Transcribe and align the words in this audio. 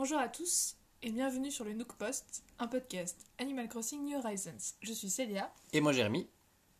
Bonjour 0.00 0.16
à 0.18 0.28
tous 0.28 0.76
et 1.02 1.10
bienvenue 1.10 1.50
sur 1.50 1.62
le 1.66 1.74
Nook 1.74 1.92
Post, 1.98 2.42
un 2.58 2.66
podcast 2.68 3.26
Animal 3.36 3.68
Crossing 3.68 4.02
New 4.02 4.16
Horizons. 4.16 4.56
Je 4.80 4.94
suis 4.94 5.10
Célia 5.10 5.52
Et 5.74 5.82
moi 5.82 5.92
Jérémy, 5.92 6.26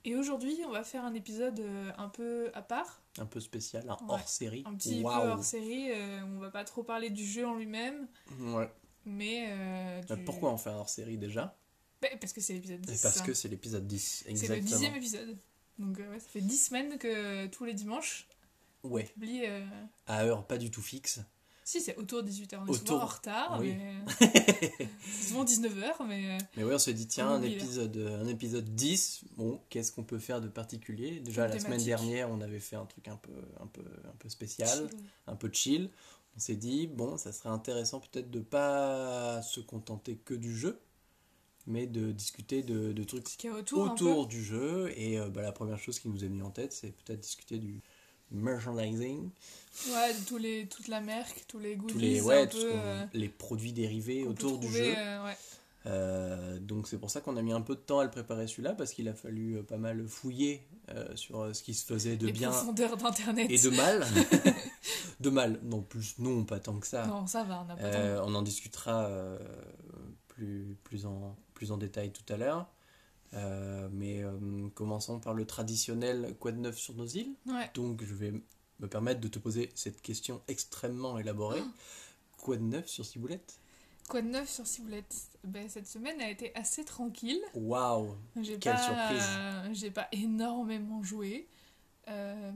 et 0.07 0.17
aujourd'hui 0.17 0.59
on 0.67 0.71
va 0.71 0.85
faire 0.85 1.05
un 1.05 1.13
épisode 1.13 1.61
euh, 1.61 1.93
un 1.99 2.09
peu 2.09 2.51
à 2.55 2.63
part, 2.63 3.03
un 3.19 3.27
peu 3.27 3.39
spécial, 3.41 3.85
un 3.91 3.93
Ouais, 3.97 3.99
hors 4.09 4.27
série. 4.27 4.63
un 4.65 4.75
petit 4.75 5.03
peu 5.03 5.09
hors 5.09 5.45
série. 5.45 5.91
euh, 5.93 6.23
on 6.25 6.39
va 6.39 6.49
pas 6.51 6.65
trop 6.65 6.83
parler 6.83 7.11
du 7.11 7.27
jeu 7.27 7.47
en 7.47 7.57
lui-même, 7.57 8.09
Ouais. 8.41 8.73
mais. 9.05 9.49
euh, 9.51 10.03
du- 10.17 10.25
pourquoi 10.25 10.51
on 10.51 10.57
fait 10.57 10.71
un 10.71 10.77
hors 10.77 10.89
série 10.89 11.19
déjà? 11.19 11.59
Bah, 12.01 12.09
Parce 12.19 12.33
que 12.33 12.41
c'est 12.41 12.55
l'épisode 12.55 12.81
10. 12.81 12.99
Et 12.99 13.03
Parce 13.03 13.17
ça. 13.19 13.25
que 13.27 13.35
c'est 13.35 13.49
l'épisode 13.49 13.87
10, 13.87 14.23
c'est 14.25 14.31
exactement. 14.31 14.57
le 14.57 14.65
dixième 14.65 14.95
épisode. 14.95 15.39
Donc 15.79 15.99
euh, 16.01 16.11
ouais, 16.11 16.21
ça 16.21 16.29
fait 16.31 16.41
10 16.41 16.57
semaines 16.57 16.97
que 16.97 17.47
tous 17.49 17.67
les 17.67 17.75
dimanches, 17.75 18.27
Ouais, 18.83 19.05
on 19.11 19.13
publie. 19.21 19.43
euh, 19.45 19.67
à 20.07 20.25
heure 20.25 20.47
pas 20.47 20.57
du 20.57 20.71
tout 20.71 20.81
fixe. 20.81 21.21
Si, 21.71 21.81
c'est 21.81 21.97
autour 21.99 22.25
de 22.25 22.29
18h. 22.29 22.57
On 22.63 22.67
est 22.67 22.71
Autour- 22.71 22.79
souvent 22.89 23.03
en 23.03 23.07
retard, 23.07 23.59
oui. 23.61 23.77
mais. 23.77 23.95
c'est 25.07 25.29
souvent 25.29 25.45
19h, 25.45 26.05
mais. 26.09 26.31
euh, 26.33 26.39
Mais 26.57 26.65
ouais, 26.65 26.75
on 26.75 26.79
se 26.81 26.91
dit, 26.91 27.07
tiens, 27.07 27.31
On 27.31 27.35
un 27.35 27.43
épisode, 27.43 27.97
un 27.97 28.27
épisode 28.27 28.75
10, 28.75 29.21
bon, 29.37 29.61
qu'est-ce 29.69 29.93
qu'on 29.93 30.03
peut 30.03 30.19
faire 30.19 30.41
de 30.41 30.49
particulier? 30.49 31.21
Déjà, 31.21 31.47
la 31.47 31.61
semaine 31.61 31.81
dernière, 31.85 32.29
on 32.29 32.41
avait 32.41 32.59
fait 32.59 32.75
un 32.75 32.87
truc 32.87 33.07
un 33.07 33.15
peu, 33.15 33.31
un 33.61 33.69
peu, 33.69 33.83
un 34.05 34.17
peu 34.19 34.29
spécial, 34.29 34.89
chill. 34.89 34.99
un 35.29 35.37
peu 35.37 35.49
chill. 35.53 35.91
On 36.37 36.41
s'est 36.41 36.57
dit, 36.57 36.89
bon, 36.89 37.17
ça 37.17 37.31
serait 37.31 37.51
intéressant 37.51 38.01
peut-être 38.01 38.33
de 38.33 38.41
pas 38.41 39.41
se 39.43 39.61
contenter 39.61 40.17
que 40.25 40.35
du 40.35 40.57
jeu, 40.57 40.81
mais 41.69 41.87
de 41.87 42.11
discuter 42.11 42.65
de, 42.65 42.91
de 42.93 43.05
trucs 43.05 43.47
autour 43.71 44.27
du 44.27 44.43
jeu. 44.43 44.93
Et 44.97 45.21
euh, 45.21 45.29
bah, 45.29 45.43
la 45.43 45.53
première 45.53 45.79
chose 45.79 46.01
qui 46.01 46.09
nous 46.09 46.25
est 46.25 46.29
venue 46.29 46.43
en 46.43 46.51
tête, 46.51 46.73
c'est 46.73 46.91
peut-être 47.05 47.21
discuter 47.21 47.59
du 47.59 47.81
merchandising, 48.31 49.31
Ouais, 49.89 50.15
tous 50.27 50.37
les, 50.37 50.67
toute 50.67 50.89
la 50.89 51.01
merc, 51.01 51.45
tous 51.49 51.59
les 51.59 51.77
goodies, 51.77 51.93
tous 51.93 51.99
les, 51.99 52.21
ouais, 52.21 52.49
tout 52.49 52.59
euh, 52.59 53.05
les 53.15 53.29
produits 53.29 53.73
dérivés 53.73 54.27
autour 54.27 54.59
du 54.59 54.69
jeu. 54.69 54.95
euh, 54.97 55.25
ouais. 55.25 55.37
Euh, 55.87 56.59
donc 56.59 56.87
c'est 56.87 56.99
pour 56.99 57.11
ça 57.11 57.23
qu'on 57.23 57.37
a 57.39 57.43
mis 57.43 57.53
un 57.53 57.63
peu 57.63 57.75
de 57.75 57.81
temps 57.81 58.01
à 58.01 58.05
le 58.05 58.11
préparer 58.11 58.47
celui-là, 58.47 58.75
parce 58.75 58.93
qu'il 58.93 59.09
a 59.09 59.15
fallu 59.15 59.63
pas 59.63 59.79
mal 59.79 60.07
fouiller 60.07 60.67
sur 61.15 61.55
ce 61.55 61.63
qui 61.63 61.73
se 61.73 61.87
faisait 61.87 62.17
de 62.17 62.27
les 62.27 62.33
bien 62.33 62.51
d'internet. 62.75 63.47
et 63.51 63.59
de 63.59 63.71
mal. 63.71 64.05
de 65.21 65.31
mal, 65.31 65.59
non 65.63 65.81
plus, 65.81 66.17
non, 66.19 66.45
pas 66.45 66.59
tant 66.59 66.79
que 66.79 66.87
ça. 66.87 67.07
Non, 67.07 67.27
ça 67.27 67.45
va, 67.45 67.63
on 67.63 67.65
n'a 67.65 67.77
pas 67.77 68.25
on 68.27 68.35
en 68.35 68.43
discutera 68.43 69.09
plus, 70.29 70.77
plus, 70.85 71.07
en, 71.07 71.37
plus 71.55 71.73
en 71.73 71.79
détail 71.79 72.11
tout 72.11 72.31
à 72.31 72.37
l'heure. 72.37 72.67
Euh, 73.35 73.89
mais 73.93 74.23
euh, 74.25 74.69
commençons 74.75 75.21
par 75.21 75.35
le 75.35 75.47
traditionnel 75.47 76.35
quoi 76.41 76.51
de 76.53 76.59
neuf 76.59 76.77
sur 76.79 76.95
nos 76.95 77.07
îles. 77.07 77.35
Ouais. 77.47 77.71
Donc 77.75 78.03
je 78.03 78.15
vais 78.15 78.33
me 78.81 78.89
permettre 78.89 79.21
de 79.21 79.29
te 79.29 79.39
poser 79.39 79.71
cette 79.75 80.03
question 80.03 80.43
extrêmement 80.49 81.19
élaborée. 81.19 81.63
Ah. 81.65 81.71
Quoi 82.39 82.57
de 82.57 82.63
neuf 82.63 82.89
sur 82.89 83.05
Ciboulette? 83.05 83.61
Quoi 84.09 84.23
de 84.23 84.29
neuf 84.29 84.49
sur 84.49 84.67
Ciboulette? 84.67 85.15
Ben, 85.45 85.69
Cette 85.69 85.87
semaine 85.87 86.21
a 86.21 86.29
été 86.29 86.53
assez 86.57 86.85
tranquille. 86.85 87.41
Waouh 87.55 88.17
Quelle 88.35 88.59
pas, 88.59 88.77
surprise. 88.79 89.29
euh, 89.39 89.69
J'ai 89.75 89.91
pas 89.93 90.09
énormément 90.11 91.03
joué. 91.03 91.47
Euh, 92.09 92.51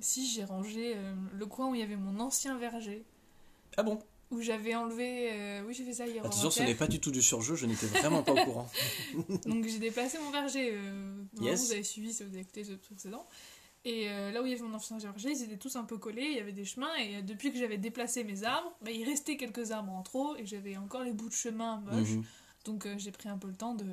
si, 0.00 0.26
j'ai 0.26 0.44
rangé 0.44 0.96
le 1.32 1.46
coin 1.46 1.70
où 1.70 1.74
il 1.74 1.80
y 1.80 1.84
avait 1.84 1.96
mon 1.96 2.18
ancien 2.18 2.58
verger. 2.58 3.04
Ah 3.76 3.82
bon? 3.84 4.00
Où 4.30 4.40
j'avais 4.42 4.74
enlevé. 4.74 5.30
euh, 5.32 5.62
oui, 5.66 5.72
j'ai 5.74 5.84
fait 5.84 5.94
ça 5.94 6.06
hier. 6.06 6.22
Attention, 6.24 6.50
ce 6.50 6.58
avant-hier. 6.60 6.68
n'est 6.68 6.78
pas 6.78 6.86
du 6.86 7.00
tout 7.00 7.10
du 7.10 7.22
surjeu, 7.22 7.56
je 7.56 7.64
n'étais 7.66 7.86
vraiment 7.86 8.22
pas 8.22 8.32
au 8.32 8.44
courant. 8.44 8.70
Donc 9.46 9.66
j'ai 9.66 9.78
déplacé 9.78 10.18
mon 10.18 10.30
verger. 10.30 10.70
euh, 10.74 11.22
Yes. 11.40 11.66
Vous 11.66 11.72
avez 11.72 11.82
suivi 11.82 12.12
si 12.12 12.22
vous 12.24 12.30
avez 12.30 12.40
écouté 12.40 12.64
ce 12.64 12.72
précédent. 12.72 13.26
Et 13.84 14.10
euh, 14.10 14.30
là 14.32 14.42
où 14.42 14.46
il 14.46 14.50
y 14.50 14.54
avait 14.54 14.62
mon 14.62 14.74
ancien 14.74 14.98
verger, 14.98 15.30
ils 15.30 15.42
étaient 15.44 15.56
tous 15.56 15.76
un 15.76 15.84
peu 15.84 15.96
collés, 15.98 16.26
il 16.32 16.36
y 16.36 16.40
avait 16.40 16.52
des 16.52 16.64
chemins, 16.64 16.94
et 16.96 17.22
depuis 17.22 17.52
que 17.52 17.58
j'avais 17.58 17.78
déplacé 17.78 18.22
mes 18.24 18.42
arbres, 18.42 18.70
bah, 18.82 18.90
il 18.90 19.04
restait 19.04 19.36
quelques 19.36 19.70
arbres 19.70 19.92
en 19.92 20.02
trop, 20.02 20.36
et 20.36 20.44
j'avais 20.44 20.76
encore 20.76 21.04
les 21.04 21.12
bouts 21.12 21.28
de 21.28 21.34
chemin 21.34 21.80
moches. 21.90 22.10
Mhm. 22.10 22.24
Donc 22.64 22.86
j'ai 22.98 23.12
pris 23.12 23.28
un 23.30 23.38
peu 23.38 23.46
le 23.48 23.54
temps 23.54 23.74
de, 23.74 23.86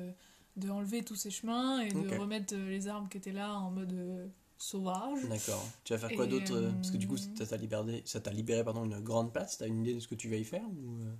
de 0.56 0.68
enlever 0.70 1.02
tous 1.02 1.14
ces 1.14 1.30
chemins 1.30 1.80
et 1.80 1.88
de 1.88 2.14
remettre 2.18 2.54
les 2.56 2.88
arbres 2.88 3.08
qui 3.08 3.16
étaient 3.16 3.32
là 3.32 3.54
en 3.54 3.70
mode 3.70 4.28
sauvage. 4.58 5.22
D'accord. 5.28 5.64
Tu 5.84 5.92
vas 5.92 5.98
faire 5.98 6.16
quoi 6.16 6.26
d'autre 6.26 6.54
euh, 6.54 6.72
Parce 6.72 6.90
que 6.90 6.96
du 6.96 7.06
coup, 7.06 7.16
euh, 7.16 7.36
ça 7.38 7.46
t'a 7.46 7.56
libéré, 7.56 8.02
ça 8.04 8.20
t'a 8.20 8.30
libéré 8.30 8.64
pardon, 8.64 8.84
une 8.84 9.00
grande 9.00 9.32
place. 9.32 9.58
T'as 9.58 9.66
une 9.66 9.80
idée 9.82 9.94
de 9.94 10.00
ce 10.00 10.08
que 10.08 10.14
tu 10.14 10.28
vas 10.28 10.36
y 10.36 10.44
faire 10.44 10.64
ou, 10.64 10.98
euh 11.04 11.14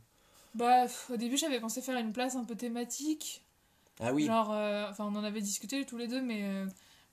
Bah, 0.55 0.87
au 1.11 1.17
début 1.17 1.37
j'avais 1.37 1.61
pensé 1.61 1.83
faire 1.83 1.99
une 1.99 2.13
place 2.13 2.37
un 2.37 2.45
peu 2.45 2.55
thématique. 2.57 3.45
Ah 4.01 4.13
oui. 4.13 4.27
Genre, 4.27 4.53
euh, 4.53 4.91
enfin, 4.91 5.05
on 5.05 5.17
en 5.17 5.25
avait 5.25 5.41
discuté 5.41 5.85
tous 5.87 5.97
les 5.97 6.09
deux, 6.09 6.21
mais 6.21 6.43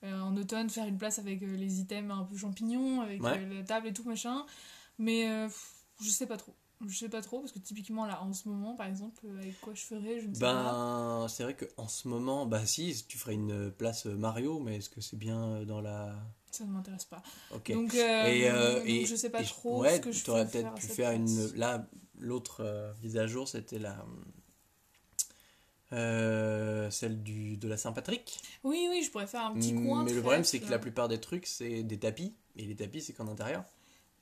euh, 0.04 0.20
en 0.22 0.36
automne, 0.36 0.70
faire 0.70 0.86
une 0.86 0.98
place 0.98 1.20
avec 1.20 1.42
les 1.42 1.80
items 1.80 2.12
un 2.12 2.24
peu 2.24 2.36
champignons, 2.36 3.02
avec 3.02 3.22
Ouais. 3.24 3.46
la 3.46 3.64
table 3.64 3.88
et 3.88 3.94
tout 3.94 4.04
machin. 4.04 4.46
Mais 5.00 5.26
je 6.02 6.10
sais 6.10 6.28
pas 6.28 6.38
trop. 6.38 6.54
Je 6.88 6.98
sais 6.98 7.10
pas 7.10 7.22
trop, 7.22 7.40
parce 7.40 7.52
que 7.52 7.60
typiquement, 7.60 8.06
là, 8.06 8.22
en 8.24 8.34
ce 8.34 8.50
moment, 8.50 8.76
par 8.76 8.88
exemple, 8.88 9.22
euh, 9.26 9.40
avec 9.40 9.60
quoi 9.62 9.74
je 9.74 9.82
ferais, 9.82 10.20
je 10.20 10.28
ne 10.28 10.34
sais 10.34 10.40
pas. 10.40 10.54
Ben, 10.54 11.28
c'est 11.30 11.44
vrai 11.44 11.56
qu'en 11.56 11.88
ce 11.88 12.08
moment, 12.08 12.46
bah 12.46 12.66
si, 12.66 13.06
tu 13.08 13.18
ferais 13.18 13.34
une 13.36 13.72
place 13.72 14.06
Mario, 14.06 14.60
mais 14.60 14.78
est-ce 14.78 14.90
que 14.90 15.02
c'est 15.02 15.18
bien 15.18 15.44
euh, 15.44 15.66
dans 15.66 15.82
la. 15.82 16.16
Ça 16.52 16.66
ne 16.66 16.72
m'intéresse 16.72 17.06
pas. 17.06 17.24
Ok. 17.52 17.72
Donc, 17.72 17.96
euh, 17.96 18.26
et, 18.26 18.50
euh, 18.50 18.80
donc, 18.80 18.88
et 18.88 19.06
je 19.06 19.16
sais 19.16 19.30
pas 19.30 19.42
et 19.42 19.46
trop 19.46 19.82
ouais, 19.82 19.96
ce 19.96 20.02
que 20.02 20.12
je 20.12 20.20
ferais 20.20 20.48
peut-être 20.48 20.74
pu 20.76 20.88
faire 20.88 21.12
une. 21.12 21.26
place. 21.26 21.56
Là, 21.56 21.88
l'autre 22.20 22.58
euh, 22.60 22.94
mise 23.02 23.18
à 23.18 23.26
jour, 23.28 23.48
c'était 23.48 23.80
la. 23.80 24.06
euh, 25.94 26.90
celle 26.90 27.22
du, 27.24 27.58
de 27.58 27.68
la 27.68 27.78
Saint-Patrick. 27.78 28.40
Oui, 28.64 28.88
oui, 28.90 29.04
je 29.04 29.12
pourrais 29.12 29.28
faire 29.28 29.46
un 29.46 29.54
petit 29.54 29.74
coin. 29.74 30.04
Mais 30.04 30.14
le 30.14 30.22
problème, 30.22 30.44
c'est 30.44 30.60
que 30.60 30.70
la 30.70 30.80
plupart 30.80 31.08
des 31.08 31.20
trucs, 31.20 31.46
c'est 31.46 31.84
des 31.84 32.00
tapis. 32.00 32.34
Et 32.56 32.66
les 32.66 32.76
tapis, 32.76 33.02
c'est 33.02 33.14
qu'en 33.14 33.28
intérieur. 33.28 33.64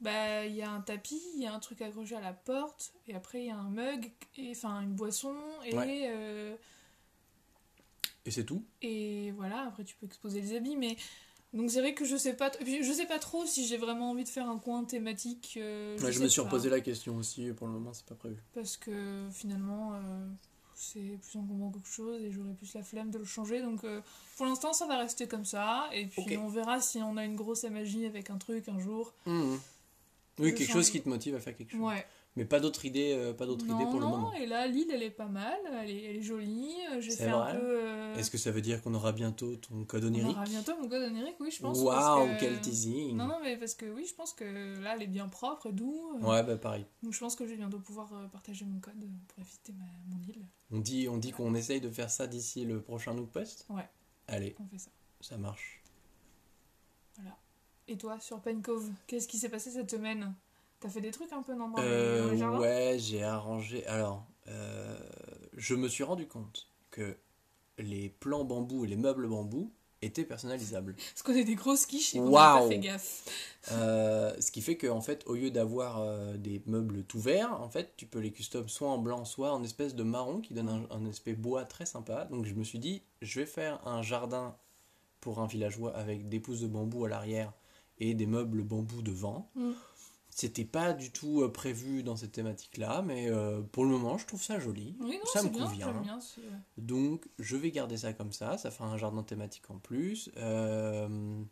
Bah, 0.02 0.46
il 0.46 0.56
y 0.56 0.62
a 0.64 0.72
un 0.72 0.82
tapis, 0.82 1.22
il 1.36 1.44
y 1.44 1.46
a 1.46 1.54
un 1.54 1.60
truc 1.60 1.82
accroché 1.82 2.16
à 2.16 2.22
la 2.22 2.34
porte, 2.34 2.92
et 3.08 3.14
après 3.14 3.42
il 3.42 3.46
y 3.48 3.52
a 3.52 3.56
un 3.58 3.70
mug, 3.70 4.12
et 4.38 4.52
enfin 4.52 4.82
une 4.82 4.94
boisson, 4.94 5.36
et, 5.66 5.76
Ouais. 5.76 6.08
euh, 6.10 6.56
Et 8.26 8.32
c'est 8.32 8.46
tout? 8.46 8.64
et 8.82 9.32
voilà, 9.32 9.68
après 9.68 9.84
tu 9.84 9.96
peux 9.96 10.06
exposer 10.08 10.42
les 10.42 10.56
habits, 10.56 10.76
mais. 10.76 10.98
Donc 11.54 11.70
c'est 11.70 11.82
vrai 11.82 11.94
que 11.94 12.06
je 12.06 12.16
sais 12.16 12.34
pas, 12.34 12.50
je 12.66 12.94
sais 12.94 13.06
pas 13.06 13.20
trop 13.20 13.46
si 13.46 13.68
j'ai 13.68 13.76
vraiment 13.76 14.12
envie 14.12 14.24
de 14.24 14.30
faire 14.30 14.48
un 14.50 14.58
coin 14.58 14.86
thématique. 14.86 15.56
euh, 15.58 16.00
Ouais, 16.00 16.12
je 16.14 16.22
me 16.22 16.28
suis 16.30 16.40
pas. 16.40 16.46
reposé 16.46 16.70
la 16.70 16.80
question 16.80 17.18
aussi. 17.18 17.52
Pour 17.52 17.68
le 17.68 17.74
moment, 17.74 17.92
c'est 17.94 18.06
pas 18.06 18.16
prévu. 18.16 18.38
Parce 18.54 18.78
que 18.78 19.28
finalement, 19.34 19.94
euh, 19.96 20.00
c'est 20.74 21.20
plus 21.22 21.38
encombrant 21.38 21.70
qu'autre 21.70 21.88
chose, 21.88 22.22
et 22.24 22.32
j'aurais 22.32 22.54
plus 22.54 22.74
la 22.74 22.84
flemme 22.84 23.12
de 23.12 23.18
le 23.18 23.26
changer, 23.26 23.62
donc 23.62 23.84
euh, 23.84 24.02
pour 24.38 24.46
l'instant 24.46 24.72
ça 24.72 24.88
va 24.88 24.98
rester 24.98 25.28
comme 25.28 25.44
ça, 25.44 25.90
et 25.92 26.06
puis 26.08 26.38
on 26.38 26.48
verra 26.48 26.80
si 26.80 27.00
on 27.00 27.18
a 27.18 27.26
une 27.26 27.36
grosse 27.36 27.66
magie 27.66 28.06
avec 28.06 28.30
un 28.30 28.38
truc 28.38 28.70
un 28.70 28.80
jour. 28.80 29.14
Mhm. 29.26 29.60
Oui, 30.42 30.54
quelque 30.56 30.72
chose 30.72 30.90
qui 30.90 31.02
te 31.02 31.08
motive 31.10 31.36
à 31.36 31.40
faire 31.40 31.56
quelque 31.56 31.72
chose. 31.72 31.80
Ouais. 31.82 32.06
Mais 32.38 32.46
pas 32.46 32.62
d'autres 32.62 32.86
idées, 32.86 33.14
euh, 33.14 33.34
pas 33.34 33.46
d'autres 33.46 33.66
idées 33.66 33.74
Non, 33.74 33.92
pour 33.92 34.00
le 34.00 34.06
non, 34.06 34.10
moment. 34.12 34.34
et 34.36 34.46
là, 34.46 34.66
l'île, 34.66 34.90
elle 34.90 35.04
est 35.04 35.10
pas 35.12 35.28
mal, 35.28 35.60
elle 35.82 35.90
est, 35.90 36.04
elle 36.04 36.16
est 36.16 36.22
jolie. 36.22 36.76
euh, 36.94 37.02
J'ai 37.02 37.12
C'est 37.12 37.26
fait 37.26 37.30
vrai 37.30 37.52
un 37.52 37.56
peu. 37.56 37.62
euh, 37.82 38.16
Est-ce 38.16 38.32
que 38.32 38.38
ça 38.38 38.52
veut 38.52 38.62
dire 38.62 38.82
qu'on 38.82 38.94
aura 38.94 39.12
bientôt 39.12 39.58
ton 39.58 39.84
code 39.84 40.06
on 40.06 40.08
onirique 40.08 40.32
aura 40.38 40.46
bientôt 40.46 40.78
mon 40.82 40.88
code 40.88 41.04
onirique, 41.12 41.36
oui, 41.42 41.52
je 41.52 41.62
pense. 41.62 41.78
Waouh, 41.80 42.26
parce 42.28 42.36
que- 42.36 42.40
quel 42.40 42.62
teasing 42.62 43.18
Non, 43.18 43.28
non, 43.28 43.40
mais 43.44 43.58
parce 43.58 43.74
que 43.74 43.86
oui, 43.86 44.06
je 44.08 44.16
pense 44.16 44.32
que 44.32 44.46
là, 44.82 44.94
elle 44.96 45.04
est 45.04 45.08
bien 45.08 45.28
propre 45.28 45.68
et 45.68 45.74
doux. 45.74 46.14
euh, 46.22 46.26
Ouais, 46.26 46.42
bah 46.44 46.56
pareil. 46.56 46.86
Donc 47.04 47.12
je 47.12 47.20
pense 47.20 47.36
que 47.36 47.44
je 47.46 47.52
vais 47.52 47.58
bientôt 47.58 47.80
pouvoir 47.80 48.14
euh, 48.14 48.28
partager 48.28 48.64
mon 48.64 48.80
code 48.80 48.94
pour 49.28 49.44
visiter 49.44 49.74
ma, 49.74 49.84
mon 50.16 50.22
île. 50.24 50.46
On 50.72 50.80
dit, 50.80 51.10
on 51.10 51.18
dit 51.18 51.34
qu'on 51.34 51.54
essaye 51.54 51.82
de 51.82 51.90
faire 51.90 52.10
ça 52.10 52.28
d'ici 52.28 52.64
le 52.64 52.80
prochain 52.82 53.14
Nook 53.14 53.30
Post 53.30 53.66
Ouais. 53.70 53.90
Allez, 54.30 54.56
On 54.58 54.66
fait 54.68 54.78
ça. 54.78 54.90
ça 55.20 55.38
marche. 55.38 55.82
Et 57.88 57.98
toi, 57.98 58.20
sur 58.20 58.40
Pen 58.40 58.62
Cove, 58.62 58.90
qu'est-ce 59.08 59.28
qui 59.28 59.38
s'est 59.38 59.50
passé 59.50 59.72
cette 59.72 59.92
semaine? 59.92 60.34
T'as 60.80 60.90
fait 60.90 61.02
des 61.02 61.12
trucs 61.12 61.32
un 61.34 61.42
peu 61.44 61.54
non, 61.54 61.70
dans, 61.70 61.82
les- 61.82 61.84
Euh, 61.84 62.26
dans 62.26 62.32
les 62.32 62.38
jardins? 62.38 62.60
ouais, 62.60 62.98
j'ai 63.00 63.24
arrangé. 63.24 63.86
Alors, 63.88 64.26
euh, 64.48 64.98
je 65.56 65.76
me 65.76 65.88
suis 65.88 66.04
rendu 66.04 66.28
compte 66.28 66.68
que 66.90 67.18
les 67.78 68.10
plans 68.10 68.44
bambou 68.46 68.86
et 68.86 68.88
les 68.88 68.96
meubles 68.96 69.28
bambou 69.28 69.72
étaient 70.02 70.24
personnalisables. 70.26 70.96
Parce 71.14 71.24
qu'on 71.24 71.34
est 71.34 71.44
des 71.44 71.56
grosses 71.56 71.86
quiches 71.86 72.16
et 72.16 72.20
qu'on 72.20 72.32
pas 72.32 72.62
fait 72.62 72.80
gaffe. 72.80 73.24
Euh, 73.72 74.34
ce 74.40 74.52
qui 74.52 74.62
fait 74.62 74.76
que 74.78 74.88
en 74.88 75.02
fait, 75.02 75.24
au 75.28 75.36
lieu 75.36 75.52
d'avoir 75.52 76.00
euh, 76.02 76.36
des 76.38 76.62
meubles 76.66 77.04
tout 77.04 77.20
verts, 77.20 77.62
en 77.62 77.70
fait, 77.70 77.94
tu 77.98 78.06
peux 78.08 78.20
les 78.20 78.32
custom 78.32 78.68
soit 78.68 78.90
en 78.90 78.98
blanc, 78.98 79.26
soit 79.26 79.54
en 79.54 79.64
espèce 79.64 79.96
de 79.96 80.04
marron 80.04 80.42
qui 80.42 80.54
donne 80.54 80.70
un, 80.70 80.88
un 80.90 81.06
aspect 81.08 81.34
bois 81.34 81.66
très 81.66 81.86
sympa. 81.86 82.26
Donc 82.26 82.46
je 82.46 82.54
me 82.56 82.64
suis 82.64 82.80
dit, 82.80 83.04
je 83.22 83.40
vais 83.40 83.46
faire 83.46 83.86
un 83.88 84.02
jardin 84.02 84.56
pour 85.22 85.40
un 85.40 85.48
villageois 85.48 85.96
avec 85.96 86.30
des 86.30 86.40
pousses 86.40 86.62
de 86.62 86.68
bambou 86.68 87.06
à 87.06 87.10
l'arrière 87.10 87.54
et 88.02 88.16
des 88.16 88.26
meubles 88.26 88.64
bambou 88.64 89.02
devant. 89.02 89.50
Mm. 89.56 89.72
C'était 90.30 90.66
pas 90.66 90.94
du 90.94 91.12
tout 91.12 91.42
euh, 91.42 91.52
prévu 91.52 92.04
dans 92.04 92.16
cette 92.16 92.32
thématique-là, 92.32 93.04
mais 93.06 93.30
euh, 93.30 93.62
pour 93.62 93.84
le 93.84 93.92
moment, 93.92 94.18
je 94.18 94.26
trouve 94.26 94.42
ça 94.42 94.60
joli. 94.60 94.96
Oui, 95.02 95.20
non, 95.20 95.26
ça 95.26 95.44
me 95.44 95.50
bien, 95.50 95.66
convient. 95.66 95.92
bien. 96.02 96.20
Donc, 96.78 97.28
je 97.38 97.58
vais 97.58 97.70
garder 97.70 97.98
ça 97.98 98.14
comme 98.14 98.32
ça. 98.32 98.58
Ça 98.58 98.72
fera 98.72 98.90
un 98.90 98.98
jardin 98.98 99.24
thématique 99.24 99.70
en 99.70 99.78
plus. 99.78 100.32
Euh, 100.38 101.44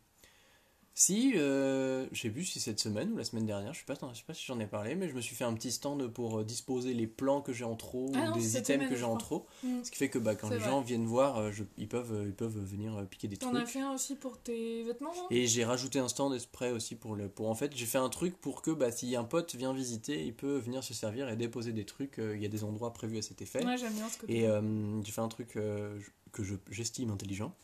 Si, 1.01 1.31
euh, 1.37 2.07
sais 2.13 2.29
plus 2.29 2.43
si 2.43 2.59
cette 2.59 2.81
semaine 2.81 3.13
ou 3.13 3.17
la 3.17 3.23
semaine 3.23 3.45
dernière, 3.45 3.73
je 3.73 3.79
sais 3.79 3.85
pas, 3.85 3.93
je 4.11 4.17
sais 4.17 4.25
pas 4.27 4.33
si 4.33 4.43
j'en 4.45 4.59
ai 4.59 4.67
parlé, 4.67 4.95
mais 4.95 5.07
je 5.07 5.13
me 5.13 5.21
suis 5.21 5.33
fait 5.33 5.45
un 5.45 5.53
petit 5.53 5.71
stand 5.71 6.05
pour 6.09 6.39
euh, 6.39 6.43
disposer 6.43 6.93
les 6.93 7.07
plans 7.07 7.39
que 7.39 7.53
j'ai 7.53 7.63
en 7.63 7.77
trop 7.77 8.11
Ah 8.15 8.19
ou 8.19 8.25
non, 8.25 8.35
des 8.35 8.57
items 8.57 8.89
que 8.89 8.97
j'ai 8.97 9.05
en 9.05 9.15
trop. 9.15 9.45
Mm. 9.63 9.81
Ce 9.85 9.91
qui 9.91 9.97
fait 9.97 10.09
que 10.09 10.19
bah, 10.19 10.35
quand 10.35 10.49
les 10.49 10.57
vrai. 10.57 10.67
gens 10.69 10.81
viennent 10.81 11.05
voir, 11.05 11.37
euh, 11.37 11.51
je- 11.53 11.63
ils, 11.77 11.87
peuvent, 11.87 12.11
euh, 12.11 12.25
ils 12.25 12.33
peuvent 12.33 12.59
venir 12.59 13.07
piquer 13.09 13.29
des 13.29 13.37
T'en 13.37 13.51
trucs. 13.51 13.61
as 13.63 13.65
fait 13.65 13.79
un 13.79 13.93
aussi 13.93 14.17
pour 14.17 14.39
tes 14.39 14.83
vêtements, 14.83 15.13
Et 15.31 15.47
j'ai 15.47 15.63
rajouté 15.63 15.99
un 15.99 16.09
stand 16.09 16.33
exprès 16.33 16.71
aussi 16.71 16.95
pour 16.95 17.15
le. 17.15 17.29
Pour, 17.29 17.49
en 17.49 17.55
fait, 17.55 17.71
j'ai 17.73 17.85
fait 17.85 17.97
un 17.97 18.09
truc 18.09 18.35
pour 18.35 18.61
que 18.61 18.71
bah, 18.71 18.91
si 18.91 19.15
un 19.15 19.23
pote 19.23 19.55
vient 19.55 19.71
visiter, 19.71 20.25
il 20.25 20.33
peut 20.33 20.57
venir 20.57 20.83
se 20.83 20.93
servir 20.93 21.29
et 21.29 21.37
déposer 21.37 21.71
des 21.71 21.85
trucs. 21.85 22.17
Il 22.17 22.41
y 22.41 22.45
a 22.45 22.49
des 22.49 22.65
endroits 22.65 22.91
prévus 22.91 23.19
à 23.19 23.21
cet 23.21 23.41
effet. 23.41 23.65
Ouais, 23.65 23.77
j'aime 23.77 23.93
bien 23.93 24.09
ce 24.09 24.17
côté. 24.17 24.35
Et 24.39 24.47
euh, 24.49 25.01
j'ai 25.01 25.13
fait 25.13 25.21
un 25.21 25.29
truc 25.29 25.55
euh, 25.55 25.97
que 26.33 26.43
je- 26.43 26.55
j'estime 26.69 27.09
intelligent. 27.09 27.55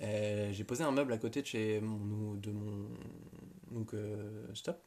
Euh, 0.00 0.52
j'ai 0.52 0.64
posé 0.64 0.82
un 0.84 0.90
meuble 0.90 1.12
à 1.12 1.18
côté 1.18 1.42
de 1.42 1.46
chez 1.46 1.80
mon, 1.80 2.34
de 2.34 2.50
mon 2.50 2.88
Nook 3.70 3.94
euh, 3.94 4.46
Stop, 4.54 4.82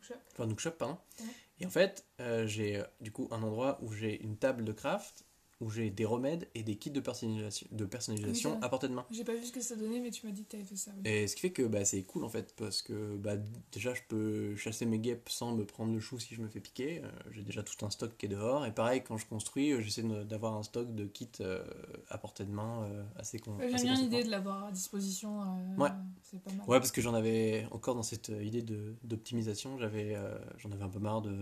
shop. 0.00 0.14
enfin 0.32 0.46
Nook 0.46 0.60
Shop, 0.60 0.72
pardon. 0.72 0.98
Ouais. 1.20 1.26
Et 1.60 1.66
en 1.66 1.70
fait, 1.70 2.06
euh, 2.20 2.46
j'ai 2.46 2.82
du 3.00 3.10
coup 3.10 3.28
un 3.30 3.42
endroit 3.42 3.78
où 3.82 3.92
j'ai 3.92 4.22
une 4.22 4.36
table 4.36 4.64
de 4.64 4.72
craft, 4.72 5.24
où 5.60 5.70
j'ai 5.70 5.90
des 5.90 6.04
remèdes 6.04 6.46
et 6.54 6.62
des 6.62 6.76
kits 6.76 6.90
de 6.90 7.00
personnalisation, 7.00 7.66
de 7.72 7.84
personnalisation 7.84 8.50
Oui, 8.50 8.54
c'est 8.54 8.58
vrai. 8.60 8.66
à 8.66 8.68
portée 8.68 8.88
de 8.88 8.94
main. 8.94 9.04
J'ai 9.10 9.24
pas 9.24 9.34
vu 9.34 9.44
ce 9.44 9.52
que 9.52 9.60
ça 9.60 9.74
donnait, 9.74 9.98
mais 10.00 10.10
tu 10.10 10.24
m'as 10.26 10.32
dit 10.32 10.44
que 10.44 10.50
t'avais 10.50 10.62
fait 10.64 10.76
ça. 10.76 10.92
oui. 10.96 11.02
Et 11.10 11.26
ce 11.26 11.34
qui 11.34 11.42
fait 11.42 11.50
que 11.50 11.62
bah, 11.64 11.84
c'est 11.84 12.02
cool 12.04 12.24
en 12.24 12.28
fait, 12.28 12.54
parce 12.56 12.80
que 12.82 13.16
bah, 13.16 13.34
déjà 13.72 13.92
je 13.94 14.02
peux 14.08 14.54
chasser 14.56 14.86
mes 14.86 14.98
guêpes 14.98 15.28
sans 15.28 15.54
me 15.56 15.64
prendre 15.64 15.92
le 15.92 15.98
chou 16.00 16.18
si 16.20 16.34
je 16.34 16.40
me 16.42 16.48
fais 16.48 16.60
piquer. 16.60 17.02
Euh, 17.04 17.08
j'ai 17.32 17.42
déjà 17.42 17.62
tout 17.62 17.84
un 17.84 17.90
stock 17.90 18.16
qui 18.16 18.26
est 18.26 18.28
dehors. 18.28 18.66
Et 18.66 18.72
pareil, 18.72 19.02
quand 19.02 19.16
je 19.16 19.26
construis, 19.26 19.72
euh, 19.72 19.80
j'essaie 19.80 20.02
d'avoir 20.02 20.54
un 20.54 20.62
stock 20.62 20.94
de 20.94 21.06
kits 21.06 21.28
euh, 21.40 21.64
à 22.08 22.18
portée 22.18 22.44
de 22.44 22.52
main 22.52 22.84
euh, 22.84 23.02
assez, 23.16 23.38
con 23.40 23.56
J'aime 23.60 23.82
bien 23.82 23.94
l'idée 23.96 24.22
de 24.24 24.30
l'avoir 24.30 24.64
à 24.66 24.70
disposition. 24.72 25.40
Ouais. 25.76 25.88
C'est 26.22 26.40
pas 26.42 26.52
mal. 26.52 26.68
Ouais, 26.68 26.78
parce 26.78 26.92
que 26.92 27.00
j'en 27.00 27.14
avais 27.14 27.66
encore 27.72 27.94
dans 27.96 28.02
cette 28.02 28.28
idée 28.28 28.62
de- 28.62 28.94
d'optimisation, 29.02 29.78
j'avais 29.78 30.16
j'en 30.58 30.70
avais 30.70 30.84
un 30.84 30.88
peu 30.88 30.98
marre 30.98 31.22
de 31.22 31.32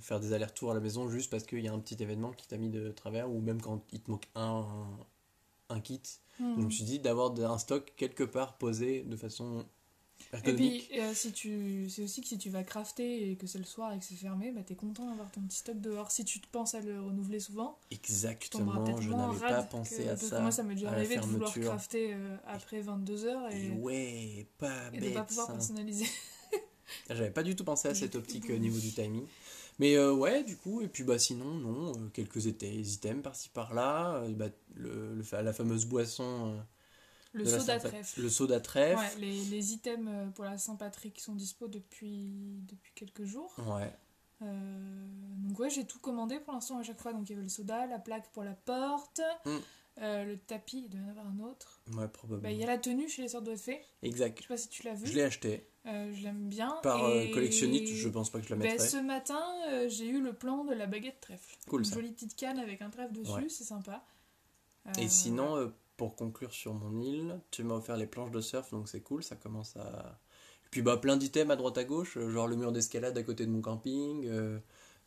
faire 0.00 0.18
des 0.18 0.32
allers-retours 0.32 0.70
à 0.70 0.74
la 0.74 0.80
maison 0.80 1.08
juste 1.08 1.30
parce 1.30 1.44
qu'il 1.44 1.60
y 1.60 1.68
a 1.68 1.72
un 1.72 1.78
petit 1.78 2.02
événement 2.02 2.32
qui 2.32 2.46
t'a 2.48 2.56
mis 2.56 2.70
de 2.70 2.90
travers 2.90 3.30
ou 3.30 3.40
même 3.44 3.60
quand 3.62 3.82
il 3.92 4.00
te 4.00 4.10
manque 4.10 4.28
un, 4.34 4.66
un, 5.68 5.80
kit. 5.80 6.00
Mhm. 6.40 6.54
Je 6.58 6.64
me 6.66 6.70
suis 6.70 6.84
dit 6.84 6.98
d'avoir 6.98 7.32
un 7.38 7.58
stock 7.58 7.92
quelque 7.96 8.24
part 8.24 8.58
posé 8.58 9.02
de 9.02 9.16
façon 9.16 9.64
Et 10.30 10.32
ergonomique. 10.32 10.88
puis, 10.88 11.00
euh, 11.00 11.14
si 11.14 11.32
tu... 11.32 11.88
c'est 11.90 12.02
aussi 12.02 12.20
que 12.20 12.26
si 12.28 12.38
tu 12.38 12.50
vas 12.50 12.62
crafter 12.64 13.30
et 13.30 13.36
que 13.36 13.46
c'est 13.46 13.58
le 13.58 13.64
soir 13.64 13.92
et 13.92 13.98
que 13.98 14.04
c'est 14.04 14.14
fermé, 14.14 14.52
bah, 14.52 14.62
t'es 14.64 14.74
content 14.74 15.06
d'avoir 15.08 15.30
ton 15.30 15.40
petit 15.42 15.58
stock 15.58 15.80
dehors. 15.80 16.10
Si 16.10 16.24
tu 16.24 16.40
te 16.40 16.46
penses 16.48 16.74
à 16.74 16.80
le 16.80 17.00
renouveler 17.00 17.40
souvent, 17.40 17.78
Exactement, 17.90 19.00
je 19.00 19.10
n'avais 19.12 19.38
pas 19.38 19.62
que- 19.62 19.70
pensé 19.70 20.08
à 20.08 20.16
ça. 20.16 20.40
moi, 20.40 20.50
ça 20.50 20.62
m'est 20.62 20.74
déjà 20.74 20.90
arrivé 20.90 21.16
de 21.16 21.22
vouloir 21.22 21.52
crafter 21.54 22.14
euh, 22.14 22.36
après 22.46 22.80
22h 22.82 23.52
Et 23.52 23.66
et, 23.66 23.70
ouais, 23.70 24.46
pas 24.58 24.88
et 24.92 25.00
bête. 25.00 25.10
de 25.10 25.14
pas 25.14 25.24
pouvoir 25.24 25.46
ça. 25.46 25.52
personnaliser. 25.54 26.06
J'avais 27.10 27.30
pas 27.30 27.42
du 27.42 27.56
tout 27.56 27.64
pensé 27.64 27.88
à 27.88 27.94
cette 27.94 28.14
optique 28.14 28.48
au 28.50 28.56
niveau 28.58 28.78
du 28.78 28.92
timing. 28.92 29.24
Mais 29.78 29.96
euh, 29.96 30.12
ouais, 30.12 30.44
du 30.44 30.56
coup, 30.56 30.80
et 30.82 30.88
puis 30.88 31.02
bah 31.04 31.18
sinon, 31.18 31.46
non, 31.54 31.92
euh, 31.92 32.08
quelques 32.12 32.46
items 32.46 33.22
par-ci 33.22 33.48
par-là. 33.48 34.16
euh, 34.22 34.28
bah, 34.32 34.46
le, 34.74 35.20
la 35.32 35.52
fameuse 35.52 35.84
boisson. 35.86 36.62
Le 37.32 37.44
soda 37.44 37.78
trèfle. 37.80 38.20
Le 38.22 38.28
soda 38.28 38.60
trèfle. 38.60 38.98
Ouais, 38.98 39.20
les, 39.20 39.44
les 39.46 39.72
items 39.72 40.32
pour 40.34 40.44
la 40.44 40.56
Saint-Patrick 40.58 41.18
sont 41.20 41.34
dispo 41.34 41.66
depuis, 41.66 42.60
depuis 42.68 42.92
quelques 42.94 43.24
jours. 43.24 43.52
Ouais. 43.58 43.92
Donc 44.40 45.58
ouais, 45.58 45.70
j'ai 45.70 45.84
tout 45.84 45.98
commandé 45.98 46.38
pour 46.38 46.52
l'instant 46.52 46.78
à 46.78 46.82
chaque 46.82 47.00
fois. 47.00 47.12
Donc 47.12 47.28
il 47.28 47.32
y 47.32 47.34
avait 47.34 47.42
le 47.42 47.48
soda, 47.48 47.86
la 47.86 47.98
plaque 47.98 48.30
pour 48.32 48.44
la 48.44 48.52
porte, 48.54 49.20
Mm. 49.46 49.58
le 50.00 50.36
tapis, 50.36 50.84
il 50.86 50.90
doit 50.90 51.00
y 51.00 51.04
en 51.04 51.08
avoir 51.08 51.26
un 51.26 51.38
autre. 51.40 51.80
Ouais, 51.92 52.08
probablement. 52.08 52.42
Bah, 52.42 52.50
il 52.52 52.58
y 52.60 52.62
a 52.62 52.66
la 52.66 52.78
tenue 52.78 53.08
chez 53.08 53.22
les 53.22 53.28
sortes 53.28 53.44
de 53.46 53.56
fées. 53.56 53.80
Je 54.02 54.08
Exact. 54.08 54.38
sais 54.40 54.46
pas 54.48 54.56
si 54.56 54.68
tu 54.68 54.82
l'as 54.84 54.94
vue. 54.94 55.06
Je 55.06 55.14
l'ai 55.14 55.22
acheté. 55.22 55.68
Euh, 55.86 56.12
je 56.14 56.22
l'aime 56.22 56.48
bien. 56.48 56.78
Par 56.82 57.04
euh, 57.04 57.20
Et- 57.22 57.30
collectionnite, 57.30 57.88
je 57.88 58.08
pense 58.08 58.30
pas 58.30 58.40
que 58.40 58.46
je 58.46 58.50
la 58.54 58.56
Ben, 58.60 58.72
mettrai. 58.72 58.88
ce 58.88 58.96
matin, 58.96 59.42
euh, 59.70 59.88
j'ai 59.88 60.06
eu 60.08 60.20
le 60.22 60.32
plan 60.32 60.64
de 60.64 60.72
la 60.72 60.86
baguette 60.86 61.20
trèfle. 61.20 61.56
Cool, 61.68 61.80
Une 61.80 61.84
ça. 61.84 61.94
jolie 61.96 62.12
petite 62.12 62.36
canne 62.36 62.58
avec 62.58 62.80
un 62.80 62.88
trèfle 62.90 63.12
dessus, 63.12 63.30
Ouais. 63.32 63.48
c'est 63.48 63.64
sympa. 63.64 64.02
Et 64.98 65.08
sinon, 65.08 65.72
pour 65.96 66.14
conclure 66.16 66.52
sur 66.52 66.74
mon 66.74 67.00
île, 67.00 67.38
tu 67.50 67.64
m'as 67.64 67.74
offert 67.74 67.96
les 67.96 68.06
planches 68.06 68.30
de 68.30 68.40
surf, 68.40 68.70
donc 68.70 68.88
c'est 68.88 69.00
cool, 69.00 69.22
ça 69.22 69.34
commence 69.36 69.76
à... 69.76 70.18
Et 70.66 70.68
puis 70.70 70.82
bah 70.82 70.96
plein 70.98 71.16
d'items 71.16 71.50
à 71.52 71.56
droite 71.56 71.78
à 71.78 71.84
gauche, 71.84 72.18
genre 72.18 72.46
le 72.48 72.56
mur 72.56 72.70
d'escalade 72.72 73.16
à 73.16 73.22
côté 73.22 73.46
de 73.46 73.50
mon 73.50 73.60
camping, 73.62 74.28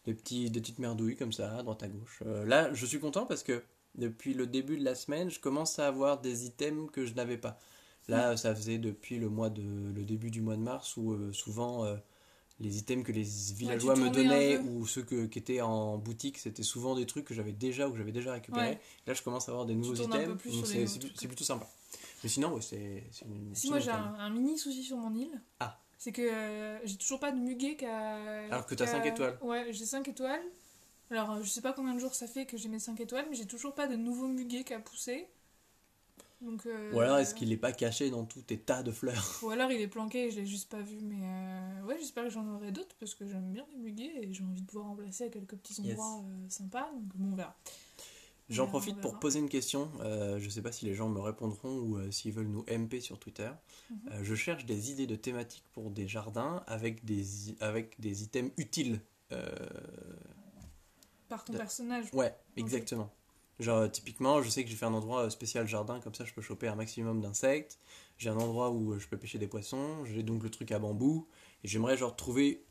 des, 0.06 0.14
petits, 0.14 0.50
des 0.50 0.62
petites 0.62 0.80
merdouilles 0.80 1.16
comme 1.16 1.34
ça, 1.34 1.58
à 1.58 1.62
droite 1.64 1.84
à 1.84 1.88
gauche. 1.90 2.24
Là, 2.46 2.74
je 2.74 2.86
suis 2.88 3.00
content 3.00 3.26
parce 3.28 3.44
que 3.44 3.64
depuis 3.96 4.34
le 4.34 4.48
début 4.48 4.78
de 4.78 4.84
la 4.84 4.96
semaine, 4.96 5.30
je 5.30 5.40
commence 5.40 5.78
à 5.80 5.88
avoir 5.88 6.22
des 6.22 6.46
items 6.48 6.90
que 6.92 7.06
je 7.06 7.14
n'avais 7.14 7.38
pas. 7.38 7.60
Là, 8.08 8.38
ça 8.38 8.56
faisait 8.56 8.78
depuis 8.78 9.18
le, 9.18 9.30
mois 9.30 9.50
de, 9.50 9.92
le 9.94 10.04
début 10.04 10.32
du 10.32 10.42
mois 10.42 10.56
de 10.56 10.62
mars 10.62 10.96
où 10.98 11.12
euh, 11.14 11.32
souvent... 11.34 11.86
euh, 11.86 11.96
les 12.60 12.80
items 12.80 13.04
que 13.06 13.12
les 13.12 13.22
villageois 13.22 13.96
me 13.96 14.10
donnaient 14.10 14.58
ou 14.58 14.88
ceux 14.88 15.04
que- 15.04 15.28
qui 15.28 15.38
étaient 15.38 15.62
en 15.62 16.00
boutique, 16.00 16.40
c'était 16.40 16.64
souvent 16.64 16.96
des 16.96 17.06
trucs 17.06 17.26
que 17.26 17.36
j'avais 17.36 17.52
déjà 17.52 17.88
ou 17.88 17.92
que 17.92 18.00
j'avais 18.00 18.12
déjà 18.12 18.34
récupérés. 18.34 18.70
Ouais. 18.70 18.80
Là, 19.06 19.14
je 19.14 19.22
commence 19.22 19.48
à 19.48 19.52
avoir 19.52 19.68
des 19.68 19.76
nouveaux 19.76 19.94
items, 19.94 20.28
donc 20.28 21.12
c'est 21.16 21.28
plutôt 21.28 21.44
sympa. 21.44 21.68
Mais 22.24 22.30
sinon, 22.30 22.56
ouais, 22.56 22.62
c'est 22.62 23.04
une. 23.28 23.54
Si 23.54 23.70
moi 23.70 23.78
j'ai 23.78 23.92
un, 23.92 24.16
un 24.16 24.30
mini 24.32 24.58
souci 24.58 24.84
sur 24.84 24.98
mon 24.98 25.14
île, 25.14 25.40
Ah. 25.60 25.80
c'est 26.00 26.12
que 26.12 26.24
euh, 26.24 26.80
j'ai 26.84 26.96
toujours 26.98 27.20
pas 27.20 27.32
de 27.32 27.38
muguet 27.38 27.76
qu'à. 27.76 28.46
Alors 28.48 28.66
que 28.66 28.74
t'as 28.74 28.86
qu'à- 28.86 28.92
cinq 28.92 29.06
étoiles. 29.06 29.38
Ouais, 29.44 29.68
j'ai 29.70 29.86
5 29.86 30.08
étoiles. 30.08 30.42
Alors 31.12 31.38
je 31.44 31.48
sais 31.48 31.62
pas 31.62 31.74
combien 31.74 31.94
de 31.94 32.00
jours 32.00 32.16
ça 32.16 32.26
fait 32.26 32.48
que 32.48 32.58
j'ai 32.58 32.70
mes 32.70 32.80
5 32.80 33.00
étoiles, 33.02 33.28
mais 33.30 33.36
j'ai 33.36 33.46
toujours 33.46 33.76
pas 33.76 33.86
de 33.86 33.96
nouveau 33.96 34.28
muguet 34.28 34.64
qu'à 34.64 34.80
pousser. 34.80 35.28
Donc, 36.42 36.66
euh, 36.68 36.94
Ou 36.94 37.00
alors, 37.00 37.18
est-ce 37.18 37.34
qu'il 37.34 37.50
n'est 37.50 37.58
pas 37.58 37.72
caché 37.72 38.10
dans 38.12 38.24
tous 38.24 38.42
tes 38.42 38.60
tas 38.60 38.84
de 38.84 38.92
fleurs 38.92 39.40
Ou 39.44 39.50
alors 39.50 39.72
il 39.72 39.82
est 39.82 39.88
planqué 39.88 40.26
et 40.28 40.32
je 40.32 40.40
l'ai 40.40 40.46
juste 40.46 40.70
pas 40.70 40.82
vu. 40.82 41.00
Mais 41.02 41.20
euh, 41.24 41.84
ouais, 41.86 41.98
j'espère 41.98 42.26
que 42.26 42.30
j'en 42.30 42.48
aurai 42.56 42.72
d'autres 42.72 42.96
parce 43.00 43.16
que 43.16 43.26
j'aime 43.26 43.52
bien 43.52 43.66
les 43.72 43.78
muguets 43.78 44.12
et 44.22 44.32
j'ai 44.32 44.44
envie 44.44 44.62
de 44.62 44.66
pouvoir 44.68 44.88
remplacer 44.88 45.26
à 45.26 45.30
quelques 45.30 45.56
petits 45.56 45.80
endroits 45.82 46.22
euh, 46.24 46.50
sympas. 46.50 46.92
Donc 46.94 47.04
bon, 47.16 47.32
on 47.34 47.36
verra. 47.36 47.56
On 48.50 48.54
J'en 48.54 48.68
profite 48.68 49.02
pour 49.02 49.20
poser 49.20 49.40
une 49.40 49.50
question. 49.50 49.90
Euh, 50.02 50.40
je 50.40 50.50
sais 50.50 50.62
pas 50.62 50.72
si 50.72 50.86
les 50.86 50.94
gens 50.94 51.10
me 51.10 51.20
répondront 51.20 51.80
ou 51.80 51.98
euh, 51.98 52.12
s'ils 52.12 52.32
veulent 52.32 52.48
nous 52.48 52.64
MP 52.70 53.02
sur 53.02 53.20
Twitter. 53.20 53.50
Mhm. 53.90 53.98
Euh, 54.12 54.24
je 54.24 54.36
cherche 54.36 54.66
des 54.66 54.92
idées 54.92 55.08
de 55.08 55.16
thématiques 55.16 55.66
pour 55.74 55.90
des 55.90 56.08
jardins 56.08 56.64
avec 56.68 57.04
des, 57.04 57.26
avec 57.60 58.00
des 58.00 58.24
items 58.24 58.52
utiles. 58.58 59.02
Par 61.28 61.44
ton 61.44 61.54
de- 61.54 61.58
personnage. 61.58 62.06
Ouais, 62.14 62.34
exactement. 62.56 63.12
Genre, 63.60 63.78
euh, 63.78 63.88
typiquement, 63.88 64.42
je 64.44 64.50
sais 64.50 64.64
que 64.64 64.70
j'ai 64.70 64.76
fait 64.76 64.86
un 64.86 64.94
endroit 64.94 65.24
euh, 65.26 65.30
spécial 65.30 65.68
jardin, 65.68 66.00
comme 66.00 66.14
ça 66.14 66.26
je 66.26 66.34
peux 66.34 66.42
choper 66.42 66.68
un 66.68 66.76
maximum 66.76 67.22
d'insectes. 67.22 67.80
J'ai 68.18 68.30
un 68.30 68.38
endroit 68.38 68.70
où 68.70 68.94
euh, 68.94 69.00
je 69.00 69.08
peux 69.08 69.18
pêcher 69.18 69.40
des 69.40 69.48
poissons. 69.48 70.06
J'ai 70.06 70.24
donc 70.24 70.44
le 70.44 70.50
truc 70.50 70.72
à 70.72 70.80
bambou. 70.80 71.28
Et 71.64 71.68
j'aimerais, 71.68 71.98
genre, 71.98 72.16
trouver 72.16 72.64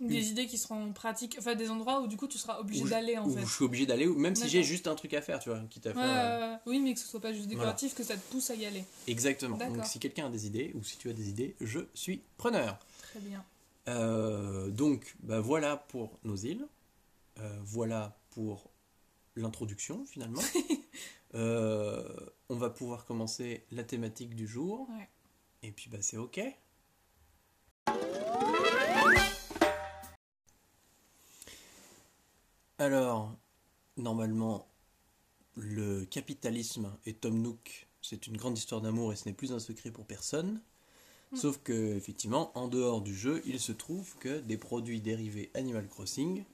Des 0.00 0.28
idées 0.28 0.46
qui 0.46 0.58
seront 0.58 0.92
pratiques. 0.92 1.36
Enfin, 1.38 1.54
des 1.54 1.70
endroits 1.70 2.00
où 2.02 2.06
du 2.06 2.16
coup 2.16 2.26
tu 2.28 2.36
seras 2.36 2.58
obligé 2.58 2.82
Où 2.82 2.88
d'aller 2.88 3.16
en 3.16 3.26
où 3.26 3.34
fait. 3.34 3.40
je 3.42 3.46
suis 3.46 3.64
obligé 3.64 3.86
d'aller, 3.86 4.06
même 4.06 4.34
si 4.34 4.48
j'ai 4.48 4.62
juste 4.62 4.86
un 4.88 4.94
truc 4.94 5.14
à 5.14 5.22
faire, 5.22 5.38
tu 5.38 5.48
vois, 5.48 5.60
quitte 5.70 5.86
à 5.86 5.94
faire. 5.94 6.02
euh, 6.02 6.56
oui, 6.66 6.80
mais 6.80 6.92
que 6.94 7.00
ce 7.00 7.06
soit 7.06 7.20
pas 7.20 7.32
juste 7.32 7.46
décoratif, 7.48 7.94
que 7.94 8.02
ça 8.02 8.16
te 8.16 8.30
pousse 8.32 8.50
à 8.50 8.54
y 8.56 8.66
aller. 8.66 8.84
Exactement. 9.06 9.56
Donc, 9.56 9.84
si 9.86 9.98
quelqu'un 10.00 10.26
a 10.26 10.30
des 10.30 10.46
idées, 10.46 10.72
ou 10.74 10.82
si 10.82 10.98
tu 10.98 11.08
as 11.08 11.12
des 11.14 11.28
idées, 11.30 11.56
je 11.60 11.80
suis 11.94 12.20
preneur. 12.36 12.78
Très 13.02 13.20
bien. 13.20 13.44
Euh, 13.88 14.68
donc, 14.70 15.14
bah, 15.20 15.40
voilà 15.40 15.76
pour 15.76 16.18
nos 16.24 16.36
îles. 16.36 16.66
Euh, 17.38 17.58
voilà 17.64 18.16
pour 18.30 18.70
l'introduction, 19.36 20.04
finalement. 20.06 20.42
Euh, 21.36 22.08
on 22.48 22.54
va 22.54 22.70
pouvoir 22.70 23.06
commencer 23.06 23.66
la 23.72 23.82
thématique 23.82 24.36
du 24.36 24.46
jour. 24.46 24.88
Ouais. 24.90 25.08
Et 25.64 25.72
puis, 25.72 25.90
bah, 25.90 25.98
c'est 26.00 26.16
OK. 26.16 26.40
Alors, 32.78 33.36
normalement, 33.96 34.68
le 35.56 36.04
capitalisme 36.04 36.96
et 37.06 37.14
Tom 37.14 37.40
Nook, 37.40 37.88
c'est 38.02 38.26
une 38.26 38.36
grande 38.36 38.58
histoire 38.58 38.80
d'amour 38.80 39.12
et 39.12 39.16
ce 39.16 39.28
n'est 39.28 39.34
plus 39.34 39.52
un 39.52 39.58
secret 39.58 39.90
pour 39.90 40.06
personne. 40.06 40.60
Mm. 41.32 41.36
Sauf 41.36 41.58
que, 41.58 41.96
effectivement, 41.96 42.56
en 42.56 42.68
dehors 42.68 43.00
du 43.00 43.14
jeu, 43.14 43.42
il 43.44 43.58
se 43.58 43.72
trouve 43.72 44.14
que 44.18 44.40
des 44.40 44.58
produits 44.58 45.00
dérivés 45.00 45.50
Animal 45.54 45.88
Crossing 45.88 46.44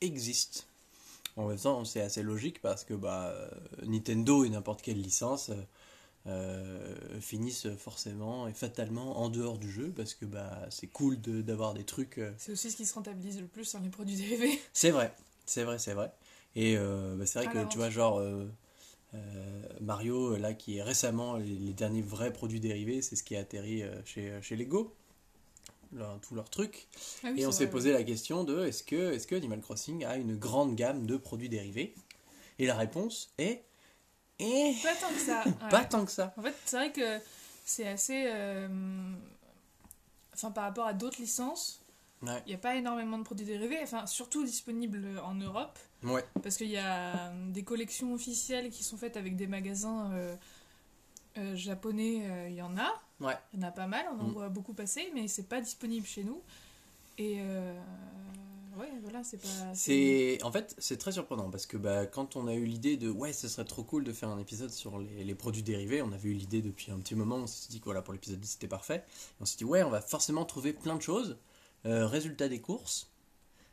existent. 0.00 0.62
En 1.36 1.48
même 1.48 1.58
temps, 1.58 1.84
c'est 1.84 2.00
assez 2.00 2.22
logique 2.22 2.60
parce 2.62 2.84
que 2.84 2.94
bah, 2.94 3.26
euh, 3.34 3.48
Nintendo 3.86 4.44
et 4.44 4.48
n'importe 4.50 4.80
quelle 4.82 5.00
licence 5.00 5.50
euh, 5.50 5.54
euh, 6.28 7.20
finissent 7.20 7.68
forcément 7.78 8.48
et 8.48 8.54
fatalement 8.54 9.18
en 9.20 9.28
dehors 9.28 9.58
du 9.58 9.70
jeu 9.70 9.92
parce 9.96 10.14
que 10.14 10.24
bah, 10.26 10.66
c'est 10.70 10.88
cool 10.88 11.20
de- 11.20 11.42
d'avoir 11.42 11.74
des 11.74 11.84
trucs. 11.84 12.18
euh, 12.18 12.32
C'est 12.38 12.52
aussi 12.52 12.70
ce 12.70 12.76
qui 12.76 12.86
se 12.86 12.94
rentabilise 12.94 13.40
le 13.40 13.48
plus 13.48 13.64
sur 13.66 13.80
les 13.80 13.90
produits 13.90 14.16
dérivés. 14.16 14.60
c'est 14.72 14.90
vrai, 14.90 15.14
c'est 15.46 15.64
vrai, 15.64 15.78
c'est 15.78 15.94
vrai. 15.94 16.12
Et 16.56 16.76
euh, 16.78 17.16
bah, 17.18 17.26
c'est 17.26 17.38
vrai 17.40 17.48
que 17.48 17.64
tu 17.64 17.78
vois, 17.78 17.90
genre 17.90 18.20
Mario, 19.80 20.36
là, 20.36 20.54
qui 20.54 20.78
est 20.78 20.82
récemment 20.82 21.36
les, 21.36 21.46
les 21.58 21.72
derniers 21.72 22.02
vrais 22.02 22.32
produits 22.32 22.60
dérivés, 22.60 23.02
c'est 23.02 23.16
ce 23.16 23.22
qui 23.22 23.36
a 23.36 23.40
atterri 23.40 23.82
chez, 24.04 24.32
chez 24.42 24.56
Lego, 24.56 24.94
leur, 25.96 26.20
tout 26.20 26.34
leur 26.34 26.48
truc. 26.50 26.86
Ah 27.24 27.28
oui, 27.32 27.40
Et 27.42 27.46
on 27.46 27.52
s'est 27.52 27.68
posé 27.68 27.92
la 27.92 28.02
question 28.02 28.44
de 28.44 28.64
est-ce 28.66 28.82
que, 28.82 29.12
est 29.12 29.26
que 29.26 29.34
Animal 29.34 29.60
Crossing 29.60 30.04
a 30.04 30.16
une 30.16 30.36
grande 30.36 30.74
gamme 30.76 31.06
de 31.06 31.16
produits 31.16 31.48
dérivés? 31.48 31.94
Et 32.58 32.66
la 32.66 32.74
réponse 32.76 33.30
est 33.38 33.62
eh, 34.38 34.44
ouais. 34.44 34.74
Pas 34.82 34.94
tant 34.94 35.08
que 35.08 35.20
ça. 35.20 35.44
ouais. 35.46 35.68
pas 35.70 35.84
tant 35.84 36.04
que 36.04 36.12
ça. 36.12 36.34
En 36.36 36.42
fait, 36.42 36.54
c'est 36.66 36.76
vrai 36.76 36.92
que 36.92 37.18
c'est 37.64 37.88
assez. 37.88 38.24
euh, 38.28 38.68
enfin 40.34 40.50
par 40.50 40.64
rapport 40.64 40.86
à 40.86 40.92
d'autres 40.92 41.20
licences, 41.20 41.80
Ouais. 42.22 42.42
il 42.46 42.48
n'y 42.48 42.54
a 42.54 42.58
pas 42.58 42.76
énormément 42.76 43.18
de 43.18 43.24
produits 43.24 43.44
dérivés, 43.44 43.78
enfin 43.82 44.06
surtout 44.06 44.42
disponibles 44.42 45.20
en 45.22 45.34
Europe, 45.34 45.78
Ouais. 46.02 46.24
parce 46.42 46.56
qu'il 46.56 46.68
y 46.70 46.78
a 46.78 47.14
euh, 47.28 47.50
des 47.50 47.62
collections 47.62 48.14
officielles 48.14 48.70
qui 48.70 48.82
sont 48.84 48.96
faites 48.96 49.18
avec 49.18 49.36
des 49.36 49.46
magasins 49.46 50.10
euh, 50.12 50.34
euh, 51.36 51.54
japonais, 51.56 52.22
il 52.48 52.54
y 52.54 52.62
en 52.62 52.76
a, 52.78 53.02
Ouais. 53.20 53.34
il 53.54 53.60
y 53.60 53.64
en 53.64 53.68
a 53.68 53.72
pas 53.72 53.86
mal, 53.86 54.04
on 54.12 54.20
en 54.20 54.28
Mm. 54.28 54.32
voit 54.32 54.48
beaucoup 54.48 54.74
passer, 54.74 55.10
mais 55.14 55.26
c'est 55.28 55.48
pas 55.48 55.60
disponible 55.60 56.06
chez 56.06 56.22
nous. 56.24 56.42
Et 57.18 57.36
euh, 57.40 57.74
ouais, 58.78 58.90
voilà, 59.02 59.24
c'est 59.24 59.38
pas. 59.38 59.48
C'est 59.74 60.38
en 60.42 60.52
fait 60.52 60.74
c'est 60.78 60.98
très 60.98 61.12
surprenant 61.12 61.50
parce 61.50 61.64
que 61.66 61.76
bah, 61.78 62.04
quand 62.06 62.36
on 62.36 62.46
a 62.46 62.52
eu 62.54 62.64
l'idée 62.66 62.96
de 62.98 63.08
ouais 63.10 63.32
ce 63.32 63.48
serait 63.48 63.64
trop 63.64 63.82
cool 63.84 64.04
de 64.04 64.12
faire 64.12 64.28
un 64.28 64.38
épisode 64.38 64.70
sur 64.70 64.98
les, 64.98 65.24
les 65.24 65.34
produits 65.34 65.62
dérivés, 65.62 66.02
on 66.02 66.12
avait 66.12 66.28
eu 66.28 66.34
l'idée 66.34 66.60
depuis 66.60 66.90
un 66.92 66.98
petit 66.98 67.14
moment, 67.14 67.36
on 67.36 67.46
s'est 67.46 67.68
dit 67.70 67.78
que 67.80 67.84
voilà 67.86 68.02
pour 68.02 68.12
l'épisode 68.12 68.38
10 68.40 68.48
c'était 68.50 68.68
parfait. 68.68 69.02
Et 69.06 69.40
on 69.40 69.44
s'est 69.46 69.56
dit 69.56 69.64
ouais 69.64 69.82
on 69.82 69.90
va 69.90 70.02
forcément 70.02 70.44
trouver 70.44 70.72
plein 70.74 70.96
de 70.96 71.02
choses. 71.02 71.38
Euh, 71.86 72.06
résultat 72.06 72.48
des 72.48 72.60
courses, 72.60 73.08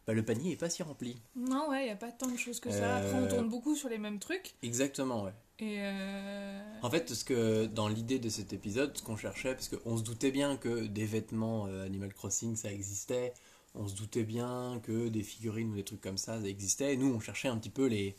bah, 0.08 0.14
le 0.14 0.24
panier 0.24 0.52
est 0.52 0.56
pas 0.58 0.70
si 0.70 0.84
rempli. 0.84 1.18
Non, 1.36 1.70
ouais, 1.70 1.82
il 1.82 1.86
n'y 1.86 1.92
a 1.92 1.96
pas 1.96 2.12
tant 2.12 2.28
de 2.28 2.38
choses 2.38 2.60
que 2.60 2.70
ça. 2.72 2.98
Après, 2.98 3.14
on 3.16 3.24
Euh, 3.24 3.30
tourne 3.30 3.50
beaucoup 3.50 3.76
sur 3.76 3.90
les 3.90 3.98
mêmes 3.98 4.20
trucs. 4.20 4.54
Exactement 4.62 5.24
ouais. 5.24 5.34
Et. 5.64 5.78
euh, 5.80 6.60
En 6.82 6.90
fait, 6.90 7.14
ce 7.14 7.24
que 7.24 7.66
dans 7.66 7.88
l'idée 7.88 8.20
de 8.20 8.30
cet 8.30 8.54
épisode, 8.54 8.98
ce 8.98 9.02
qu'on 9.04 9.16
cherchait, 9.18 9.54
parce 9.54 9.70
qu'on 9.70 9.98
se 9.98 10.04
doutait 10.04 10.32
bien 10.32 10.58
que 10.58 10.86
des 10.88 11.06
vêtements 11.06 11.68
euh, 11.68 11.86
Animal 11.86 12.14
Crossing 12.14 12.56
ça 12.56 12.72
existait, 12.72 13.34
on 13.76 13.88
se 13.88 13.96
doutait 13.96 14.24
bien 14.24 14.80
que 14.84 15.08
des 15.10 15.24
figurines 15.24 15.72
ou 15.72 15.76
des 15.76 15.84
trucs 15.84 16.02
comme 16.02 16.18
ça 16.18 16.40
ça 16.42 16.48
existait, 16.48 16.94
et 16.94 16.98
nous 16.98 17.14
on 17.14 17.20
cherchait 17.20 17.48
un 17.48 17.58
petit 17.58 17.70
peu 17.70 17.86
les, 17.88 18.16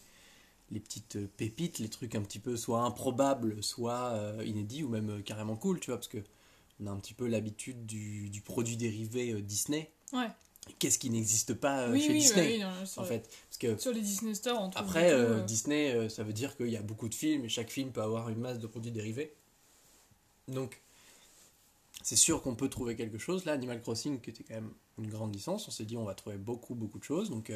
les 0.70 0.80
petites 0.80 1.18
pépites, 1.36 1.78
les 1.78 1.90
trucs 1.90 2.14
un 2.14 2.22
petit 2.22 2.38
peu 2.38 2.56
soit 2.56 2.80
improbables, 2.82 3.62
soit 3.62 4.12
euh, 4.14 4.42
inédits, 4.44 4.82
ou 4.82 4.88
même 4.88 5.22
carrément 5.22 5.56
cool, 5.56 5.78
tu 5.80 5.90
vois, 5.90 5.98
parce 5.98 6.08
que 6.08 6.22
on 6.80 6.86
a 6.86 6.90
un 6.90 6.96
petit 6.98 7.14
peu 7.14 7.28
l'habitude 7.28 7.86
du, 7.86 8.30
du 8.30 8.40
produit 8.40 8.76
dérivé 8.76 9.40
Disney. 9.42 9.92
Ouais. 10.12 10.28
Qu'est-ce 10.78 10.98
qui 10.98 11.10
n'existe 11.10 11.52
pas 11.54 11.90
oui, 11.90 12.00
chez 12.00 12.08
oui, 12.12 12.18
Disney 12.20 12.58
bah 12.58 12.66
oui, 12.72 12.86
non, 12.96 13.02
en 13.02 13.04
fait 13.04 13.28
parce 13.58 13.76
que 13.76 13.80
sur 13.80 13.92
les 13.92 14.00
Disney 14.00 14.34
Store, 14.34 14.60
on 14.60 14.70
trouve. 14.70 14.84
après, 14.84 15.12
euh, 15.12 15.38
euh, 15.38 15.42
Disney, 15.42 15.92
euh, 15.94 16.08
ça 16.08 16.24
veut 16.24 16.32
dire 16.32 16.56
qu'il 16.56 16.68
y 16.70 16.76
a 16.76 16.82
beaucoup 16.82 17.08
de 17.08 17.14
films 17.14 17.44
et 17.44 17.48
chaque 17.48 17.70
film 17.70 17.92
peut 17.92 18.02
avoir 18.02 18.28
une 18.28 18.38
masse 18.38 18.58
de 18.58 18.66
produits 18.66 18.90
dérivés. 18.90 19.32
Donc, 20.48 20.82
c'est 22.02 22.16
sûr 22.16 22.42
qu'on 22.42 22.54
peut 22.56 22.68
trouver 22.68 22.96
quelque 22.96 23.18
chose. 23.18 23.44
Là, 23.44 23.52
Animal 23.52 23.80
Crossing, 23.80 24.20
qui 24.20 24.30
était 24.30 24.42
quand 24.42 24.54
même 24.54 24.72
une 24.98 25.08
grande 25.08 25.34
licence, 25.34 25.68
on 25.68 25.70
s'est 25.70 25.84
dit 25.84 25.96
on 25.96 26.04
va 26.04 26.14
trouver 26.14 26.36
beaucoup, 26.36 26.74
beaucoup 26.74 26.98
de 26.98 27.04
choses. 27.04 27.30
Donc, 27.30 27.52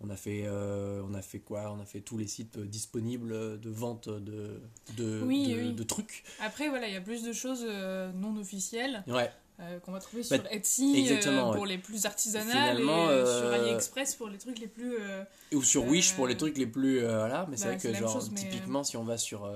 on 0.00 0.10
a 0.10 0.16
fait, 0.16 0.42
euh, 0.44 1.02
on 1.08 1.14
a 1.14 1.22
fait 1.22 1.40
quoi? 1.40 1.72
On 1.72 1.80
a 1.80 1.84
fait 1.84 2.00
tous 2.00 2.18
les 2.18 2.28
sites 2.28 2.58
disponibles 2.58 3.60
de 3.60 3.70
vente 3.70 4.08
de, 4.08 4.60
de, 4.96 5.22
Oui, 5.24 5.48
de, 5.48 5.60
oui. 5.60 5.72
de 5.72 5.82
trucs. 5.82 6.22
Après, 6.40 6.68
voilà, 6.68 6.86
il 6.86 6.94
y 6.94 6.96
a 6.96 7.00
plus 7.00 7.24
de 7.24 7.32
choses 7.32 7.64
non 8.14 8.36
officielles 8.38 9.02
Ouais, 9.08 9.30
euh, 9.58 9.80
qu'on 9.80 9.92
va 9.92 10.00
trouver 10.00 10.22
Bah, 10.28 10.36
sur 10.36 10.46
Etsy 10.52 11.08
euh, 11.10 11.14
ouais. 11.48 11.56
pour 11.56 11.64
les 11.64 11.78
plus 11.78 12.04
artisanales 12.04 12.78
et 12.80 12.88
euh, 12.88 13.40
sur 13.40 13.52
AliExpress 13.52 14.14
pour 14.14 14.28
les 14.28 14.36
trucs 14.36 14.58
les 14.58 14.68
plus. 14.68 14.94
ou 15.54 15.62
sur 15.62 15.84
Wish 15.86 16.14
pour 16.14 16.26
les 16.26 16.36
trucs 16.36 16.58
les 16.58 16.66
plus 16.66 17.00
voilà 17.00 17.46
mais 17.48 17.56
c'est 17.56 17.64
bah, 17.64 17.76
vrai 17.76 17.78
que 17.80 17.94
genre 17.94 18.12
chose, 18.12 18.30
mais, 18.32 18.40
typiquement 18.40 18.84
si 18.84 18.96
on 18.98 19.04
va 19.04 19.16
sur 19.16 19.50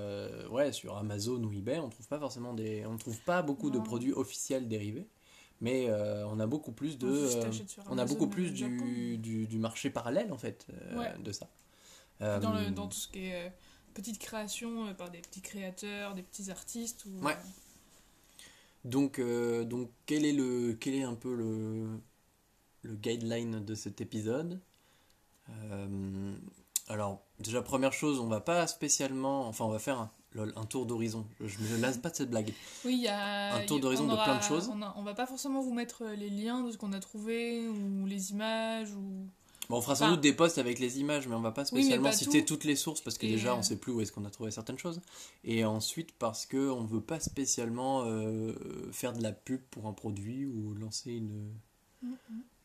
ouais 0.49 0.71
sur 0.71 0.97
Amazon 0.97 1.43
ou 1.43 1.53
eBay 1.53 1.77
on 1.77 1.89
trouve 1.89 2.07
pas 2.07 2.19
forcément 2.19 2.53
des 2.53 2.83
on 2.85 2.97
trouve 2.97 3.19
pas 3.19 3.43
beaucoup 3.43 3.69
de 3.69 3.79
produits 3.79 4.13
officiels 4.13 4.67
dérivés 4.67 5.07
mais 5.59 5.89
on 5.91 6.39
a 6.39 6.47
beaucoup 6.47 6.71
plus 6.71 6.97
de 6.97 7.29
on 7.89 7.97
a 7.99 8.05
beaucoup 8.05 8.27
plus 8.27 8.51
du, 8.51 9.17
du, 9.17 9.45
du 9.45 9.57
marché 9.59 9.91
parallèle 9.91 10.31
en 10.31 10.37
fait 10.37 10.65
Ouais. 10.97 11.13
de 11.23 11.31
ça 11.31 11.47
Dans, 12.19 12.53
le, 12.53 12.71
dans 12.71 12.87
tout 12.87 12.97
ce 12.97 13.07
qui 13.07 13.25
est 13.27 13.51
petite 13.93 14.19
création 14.19 14.93
par 14.95 15.11
des 15.11 15.19
petits 15.19 15.41
créateurs, 15.41 16.15
des 16.15 16.23
petits 16.23 16.49
artistes. 16.49 17.05
Ou, 17.05 17.25
Ouais. 17.25 17.35
Donc 18.85 19.19
euh, 19.19 19.63
donc 19.63 19.89
quel 20.05 20.25
est 20.25 20.33
le 20.33 20.73
quel 20.79 20.95
est 20.95 21.03
un 21.03 21.15
peu 21.15 21.35
le 21.35 21.87
le 22.83 22.95
guideline 22.95 23.63
de 23.63 23.75
cet 23.75 24.01
épisode? 24.01 24.59
Euh, 25.49 26.33
alors 26.87 27.21
déjà 27.39 27.61
première 27.61 27.93
chose 27.93 28.19
on 28.19 28.27
va 28.27 28.39
pas 28.41 28.67
spécialement 28.67 29.47
enfin 29.47 29.65
on 29.65 29.69
va 29.69 29.79
faire 29.79 29.99
un, 29.99 30.11
lol, 30.33 30.53
un 30.55 30.65
tour 30.65 30.85
d'horizon 30.85 31.25
je, 31.41 31.47
je 31.47 31.59
me 31.75 31.81
lasse 31.81 31.97
pas 31.97 32.09
de 32.09 32.15
cette 32.15 32.29
blague 32.29 32.53
Oui, 32.85 32.93
il 32.93 33.01
y 33.03 33.07
a. 33.07 33.55
Un 33.55 33.65
tour 33.65 33.79
d'horizon 33.79 34.05
on 34.05 34.11
de 34.15 34.23
plein 34.23 34.37
de 34.37 34.43
choses. 34.43 34.69
On, 34.73 34.81
a- 34.81 34.93
on 34.97 35.03
va 35.03 35.13
pas 35.13 35.25
forcément 35.25 35.61
vous 35.61 35.73
mettre 35.73 36.03
euh, 36.03 36.15
les 36.15 36.29
liens 36.29 36.63
de 36.63 36.71
ce 36.71 36.77
qu'on 36.77 36.93
a 36.93 36.99
trouvé 36.99 37.67
ou 37.67 38.05
les 38.05 38.31
images 38.31 38.93
ou. 38.93 39.27
Bon, 39.71 39.77
on 39.77 39.81
fera 39.81 39.95
sans 39.95 40.03
Enfin- 40.05 40.13
doute 40.15 40.21
des 40.21 40.33
posts 40.33 40.57
avec 40.59 40.77
les 40.79 40.99
images, 40.99 41.27
mais 41.27 41.33
on 41.35 41.41
va 41.41 41.51
pas 41.51 41.61
Oui, 41.61 41.67
spécialement 41.81 42.09
pas 42.09 42.15
citer 42.15 42.41
tout. 42.45 42.55
toutes 42.55 42.65
les 42.65 42.75
sources 42.75 43.01
parce 43.01 43.17
que 43.17 43.25
Et, 43.25 43.29
déjà 43.31 43.53
euh, 43.53 43.55
on 43.55 43.63
sait 43.63 43.77
plus 43.77 43.91
où 43.93 44.01
est-ce 44.01 44.11
qu'on 44.11 44.25
a 44.25 44.29
trouvé 44.29 44.51
certaines 44.51 44.77
choses. 44.77 45.01
Et 45.45 45.63
ensuite 45.65 46.11
parce 46.19 46.45
que 46.45 46.69
on 46.69 46.83
veut 46.85 47.01
pas 47.01 47.19
spécialement 47.21 48.03
euh, 48.05 48.53
faire 48.91 49.13
de 49.13 49.23
la 49.23 49.31
pub 49.31 49.61
pour 49.71 49.87
un 49.87 49.93
produit 49.93 50.45
ou 50.45 50.73
lancer 50.75 51.11
une 51.13 51.51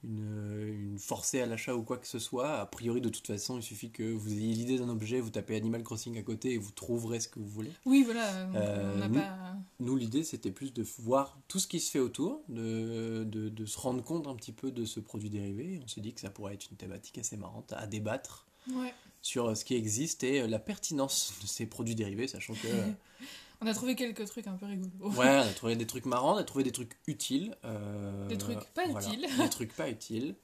une, 0.05 0.91
une 0.93 0.99
forcée 0.99 1.41
à 1.41 1.47
l'achat 1.47 1.75
ou 1.75 1.83
quoi 1.83 1.97
que 1.99 2.07
ce 2.07 2.19
soit. 2.19 2.61
A 2.61 2.67
priori, 2.67 3.00
de 3.00 3.09
toute 3.09 3.26
façon, 3.26 3.57
il 3.59 3.62
suffit 3.62 3.91
que 3.91 4.12
vous 4.12 4.33
ayez 4.33 4.55
l'idée 4.55 4.79
d'un 4.79 4.88
objet, 4.88 5.21
vous 5.21 5.31
tapez 5.31 5.57
Animal 5.57 5.83
Crossing 5.83 6.17
à 6.19 6.23
côté 6.23 6.53
et 6.53 6.59
vous 6.59 6.71
trouverez 6.71 7.21
ce 7.21 7.29
que 7.29 7.38
vous 7.38 7.49
voulez. 7.49 7.73
Oui, 7.85 8.03
voilà. 8.05 8.26
Euh, 8.55 9.00
on 9.05 9.09
nous- 9.09 9.15
pas. 9.15 9.57
Nous, 9.81 9.97
l'idée, 9.97 10.23
c'était 10.25 10.53
plus 10.53 10.73
de 10.73 10.85
voir 11.00 11.38
tout 11.49 11.59
ce 11.59 11.67
qui 11.67 11.81
se 11.81 11.91
fait 11.91 11.99
autour, 11.99 12.43
de, 12.49 13.25
de, 13.25 13.49
de 13.49 13.67
se 13.67 13.79
rendre 13.79 14.03
compte 14.05 14.26
un 14.26 14.35
petit 14.37 14.53
peu 14.53 14.71
de 14.71 14.85
ce 14.85 15.00
produit 15.00 15.31
dérivé. 15.31 15.81
On 15.85 15.88
s'est 15.88 16.00
dit 16.00 16.12
que 16.15 16.21
ça 16.21 16.31
pourrait 16.31 16.55
être 16.55 16.69
une 16.71 16.76
thématique 16.76 17.19
assez 17.19 17.37
marrante 17.37 17.73
à 17.76 17.87
débattre 17.87 18.47
Ouais. 18.75 18.93
sur 19.23 19.47
euh, 19.47 19.55
ce 19.55 19.65
qui 19.65 19.75
existe 19.75 20.25
et 20.25 20.41
euh, 20.41 20.47
la 20.47 20.59
pertinence 20.59 21.33
de 21.43 21.47
ces 21.47 21.67
produits 21.67 21.95
dérivés, 21.95 22.26
sachant 22.29 22.55
que 22.55 22.67
euh, 22.67 22.87
On 23.61 23.67
a 23.67 23.75
trouvé 23.75 23.95
quelques 23.97 24.27
trucs 24.27 24.47
un 24.47 24.55
peu 24.57 24.67
rigolos. 24.67 24.91
ouais, 25.17 25.29
on 25.29 25.41
a 25.49 25.53
trouvé 25.55 25.77
des 25.77 25.87
trucs 25.87 26.07
marrants, 26.07 26.35
on 26.35 26.39
a 26.39 26.45
trouvé 26.45 26.65
des 26.65 26.73
trucs 26.73 26.97
utiles, 27.07 27.57
euh, 27.65 28.27
Des 28.29 28.39
trucs 28.39 28.65
pas 28.75 28.87
utiles. 28.87 29.27
des 29.39 29.49
trucs 29.51 29.75
pas 29.75 29.89
utiles. 29.89 30.35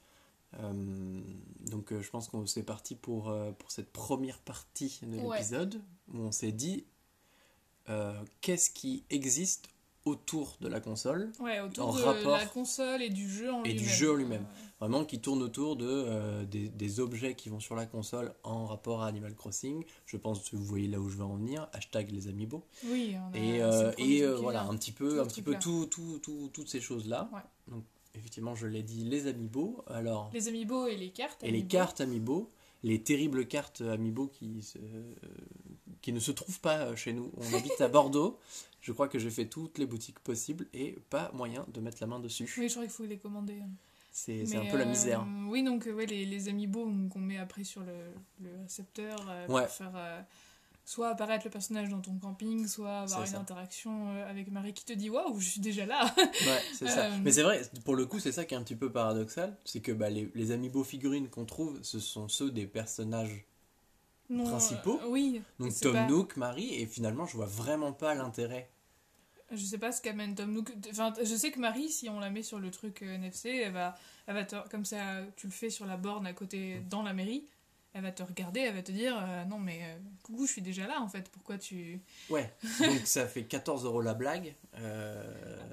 Euh, 0.59 1.21
donc 1.71 1.91
euh, 1.91 2.01
je 2.01 2.09
pense 2.11 2.27
qu'on 2.27 2.45
c'est 2.45 2.61
parti 2.63 2.95
pour 2.95 3.33
pour 3.57 3.71
cette 3.71 3.91
première 3.91 4.39
partie 4.39 4.99
de 5.03 5.17
Ouais. 5.17 5.37
l'épisode 5.37 5.81
où 6.13 6.19
on 6.19 6.31
s'est 6.31 6.51
dit 6.51 6.85
qu'est-ce 8.41 8.69
qui 8.69 9.03
existe 9.09 9.67
autour 10.05 10.57
de 10.61 10.67
la 10.67 10.79
console 10.79 11.31
Ouais, 11.39 11.59
autour 11.61 11.89
En 11.89 11.95
de 11.95 12.01
rapport- 12.01 12.37
la 12.37 12.45
console 12.45 13.01
et 13.01 13.09
du 13.09 13.29
jeu 13.29 13.51
en 13.51 13.63
Et 13.63 13.69
du 13.73 13.79
lui-même. 13.79 13.95
jeu 13.95 14.11
en 14.11 14.15
lui-même. 14.15 14.45
Euh, 14.83 14.87
vraiment 14.87 15.05
qui 15.05 15.19
tourne 15.19 15.41
autour 15.41 15.75
de, 15.75 15.85
euh, 15.87 16.45
des, 16.45 16.67
des 16.69 16.99
objets 16.99 17.35
qui 17.35 17.49
vont 17.49 17.59
sur 17.59 17.75
la 17.75 17.85
console 17.85 18.33
en 18.43 18.65
rapport 18.65 19.01
à 19.01 19.07
Animal 19.07 19.33
Crossing. 19.35 19.83
Je 20.05 20.17
pense 20.17 20.49
que 20.49 20.55
vous 20.55 20.65
voyez 20.65 20.87
là 20.87 20.99
où 20.99 21.09
je 21.09 21.17
veux 21.17 21.23
en 21.23 21.35
venir. 21.35 21.67
Hashtag 21.73 22.11
les 22.11 22.27
amiibo. 22.27 22.63
oui, 22.85 23.15
on 23.17 23.33
a 23.33 23.37
Et, 23.37 23.61
euh, 23.61 23.91
et 23.97 24.23
euh, 24.23 24.35
voilà, 24.37 24.63
là. 24.63 24.69
un 24.69 24.75
petit 24.75 24.91
peu, 24.91 25.15
Tout 25.15 25.21
un 25.21 25.25
petit 25.25 25.41
peu 25.41 25.55
tout, 25.59 25.85
tout, 25.87 26.19
tout- 26.21 26.49
toutes 26.53 26.69
ces 26.69 26.81
choses-là. 26.81 27.29
Ouais. 27.33 27.39
Donc, 27.69 27.83
effectivement, 28.15 28.55
je 28.55 28.67
l'ai 28.67 28.83
dit, 28.83 29.03
les 29.05 29.27
amiibo. 29.27 29.83
Alors, 29.87 30.29
Les 30.33 30.47
amiibo 30.47 30.87
et 30.87 30.95
les 30.97 31.09
cartes. 31.11 31.41
et 31.43 31.47
les 31.47 31.59
amiibo. 31.59 31.69
cartes 31.69 32.01
amiibo. 32.01 32.49
Les 32.85 33.01
terribles 33.01 33.47
cartes 33.47 33.79
amiibo 33.79 34.27
qui, 34.27 34.61
se- 34.61 34.77
qui 36.01 36.11
ne 36.11 36.19
se 36.19 36.31
trouvent 36.31 36.59
pas 36.59 36.93
chez 36.97 37.13
nous. 37.13 37.31
On 37.37 37.53
habite 37.53 37.79
à 37.79 37.87
Bordeaux. 37.89 38.37
Je 38.81 38.91
crois 38.91 39.07
que 39.07 39.17
j'ai 39.19 39.29
fait 39.29 39.45
toutes 39.45 39.77
les 39.77 39.85
boutiques 39.85 40.19
possibles 40.19 40.67
et 40.73 40.97
pas 41.09 41.31
moyen 41.33 41.65
de 41.73 41.79
mettre 41.79 41.99
la 42.01 42.07
main 42.07 42.19
dessus. 42.19 42.43
Oui, 42.57 42.67
je 42.67 42.73
crois 42.73 42.83
qu'il 42.83 42.91
faut 42.91 43.05
les 43.05 43.17
commander. 43.17 43.61
C'est 44.15 44.55
un 44.55 44.65
peu 44.69 44.77
la 44.77 44.85
euh, 44.85 44.89
misère. 44.89 45.25
Oui, 45.47 45.63
donc 45.63 45.87
euh, 45.87 45.91
ouais, 45.93 46.05
les, 46.05 46.25
les 46.25 46.47
amiibo 46.47 46.85
qu'on 47.11 47.19
met 47.19 47.37
après 47.39 47.63
sur 47.63 47.81
le, 47.81 47.93
le 48.41 48.49
récepteur 48.61 49.17
euh, 49.27 49.47
Ouais. 49.47 49.63
pour 49.63 49.71
faire 49.71 49.91
euh, 49.95 50.21
soit 50.85 51.09
apparaître 51.09 51.45
le 51.45 51.49
personnage 51.51 51.89
dans 51.89 51.99
ton 51.99 52.17
camping, 52.19 52.67
soit 52.67 52.99
avoir 52.99 53.21
une 53.21 53.25
ça. 53.27 53.39
interaction 53.39 54.09
euh, 54.09 54.29
avec 54.29 54.51
Marie 54.51 54.73
qui 54.73 54.85
te 54.85 54.93
dit 54.93 55.09
Waouh, 55.09 55.39
je 55.39 55.49
suis 55.49 55.61
déjà 55.61 55.85
là 55.87 56.13
Ouais, 56.17 56.61
c'est 56.73 56.87
ça. 56.87 57.05
Euh, 57.07 57.17
Mais 57.23 57.31
c'est 57.31 57.41
vrai, 57.43 57.61
pour 57.85 57.95
le 57.95 58.05
coup, 58.05 58.19
c'est 58.19 58.31
ça 58.31 58.45
qui 58.45 58.53
est 58.53 58.57
un 58.57 58.63
petit 58.63 58.75
peu 58.75 58.91
paradoxal. 58.91 59.57
C'est 59.65 59.79
que 59.79 59.91
bah, 59.91 60.09
les, 60.11 60.29
les 60.35 60.51
amiibo 60.51 60.83
figurines 60.83 61.27
qu'on 61.29 61.45
trouve, 61.45 61.79
ce 61.81 61.99
sont 61.99 62.27
ceux 62.29 62.51
des 62.51 62.67
personnages. 62.67 63.45
Non, 64.29 64.45
Principaux 64.45 64.99
euh, 65.03 65.07
Oui. 65.09 65.41
Donc 65.59 65.73
Tom 65.81 65.93
pas- 65.93 66.07
Nook, 66.07 66.37
Marie, 66.37 66.73
et 66.75 66.85
finalement, 66.85 67.25
je 67.25 67.35
vois 67.35 67.45
vraiment 67.45 67.93
pas 67.93 68.13
l'intérêt. 68.15 68.69
Je 69.55 69.63
sais 69.63 69.77
pas 69.77 69.91
ce 69.91 70.01
qu'amène 70.01 70.35
Tom 70.35 70.51
Nook. 70.51 70.73
Enfin, 70.89 71.13
je 71.19 71.35
sais 71.35 71.51
que 71.51 71.59
Marie, 71.59 71.89
si 71.89 72.09
on 72.09 72.19
la 72.19 72.29
met 72.29 72.43
sur 72.43 72.59
le 72.59 72.71
truc 72.71 73.01
euh, 73.01 73.15
NFC, 73.15 73.49
elle 73.63 73.73
va, 73.73 73.95
elle 74.27 74.35
va 74.35 74.43
te, 74.43 74.55
comme 74.69 74.85
ça, 74.85 75.21
tu 75.35 75.47
le 75.47 75.53
fais 75.53 75.69
sur 75.69 75.85
la 75.85 75.97
borne 75.97 76.25
à 76.25 76.33
côté, 76.33 76.81
dans 76.89 77.03
la 77.03 77.13
mairie, 77.13 77.45
elle 77.93 78.01
va 78.01 78.11
te 78.11 78.23
regarder, 78.23 78.61
elle 78.61 78.73
va 78.73 78.81
te 78.81 78.91
dire 78.91 79.15
euh, 79.15 79.45
Non, 79.45 79.59
mais 79.59 79.79
euh, 79.83 79.97
coucou, 80.23 80.47
je 80.47 80.51
suis 80.51 80.61
déjà 80.61 80.87
là 80.87 80.99
en 80.99 81.07
fait, 81.07 81.29
pourquoi 81.29 81.57
tu. 81.57 81.99
Ouais, 82.29 82.51
donc 82.79 83.01
ça 83.05 83.27
fait 83.27 83.43
14 83.43 83.85
euros 83.85 84.01
la 84.01 84.15
blague. 84.15 84.55
Euh, 84.79 85.23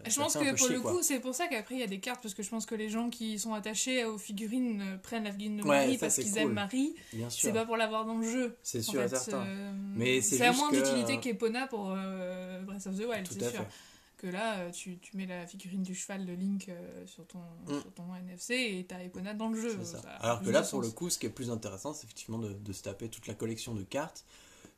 Je 0.07 0.15
pense 0.17 0.35
que 0.35 0.51
pour 0.51 0.59
chier, 0.59 0.77
le 0.77 0.81
coup, 0.83 1.03
c'est 1.03 1.21
pour 1.21 1.35
ça 1.35 1.47
qu'après 1.49 1.77
il 1.77 1.81
y 1.81 1.85
a 1.85 1.87
des 1.87 2.01
cartes, 2.01 2.23
parce 2.23 2.35
que 2.35 2.43
je 2.43 2.51
pense 2.51 2.67
que 2.67 2.75
les 2.75 2.91
gens 2.91 3.09
qui 3.09 3.39
sont 3.39 3.55
attachés 3.55 4.05
aux 4.05 4.19
figurines 4.19 4.83
euh, 4.83 4.97
prennent 4.99 5.25
la 5.25 5.33
figurine 5.33 5.57
de 5.57 5.65
Marie 5.65 5.97
parce 5.97 6.17
qu'ils 6.17 6.31
cool. 6.31 6.43
aiment 6.43 6.53
Marie, 6.53 6.95
c'est 7.31 7.53
pas 7.53 7.65
pour 7.65 7.79
l'avoir 7.79 8.05
dans 8.05 8.19
le 8.19 8.31
jeu. 8.31 8.57
c'est 8.63 8.83
sûr 8.83 9.01
fait, 9.01 9.09
certain. 9.09 9.47
Mais 9.95 10.21
c'est 10.21 10.45
à 10.45 10.53
moins 10.53 10.71
d'utilité 10.71 11.19
qu'Epona 11.21 11.67
pour 11.69 11.97
Breath 12.67 12.87
of 12.87 12.99
the 12.99 13.07
Wild, 13.07 13.27
c'est 13.31 13.41
sûr. 13.41 13.51
fait. 13.51 13.67
Que 14.21 14.27
là, 14.27 14.59
euh, 14.59 14.71
tu, 14.71 14.99
tu 14.99 15.17
mets 15.17 15.25
la 15.25 15.47
figurine 15.47 15.83
du 15.83 15.95
cheval 15.95 16.27
de 16.27 16.33
Link 16.35 16.69
euh, 16.69 17.07
sur, 17.07 17.27
ton, 17.27 17.39
Mm. 17.67 17.81
sur 17.81 17.93
ton 17.95 18.15
NFC 18.17 18.53
et 18.79 18.85
t'as 18.87 19.03
Epona 19.03 19.33
dans 19.33 19.49
le 19.49 19.59
jeu. 19.59 19.79
Ça. 19.83 20.03
Ça 20.03 20.09
Alors 20.21 20.43
que 20.43 20.51
là, 20.51 20.61
pour 20.63 20.83
le 20.83 20.91
coup, 20.91 21.09
ce 21.09 21.19
qui 21.19 21.25
est 21.27 21.31
plus 21.31 21.51
intéressant, 21.51 21.95
c'est 21.95 22.05
effectivement 22.05 22.39
de, 22.39 22.53
de 22.53 22.73
se 22.75 22.83
taper 22.83 23.09
toute 23.09 23.27
la 23.27 23.33
collection 23.35 23.75
de 23.75 23.83
cartes 23.83 24.27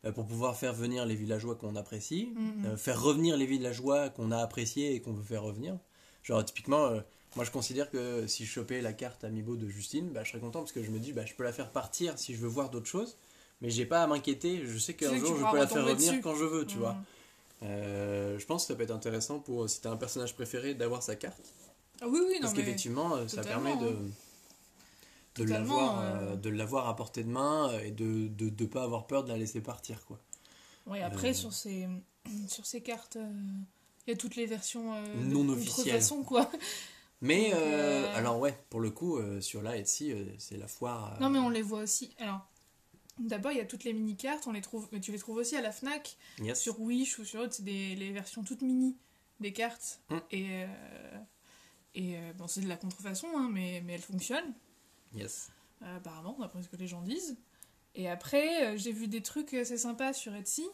euh, 0.05 0.13
pour 0.13 0.27
pouvoir 0.27 0.57
faire 0.57 0.73
venir 0.75 1.07
les 1.07 1.17
villageois 1.17 1.57
qu'on 1.57 1.75
apprécie, 1.75 2.33
Mm, 2.37 2.41
mm. 2.41 2.67
euh, 2.67 2.77
faire 2.77 3.03
revenir 3.03 3.37
les 3.37 3.47
villageois 3.47 4.11
qu'on 4.11 4.31
a 4.31 4.39
appréciés 4.39 4.95
et 4.95 5.01
qu'on 5.01 5.13
veut 5.13 5.25
faire 5.25 5.43
revenir. 5.43 5.77
Genre, 6.23 6.45
typiquement, 6.45 6.91
moi 7.35 7.45
je 7.45 7.51
considère 7.51 7.91
que 7.91 8.29
si 8.29 8.45
je 8.45 8.51
chopais 8.53 8.81
la 8.81 8.93
carte 8.93 9.25
Amiibo 9.25 9.57
de 9.57 9.69
Justine, 9.69 10.11
bah, 10.13 10.23
je 10.23 10.31
serais 10.31 10.41
content 10.41 10.61
parce 10.61 10.71
que 10.71 10.85
je 10.85 10.91
me 10.93 11.01
dis, 11.01 11.13
bah, 11.13 11.27
je 11.27 11.35
peux 11.35 11.43
la 11.43 11.53
faire 11.53 11.73
partir 11.73 12.17
si 12.17 12.33
je 12.35 12.39
veux 12.39 12.47
voir 12.49 12.71
d'autres 12.71 12.87
choses, 12.87 13.17
mais 13.61 13.71
j'ai 13.71 13.87
pas 13.87 14.05
à 14.05 14.07
m'inquiéter. 14.07 14.65
Je 14.65 14.79
sais 14.79 14.95
qu'un 14.95 15.11
que 15.11 15.17
jour 15.17 15.37
je 15.37 15.51
peux 15.51 15.57
la 15.57 15.67
faire 15.67 15.85
revenir 15.85 16.13
dessus. 16.13 16.21
quand 16.21 16.37
je 16.37 16.45
veux, 16.45 16.65
tu 16.65 16.77
Mm. 16.77 16.81
vois. 16.81 16.97
Euh, 17.63 18.39
je 18.39 18.47
pense 18.47 18.65
que 18.65 18.69
ça 18.73 18.77
peut 18.77 18.83
être 18.83 18.91
intéressant 18.91 19.39
pour 19.39 19.69
si 19.69 19.81
t'as 19.81 19.91
un 19.91 19.97
personnage 19.97 20.35
préféré 20.35 20.75
d'avoir 20.75 21.03
sa 21.03 21.15
carte. 21.17 21.53
Ah 22.01 22.07
oui, 22.09 22.19
oui, 22.27 22.35
non, 22.35 22.41
Parce 22.43 22.55
qu'effectivement, 22.55 23.15
euh, 23.15 23.29
ça 23.29 23.43
permet 23.43 23.77
de, 23.77 23.87
hein. 23.89 23.97
de 25.37 25.45
l'avoir 25.45 26.01
euh. 26.01 26.03
euh, 26.33 26.37
de 26.37 26.51
l'avoir 26.51 26.89
à 26.89 26.97
portée 26.97 27.23
de 27.23 27.29
main 27.31 27.71
euh, 27.71 27.81
et 27.85 27.91
de 27.93 28.05
ne 28.05 28.29
de, 28.29 28.49
de 28.49 28.67
pas 28.67 28.83
avoir 28.83 29.07
peur 29.07 29.23
de 29.25 29.29
la 29.29 29.37
laisser 29.39 29.61
partir. 29.61 30.05
quoi. 30.05 30.19
Oui, 30.87 31.01
après, 31.01 31.31
Euh. 31.31 31.35
sur, 31.35 31.53
ces, 31.53 31.87
sur 32.49 32.67
ces 32.67 32.81
cartes, 32.81 33.17
euh, 33.17 33.31
il 34.07 34.11
y 34.11 34.15
a 34.15 34.17
toutes 34.17 34.35
les 34.37 34.47
versions 34.47 34.95
euh, 34.95 35.05
Non 35.25 35.49
officielles. 35.51 35.85
contrefaçon, 35.85 36.23
quoi. 36.25 36.51
Mais 37.21 37.51
Donc, 37.51 37.61
euh, 37.61 38.05
euh, 38.07 38.17
alors 38.17 38.41
ouais, 38.41 38.59
pour 38.69 38.81
le 38.81 38.91
coup, 38.91 39.17
euh, 39.19 39.41
sur 39.41 39.63
la 39.63 39.77
Etsy, 39.77 40.11
euh, 40.11 40.25
c'est 40.39 40.57
la 40.57 40.67
foire. 40.67 41.13
euh, 41.15 41.21
Non, 41.21 41.31
mais 41.31 41.39
on 41.39 41.51
les 41.51 41.63
voit 41.63 41.79
aussi. 41.83 42.13
Alors, 42.19 42.41
d'abord, 43.19 43.53
il 43.53 43.59
y 43.59 43.61
a 43.61 43.65
toutes 43.65 43.85
les 43.85 43.93
mini-cartes, 43.93 44.47
on 44.47 44.53
les 44.53 44.61
trouve, 44.61 44.89
mais 44.93 45.01
tu 45.01 45.13
les 45.13 45.19
trouves 45.19 45.37
aussi 45.37 45.57
à 45.57 45.61
la 45.61 45.73
Fnac, 45.73 46.17
yes. 46.39 46.61
sur 46.61 46.81
Wish 46.81 47.19
ou 47.19 47.25
sur 47.25 47.41
autre, 47.41 47.55
c'est 47.55 47.65
des 47.65 47.95
les 47.95 48.13
versions 48.13 48.43
toutes 48.43 48.63
mini 48.63 48.97
des 49.41 49.53
cartes. 49.53 50.01
Mm. 50.11 50.17
Et, 50.31 50.65
euh, 50.65 51.19
et 51.95 52.17
euh, 52.17 52.33
bon, 52.35 52.47
c'est 52.47 52.61
de 52.61 52.69
la 52.69 52.77
contrefaçon, 52.77 53.29
hein, 53.37 53.49
mais, 53.51 53.83
mais 53.85 53.95
elles 53.95 54.01
fonctionnent, 54.01 54.55
yes. 55.15 55.51
euh, 55.83 55.97
apparemment, 55.97 56.37
d'après 56.41 56.63
ce 56.63 56.69
que 56.69 56.77
les 56.77 56.87
gens 56.87 57.03
disent. 57.03 57.37
Et 57.95 58.09
après, 58.09 58.67
euh, 58.67 58.77
j'ai 58.77 58.93
vu 58.93 59.09
des 59.09 59.23
trucs 59.23 59.53
assez 59.55 59.77
sympas 59.77 60.13
sur 60.13 60.35
Etsy. 60.35 60.67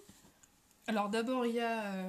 Alors, 0.87 1.09
d'abord, 1.09 1.45
il 1.47 1.55
y 1.55 1.61
a 1.61 2.05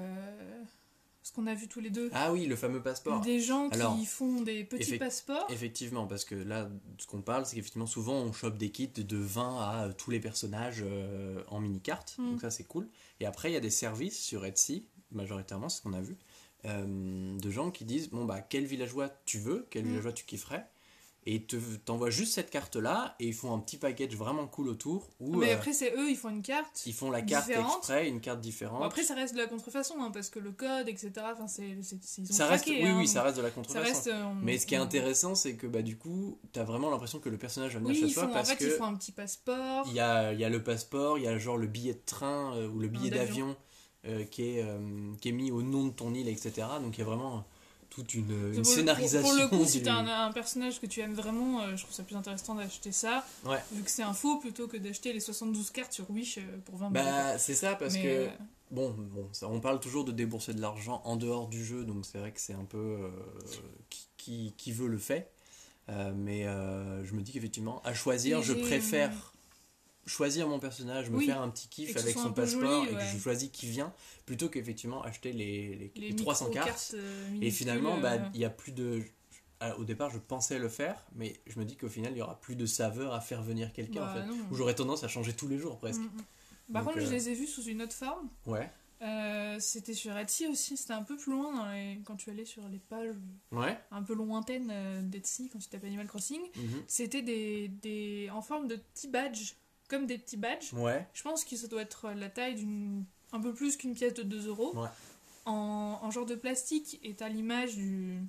ce 1.24 1.32
qu'on 1.32 1.48
a 1.48 1.54
vu 1.54 1.68
tous 1.68 1.80
les 1.80 1.90
deux. 1.90 2.10
Ah 2.14 2.32
oui, 2.32 2.46
le 2.46 2.56
fameux 2.56 2.82
passeport. 2.82 3.22
Des 3.22 3.40
gens 3.40 3.70
Alors, 3.70 3.98
qui 3.98 4.06
font 4.06 4.42
des 4.42 4.64
petits 4.64 4.98
passeports. 4.98 5.46
Effectivement, 5.50 6.08
parce 6.08 6.26
que 6.26 6.36
là, 6.36 6.70
ce 6.98 7.06
qu'on 7.08 7.22
parle, 7.22 7.46
c'est 7.46 7.56
qu'effectivement, 7.56 7.88
souvent, 7.88 8.16
on 8.16 8.32
chope 8.34 8.58
des 8.58 8.70
kits 8.72 8.88
de 8.88 9.18
20 9.18 9.60
à 9.60 9.86
euh, 9.86 9.94
tous 9.94 10.12
les 10.12 10.20
personnages 10.20 10.82
euh, 10.84 11.44
en 11.48 11.60
mini-carte. 11.60 12.16
Mm. 12.18 12.32
Donc 12.32 12.42
ça, 12.42 12.50
c'est 12.52 12.64
cool. 12.64 12.88
Et 13.20 13.26
après, 13.26 13.52
il 13.52 13.54
y 13.54 13.58
a 13.58 13.62
des 13.62 13.70
services 13.70 14.20
sur 14.20 14.46
Etsy, 14.46 14.88
majoritairement, 15.12 15.70
c'est 15.70 15.78
ce 15.80 15.82
qu'on 15.84 15.94
a 15.94 16.02
vu, 16.02 16.18
euh, 16.66 17.38
de 17.38 17.50
gens 17.50 17.72
qui 17.72 17.86
disent, 17.86 18.10
bon, 18.10 18.26
bah, 18.26 18.42
quel 18.42 18.66
villageois 18.66 19.10
tu 19.26 19.40
veux, 19.40 19.68
quel 19.70 19.86
Mm. 19.86 19.90
villageois 19.90 20.14
tu 20.14 20.26
kifferais, 20.26 20.66
et 21.26 21.46
t'envoient 21.86 22.10
juste 22.10 22.34
cette 22.34 22.50
carte-là, 22.50 23.16
et 23.20 23.28
ils 23.28 23.34
font 23.34 23.54
un 23.54 23.60
petit 23.60 23.78
package 23.78 24.16
vraiment 24.16 24.48
cool 24.48 24.70
autour, 24.70 25.10
où 25.20 25.36
mais 25.36 25.52
euh, 25.52 25.56
après, 25.56 25.74
c'est 25.74 25.94
eux, 25.96 26.10
ils 26.10 26.16
font 26.16 26.30
une 26.30 26.42
carte. 26.42 26.84
ils 26.86 26.94
font 26.94 27.12
la 27.12 27.22
carte 27.22 27.48
différente. 27.48 27.78
exprès, 27.78 28.08
une 28.08 28.22
carte 28.22 28.40
différente. 28.40 28.80
Bon, 28.80 28.86
après, 28.86 29.04
ça 29.04 29.16
reste 29.16 29.34
de 29.34 29.40
la 29.40 29.48
contrefaçon, 29.48 29.96
hein, 30.02 30.12
parce 30.12 30.30
que 30.30 30.40
le 30.40 30.52
code, 30.52 30.88
etc., 30.88 31.12
enfin, 31.18 31.48
c'est, 31.48 31.68
ils 31.68 31.80
ont 31.80 32.34
ça 32.34 32.48
reste, 32.48 32.68
oui, 32.68 32.82
hein, 32.84 32.96
oui, 32.98 33.08
ça 33.08 33.22
reste 33.22 33.38
de 33.38 33.42
la 33.42 33.52
contrefaçon. 33.52 33.86
reste, 33.86 34.08
euh, 34.08 34.24
Mais 34.42 34.58
ce 34.58 34.66
qui 34.66 34.76
est 34.76 34.80
intéressant, 34.80 35.36
c'est 35.36 35.56
que 35.56 35.68
bah, 35.68 35.82
du 35.82 35.98
coup, 35.98 36.40
t'as 36.54 36.64
vraiment 36.64 36.90
l'impression 36.90 37.20
que 37.20 37.30
le 37.30 37.38
personnage 37.38 37.74
va 37.74 37.80
venir 37.80 38.02
Oui, 38.02 38.12
font, 38.12 38.24
en 38.24 38.28
parce 38.30 38.52
fait, 38.52 38.56
que 38.56 38.64
ils 38.64 38.72
font 38.72 38.86
un 38.86 38.96
petit 38.96 39.12
passeport. 39.12 39.86
il 39.88 39.94
y 39.94 40.00
a, 40.00 40.32
il 40.32 40.40
y 40.40 40.46
a 40.46 40.50
le 40.50 40.64
passeport, 40.64 41.18
il 41.18 41.26
y 41.26 41.28
a 41.28 41.38
genre 41.38 41.58
le 41.58 41.68
billet 41.68 41.94
de 41.94 42.02
train 42.06 42.56
euh, 42.56 42.70
ou 42.70 42.80
le 42.80 42.88
billet 42.88 43.10
d'avion. 43.10 43.56
qui, 44.32 44.44
est, 44.44 44.66
qui 45.20 45.30
est 45.30 45.34
mis 45.34 45.52
au 45.52 45.62
nom 45.62 45.88
de 45.88 45.92
ton 45.92 46.14
île, 46.14 46.30
etc. 46.30 46.66
Donc 46.82 46.98
il 46.98 47.02
y 47.02 47.04
a 47.04 47.06
vraiment 47.06 47.46
toute 48.00 48.14
une, 48.14 48.64
scénarisation. 48.64 49.22
Pour, 49.22 49.50
pour 49.50 49.58
le 49.60 49.64
coup, 49.64 49.70
si 49.70 49.82
t'as 49.84 49.94
un, 49.94 50.28
un 50.28 50.32
personnage 50.32 50.80
que 50.80 50.86
tu 50.86 51.02
aimes 51.02 51.14
vraiment, 51.14 51.62
euh, 51.62 51.76
je 51.76 51.84
trouve 51.84 51.94
ça 51.96 52.04
plus 52.04 52.16
intéressant 52.16 52.56
d'acheter 52.56 52.92
ça, 52.92 53.26
Ouais. 53.46 53.60
vu 53.74 53.84
que 53.84 53.92
c'est 53.92 54.04
un 54.04 54.14
faux, 54.14 54.38
plutôt 54.38 54.68
que 54.68 54.78
d'acheter 54.78 55.12
les 55.14 55.20
72 55.20 55.72
cartes 55.72 55.94
sur 55.94 56.10
Wish 56.12 56.38
euh, 56.38 56.42
pour 56.66 56.78
20 56.78 56.92
balles. 56.92 57.06
Bah, 57.06 57.38
c'est 57.38 57.56
ça 57.56 57.76
parce 57.76 57.96
Mais, 57.96 58.04
que 58.04 58.08
euh, 58.08 58.28
bon, 58.72 58.96
bon 58.98 59.28
ça, 59.32 59.48
on 59.50 59.60
parle 59.60 59.80
toujours 59.80 60.06
de 60.06 60.12
débourser 60.12 60.54
de 60.54 60.62
l'argent 60.62 61.02
en 61.06 61.16
dehors 61.16 61.48
du 61.48 61.64
jeu, 61.64 61.84
donc 61.84 62.06
c'est 62.06 62.18
vrai 62.20 62.32
que 62.32 62.40
c'est 62.40 62.54
un 62.54 62.66
peu 62.66 62.78
euh, 62.78 63.10
qui, 63.90 64.08
qui, 64.18 64.54
qui 64.58 64.72
veut 64.72 64.88
le 64.88 64.98
fait. 64.98 65.32
Euh, 65.90 66.14
mais 66.16 66.46
euh, 66.46 67.04
je 67.04 67.14
me 67.16 67.22
dis 67.22 67.32
qu'effectivement, 67.32 67.82
à 67.84 67.94
choisir, 67.94 68.40
Et 68.40 68.44
je 68.44 68.54
préfère 68.54 69.34
choisir 70.06 70.48
mon 70.48 70.60
personnage, 70.60 71.10
me 71.10 71.18
Oui. 71.18 71.26
faire 71.26 71.42
un 71.42 71.50
petit 71.50 71.68
Et 71.68 71.70
kiff 71.70 71.98
avec 71.98 72.18
son 72.18 72.34
passeport 72.34 72.84
joli, 72.86 72.92
et 72.94 72.96
que 72.96 73.02
je 73.14 73.18
choisis 73.20 73.50
qui 73.52 73.68
vient, 73.68 73.94
plutôt 74.26 74.50
qu'effectivement 74.50 75.02
acheter 75.04 75.32
les, 75.32 75.76
les, 75.76 75.92
les, 75.96 76.10
les 76.10 76.16
300 76.16 76.46
micro-cartes, 76.50 76.68
cartes. 76.68 76.94
euh, 76.96 77.38
Et 77.42 77.52
finalement, 77.52 78.00
bah, 78.00 78.14
euh, 78.14 78.30
il 78.34 78.40
y 78.40 78.46
a 78.46 78.50
plus 78.50 78.72
de. 78.72 79.04
ah, 79.60 79.78
Au 79.78 79.84
départ, 79.84 80.10
je 80.10 80.18
pensais 80.18 80.58
le 80.60 80.70
faire, 80.70 81.06
mais 81.16 81.36
je 81.48 81.60
me 81.60 81.66
dis 81.66 81.78
qu'au 81.78 81.90
final, 81.90 82.12
il 82.14 82.18
y 82.18 82.22
aura 82.22 82.40
plus 82.40 82.56
de 82.56 82.66
saveur 82.66 83.14
à 83.14 83.22
faire 83.22 83.42
venir 83.44 83.72
quelqu'un 83.74 84.02
bah, 84.02 84.12
en 84.12 84.14
fait. 84.16 84.26
non. 84.26 84.38
J'aurais 84.52 84.76
tendance 84.76 85.04
à 85.04 85.08
changer 85.08 85.34
tous 85.34 85.48
les 85.48 85.58
jours 85.60 85.78
presque. 85.78 86.02
Mm, 86.02 86.06
mm. 86.06 86.74
Par 86.74 86.84
Donc, 86.84 86.94
contre, 86.94 87.06
je 87.06 87.10
euh, 87.10 87.16
les 87.16 87.30
ai 87.30 87.34
vus 87.36 87.48
sous 87.48 87.64
une 87.64 87.82
autre 87.82 87.94
forme. 87.94 88.30
Ouais, 88.46 88.70
Euh, 89.02 89.58
c'était 89.62 89.94
sur 89.94 90.18
Etsy 90.18 90.46
aussi, 90.48 90.76
c'était 90.76 90.92
un 90.94 91.04
peu 91.04 91.16
plus 91.16 91.32
loin 91.32 91.56
dans 91.56 91.72
les- 91.72 92.00
quand 92.04 92.18
tu 92.18 92.30
allais 92.32 92.44
sur 92.44 92.68
les 92.68 92.80
pages 92.80 93.16
ouais. 93.54 93.80
un 93.92 94.04
peu 94.04 94.14
lointaines 94.14 94.70
euh, 94.70 95.02
d'Etsy 95.02 95.50
quand 95.50 95.58
tu 95.60 95.70
tapais 95.70 95.88
Animal 95.88 96.06
Crossing. 96.08 96.42
mhm. 96.56 96.84
C'était 96.86 97.22
des, 97.22 97.70
des, 97.70 98.30
en 98.34 98.42
forme 98.42 98.68
de 98.68 98.76
petits 98.76 99.08
badges, 99.08 99.54
comme 99.90 100.06
des 100.06 100.18
petits 100.18 100.38
badges. 100.38 100.72
Ouais, 100.74 101.06
Je 101.14 101.22
pense 101.24 101.44
que 101.44 101.58
ça 101.58 101.68
doit 101.68 101.82
être 101.82 102.12
la 102.12 102.30
taille 102.30 102.56
d'une. 102.56 103.04
un 103.34 103.42
peu 103.42 103.54
plus 103.54 103.76
qu'une 103.76 103.94
pièce 103.94 104.14
de 104.14 104.24
2 104.24 104.48
euros. 104.48 104.74
Ouais. 104.78 104.88
En, 105.46 106.00
en 106.02 106.12
genre 106.12 106.26
de 106.26 106.36
plastique, 106.36 107.00
et 107.04 107.16
t'as 107.16 107.28
l'image 107.28 107.76
du, 107.76 108.20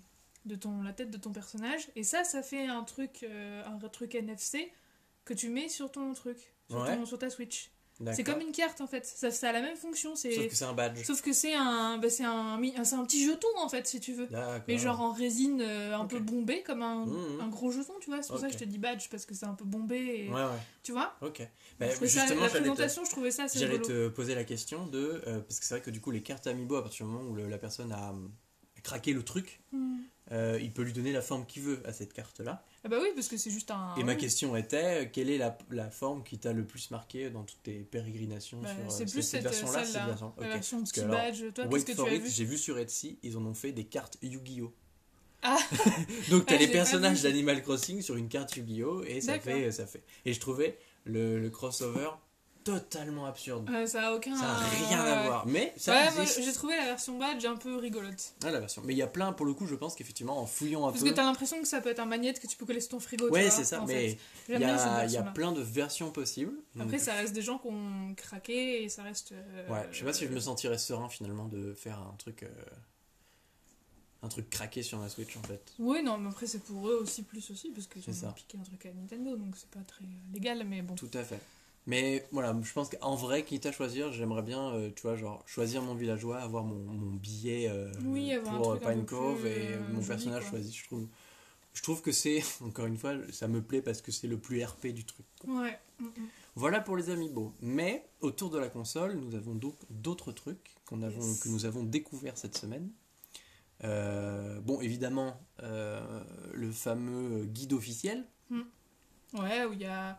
de 0.46 0.55
ton, 0.57 0.83
la 0.83 0.92
tête 0.92 1.11
de 1.11 1.18
ton 1.18 1.33
personnage. 1.33 1.88
Et 1.94 2.03
ça, 2.03 2.25
ça 2.25 2.42
fait 2.42 2.66
un 2.66 2.83
truc, 2.83 3.23
euh, 3.25 3.62
un 3.66 3.77
truc 3.88 4.14
NFC 4.14 4.73
que 5.25 5.35
tu 5.35 5.49
mets 5.51 5.68
sur 5.68 5.92
ton 5.92 6.12
truc, 6.14 6.38
sur, 6.70 6.81
Ouais. 6.81 6.96
ton- 6.96 7.05
sur 7.07 7.18
ta 7.18 7.29
Switch. 7.31 7.70
C'est 8.15 8.25
comme 8.25 8.41
une 8.41 8.53
carte 8.53 8.81
en 8.81 8.87
fait, 8.87 9.05
ça, 9.07 9.31
ça 9.31 9.51
a 9.51 9.53
la 9.53 9.61
même 9.61 9.77
fonction. 9.77 10.17
Sauf 10.17 10.33
que 10.49 10.55
c'est 10.57 10.65
un 10.65 10.73
badge. 10.73 11.05
Sauf 11.05 11.21
que 11.23 11.33
c'est 11.33 11.55
un, 11.55 11.99
bah, 11.99 12.09
c'est 12.11 12.25
un, 12.25 12.57
mi- 12.59 12.75
c'est 12.85 12.95
un 12.95 13.05
petit 13.05 13.25
jeton 13.25 13.49
en 13.59 13.69
fait, 13.69 13.87
si 13.87 14.01
tu 14.01 14.13
veux. 14.13 14.29
Mais 14.69 14.79
genre 14.79 15.01
en 15.01 15.13
résine 15.13 15.61
euh, 15.61 15.95
un 15.97 16.07
peu 16.07 16.19
bombé, 16.19 16.63
comme 16.63 16.83
un, 16.83 17.05
Mhm. 17.07 17.41
un 17.41 17.49
gros 17.49 17.71
jeton, 17.71 17.93
tu 18.01 18.11
vois. 18.11 18.23
C'est 18.23 18.29
pour 18.31 18.39
ça 18.39 18.47
que 18.49 18.55
je 18.55 18.59
te 18.59 18.65
dis 18.65 18.79
badge, 18.79 19.09
parce 19.11 19.27
que 19.27 19.35
c'est 19.35 19.47
un 19.47 19.55
peu 19.55 19.65
bombé, 19.65 20.25
et, 20.27 20.29
Ouais, 20.31 20.35
ouais. 20.43 20.49
tu 20.83 20.93
vois. 20.93 21.15
Ok. 21.21 21.43
Bah, 21.79 21.89
trouvais 21.89 22.09
ça- 22.09 22.21
justement, 22.21 22.43
la 22.43 22.49
te, 22.49 22.57
présentation, 22.59 23.05
je 23.05 23.11
trouvais 23.11 23.31
ça 23.31 23.45
assez 23.45 23.59
j'allais 23.59 23.81
te 23.81 24.09
poser 24.09 24.35
la 24.35 24.45
question 24.45 24.87
de. 24.87 25.23
euh, 25.27 25.41
parce 25.41 25.59
que 25.61 25.67
c'est 25.67 25.75
vrai 25.75 25.83
que 25.83 25.91
du 25.91 26.01
coup, 26.01 26.11
les 26.11 26.23
cartes 26.23 26.47
Amiibo, 26.47 26.77
à 26.77 26.83
partir 26.83 27.07
du 27.07 27.13
moment 27.13 27.29
où 27.31 27.35
le- 27.35 27.49
la 27.49 27.59
personne 27.59 27.93
a 27.93 28.15
craqué 28.83 29.12
le 29.12 29.23
truc, 29.23 29.61
Hmm. 29.73 29.99
euh, 30.33 30.59
il 30.61 30.73
peut 30.73 30.83
lui 30.83 30.93
donner 30.93 31.12
la 31.12 31.23
forme 31.23 31.47
qu'il 31.47 31.62
veut 31.62 31.81
à 31.87 31.93
cette 31.93 32.12
carte-là. 32.12 32.64
Ah 32.85 32.88
bah 32.88 32.97
oui, 33.01 33.09
parce 33.14 33.29
que 33.29 33.37
c'est 33.37 33.51
juste 33.51 33.71
un... 33.71 33.95
Et 33.97 34.05
ma 34.05 34.14
question 34.14 34.57
était, 34.57 35.05
euh, 35.05 35.07
quelle 35.12 35.29
est 35.31 35.38
la, 35.38 35.57
la 35.71 35.90
forme 35.90 36.23
qui 36.25 36.38
t'a 36.38 36.53
le 36.53 36.64
plus 36.64 36.90
marqué 36.90 37.31
dans 37.31 37.43
toutes 37.45 37.62
tes 37.62 37.81
pérégrinations 37.81 38.61
Bah, 38.61 38.69
sur 38.75 38.85
euh, 38.85 38.88
c'est 38.88 39.11
plus 39.11 39.23
cette, 39.23 39.43
version-là 39.43 39.85
celle-là, 39.85 40.01
cette 40.01 40.07
version 40.09 40.33
la 40.38 40.47
Ok. 40.47 40.53
version 40.53 40.83
petit 40.85 41.01
badge. 41.03 41.43
Toi, 41.55 41.66
qu'est-ce 41.69 41.85
que 41.85 41.90
tu 41.93 41.97
for 41.97 42.09
as 42.09 42.14
it, 42.14 42.23
vu 42.23 42.31
j'ai 42.31 42.45
vu 42.45 42.57
sur 42.59 42.79
Etsy, 42.79 43.19
ils 43.23 43.37
en 43.37 43.45
ont 43.45 43.55
fait 43.55 43.73
des 43.73 43.85
cartes 43.85 44.16
Yu-Gi-Oh! 44.23 44.73
Ah. 45.43 45.59
Donc 46.31 46.47
t'as 46.47 46.57
Ah, 46.57 46.59
les 46.59 46.69
personnages 46.69 47.23
d'Animal 47.23 47.62
Crossing 47.62 48.03
sur 48.03 48.16
une 48.16 48.29
carte 48.29 48.57
Yu-Gi-Oh! 48.57 49.03
et 49.05 49.21
ça 49.21 49.38
fait, 49.40 49.71
ça 49.73 49.87
fait. 49.87 50.03
Et 50.25 50.33
je 50.33 50.40
trouvais 50.40 50.79
le, 51.05 51.38
le 51.40 51.51
crossover 51.51 52.11
totalement 52.79 53.27
absurde. 53.27 53.69
Euh, 53.71 53.87
Ça 53.87 54.09
a 54.09 54.13
aucun... 54.15 54.35
Ça 54.37 54.43
n'a 54.47 54.59
rien 54.59 55.01
à 55.01 55.27
voir. 55.27 55.47
Mais 55.47 55.73
ça 55.77 55.93
Ouais, 56.17 56.27
j'ai 56.27 56.53
trouvé 56.53 56.77
la 56.77 56.85
version 56.87 57.19
badge 57.19 57.45
un 57.45 57.57
peu 57.57 57.77
rigolote. 57.77 58.33
Ah, 58.45 58.51
la 58.51 58.61
version. 58.61 58.83
Mais 58.85 58.95
il 58.95 58.97
y 58.97 59.03
a 59.03 59.07
plein, 59.07 59.33
pour 59.33 59.47
le 59.47 59.55
coup, 59.55 59.67
je 59.67 59.75
pense 59.75 59.95
qu'effectivement, 59.95 60.39
en 60.41 60.47
fouillant 60.47 60.87
un 60.87 60.91
Parce 60.91 61.03
peu. 61.03 61.11
que 61.11 61.15
t'as 61.15 61.25
l'impression 61.25 61.61
que 61.61 61.69
ça 61.69 61.81
peut 61.81 61.91
être 61.91 62.01
un 62.01 62.07
magnète 62.07 62.41
que 62.41 62.47
tu 62.47 62.57
peux 62.57 62.67
coller 62.67 62.81
sur 62.81 62.91
ton 62.91 63.01
frigo. 63.01 63.29
Ouais, 63.31 63.51
c'est 63.51 63.65
ça, 63.65 63.83
en 63.83 63.87
mais 63.87 64.19
il 64.49 64.57
y 64.59 65.13
y 65.13 65.17
a 65.17 65.23
plein 65.23 65.53
de 65.53 65.61
versions 65.61 66.11
possibles. 66.11 66.53
Après, 66.79 66.91
Donc, 66.93 67.01
ça 67.01 67.15
reste 67.15 67.33
des 67.35 67.43
gens 67.43 67.59
qui 67.59 67.69
ont 67.69 68.15
craqué 68.17 68.83
et 68.85 68.89
ça 68.89 69.03
reste. 69.03 69.33
euh, 69.33 69.69
Ouais, 69.69 69.89
je 69.93 69.99
sais 69.99 70.05
pas 70.05 70.13
si 70.13 70.25
je 70.27 70.31
me 70.31 70.41
sentirais 70.41 70.79
serein 70.79 71.09
finalement 71.09 71.47
de 71.47 71.75
faire 71.75 71.99
un 71.99 72.15
truc. 72.19 72.43
euh, 72.43 72.49
un 74.23 74.29
truc 74.29 74.51
craqué 74.51 74.83
sur 74.83 74.99
ma 74.99 75.09
Switch 75.09 75.35
en 75.39 75.43
fait. 75.43 75.73
Oui, 75.79 76.03
non, 76.03 76.19
mais 76.19 76.29
après, 76.29 76.47
c'est 76.47 76.63
pour 76.63 76.89
eux 76.89 76.99
aussi, 77.03 77.23
plus 77.23 77.51
aussi, 77.51 77.71
parce 77.71 77.87
qu'ils 77.87 78.03
ont 78.27 78.33
piqué 78.33 78.59
un 78.59 78.63
truc 78.63 78.85
à 78.85 78.93
Nintendo, 78.93 79.35
donc 79.37 79.55
c'est 79.57 79.71
pas 79.71 79.81
très 79.87 80.05
euh, 80.05 80.35
légal, 80.35 80.63
mais 80.67 80.83
bon. 80.83 80.95
Tout 80.95 81.09
à 81.15 81.25
fait. 81.25 81.41
Mais 81.87 82.27
voilà, 82.31 82.55
je 82.62 82.73
pense 82.73 82.88
qu'en 82.90 83.14
vrai, 83.14 83.45
quitte 83.45 83.66
à 83.66 83.73
choisir, 83.73 84.12
j'aimerais 84.12 84.43
bien, 84.43 84.71
euh, 84.75 84.90
tu 84.95 85.03
vois, 85.03 85.16
genre, 85.16 85.43
choisir 85.47 85.83
mon 85.83 85.95
villageois, 85.95 86.38
avoir 86.38 86.62
mon, 86.64 86.77
mon 86.77 87.12
billet 87.16 87.69
euh, 87.69 87.90
Oui, 88.05 88.33
avoir 88.33 88.55
un 88.55 88.59
pour 88.59 88.73
un 88.73 88.77
Pine 88.95 89.07
Cove 89.07 89.47
et 89.47 89.75
euh, 89.75 89.81
mon 89.88 89.95
joli, 89.97 90.07
personnage 90.09 90.43
quoi. 90.43 90.51
choisi. 90.59 90.73
Je 90.73 90.85
trouve, 90.85 91.07
je 91.73 91.83
trouve 91.83 92.03
que 92.03 92.12
c'est, 92.12 92.43
encore 92.64 92.87
une 92.87 92.99
fois, 92.99 93.14
ça 93.33 93.49
me 93.49 93.62
plaît 93.62 93.83
parce 93.83 94.03
que 94.03 94.12
c'est 94.12 94.29
le 94.29 94.38
plus 94.38 94.62
RP 94.62 94.88
du 94.88 95.05
truc. 95.05 95.27
quoi. 95.40 95.62
Ouais. 95.62 95.79
mm, 95.99 96.05
mm. 96.05 96.11
Voilà 96.55 96.81
pour 96.81 96.97
les 96.97 97.11
amiibo. 97.11 97.55
Mais 97.61 98.05
autour 98.21 98.51
de 98.51 98.59
la 98.59 98.69
console, 98.69 99.14
nous 99.14 99.35
avons 99.35 99.55
donc 99.55 99.77
d'autres 99.88 100.33
trucs 100.33 100.75
qu'on 100.85 101.01
avons, 101.03 101.23
Yes. 101.27 101.40
que 101.40 101.49
nous 101.49 101.64
avons 101.64 101.83
découverts 101.83 102.37
cette 102.37 102.59
semaine. 102.59 102.90
Euh, 103.85 104.61
bon, 104.61 104.81
évidemment, 104.83 105.40
euh, 105.62 106.23
le 106.53 106.71
fameux 106.71 107.45
guide 107.47 107.73
officiel, 107.73 108.27
Ouais, 109.33 109.64
où 109.64 109.73
il 109.73 109.81
y 109.81 109.85
a, 109.87 110.19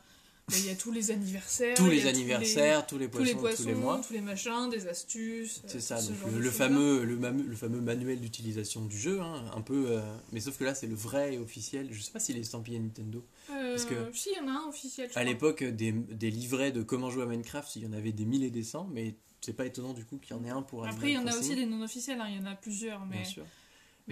il 0.60 0.66
y 0.66 0.70
a 0.70 0.76
tous 0.76 0.92
les 0.92 1.12
anniversaires. 1.12 1.76
tous 1.76 1.88
les 1.88 2.08
anniversaires, 2.08 2.86
tous 2.86 2.98
les 2.98 3.10
tous 3.10 3.24
les, 3.24 3.34
poissons, 3.34 3.34
tous 3.34 3.34
les 3.34 3.36
poissons, 3.36 3.64
tous 3.64 3.70
les 3.70 3.76
mois. 3.76 4.02
tous 4.08 4.14
les 4.14 4.22
machins, 4.22 4.70
des 4.70 4.88
astuces. 4.88 5.62
C'est 5.68 5.78
euh, 5.78 5.82
ça, 5.82 6.02
donc 6.02 6.18
le, 6.34 6.52
fameux, 6.52 7.04
le, 7.04 7.56
fameux 7.56 7.82
manuel 7.82 8.20
d'utilisation 8.20 8.86
du 8.86 8.98
jeu, 8.98 9.22
hein, 9.22 9.46
un 9.56 9.62
peu, 9.62 9.86
euh, 9.90 10.02
mais 10.32 10.40
sauf 10.40 10.58
que 10.58 10.64
là 10.64 10.76
c'est 10.76 10.88
le 10.88 10.96
vrai 10.96 11.36
et 11.36 11.38
officiel. 11.38 11.90
Je 11.92 12.02
sais 12.02 12.12
pas 12.12 12.20
s'il 12.20 12.38
est 12.38 12.42
estampillé 12.42 12.80
Nintendo. 12.80 13.24
Euh, 13.50 13.76
parce 13.76 13.86
que- 13.86 13.96
Si, 14.14 14.30
il 14.32 14.38
y 14.38 14.42
en 14.42 14.48
a 14.48 14.52
un 14.52 14.70
officiel. 14.70 15.10
je 15.14 15.18
À 15.20 15.24
l'époque, 15.24 15.64
des, 15.64 15.92
des 15.92 16.30
livrets 16.30 16.72
de 16.72 16.84
comment 16.84 17.10
jouer 17.10 17.24
à 17.24 17.26
Minecraft, 17.26 17.76
il 17.76 17.84
y 17.84 17.88
en 17.88 17.94
avait 17.94 18.12
des 18.12 18.26
milliers 18.26 18.48
et 18.48 18.52
des 18.52 18.64
cents, 18.64 18.88
mais 18.92 19.16
c'est 19.42 19.54
pas 19.54 19.66
étonnant 19.66 19.94
du 19.94 20.06
coup 20.06 20.18
qu'il 20.18 20.36
y 20.36 20.40
en 20.40 20.44
ait 20.46 20.50
un 20.50 20.62
pour 20.62 20.86
Après, 20.86 21.10
il 21.10 21.14
y 21.14 21.18
en 21.18 21.28
a 21.28 21.36
aussi 21.36 21.56
des 21.56 21.66
non 21.66 21.82
officiels, 21.82 22.22
hein, 22.22 22.28
il 22.30 22.38
y 22.38 22.40
en 22.40 22.46
a 22.46 22.56
plusieurs, 22.56 23.06
mais, 23.06 23.18
Bien 23.18 23.26
sûr. 23.26 23.46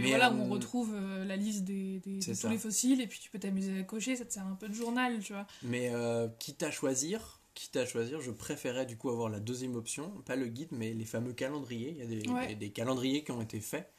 Mais 0.01 0.09
voilà, 0.09 0.29
euh, 0.31 0.35
où 0.35 0.41
on 0.41 0.49
retrouve 0.49 0.93
euh, 0.93 1.25
la 1.25 1.35
liste 1.35 1.63
des, 1.63 1.99
des- 1.99 2.19
de 2.19 2.41
tous 2.41 2.49
les 2.49 2.57
fossiles, 2.57 3.01
et 3.01 3.07
puis 3.07 3.19
tu 3.19 3.29
peux 3.29 3.39
t'amuser 3.39 3.79
à 3.79 3.83
cocher, 3.83 4.15
ça 4.15 4.25
te 4.25 4.33
sert 4.33 4.45
un 4.45 4.55
peu 4.55 4.67
de 4.69 4.73
journal, 4.73 5.19
tu 5.19 5.33
vois. 5.33 5.45
Mais 5.63 5.89
euh, 5.93 6.27
quitte 6.39 6.63
à 6.63 6.71
choisir, 6.71 7.39
quitte 7.53 7.75
à 7.77 7.85
choisir, 7.85 8.21
je 8.21 8.31
préférais 8.31 8.85
du 8.85 8.97
coup 8.97 9.09
avoir 9.09 9.29
la 9.29 9.39
deuxième 9.39 9.75
option, 9.75 10.09
pas 10.25 10.35
le 10.35 10.47
guide, 10.47 10.69
mais 10.71 10.93
les 10.93 11.05
fameux 11.05 11.33
calendriers. 11.33 11.89
Il 11.91 11.97
y 11.97 12.01
a 12.01 12.05
des, 12.05 12.29
Ouais. 12.29 12.47
des- 12.47 12.55
des 12.55 12.69
calendriers 12.71 13.23
qui 13.23 13.31
ont 13.31 13.41
été 13.41 13.59
faits, 13.59 13.91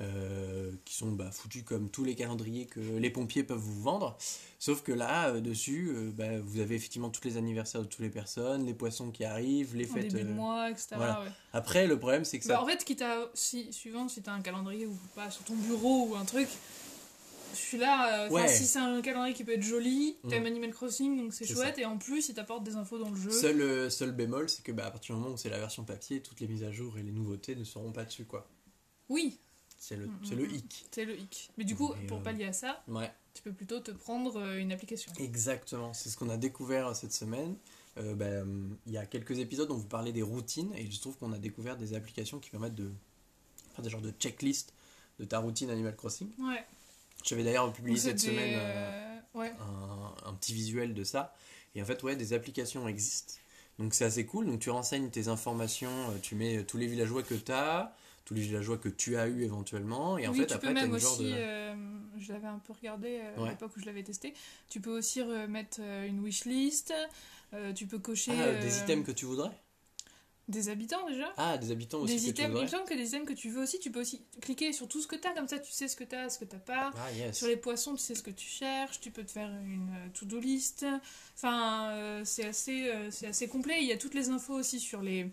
euh, 0.00 0.70
qui 0.84 0.94
sont 0.94 1.10
bah, 1.12 1.30
foutus 1.32 1.64
comme 1.64 1.90
tous 1.90 2.04
les 2.04 2.14
calendriers 2.14 2.66
que 2.66 2.78
les 2.78 3.10
pompiers 3.10 3.42
peuvent 3.42 3.58
vous 3.58 3.82
vendre. 3.82 4.16
Sauf 4.60 4.82
que 4.82 4.92
là, 4.92 5.30
euh, 5.30 5.40
dessus, 5.40 5.90
euh, 5.92 6.10
bah, 6.12 6.38
vous 6.40 6.60
avez 6.60 6.74
effectivement 6.76 7.10
tous 7.10 7.24
les 7.24 7.36
anniversaires 7.36 7.82
de 7.82 7.86
toutes 7.86 8.00
les 8.00 8.10
personnes, 8.10 8.64
les 8.64 8.74
poissons 8.74 9.10
qui 9.10 9.24
arrivent, 9.24 9.74
les 9.76 9.84
fêtes. 9.86 10.08
début 10.12 10.24
de 10.28 10.32
mois, 10.32 10.70
etc. 10.70 10.88
voilà. 10.96 11.20
ouais. 11.22 11.28
Après, 11.52 11.86
le 11.86 11.98
problème, 11.98 12.24
c'est 12.24 12.38
que 12.38 12.46
Bah, 12.46 12.54
ça. 12.54 12.62
en 12.62 12.66
fait, 12.66 12.84
quitte 12.84 13.02
à, 13.02 13.28
si, 13.34 13.72
suivant 13.72 14.08
si 14.08 14.22
t'as 14.22 14.32
un 14.32 14.40
calendrier 14.40 14.86
ou 14.86 14.96
pas 15.14 15.30
sur 15.30 15.42
ton 15.44 15.54
bureau 15.56 16.06
ou 16.08 16.14
un 16.16 16.24
truc, 16.24 16.48
je 17.54 17.58
suis 17.58 17.78
là. 17.78 18.26
enfin, 18.26 18.34
Ouais. 18.34 18.48
Si 18.48 18.66
c'est 18.66 18.78
un 18.78 19.00
calendrier 19.00 19.34
qui 19.34 19.42
peut 19.42 19.54
être 19.54 19.62
joli, 19.62 20.16
t'aimes 20.28 20.44
Mm. 20.44 20.46
Animal 20.46 20.70
Crossing, 20.70 21.16
donc 21.16 21.32
c'est 21.34 21.46
chouette, 21.46 21.78
et 21.78 21.86
en 21.86 21.98
plus, 21.98 22.28
il 22.28 22.34
t'apporte 22.34 22.62
des 22.62 22.76
infos 22.76 22.98
dans 22.98 23.10
le 23.10 23.16
jeu. 23.16 23.30
Seul, 23.30 23.90
seul 23.90 24.12
bémol, 24.12 24.48
c'est 24.48 24.62
que 24.62 24.70
à 24.80 24.90
partir 24.90 25.14
du 25.16 25.20
moment 25.22 25.34
où 25.34 25.36
c'est 25.38 25.48
la 25.50 25.58
version 25.58 25.82
papier, 25.84 26.20
toutes 26.22 26.38
les 26.40 26.46
mises 26.46 26.62
à 26.62 26.70
jour 26.70 26.98
et 26.98 27.02
les 27.02 27.10
nouveautés 27.10 27.56
ne 27.56 27.64
seront 27.64 27.90
pas 27.90 28.04
dessus. 28.04 28.26
quoi. 28.26 28.46
Oui, 29.08 29.38
C'est 29.78 29.96
le, 29.96 30.06
Mm, 30.06 30.20
le 30.36 30.46
mm. 30.46 30.54
hic. 30.54 30.86
c'est 30.90 31.04
le 31.04 31.18
hic. 31.18 31.50
Mais 31.56 31.64
du 31.64 31.76
coup, 31.76 31.92
Mais, 32.00 32.06
pour 32.06 32.18
euh, 32.18 32.22
pallier 32.22 32.44
à 32.46 32.52
ça, 32.52 32.82
Ouais. 32.88 33.12
tu 33.34 33.42
peux 33.42 33.52
plutôt 33.52 33.78
te 33.80 33.90
prendre 33.92 34.36
euh, 34.36 34.58
une 34.58 34.72
application. 34.72 35.12
Exactement, 35.18 35.94
c'est 35.94 36.08
ce 36.10 36.16
qu'on 36.16 36.28
a 36.28 36.36
découvert 36.36 36.94
cette 36.96 37.12
semaine. 37.12 37.56
Euh, 37.98 38.14
ben, 38.14 38.76
il 38.86 38.92
y 38.92 38.98
a 38.98 39.06
quelques 39.06 39.38
épisodes, 39.38 39.70
on 39.70 39.76
vous 39.76 39.86
parlait 39.88 40.12
des 40.12 40.22
routines 40.22 40.72
et 40.74 40.90
je 40.90 41.00
trouve 41.00 41.16
qu'on 41.16 41.32
a 41.32 41.38
découvert 41.38 41.76
des 41.76 41.94
applications 41.94 42.38
qui 42.38 42.50
permettent 42.50 42.74
de 42.74 42.92
faire 43.74 43.82
des 43.82 43.90
genres 43.90 44.00
de 44.00 44.10
checklist 44.10 44.72
de 45.18 45.24
ta 45.24 45.38
routine 45.38 45.70
Animal 45.70 45.96
Crossing. 45.96 46.28
Ouais. 46.38 46.64
J'avais 47.24 47.42
d'ailleurs 47.44 47.72
publié 47.72 47.96
cette 47.98 48.16
des, 48.16 48.26
semaine 48.28 48.54
euh, 48.54 49.18
euh, 49.34 49.38
ouais. 49.38 49.52
un, 49.60 50.28
un 50.28 50.34
petit 50.34 50.54
visuel 50.54 50.94
de 50.94 51.02
ça. 51.04 51.34
Et 51.74 51.82
en 51.82 51.84
fait, 51.84 52.02
ouais, 52.04 52.14
des 52.16 52.32
applications 52.32 52.86
existent. 52.88 53.34
Donc 53.78 53.94
c'est 53.94 54.04
assez 54.04 54.26
cool. 54.26 54.46
Donc 54.46 54.60
tu 54.60 54.70
renseignes 54.70 55.10
tes 55.10 55.28
informations, 55.28 55.90
euh, 56.10 56.18
tu 56.22 56.34
mets 56.36 56.64
tous 56.64 56.76
les 56.78 56.86
villageois 56.86 57.22
que 57.22 57.34
tu 57.34 57.50
as, 57.52 57.94
tous 58.28 58.34
les 58.34 58.42
villageois 58.42 58.76
que 58.76 58.90
tu 58.90 59.16
as 59.16 59.26
eu 59.26 59.42
éventuellement. 59.42 60.18
Et 60.18 60.28
en 60.28 60.32
oui, 60.32 60.40
fait, 60.40 60.46
tu 60.48 60.52
après, 60.52 60.68
peux 60.68 60.74
même 60.74 60.90
une 60.90 60.94
aussi, 60.96 61.24
de. 61.24 61.30
euh, 61.32 61.74
je 62.18 62.30
l'avais 62.30 62.46
un 62.46 62.58
peu 62.58 62.74
regardé 62.74 63.20
euh, 63.22 63.42
à 63.42 63.48
l'époque 63.48 63.72
où 63.74 63.80
je 63.80 63.86
l'avais 63.86 64.02
testé, 64.02 64.34
tu 64.68 64.82
peux 64.82 64.90
aussi 64.96 65.22
remettre 65.22 65.78
euh, 65.80 66.06
une 66.06 66.20
wishlist, 66.20 66.92
tu 67.74 67.86
peux 67.86 67.98
cocher 67.98 68.32
Ah, 68.38 68.52
des 68.62 68.78
items 68.80 69.06
que 69.06 69.12
tu 69.12 69.24
voudrais? 69.24 69.50
des 70.48 70.70
habitants 70.70 71.06
déjà. 71.06 71.30
Ah, 71.36 71.58
des 71.58 71.70
habitants 71.72 71.98
aussi 72.00 72.14
Des 72.14 72.20
que 72.20 72.24
tu 72.24 72.30
items, 72.30 72.46
il 72.46 72.48
voudrais 72.48 72.64
me 72.64 72.70
semble 72.70 72.84
que 72.86 72.94
des 72.94 73.08
items 73.08 73.26
que 73.28 73.34
tu 73.34 73.50
veux 73.50 73.62
aussi, 73.62 73.78
tu 73.80 73.90
peux 73.90 74.00
aussi 74.00 74.22
cliquer 74.40 74.72
sur 74.72 74.88
tout 74.88 75.00
ce 75.02 75.06
que 75.06 75.16
tu 75.16 75.28
as, 75.28 75.32
comme 75.32 75.46
ça 75.48 75.58
tu 75.58 75.70
sais 75.72 75.88
ce 75.88 75.96
que 75.96 76.04
tu 76.04 76.16
as, 76.16 76.30
ce 76.30 76.38
que 76.38 76.46
tu 76.46 76.56
pas. 76.58 76.90
Ah, 76.96 77.12
yes. 77.12 77.36
Sur 77.36 77.48
les 77.48 77.56
poissons, 77.58 77.94
tu 77.94 78.02
sais 78.02 78.14
ce 78.14 78.22
que 78.22 78.30
tu 78.30 78.46
cherches, 78.46 78.98
tu 79.00 79.10
peux 79.10 79.24
te 79.24 79.30
faire 79.30 79.48
une 79.50 79.90
to-do 80.14 80.40
list. 80.40 80.86
Enfin, 81.36 81.90
euh, 81.90 82.22
c'est 82.24 82.46
assez, 82.46 82.88
euh, 82.88 83.10
c'est 83.10 83.26
assez 83.26 83.46
complet. 83.46 83.78
Il 83.82 83.88
y 83.88 83.92
a 83.92 83.98
toutes 83.98 84.14
les 84.14 84.30
infos 84.30 84.54
aussi 84.54 84.80
sur 84.80 85.02
les, 85.02 85.30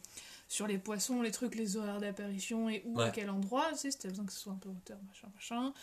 sur 0.48 0.68
les 0.68 0.78
poissons, 0.78 1.22
les 1.22 1.32
trucs, 1.32 1.56
les 1.56 1.78
horaires 1.78 2.00
d'apparition 2.00 2.70
et 2.70 2.84
où, 2.86 3.00
à 3.00 3.10
quel 3.10 3.30
endroit. 3.30 3.68
Tu 3.72 3.78
sais, 3.80 3.92
si 3.92 3.98
t'as 4.00 4.10
besoin 4.10 4.26
que 4.26 4.34
ce 4.34 4.40
soit 4.40 4.54
un 4.54 4.58
peu 4.58 4.70
hauteur, 4.70 4.98
machin, 5.08 5.28
machin. 5.34 5.74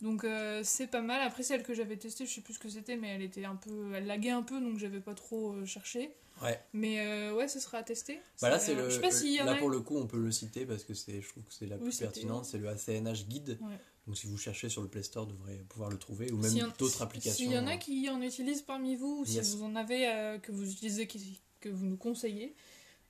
Donc 0.00 0.24
euh, 0.24 0.60
c'est 0.64 0.86
pas 0.88 1.00
mal. 1.02 1.20
Après, 1.22 1.42
celle 1.42 1.62
que 1.62 1.72
j'avais 1.74 1.96
testée, 1.96 2.26
je 2.26 2.32
sais 2.34 2.40
plus 2.40 2.54
ce 2.54 2.58
que 2.58 2.68
c'était, 2.68 2.96
mais 2.96 3.08
elle 3.08 3.22
était 3.22 3.44
un 3.44 3.56
peu. 3.56 3.92
Elle 3.94 4.06
laguait 4.06 4.30
un 4.30 4.42
peu, 4.42 4.60
donc 4.60 4.78
j'avais 4.78 5.00
pas 5.00 5.14
trop 5.14 5.52
euh, 5.52 5.64
cherché. 5.66 6.12
Ouais. 6.42 6.60
Mais 6.72 6.98
euh, 7.06 7.32
ouais, 7.34 7.46
ce 7.46 7.60
sera 7.60 7.78
à 7.78 7.82
tester. 7.84 8.20
Bah 8.42 8.50
là, 8.50 8.58
c'est 8.58 8.74
le, 8.74 8.90
Je 8.90 8.96
sais 8.96 9.00
pas 9.00 9.44
là 9.44 9.52
a. 9.52 9.56
pour 9.56 9.70
le 9.70 9.80
coup, 9.80 9.96
on 9.96 10.06
peut 10.06 10.18
le 10.18 10.32
citer 10.32 10.66
parce 10.66 10.82
que 10.82 10.92
c'est, 10.94 11.20
je 11.22 11.28
trouve 11.28 11.44
que 11.44 11.52
c'est 11.54 11.66
la 11.66 11.76
Oui, 11.76 11.82
plus 11.84 11.92
c'était- 11.92 12.06
pertinente. 12.06 12.44
C'est 12.44 12.58
le 12.58 12.68
ACNH 12.68 13.26
Guide. 13.28 13.58
Ouais. 13.62 13.78
Donc 14.06 14.18
si 14.18 14.26
vous 14.26 14.36
cherchez 14.36 14.68
sur 14.68 14.82
le 14.82 14.88
Play 14.88 15.02
Store, 15.04 15.26
vous 15.26 15.32
devrez 15.32 15.64
pouvoir 15.68 15.88
le 15.90 15.96
trouver 15.96 16.30
ou 16.32 16.36
même 16.36 16.52
d'autres 16.76 17.00
applications. 17.00 17.36
S'il 17.44 17.52
y 17.52 17.58
en 17.58 17.66
a 17.68 17.76
qui 17.78 18.08
en 18.10 18.20
utilisent 18.20 18.60
parmi 18.62 18.96
vous, 18.96 19.20
ou 19.20 19.24
si 19.24 19.40
vous 19.40 19.62
en 19.62 19.76
avez 19.76 20.38
que 20.42 20.52
vous 20.52 20.70
utilisez, 20.70 21.06
qui- 21.06 21.40
que 21.60 21.68
vous 21.70 21.86
nous 21.86 21.96
conseillez, 21.96 22.54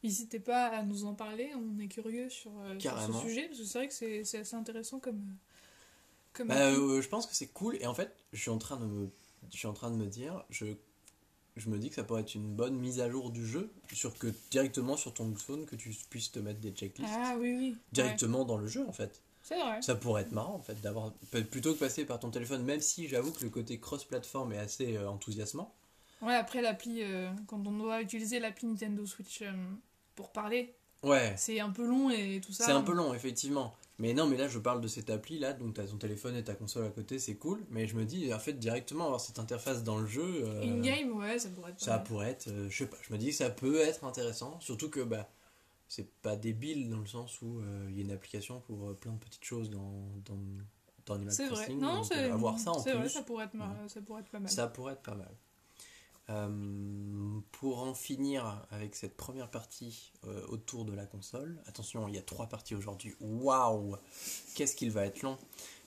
n'hésitez 0.05 0.39
pas 0.39 0.67
à 0.69 0.83
nous 0.83 1.05
en 1.07 1.15
parler. 1.15 1.51
On 1.57 1.79
est 1.81 1.89
curieux 1.89 2.29
sur, 2.31 2.53
euh, 2.61 2.79
sur 2.79 3.01
ce 3.01 3.13
sujet, 3.27 3.47
parce 3.49 3.59
que 3.59 3.65
c'est 3.65 3.79
vrai 3.79 3.89
que 3.89 3.95
c'est 3.95 4.25
c'est 4.25 4.39
assez 4.39 4.55
intéressant 4.55 5.01
comme. 5.01 5.25
comme 6.33 6.49
Bah, 6.49 6.69
euh, 6.69 7.03
je 7.03 7.09
pense 7.09 7.27
que 7.27 7.35
c'est 7.35 7.49
cool 7.49 7.77
et 7.81 7.87
en 7.87 7.95
fait, 7.95 8.15
je 8.33 8.41
suis 8.41 8.51
en 8.51 8.59
train 8.59 8.77
de 8.77 8.85
me, 8.85 9.11
je 9.51 9.57
suis 9.57 9.67
en 9.67 9.73
train 9.73 9.91
de 9.91 9.97
me 9.97 10.07
dire, 10.07 10.45
je, 10.51 10.67
je 11.57 11.69
me 11.69 11.79
dis 11.79 11.89
que 11.89 11.97
ça 11.97 12.05
pourrait 12.05 12.21
être 12.21 12.35
une 12.35 12.55
bonne 12.55 12.77
mise 12.77 13.01
à 13.01 13.11
jour 13.11 13.31
du 13.31 13.47
jeu, 13.47 13.71
sur 13.93 14.17
que 14.19 14.29
directement 14.51 14.97
sur 14.97 15.13
ton 15.15 15.35
phone 15.35 15.67
que 15.67 15.77
tu 15.77 15.91
puisses 16.11 16.31
te 16.31 16.39
mettre 16.39 16.61
des 16.61 16.71
checklists 16.71 17.11
Ah 17.17 17.35
oui, 17.39 17.57
oui. 17.57 17.71
ouais. 17.71 17.77
directement 17.93 18.45
dans 18.45 18.59
le 18.59 18.67
jeu 18.69 18.87
en 18.87 18.93
fait. 18.93 19.21
C'est 19.43 19.61
vrai. 19.61 19.83
Ça 19.83 19.95
pourrait 19.95 20.23
être 20.23 20.33
marrant 20.33 20.55
en 20.55 20.63
fait 20.63 20.81
d'avoir 20.81 21.13
plutôt 21.51 21.75
que 21.75 21.79
passer 21.79 22.07
par 22.07 22.19
ton 22.19 22.31
téléphone, 22.31 22.63
même 22.65 22.81
si 22.81 23.09
j'avoue 23.09 23.31
que 23.31 23.45
le 23.45 23.51
côté 23.51 23.79
cross-platform 23.79 24.53
est 24.55 24.59
assez 24.59 24.97
euh, 24.97 25.09
enthousiasmant. 25.09 25.71
Ouais, 26.23 26.35
après 26.35 26.63
l'appli, 26.63 27.03
euh, 27.03 27.31
quand 27.47 27.67
on 27.67 27.73
doit 27.73 28.01
utiliser 28.01 28.39
l'appli 28.41 28.67
Nintendo 28.67 29.05
Switch 29.05 29.43
euh, 29.43 29.53
pour 30.15 30.33
parler, 30.33 30.75
Ouais, 31.03 31.35
c'est 31.37 31.61
un 31.61 31.69
peu 31.71 31.87
long 31.87 32.09
et 32.09 32.41
tout 32.43 32.53
ça. 32.53 32.65
c'est 32.65 32.73
un 32.73 32.81
peu 32.83 32.95
long 32.95 33.13
effectivement. 33.13 33.75
Mais 33.99 34.15
non, 34.15 34.27
mais 34.27 34.37
là 34.39 34.49
je 34.49 34.59
parle 34.59 34.81
de 34.81 34.89
cette 34.89 35.11
appli 35.11 35.39
là, 35.39 35.53
donc 35.53 35.75
t'as 35.75 35.87
ton 35.87 35.99
téléphone 35.99 36.35
et 36.35 36.43
ta 36.43 36.55
console 36.55 36.87
à 36.87 36.91
côté, 36.91 37.19
c'est 37.19 37.37
cool. 37.37 37.65
Mais 37.71 37.87
je 37.87 37.95
me 37.95 38.05
dis 38.07 38.33
en 38.33 38.39
fait 38.39 38.55
directement 38.55 39.05
avoir 39.05 39.21
cette 39.21 39.39
interface 39.39 39.85
dans 39.85 39.99
le 39.99 40.07
jeu. 40.07 40.25
euh, 40.45 40.63
In-game, 40.63 41.13
ouais, 41.17 41.39
ça 41.39 41.51
pourrait 41.51 41.73
être. 41.73 41.81
Ça 41.81 41.97
mal. 41.99 42.05
pourrait 42.05 42.31
être, 42.31 42.49
euh, 42.49 42.69
je 42.71 42.77
sais 42.79 42.87
pas, 42.87 42.97
je 43.07 43.13
me 43.13 43.19
dis 43.19 43.27
que 43.29 43.35
ça 43.37 43.51
peut 43.51 43.81
être 43.81 44.05
intéressant, 44.05 44.59
surtout 44.61 44.89
que 44.89 45.01
bah 45.01 45.29
c'est 45.89 46.11
pas 46.23 46.35
débile 46.37 46.89
dans 46.89 46.99
le 46.99 47.07
sens 47.07 47.41
où 47.43 47.61
euh, 47.61 47.87
il 47.91 47.97
y 47.97 48.01
a 48.01 48.05
une 48.05 48.11
application 48.11 48.61
pour 48.61 48.89
euh, 48.89 48.95
plein 48.95 49.13
de 49.13 49.19
petites 49.19 49.45
choses 49.45 49.69
dans, 49.71 50.09
dans, 50.25 50.39
dans 51.07 51.15
Animal 51.17 51.35
C'est 51.35 51.47
vrai. 51.49 51.65
Crossing. 51.65 51.79
Non, 51.81 52.03
c'est. 52.03 52.31
avoir 52.31 52.59
ça 52.59 52.73
en 52.73 52.83
plus, 52.83 52.93
vrai, 52.95 53.09
ça 53.11 53.23
pourrait 53.23 53.45
être, 53.45 53.55
mar- 53.55 53.77
ça 53.89 54.01
pourrait 54.01 54.23
être 54.23 54.31
pas 54.31 54.41
mal. 54.41 54.51
ça 54.51 54.67
pourrait 54.69 54.95
être 54.95 55.03
pas 55.03 55.15
mal. 55.15 55.31
Euh, 56.31 56.49
pour 57.53 57.83
en 57.83 57.93
finir 57.95 58.67
avec 58.71 58.95
cette 58.97 59.15
première 59.17 59.51
partie 59.51 60.13
euh, 60.27 60.41
autour 60.49 60.85
de 60.87 60.93
la 60.95 61.05
console, 61.05 61.61
attention, 61.67 62.09
il 62.09 62.15
y 62.15 62.19
a 62.19 62.23
trois 62.23 62.47
parties 62.47 62.75
aujourd'hui. 62.75 63.15
Waouh 63.21 63.97
Qu'est-ce 64.55 64.75
qu'il 64.75 64.91
va 64.91 65.05
être 65.07 65.23
long 65.23 65.37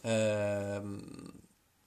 Euh, 0.06 1.00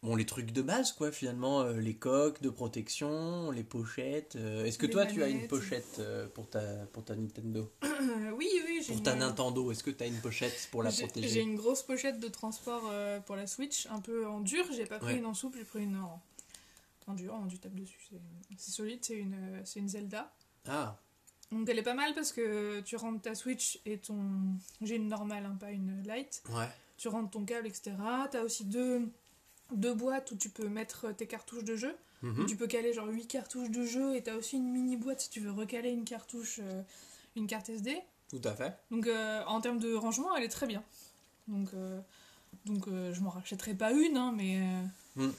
Bon, 0.03 0.17
les 0.17 0.25
trucs 0.25 0.51
de 0.53 0.63
base, 0.63 0.93
quoi, 0.93 1.13
finalement, 1.13 1.63
les 1.65 1.95
coques 1.95 2.41
de 2.41 2.49
protection, 2.49 3.51
les 3.51 3.63
pochettes. 3.63 4.35
Est-ce 4.35 4.79
que 4.79 4.87
Les 4.87 4.93
toi, 4.93 5.05
tu 5.05 5.23
as 5.23 5.29
une 5.29 5.47
pochette 5.47 6.01
pour, 6.33 6.49
ta, 6.49 6.63
pour 6.95 7.05
ta 7.05 7.15
Nintendo? 7.15 7.71
Oui, 8.35 8.49
oui, 8.67 8.79
j'ai 8.81 8.87
Pour 8.87 8.97
une- 8.97 9.03
ta 9.03 9.15
Nintendo, 9.15 9.71
est-ce 9.71 9.85
que 9.85 9.91
tu 9.91 10.03
as 10.03 10.07
une 10.07 10.19
pochette 10.23 10.69
pour 10.73 10.83
la 10.83 10.89
J'ai- 10.89 10.97
J'ai 10.97 11.03
protéger 11.07 11.41
une 11.43 11.55
grosse 11.57 11.83
pochette 11.83 12.19
de 12.19 12.29
transport 12.29 12.91
pour 13.27 13.37
la 13.37 13.47
Switch, 13.47 13.87
un 13.91 14.01
peu 14.01 14.27
en 14.27 14.41
dur. 14.41 14.65
J'ai 14.75 14.87
pas 14.87 14.99
pris 14.99 15.13
Ouais. 15.13 15.19
une 15.19 15.27
en 15.27 15.35
souple, 15.35 15.59
j'ai 15.59 15.65
pris 15.65 15.83
une 15.85 15.97
en, 15.99 16.19
en 17.11 17.15
dur, 17.15 17.35
en 17.35 17.47
du 17.47 17.59
tape 17.59 17.75
dessus. 17.75 17.99
C'est- 18.59 18.71
solide, 18.71 19.01
c'est 19.03 19.17
une, 19.19 19.61
c'est 19.65 19.81
une 19.81 19.89
Zelda. 19.89 20.33
Ah, 20.69 20.97
Donc 21.53 21.69
elle 21.69 21.79
est 21.79 21.83
pas 21.83 21.95
mal 21.95 22.15
parce 22.15 22.33
que 22.33 22.81
tu 22.81 22.97
rentres 22.97 23.23
ta 23.23 23.35
Switch 23.35 23.81
et 23.87 23.99
ton. 23.99 24.19
J'ai 24.83 24.97
une 24.97 25.09
normale, 25.09 25.45
hein, 25.47 25.57
pas 25.59 25.71
une 25.71 26.03
light. 26.07 26.43
ouais. 26.55 26.69
Tu 26.97 27.09
rentres 27.09 27.31
ton 27.31 27.45
câble, 27.47 27.67
etc. 27.67 27.93
T'as 28.31 28.43
aussi 28.43 28.65
deux, 28.67 29.11
deux 29.73 29.95
boîtes 29.95 30.31
où 30.33 30.37
tu 30.37 30.51
peux 30.51 30.69
mettre 30.69 31.13
tes 31.13 31.27
cartouches 31.27 31.65
de 31.65 31.75
jeu. 31.77 31.97
Mhm. 32.23 32.45
Tu 32.47 32.57
peux 32.57 32.67
caler 32.67 32.93
genre 32.93 33.09
8 33.09 33.27
cartouches 33.27 33.71
de 33.71 33.85
jeu 33.87 34.15
et 34.15 34.23
t'as 34.23 34.35
aussi 34.37 34.57
une 34.59 34.71
mini 34.71 34.99
boîte 34.99 35.21
si 35.23 35.31
tu 35.31 35.41
veux 35.41 35.51
recaler 35.51 35.89
une 35.91 36.05
cartouche, 36.05 36.61
euh, 36.63 36.83
une 37.37 37.47
carte 37.47 37.71
SD. 37.71 37.97
Tout 38.29 38.43
à 38.45 38.55
fait. 38.55 38.77
Donc 38.91 39.07
euh, 39.07 39.43
en 39.47 39.61
termes 39.63 39.79
de 39.79 39.95
rangement, 39.95 40.37
elle 40.37 40.45
est 40.45 40.49
très 40.51 40.67
bien. 40.67 40.83
Donc, 41.49 41.71
euh, 41.73 41.99
donc 42.67 42.85
je 42.89 43.21
m'en 43.23 43.31
rachèterai 43.31 43.73
pas 43.75 43.93
une, 43.93 44.17
hein, 44.19 44.33
mais, 44.37 44.61
euh, 44.61 44.85
Mm. 45.17 45.31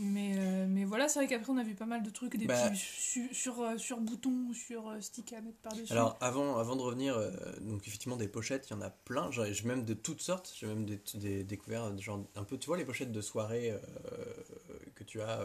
Mais, 0.00 0.32
euh, 0.38 0.66
mais 0.68 0.84
voilà, 0.84 1.08
c'est 1.08 1.18
vrai 1.18 1.28
qu'après 1.28 1.52
on 1.52 1.56
a 1.58 1.62
vu 1.62 1.74
pas 1.74 1.86
mal 1.86 2.02
de 2.02 2.10
trucs, 2.10 2.36
des 2.36 2.46
Bah. 2.46 2.74
su- 2.74 3.32
sur, 3.34 3.60
euh, 3.60 3.76
sur 3.78 4.00
boutons, 4.00 4.52
sur 4.52 4.88
euh, 4.88 5.00
stick 5.00 5.32
à 5.32 5.40
mettre 5.40 5.58
par-dessus. 5.58 5.92
Alors 5.92 6.16
avant, 6.20 6.56
avant 6.58 6.74
de 6.76 6.82
revenir, 6.82 7.16
euh, 7.16 7.30
donc 7.60 7.86
effectivement 7.86 8.16
des 8.16 8.28
pochettes, 8.28 8.68
il 8.68 8.72
y 8.72 8.76
en 8.76 8.80
a 8.82 8.90
plein. 8.90 9.30
J'ai 9.30 9.52
même 9.64 9.84
de 9.84 9.94
toutes 9.94 10.20
sortes. 10.22 10.52
J'ai 10.58 10.66
même 10.66 10.84
des, 10.84 11.00
des- 11.14 11.44
découvert 11.44 11.84
euh, 11.84 11.96
genre 11.98 12.24
un 12.34 12.44
peu, 12.44 12.58
tu 12.58 12.66
vois 12.66 12.76
les 12.76 12.84
pochettes 12.84 13.12
de 13.12 13.20
soirée 13.20 13.70
euh, 13.72 13.78
que 14.94 15.04
tu 15.04 15.20
as. 15.20 15.40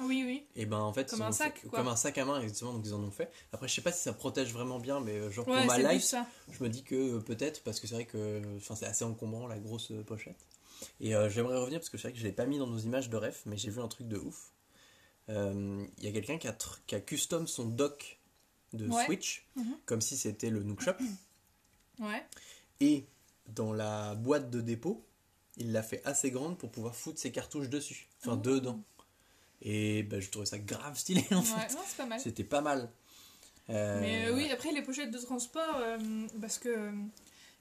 oui, 0.00 0.22
oui. 0.26 0.46
et 0.56 0.64
ben 0.66 0.78
en 0.78 0.92
fait, 0.92 1.10
Comme 1.10 1.22
un 1.22 1.32
sac, 1.32 1.58
fait- 1.58 1.68
quoi. 1.68 1.78
comme 1.80 1.88
un 1.88 1.96
sac 1.96 2.16
à 2.18 2.24
main 2.24 2.40
exactement. 2.40 2.72
Donc 2.72 2.82
ils 2.86 2.94
en 2.94 3.02
ont 3.02 3.10
fait. 3.10 3.30
Après, 3.52 3.68
je 3.68 3.74
sais 3.74 3.82
pas 3.82 3.92
si 3.92 4.02
ça 4.02 4.12
protège 4.14 4.52
vraiment 4.52 4.78
bien, 4.78 5.00
mais 5.00 5.30
genre 5.30 5.46
Ouais, 5.46 5.58
pour 5.58 5.66
ma 5.66 5.78
life, 5.92 6.14
je 6.50 6.62
me 6.64 6.68
dis 6.70 6.82
que 6.82 7.18
peut-être 7.18 7.62
parce 7.64 7.80
que 7.80 7.86
c'est 7.86 7.94
vrai 7.96 8.06
que, 8.06 8.40
c'est 8.60 8.86
assez 8.86 9.04
encombrant 9.04 9.46
la 9.46 9.58
grosse 9.58 9.92
pochette. 10.06 10.38
Et 11.00 11.14
euh, 11.14 11.28
j'aimerais 11.28 11.56
revenir 11.58 11.78
parce 11.80 11.90
que 11.90 11.98
c'est 11.98 12.08
vrai 12.08 12.12
que 12.12 12.18
je 12.18 12.24
l'ai 12.24 12.32
pas 12.32 12.46
mis 12.46 12.58
dans 12.58 12.66
nos 12.66 12.78
images 12.78 13.08
de 13.10 13.16
ref, 13.16 13.42
mais 13.46 13.56
j'ai 13.56 13.70
vu 13.70 13.80
un 13.80 13.88
truc 13.88 14.08
de 14.08 14.16
ouf. 14.18 14.50
Euh, 15.28 15.84
Il 15.98 16.04
y 16.04 16.08
a 16.08 16.12
quelqu'un 16.12 16.38
qui 16.38 16.48
a, 16.48 16.52
tr- 16.52 16.78
qui 16.86 16.94
a 16.94 17.00
custom 17.00 17.46
son 17.46 17.64
dock 17.66 18.18
de 18.72 18.86
Ouais. 18.88 19.04
Switch, 19.04 19.46
Mhm. 19.56 19.76
comme 19.86 20.00
si 20.00 20.16
c'était 20.16 20.50
le 20.50 20.62
Nook 20.62 20.80
Shop. 20.82 20.92
Ouais. 22.00 22.24
Et 22.80 23.04
dans 23.48 23.72
la 23.74 24.14
boîte 24.14 24.48
de 24.48 24.62
dépôt, 24.62 25.04
il 25.58 25.72
l'a 25.72 25.82
fait 25.82 26.00
assez 26.06 26.30
grande 26.30 26.56
pour 26.56 26.70
pouvoir 26.70 26.96
foutre 26.96 27.18
ses 27.18 27.30
cartouches 27.30 27.68
dessus, 27.68 28.08
enfin 28.22 28.32
Oh. 28.32 28.36
dedans. 28.40 28.82
Et 29.60 30.02
bah, 30.04 30.18
je 30.18 30.30
trouvais 30.30 30.46
ça 30.46 30.58
grave 30.58 30.96
stylé 30.96 31.22
en 31.32 31.40
ouais. 31.40 31.42
fait. 31.44 31.76
C'est 31.86 31.96
pas 31.98 32.06
mal. 32.06 32.20
C'était 32.20 32.44
pas 32.44 32.62
mal. 32.62 32.90
Euh, 33.68 34.00
Mais 34.00 34.26
euh, 34.28 34.34
oui, 34.34 34.50
après 34.50 34.72
les 34.72 34.80
pochettes 34.80 35.10
de 35.10 35.18
transport, 35.18 35.76
euh, 35.76 35.98
parce 36.40 36.58
que 36.58 36.70
euh, 36.70 36.92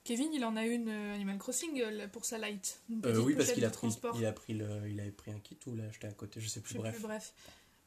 Kevin, 0.04 0.30
il 0.34 0.44
en 0.46 0.56
a 0.56 0.66
une 0.66 0.90
euh, 0.90 1.14
Animal 1.14 1.38
Crossing 1.38 1.80
euh, 1.82 2.08
pour 2.08 2.26
sa 2.26 2.38
light. 2.38 2.82
Euh, 3.06 3.18
oui, 3.22 3.34
parce 3.36 3.50
pochette 3.52 3.56
qu'il 3.56 3.66
a 3.66 3.70
pris, 3.70 3.88
il 4.16 4.26
a 4.26 4.32
pris 4.32 4.54
le, 4.54 4.90
il 4.90 5.00
avait 5.00 5.12
pris 5.12 5.32
un 5.32 5.40
kit 5.40 5.58
ou 5.68 5.76
l'a 5.76 5.86
acheté 5.86 6.08
à 6.08 6.12
côté, 6.12 6.40
je 6.42 6.48
sais 6.48 6.60
Je 6.60 6.66
plus. 6.66 6.74
sais 6.74 6.80
bref. 6.80 6.94
plus, 6.96 7.04
bref. 7.04 7.34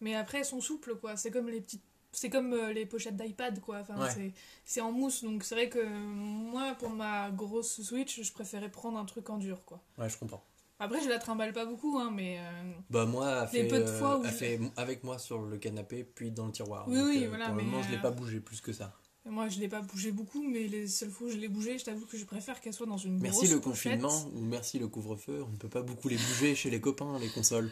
Mais 0.00 0.14
après, 0.14 0.38
elles 0.38 0.44
sont 0.44 0.60
souples, 0.60 0.96
quoi. 0.96 1.16
C'est 1.16 1.30
comme 1.30 1.48
les 1.48 1.60
petites. 1.60 1.82
C'est 2.14 2.28
comme 2.28 2.54
les 2.54 2.84
pochettes 2.84 3.16
d'iPad, 3.16 3.58
quoi. 3.60 3.78
Enfin, 3.80 3.98
Ouais. 3.98 4.32
c'est- 4.66 4.80
en 4.82 4.92
mousse, 4.92 5.24
donc 5.24 5.42
c'est 5.44 5.54
vrai 5.54 5.70
que 5.70 5.82
moi, 5.82 6.74
pour 6.78 6.90
ma 6.90 7.30
grosse 7.30 7.80
Switch, 7.80 8.20
je 8.22 8.32
préférais 8.32 8.70
prendre 8.70 8.98
un 8.98 9.06
truc 9.06 9.30
en 9.30 9.38
dur, 9.38 9.64
quoi. 9.64 9.80
Ouais, 9.96 10.10
je 10.10 10.18
comprends. 10.18 10.44
Après, 10.78 11.00
je 11.02 11.08
la 11.08 11.18
trimballe 11.18 11.52
pas 11.54 11.64
beaucoup, 11.64 11.98
hein, 11.98 12.10
mais. 12.12 12.38
euh, 12.38 12.72
Bah 12.90 13.06
moi, 13.06 13.48
Les 13.52 13.62
fait, 13.62 13.68
peu 13.68 13.80
de 13.80 13.86
fois 13.86 14.18
où 14.18 14.24
elle 14.24 14.30
je- 14.30 14.36
fait 14.36 14.60
avec 14.76 15.04
moi 15.04 15.18
sur 15.18 15.40
le 15.40 15.56
canapé, 15.56 16.04
puis 16.04 16.30
dans 16.32 16.46
le 16.46 16.52
tiroir. 16.52 16.86
Oui, 16.88 16.96
Donc, 16.98 17.06
oui, 17.06 17.24
euh, 17.24 17.28
voilà, 17.28 17.46
Pour 17.46 17.54
le 17.54 17.62
mais, 17.62 17.70
moment, 17.70 17.82
je 17.82 17.90
l'ai 17.92 18.00
pas 18.02 18.10
bougé 18.10 18.40
plus 18.40 18.60
que 18.60 18.72
ça. 18.74 18.92
Moi, 19.24 19.48
je 19.48 19.60
l'ai 19.60 19.68
pas 19.68 19.80
bougé 19.82 20.10
beaucoup, 20.10 20.42
mais 20.42 20.66
les 20.66 20.88
seules 20.88 21.10
fois 21.10 21.28
où 21.28 21.30
je 21.30 21.36
l'ai 21.36 21.48
bougé, 21.48 21.78
je 21.78 21.84
t'avoue 21.84 22.06
que 22.06 22.18
je 22.18 22.24
préfère 22.24 22.60
qu'elle 22.60 22.74
soit 22.74 22.86
dans 22.86 22.98
une 22.98 23.18
Merci 23.20 23.38
grosse 23.46 23.50
le 23.50 23.60
pochette. 23.60 24.00
confinement 24.00 24.30
ou 24.34 24.40
merci 24.40 24.78
le 24.80 24.88
couvre-feu. 24.88 25.44
On 25.46 25.52
ne 25.52 25.56
peut 25.56 25.68
pas 25.68 25.82
beaucoup 25.82 26.08
les 26.08 26.16
bouger 26.16 26.56
chez 26.56 26.70
les 26.70 26.80
copains, 26.80 27.18
les 27.20 27.28
consoles. 27.28 27.70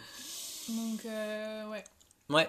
Donc, 0.68 1.04
euh, 1.06 1.68
ouais. 1.70 1.82
Ouais. 2.28 2.48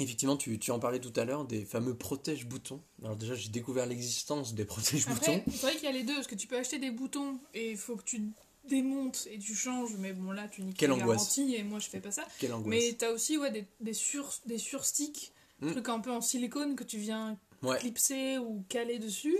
Effectivement, 0.00 0.36
tu, 0.36 0.58
tu 0.58 0.72
en 0.72 0.80
parlais 0.80 0.98
tout 0.98 1.12
à 1.14 1.24
l'heure 1.24 1.44
des 1.44 1.64
fameux 1.64 1.94
protège-boutons. 1.94 2.80
Alors 3.04 3.14
déjà, 3.14 3.36
j'ai 3.36 3.48
découvert 3.50 3.86
l'existence 3.86 4.54
des 4.54 4.64
protège-boutons. 4.64 5.42
C'est 5.46 5.60
vrai 5.62 5.74
qu'il 5.76 5.84
y 5.84 5.86
a 5.86 5.92
les 5.92 6.02
deux, 6.02 6.14
parce 6.16 6.26
que 6.26 6.34
tu 6.34 6.48
peux 6.48 6.56
acheter 6.58 6.80
des 6.80 6.90
boutons 6.90 7.38
et 7.54 7.70
il 7.70 7.76
faut 7.76 7.94
que 7.94 8.02
tu 8.02 8.20
démontes 8.68 9.28
et 9.30 9.38
tu 9.38 9.54
changes, 9.54 9.94
mais 9.98 10.12
bon, 10.12 10.32
là, 10.32 10.48
tu 10.48 10.62
niques 10.62 10.76
Quelle 10.78 10.88
la 10.90 10.96
angoisse. 10.96 11.18
garantie 11.36 11.54
et 11.54 11.62
moi, 11.62 11.78
je 11.78 11.88
fais 11.88 12.00
pas 12.00 12.10
ça. 12.10 12.24
Quelle 12.40 12.52
angoisse. 12.52 12.68
Mais 12.68 12.94
t'as 12.98 13.12
aussi 13.12 13.38
ouais, 13.38 13.52
des, 13.52 13.64
des, 13.80 13.92
sur, 13.92 14.32
des 14.46 14.58
sursticks, 14.58 15.30
Mm. 15.60 15.72
trucs 15.72 15.88
un 15.88 16.00
peu 16.00 16.10
en 16.10 16.20
silicone 16.20 16.76
que 16.76 16.84
tu 16.84 16.98
viens 16.98 17.38
Ouais. 17.62 17.78
clipser 17.78 18.38
ou 18.38 18.64
caler 18.68 18.98
dessus, 18.98 19.36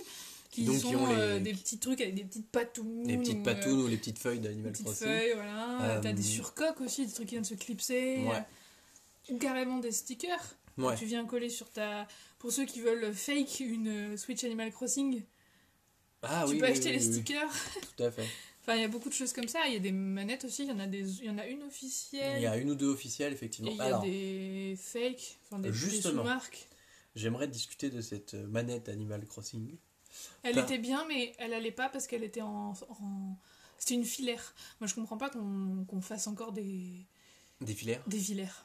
qui 0.51 0.65
Donc, 0.65 0.77
sont 0.77 0.89
qui 0.91 0.97
ont 0.97 1.07
les- 1.09 1.15
euh, 1.21 1.41
des 1.41 1.53
petits 1.53 1.79
trucs 1.79 2.01
avec 2.01 2.15
des 2.15 2.25
petites 2.25 2.49
patounes. 2.49 3.07
Les 3.07 3.19
petites 3.19 3.37
ou, 3.39 3.41
euh, 3.41 3.45
patounes 3.45 3.81
ou 3.83 3.87
les 3.89 3.97
petites 3.97 4.19
feuilles 4.19 4.39
des 4.39 4.49
d'Animal 4.49 4.73
petites 4.73 4.87
Crossing. 4.87 5.07
feuilles, 5.09 5.33
voilà. 5.35 5.83
Euh, 5.83 6.01
T'as 6.01 6.13
des 6.13 6.23
surcoques 6.23 6.81
aussi, 6.81 7.05
des 7.07 7.13
trucs 7.13 7.27
qui 7.29 7.35
viennent 7.35 7.45
se 7.45 7.55
clipser. 7.55 8.25
Ou 9.31 9.39
carrément 9.39 9.79
des 9.79 9.93
stickers. 9.93 10.57
que 10.77 10.83
Ouais. 10.83 10.97
Tu 10.97 11.05
viens 11.07 11.25
coller 11.25 11.51
sur 11.51 11.71
ta. 11.71 12.07
Pour 12.39 12.51
ceux 12.53 12.65
qui 12.65 12.81
veulent 12.81 13.15
fake 13.15 13.61
une 13.61 14.17
Switch 14.17 14.43
Animal 14.45 14.73
Crossing, 14.73 15.23
Ah 16.23 16.45
tu 16.47 16.53
oui, 16.55 16.59
peux 16.59 16.67
oui, 16.67 16.73
acheter 16.73 16.87
oui, 16.87 16.93
les 16.97 17.01
stickers. 17.01 17.51
Tout 17.97 18.03
à 18.03 18.11
fait. 18.11 18.27
Enfin, 18.67 18.77
il 18.77 18.81
y 18.81 18.85
a 18.85 18.89
beaucoup 18.89 19.11
de 19.11 19.15
choses 19.15 19.33
comme 19.35 19.47
ça. 19.49 19.67
Il 19.67 19.75
y 19.75 19.77
a 19.77 19.81
des 19.81 19.93
manettes 19.93 20.45
aussi. 20.45 20.63
Il 20.63 20.71
y 20.71 20.73
en 20.73 20.79
a, 20.79 20.87
des... 20.87 21.19
il 21.21 21.27
y 21.27 21.31
en 21.31 21.37
a 21.39 21.47
une 21.47 21.63
officielle. 21.65 22.39
Il 22.39 22.43
y 22.43 22.47
a 22.47 22.57
une 22.57 22.71
ou 22.71 22.75
deux 22.75 22.89
officielles, 22.89 23.33
Et 23.33 23.37
effectivement. 23.37 23.71
il 23.71 23.77
y 23.77 23.81
a 23.81 23.85
Alors, 23.85 24.03
des 24.03 24.75
fakes, 24.81 25.37
enfin 25.45 25.59
des, 25.59 25.69
des 25.69 25.75
Justement. 25.75 26.23
sous-marques. 26.23 26.67
j'aimerais 27.15 27.47
discuter 27.47 27.91
de 27.91 28.01
cette 28.01 28.33
manette 28.35 28.89
Animal 28.89 29.27
Crossing. 29.27 29.77
Elle 30.43 30.59
était 30.59 30.79
bien, 30.79 31.05
mais 31.09 31.35
elle 31.39 31.53
allait 31.53 31.73
pas 31.73 31.89
parce 31.91 32.07
qu'elle 32.07 32.25
était 32.25 32.41
en. 32.43 32.73
en- 32.89 33.37
C'était 33.79 33.95
une 33.95 34.05
filaire. 34.05 34.55
Moi, 34.81 34.87
je 34.89 34.95
comprends 34.95 35.19
pas 35.19 35.29
qu'on 35.29 35.85
qu'on 35.87 36.01
fasse 36.01 36.27
encore 36.27 36.53
des, 36.53 37.05
Des 37.61 37.75
filaires 37.75 38.03
des 38.07 38.19
filaires. 38.19 38.65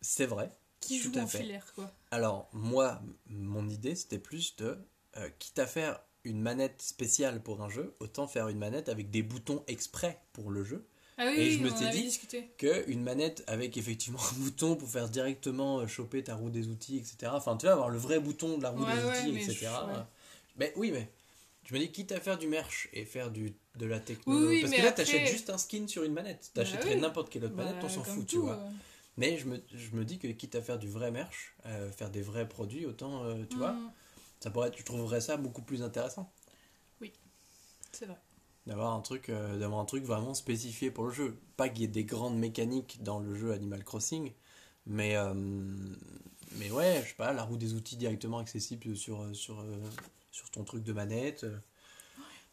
C'est 0.00 0.26
vrai. 0.26 0.50
Qui 0.80 1.00
à 1.16 1.22
en 1.22 1.26
fait. 1.26 1.38
filaire, 1.38 1.72
quoi. 1.74 1.92
Alors, 2.10 2.48
moi, 2.52 3.00
mon 3.26 3.68
idée, 3.68 3.94
c'était 3.94 4.18
plus 4.18 4.56
de, 4.56 4.78
euh, 5.16 5.30
quitte 5.38 5.58
à 5.58 5.66
faire 5.66 6.00
une 6.24 6.40
manette 6.40 6.80
spéciale 6.82 7.42
pour 7.42 7.62
un 7.62 7.68
jeu, 7.68 7.94
autant 8.00 8.26
faire 8.26 8.48
une 8.48 8.58
manette 8.58 8.88
avec 8.88 9.10
des 9.10 9.22
boutons 9.22 9.62
exprès 9.66 10.18
pour 10.32 10.50
le 10.50 10.64
jeu, 10.64 10.86
Ah 11.16 11.26
oui, 11.28 11.34
Et 11.36 11.44
oui, 11.44 11.50
je 11.52 11.62
me 11.62 11.70
avait 11.70 11.90
dit- 11.90 12.02
discuté. 12.04 12.50
que 12.58 12.88
une 12.90 13.02
manette 13.02 13.44
avec 13.46 13.76
effectivement 13.76 14.18
un 14.32 14.38
bouton 14.40 14.74
pour 14.76 14.88
faire 14.88 15.08
directement 15.08 15.80
euh, 15.80 15.86
choper 15.86 16.24
ta 16.24 16.34
roue 16.34 16.50
des 16.50 16.66
outils, 16.68 16.96
etc. 16.98 17.30
Enfin, 17.34 17.56
tu 17.56 17.66
vas 17.66 17.72
avoir 17.72 17.88
le 17.90 17.98
vrai 17.98 18.18
bouton 18.18 18.58
de 18.58 18.62
la 18.62 18.70
roue 18.70 18.84
Ouais, 18.84 18.96
des 18.96 19.04
ouais, 19.04 19.18
outils, 19.20 19.32
mais 19.32 19.44
etc. 19.44 19.68
je- 19.82 19.92
ouais. 19.92 20.02
Mais 20.56 20.72
oui, 20.76 20.90
mais 20.92 21.08
je 21.66 21.74
me 21.74 21.78
dis, 21.78 21.90
quitte 21.92 22.10
à 22.12 22.20
faire 22.20 22.36
du 22.38 22.46
merch 22.48 22.88
et 22.92 23.04
faire 23.04 23.30
du, 23.30 23.54
de 23.76 23.86
la 23.86 24.00
techno, 24.00 24.48
Oui, 24.48 24.60
parce 24.60 24.72
que 24.72 24.80
là, 24.82 24.88
après- 24.88 25.04
t'achètes 25.04 25.26
juste 25.28 25.50
un 25.50 25.58
skin 25.58 25.86
sur 25.86 26.02
une 26.04 26.12
manette. 26.14 26.50
T'achèterais 26.54 26.94
oui. 26.94 27.00
n'importe 27.00 27.30
quelle 27.30 27.44
autre 27.44 27.54
Bah, 27.54 27.64
manette, 27.64 27.84
on 27.84 27.88
s'en 27.88 28.02
fout, 28.04 28.26
tu 28.26 28.38
vois. 28.38 28.54
euh. 28.58 28.70
Mais 29.16 29.38
je 29.38 29.46
me, 29.46 29.62
je 29.72 29.90
me 29.94 30.04
dis 30.04 30.18
que 30.18 30.26
quitte 30.28 30.56
à 30.56 30.62
faire 30.62 30.78
du 30.78 30.88
vrai 30.88 31.12
merch, 31.12 31.54
euh, 31.66 31.90
faire 31.92 32.10
des 32.10 32.22
vrais 32.22 32.48
produits, 32.48 32.84
autant, 32.86 33.22
euh, 33.24 33.44
tu 33.48 33.56
vois, 33.58 33.72
Mm, 33.72 33.92
ça 34.44 34.50
pourrait, 34.50 34.70
tu 34.70 34.84
trouverais 34.84 35.20
ça 35.22 35.36
beaucoup 35.38 35.62
plus 35.62 35.82
intéressant. 35.82 36.30
C'est 37.92 38.06
vrai. 38.06 38.18
D'avoir 38.66 38.92
un 38.94 39.00
truc, 39.00 39.28
euh, 39.30 39.58
d'avoir 39.58 39.80
un 39.80 39.84
truc 39.86 40.04
vraiment 40.04 40.34
spécifié 40.34 40.90
pour 40.90 41.04
le 41.04 41.12
jeu. 41.12 41.38
Pas 41.56 41.68
qu'il 41.70 41.82
y 41.82 41.84
ait 41.84 41.88
des 41.88 42.04
grandes 42.04 42.38
mécaniques 42.38 43.02
dans 43.02 43.18
le 43.20 43.34
jeu 43.34 43.52
Animal 43.52 43.84
Crossing, 43.84 44.32
mais 44.86 45.16
euh, 45.16 45.34
mais 46.58 46.70
ouais, 46.70 47.00
je 47.02 47.08
sais 47.08 47.14
pas, 47.14 47.32
la 47.32 47.42
roue 47.44 47.56
des 47.56 47.74
outils 47.74 47.96
directement 47.96 48.38
accessible 48.38 48.96
sur 48.96 49.22
euh, 49.22 49.34
sur 49.34 49.60
euh, 49.60 49.78
sur 50.30 50.50
ton 50.50 50.64
truc 50.64 50.84
de 50.84 50.92
manette. 50.92 51.46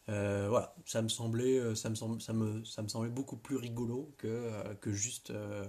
euh, 0.08 0.48
voilà, 0.48 0.74
ça 0.84 1.02
me 1.02 1.08
semblait, 1.08 1.74
ça 1.74 1.88
me 1.90 1.94
semble, 1.94 2.20
ça 2.20 2.32
me, 2.32 2.64
ça 2.64 2.82
me 2.82 2.88
semblait 2.88 3.10
beaucoup 3.10 3.36
plus 3.36 3.56
rigolo 3.56 4.12
que 4.18 4.74
que 4.80 4.92
juste 4.92 5.30
euh, 5.30 5.66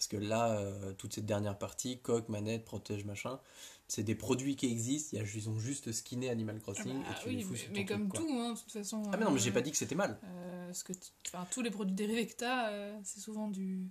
parce 0.00 0.08
que 0.08 0.16
là, 0.16 0.58
euh, 0.58 0.94
toute 0.94 1.12
cette 1.14 1.26
dernière 1.26 1.58
partie, 1.58 1.98
coque, 2.00 2.30
manette, 2.30 2.64
protège, 2.64 3.04
machin, 3.04 3.38
c'est 3.86 4.02
des 4.02 4.14
produits 4.14 4.56
qui 4.56 4.64
existent. 4.64 5.18
Ils 5.34 5.50
ont 5.50 5.58
juste 5.58 5.92
skinné 5.92 6.30
Animal 6.30 6.56
Ah 6.56 6.60
Crossing 6.62 7.02
bah 7.02 7.08
et 7.10 7.22
tu 7.22 7.28
oui, 7.28 7.36
les 7.36 7.42
fous 7.42 7.52
mais, 7.52 7.58
sur 7.58 7.66
ton 7.66 7.72
mais 7.74 7.84
truc, 7.84 7.98
comme 7.98 8.08
quoi. 8.08 8.20
tout, 8.20 8.30
hein, 8.30 8.52
de 8.54 8.58
toute 8.58 8.72
façon. 8.72 9.02
Ah 9.12 9.16
mais 9.18 9.24
non, 9.26 9.30
mais 9.30 9.36
euh, 9.36 9.42
j'ai 9.42 9.52
pas 9.52 9.60
dit 9.60 9.70
que 9.70 9.76
c'était 9.76 9.94
mal. 9.94 10.18
euh, 10.24 10.72
ce 10.72 10.84
que 10.84 10.94
enfin, 11.26 11.46
tous 11.50 11.60
les 11.60 11.70
produits 11.70 11.94
dérivés 11.94 12.26
que 12.26 12.32
t'as, 12.34 12.70
euh, 12.70 12.98
c'est 13.04 13.20
souvent 13.20 13.48
du. 13.48 13.90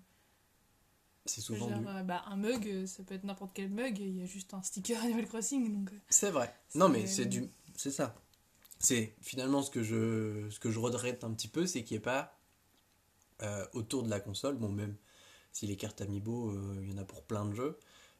C'est 1.27 1.41
souvent 1.41 1.67
dire, 1.67 1.77
du. 1.77 1.85
euh, 1.85 2.01
bah, 2.01 2.23
un 2.25 2.37
mug, 2.37 2.67
euh, 2.67 2.87
ça 2.87 3.03
peut 3.03 3.13
être 3.13 3.23
n'importe 3.23 3.51
quel 3.53 3.69
mug, 3.69 3.99
il 3.99 4.17
y 4.17 4.21
a 4.23 4.25
juste 4.25 4.55
un 4.55 4.63
sticker 4.63 4.99
Animal 5.03 5.27
Crossing. 5.27 5.71
Donc, 5.71 5.93
euh, 5.93 5.97
C'est 6.09 6.31
vrai. 6.31 6.51
Non, 6.73 6.89
mais 6.89 7.05
C'est- 7.05 7.23
c'est 7.23 7.25
du, 7.27 7.51
c'est 7.75 7.91
ça. 7.91 8.15
C'est 8.79 9.13
finalement 9.21 9.61
ce 9.61 9.69
que 9.69 9.83
je, 9.83 10.49
ce 10.49 10.59
que 10.59 10.71
je 10.71 10.79
regrette 10.79 11.23
un 11.23 11.33
petit 11.33 11.49
peu, 11.49 11.67
c'est 11.67 11.83
qu'il 11.83 11.95
n'y 11.95 11.99
ait 11.99 12.01
pas 12.01 12.35
euh, 13.43 13.65
autour 13.73 14.03
de 14.03 14.09
la 14.09 14.19
console, 14.19 14.55
bon 14.57 14.69
même 14.69 14.95
si 15.51 15.67
les 15.67 15.75
cartes 15.75 16.01
Amiibo, 16.01 16.51
euh, 16.51 16.79
il 16.81 16.91
y 16.91 16.93
en 16.93 16.97
a 16.97 17.05
pour 17.05 17.23
plein 17.23 17.45
de 17.45 17.53
jeux, 17.53 17.77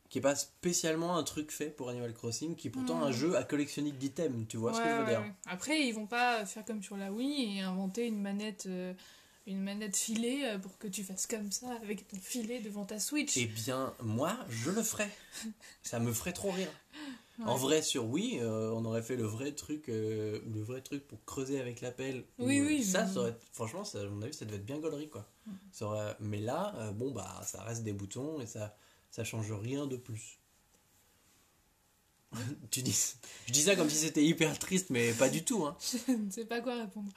qu'il 0.10 0.22
n'y 0.22 0.28
ait 0.28 0.32
pas 0.32 0.36
spécialement 0.36 1.18
un 1.18 1.24
truc 1.24 1.52
fait 1.52 1.70
pour 1.70 1.90
Animal 1.90 2.14
Crossing, 2.14 2.56
qui 2.56 2.68
est 2.68 2.72
pourtant 2.72 3.04
un 3.04 3.12
jeu 3.12 3.38
à 3.38 3.44
collectionner 3.44 3.92
d'items. 3.92 4.48
Tu 4.48 4.58
vois 4.58 4.74
ce 4.74 4.80
que 4.82 4.90
je 4.90 4.94
veux 4.94 5.04
ouais, 5.04 5.10
dire 5.10 5.22
ouais. 5.22 5.34
Après, 5.46 5.82
ils 5.82 5.92
vont 5.92 6.08
pas 6.08 6.46
faire 6.46 6.66
comme 6.66 6.82
sur 6.82 6.98
la 6.98 7.12
Wii 7.12 7.58
et 7.58 7.62
inventer 7.62 8.08
une 8.08 8.22
manette. 8.22 8.66
euh, 8.68 8.94
une 9.50 9.62
manette 9.64 9.98
filet 9.98 10.46
euh, 10.46 10.60
pour 10.60 10.78
que 10.78 10.88
tu 10.88 11.04
fasses 11.04 11.26
comme 11.26 11.52
ça 11.52 11.68
avec 11.82 12.08
ton 12.08 12.18
filet 12.18 12.60
devant 12.60 12.86
ta 12.86 13.00
Switch. 13.00 13.36
Eh 13.38 13.48
bien, 13.48 13.94
moi, 14.04 14.38
je 14.50 14.70
le 14.70 14.84
ferais. 14.84 15.10
ça 15.82 16.00
me 16.00 16.14
ferait 16.14 16.34
trop 16.34 16.52
rire. 16.52 16.70
En 17.46 17.56
vrai, 17.56 17.82
sur 17.82 18.06
Wii, 18.06 18.40
euh, 18.40 18.72
on 18.72 18.84
aurait 18.86 19.02
fait 19.02 19.16
le 19.16 19.24
vrai 19.24 19.52
truc, 19.54 19.90
euh, 19.90 20.40
ou 20.48 20.54
le 20.54 20.62
vrai 20.62 20.82
truc 20.82 21.08
pour 21.08 21.24
creuser 21.26 21.60
avec 21.60 21.82
la 21.82 21.92
pelle. 21.92 22.26
Oui, 22.38 22.60
Ou, 22.60 22.64
euh, 22.64 22.68
oui, 22.68 22.84
Ça, 22.84 23.08
aurait, 23.16 23.36
franchement, 23.54 23.84
ça, 23.84 24.02
à 24.02 24.06
mon 24.06 24.22
avis, 24.22 24.34
ça 24.34 24.46
devait 24.46 24.58
être 24.58 24.66
bien 24.66 24.80
gaulerie, 24.80 25.10
quoi. 25.10 25.26
Mm. 25.46 25.52
Ça 25.72 25.86
aurait- 25.86 26.16
mais 26.20 26.40
là, 26.40 26.74
euh, 26.78 26.92
bon, 26.92 27.12
bah, 27.12 27.42
ça 27.46 27.64
reste 27.64 27.84
des 27.84 27.94
boutons 27.94 28.42
et 28.42 28.46
ça, 28.46 28.76
ça 29.12 29.24
change 29.24 29.52
rien 29.52 29.88
de 29.88 29.96
plus. 29.98 30.40
tu 32.72 32.82
dis, 32.82 32.96
je 33.48 33.52
dis 33.54 33.62
ça 33.64 33.76
comme 33.76 33.90
si 33.90 33.96
c'était 33.96 34.24
hyper 34.24 34.58
triste, 34.60 34.90
mais 34.90 35.14
pas 35.14 35.30
du 35.30 35.44
tout, 35.44 35.66
hein. 35.66 35.76
Je 36.08 36.12
ne 36.14 36.30
sais 36.32 36.46
pas 36.46 36.62
quoi 36.62 36.76
répondre. 36.76 37.12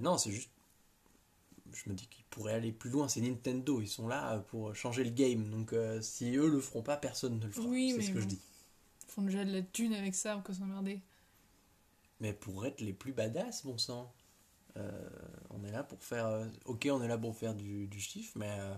Non, 0.00 0.18
c'est 0.18 0.32
juste. 0.32 0.50
Je 1.72 1.90
me 1.90 1.94
dis 1.94 2.06
qu'ils 2.06 2.24
pourraient 2.30 2.52
aller 2.54 2.72
plus 2.72 2.90
loin. 2.90 3.08
C'est 3.08 3.20
Nintendo, 3.20 3.80
ils 3.80 3.88
sont 3.88 4.06
là 4.06 4.38
pour 4.48 4.74
changer 4.76 5.02
le 5.04 5.10
game. 5.10 5.50
Donc, 5.50 5.74
si 6.02 6.36
eux 6.36 6.48
le 6.48 6.60
feront 6.60 6.82
pas, 6.82 6.96
personne 6.96 7.38
ne 7.38 7.46
le 7.46 7.52
fera. 7.52 7.66
Oui, 7.66 7.92
c'est 7.94 8.02
ce 8.02 8.10
que 8.10 8.20
je 8.20 8.26
dis. 8.26 8.38
Font 9.14 9.22
déjà 9.22 9.44
de 9.44 9.52
la 9.52 9.62
thune 9.62 9.94
avec 9.94 10.12
ça, 10.12 10.36
on 10.36 10.42
peut 10.42 10.52
s'emmerder. 10.52 11.00
Mais 12.18 12.32
pour 12.32 12.66
être 12.66 12.80
les 12.80 12.92
plus 12.92 13.12
badass, 13.12 13.64
bon 13.64 13.78
sang. 13.78 14.12
Euh, 14.76 14.90
on 15.50 15.62
est 15.62 15.70
là 15.70 15.84
pour 15.84 16.02
faire. 16.02 16.26
euh, 16.26 16.48
ok, 16.64 16.88
on 16.90 17.00
est 17.00 17.06
là 17.06 17.16
pour 17.16 17.36
faire 17.36 17.54
du, 17.54 17.86
du 17.86 18.00
chiffre, 18.00 18.32
mais 18.36 18.50
euh, 18.58 18.74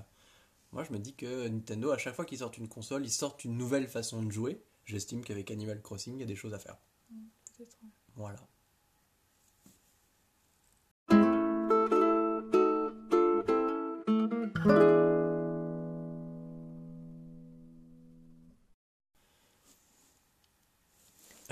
moi 0.72 0.84
je 0.84 0.92
me 0.92 0.98
dis 0.98 1.14
que 1.14 1.48
Nintendo, 1.48 1.90
à 1.90 1.96
chaque 1.96 2.14
fois 2.14 2.26
qu'ils 2.26 2.38
sortent 2.38 2.58
une 2.58 2.68
console, 2.68 3.06
ils 3.06 3.10
sortent 3.10 3.44
une 3.44 3.56
nouvelle 3.56 3.88
façon 3.88 4.22
de 4.22 4.30
jouer. 4.30 4.62
J'estime 4.84 5.24
qu'avec 5.24 5.50
Animal 5.50 5.80
Crossing, 5.80 6.14
il 6.16 6.20
y 6.20 6.22
a 6.22 6.26
des 6.26 6.36
choses 6.36 6.52
à 6.52 6.58
faire. 6.58 6.76
Peut-être. 7.56 7.78
Voilà. 8.14 8.38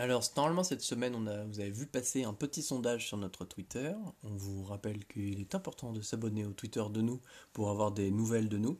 Alors, 0.04 0.22
normalement, 0.36 0.64
cette 0.64 0.82
semaine, 0.82 1.14
on 1.14 1.26
a, 1.26 1.44
vous 1.44 1.60
avez 1.60 1.70
vu 1.70 1.86
passer 1.86 2.24
un 2.24 2.34
petit 2.34 2.62
sondage 2.62 3.06
sur 3.06 3.16
notre 3.16 3.46
Twitter. 3.46 3.92
On 4.22 4.34
vous 4.36 4.62
rappelle 4.64 5.02
qu'il 5.06 5.40
est 5.40 5.54
important 5.54 5.92
de 5.94 6.02
s'abonner 6.02 6.44
au 6.44 6.52
Twitter 6.52 6.84
de 6.90 7.00
nous 7.00 7.22
pour 7.54 7.70
avoir 7.70 7.90
des 7.90 8.10
nouvelles 8.10 8.50
de 8.50 8.58
nous. 8.58 8.78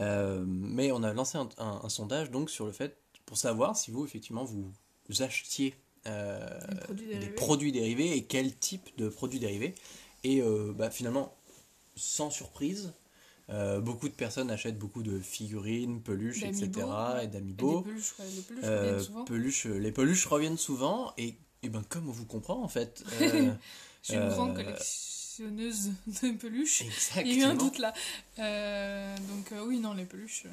Euh, 0.00 0.42
mais 0.44 0.90
on 0.90 1.04
a 1.04 1.12
lancé 1.12 1.38
un, 1.38 1.48
un- 1.58 1.80
un 1.84 1.88
sondage 1.88 2.32
donc 2.32 2.50
sur 2.50 2.66
le 2.66 2.72
fait, 2.72 2.98
pour 3.24 3.36
savoir 3.36 3.76
si 3.76 3.92
vous, 3.92 4.04
effectivement, 4.04 4.42
vous 4.42 4.72
achetiez 5.20 5.76
euh, 6.08 6.44
Des 6.68 6.74
produits 6.80 7.06
des 7.06 7.12
dérivés. 7.14 7.34
produits 7.36 7.72
dérivés 7.72 8.16
et 8.16 8.24
quel 8.24 8.56
type 8.58 8.90
de 8.98 9.08
produits 9.08 9.38
dérivés. 9.38 9.76
Et 10.24 10.42
euh, 10.42 10.72
bah, 10.76 10.90
finalement, 10.90 11.36
sans 11.94 12.30
surprise, 12.30 12.94
euh, 13.50 13.80
beaucoup 13.80 14.08
de 14.08 14.14
personnes 14.14 14.50
achètent 14.50 14.78
beaucoup 14.78 15.02
de 15.02 15.18
figurines, 15.20 16.00
peluches, 16.02 16.42
etc. 16.42 16.70
Et 17.22 17.26
d'amiibo. 17.26 17.82
peluches, 17.82 18.14
ouais, 18.18 18.24
les 18.34 18.42
peluches 18.42 18.64
Euh, 18.64 18.80
reviennent 18.82 19.00
souvent. 19.04 19.24
peluches, 19.24 19.64
les 19.66 19.92
peluches 19.92 20.26
reviennent 20.26 20.58
souvent 20.58 21.12
et 21.18 21.36
Et 21.62 21.68
ben 21.70 21.82
comme 21.88 22.08
on 22.08 22.12
vous 22.12 22.26
comprend 22.26 22.62
en 22.62 22.68
fait. 22.68 23.02
euh, 23.22 23.52
Je 24.02 24.06
suis 24.08 24.14
une 24.14 24.20
Euh, 24.22 24.28
grande 24.34 24.54
collectionneuse 24.54 25.90
de 26.22 26.36
peluches. 26.38 26.82
Il 26.82 26.86
y 26.86 26.90
a 26.90 27.22
eu 27.36 27.42
un 27.44 27.52
exactement. 27.52 27.54
doute 27.54 27.78
là. 27.78 27.94
Donc 29.28 29.52
oui, 29.66 29.78
non, 29.80 29.94
les 29.94 30.04
peluches. 30.04 30.44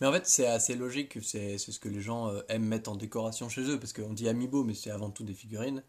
Mais 0.00 0.06
en 0.06 0.12
fait, 0.12 0.26
c'est 0.26 0.46
assez 0.46 0.74
logique 0.74 1.10
que 1.10 1.20
c'est 1.20 1.58
ce 1.58 1.78
que 1.78 1.88
les 1.88 2.00
gens 2.00 2.32
aiment 2.48 2.64
mettre 2.64 2.90
en 2.90 2.96
décoration 2.96 3.48
chez 3.48 3.62
eux, 3.62 3.78
parce 3.78 3.92
qu'on 3.92 4.12
dit 4.14 4.28
amiibo, 4.28 4.64
mais 4.64 4.74
c'est 4.74 4.90
avant 4.90 5.10
tout 5.10 5.24
des 5.24 5.34
figurines. 5.34 5.82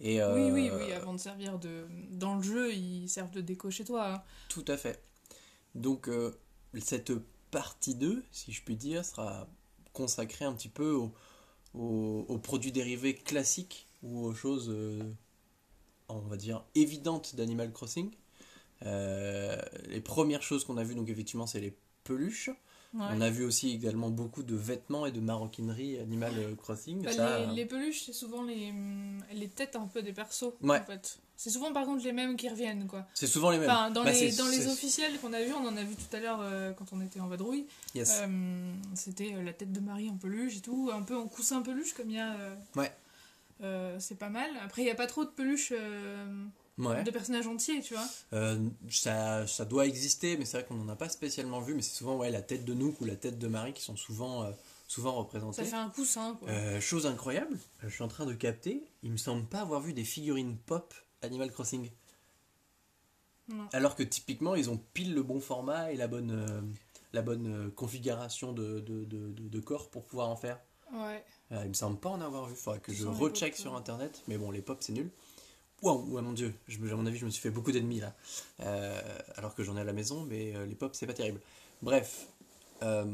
Et, 0.00 0.22
Oui, 0.22 0.50
oui, 0.50 0.70
oui, 0.74 0.92
avant 0.92 1.14
de 1.14 1.18
servir 1.18 1.58
de... 1.58 1.86
Dans 2.10 2.36
le 2.36 2.42
jeu, 2.42 2.72
ils 2.74 3.08
servent 3.08 3.30
de 3.30 3.40
déco 3.40 3.70
chez 3.70 3.84
toi. 3.84 4.12
hein. 4.14 4.22
Tout 4.48 4.64
à 4.68 4.76
fait. 4.76 5.02
Donc, 5.76 6.08
euh, 6.08 6.32
cette 6.80 7.12
partie 7.50 7.94
2, 7.94 8.24
si 8.32 8.52
je 8.52 8.62
puis 8.62 8.76
dire, 8.76 9.04
sera 9.04 9.46
consacrée 9.92 10.46
un 10.46 10.54
petit 10.54 10.70
peu 10.70 10.98
aux, 11.74 12.38
produits 12.42 12.72
dérivés 12.72 13.14
classiques 13.14 13.86
ou 14.02 14.24
aux 14.24 14.34
choses, 14.34 14.70
euh, 14.70 15.02
on 16.08 16.20
va 16.20 16.36
dire, 16.38 16.64
évidentes 16.74 17.36
d'Animal 17.36 17.72
Crossing. 17.72 18.10
Euh, 18.84 19.60
les 19.88 20.00
premières 20.00 20.42
choses 20.42 20.64
qu'on 20.64 20.78
a 20.78 20.84
vues, 20.84 20.94
donc 20.94 21.10
effectivement, 21.10 21.46
c'est 21.46 21.60
les 21.60 21.76
peluches. 22.04 22.50
Ouais. 22.96 23.06
On 23.12 23.20
a 23.20 23.30
vu 23.30 23.44
aussi 23.44 23.72
également 23.72 24.10
beaucoup 24.10 24.42
de 24.42 24.56
vêtements 24.56 25.06
et 25.06 25.12
de 25.12 25.20
maroquinerie 25.20 25.98
Animal 25.98 26.32
Crossing. 26.56 27.02
Bah, 27.02 27.12
Ça, 27.12 27.40
les, 27.46 27.54
les 27.54 27.66
peluches, 27.66 28.04
c'est 28.06 28.12
souvent 28.12 28.42
les, 28.42 28.72
les 29.34 29.48
têtes 29.48 29.76
un 29.76 29.86
peu 29.86 30.02
des 30.02 30.12
persos. 30.12 30.52
Ouais. 30.62 30.80
En 30.80 30.84
fait. 30.84 31.18
C'est 31.38 31.50
souvent 31.50 31.70
par 31.74 31.84
contre 31.84 32.02
les 32.02 32.12
mêmes 32.12 32.36
qui 32.36 32.48
reviennent. 32.48 32.86
quoi. 32.86 33.06
C'est 33.12 33.26
souvent 33.26 33.50
les 33.50 33.58
mêmes. 33.58 33.68
Enfin, 33.68 33.90
dans, 33.90 34.02
Bah, 34.04 34.12
les, 34.12 34.32
dans 34.32 34.48
les 34.48 34.66
officiels 34.68 35.18
qu'on 35.20 35.34
a 35.34 35.42
vus, 35.42 35.52
on 35.52 35.66
en 35.66 35.76
a 35.76 35.82
vu 35.84 35.94
tout 35.94 36.16
à 36.16 36.20
l'heure 36.20 36.40
euh, 36.40 36.72
quand 36.72 36.86
on 36.92 37.00
était 37.02 37.20
en 37.20 37.26
vadrouille. 37.28 37.66
Yes. 37.94 38.20
Euh, 38.22 38.72
C'était 38.94 39.34
euh, 39.34 39.42
la 39.42 39.52
tête 39.52 39.70
de 39.72 39.80
Marie 39.80 40.08
en 40.08 40.16
peluche 40.16 40.56
et 40.56 40.60
tout, 40.62 40.90
un 40.94 41.02
peu 41.02 41.14
en 41.14 41.26
coussin 41.28 41.60
peluche 41.60 41.92
comme 41.92 42.08
il 42.08 42.16
y 42.16 42.18
a. 42.20 42.32
euh, 42.32 42.54
Ouais. 42.76 42.90
euh, 43.62 43.96
c'est 44.00 44.18
pas 44.18 44.30
mal. 44.30 44.48
Après, 44.64 44.80
il 44.80 44.86
n'y 44.86 44.90
a 44.90 44.94
pas 44.94 45.06
trop 45.06 45.24
de 45.26 45.30
peluches 45.30 45.74
euh, 45.76 46.26
Ouais. 46.78 47.02
de 47.04 47.10
personnages 47.10 47.46
entiers, 47.46 47.80
tu 47.80 47.94
vois. 47.94 48.04
Euh, 48.34 48.68
ça, 48.90 49.46
ça 49.46 49.64
doit 49.64 49.86
exister, 49.86 50.36
mais 50.36 50.44
c'est 50.44 50.58
vrai 50.58 50.66
qu'on 50.66 50.74
n'en 50.74 50.88
a 50.90 50.96
pas 50.96 51.08
spécialement 51.08 51.60
vu. 51.60 51.74
Mais 51.74 51.80
c'est 51.82 51.94
souvent 51.96 52.16
ouais, 52.16 52.30
la 52.30 52.42
tête 52.42 52.64
de 52.66 52.74
Nook 52.74 53.00
ou 53.00 53.04
la 53.06 53.16
tête 53.16 53.38
de 53.38 53.48
Marie 53.48 53.72
qui 53.72 53.82
sont 53.82 53.96
souvent, 53.96 54.42
euh, 54.42 54.50
souvent 54.86 55.12
représentées. 55.14 55.64
Ça 55.64 55.70
fait 55.70 55.76
un 55.76 55.88
coussin, 55.88 56.36
quoi. 56.38 56.48
Euh, 56.50 56.78
chose 56.80 57.06
incroyable, 57.06 57.58
je 57.82 57.88
suis 57.88 58.02
en 58.02 58.08
train 58.08 58.26
de 58.26 58.34
capter, 58.34 58.82
il 59.02 59.10
me 59.10 59.16
semble 59.16 59.46
pas 59.46 59.60
avoir 59.60 59.80
vu 59.80 59.94
des 59.94 60.04
figurines 60.04 60.56
pop 60.66 60.92
Animal 61.22 61.50
Crossing. 61.50 61.90
Non. 63.48 63.68
Alors 63.72 63.94
que 63.96 64.02
typiquement, 64.02 64.54
ils 64.54 64.68
ont 64.68 64.78
pile 64.92 65.14
le 65.14 65.22
bon 65.22 65.40
format 65.40 65.92
et 65.92 65.96
la 65.96 66.08
bonne, 66.08 66.74
la 67.12 67.22
bonne 67.22 67.70
configuration 67.70 68.52
de, 68.52 68.80
de, 68.80 69.04
de- 69.04 69.60
corps 69.60 69.88
pour 69.88 70.04
pouvoir 70.04 70.28
en 70.28 70.36
faire. 70.36 70.58
Ouais. 70.92 71.24
Euh, 71.52 71.62
il 71.64 71.68
me 71.70 71.74
semble 71.74 71.98
pas 71.98 72.10
en 72.10 72.20
avoir 72.20 72.46
vu, 72.46 72.54
faudra 72.54 72.78
que 72.78 72.92
je 72.92 73.06
recheck 73.06 73.56
sur 73.56 73.74
internet, 73.74 74.22
mais 74.28 74.36
bon, 74.36 74.50
les 74.50 74.62
pop 74.62 74.78
c'est 74.80 74.92
nul. 74.92 75.10
Waouh, 75.82 76.10
ouais, 76.10 76.22
mon 76.22 76.32
dieu, 76.32 76.54
je, 76.68 76.78
à 76.90 76.96
mon 76.96 77.04
avis, 77.06 77.18
je 77.18 77.26
me 77.26 77.30
suis 77.30 77.42
fait 77.42 77.50
beaucoup 77.50 77.70
d'ennemis 77.70 78.00
là. 78.00 78.14
Euh, 78.60 79.00
alors 79.36 79.54
que 79.54 79.62
j'en 79.62 79.76
ai 79.76 79.80
à 79.80 79.84
la 79.84 79.92
maison, 79.92 80.24
mais 80.24 80.54
euh, 80.56 80.64
les 80.66 80.74
pop 80.74 80.94
c'est 80.94 81.06
pas 81.06 81.12
terrible. 81.12 81.40
Bref, 81.82 82.28
euh, 82.82 83.04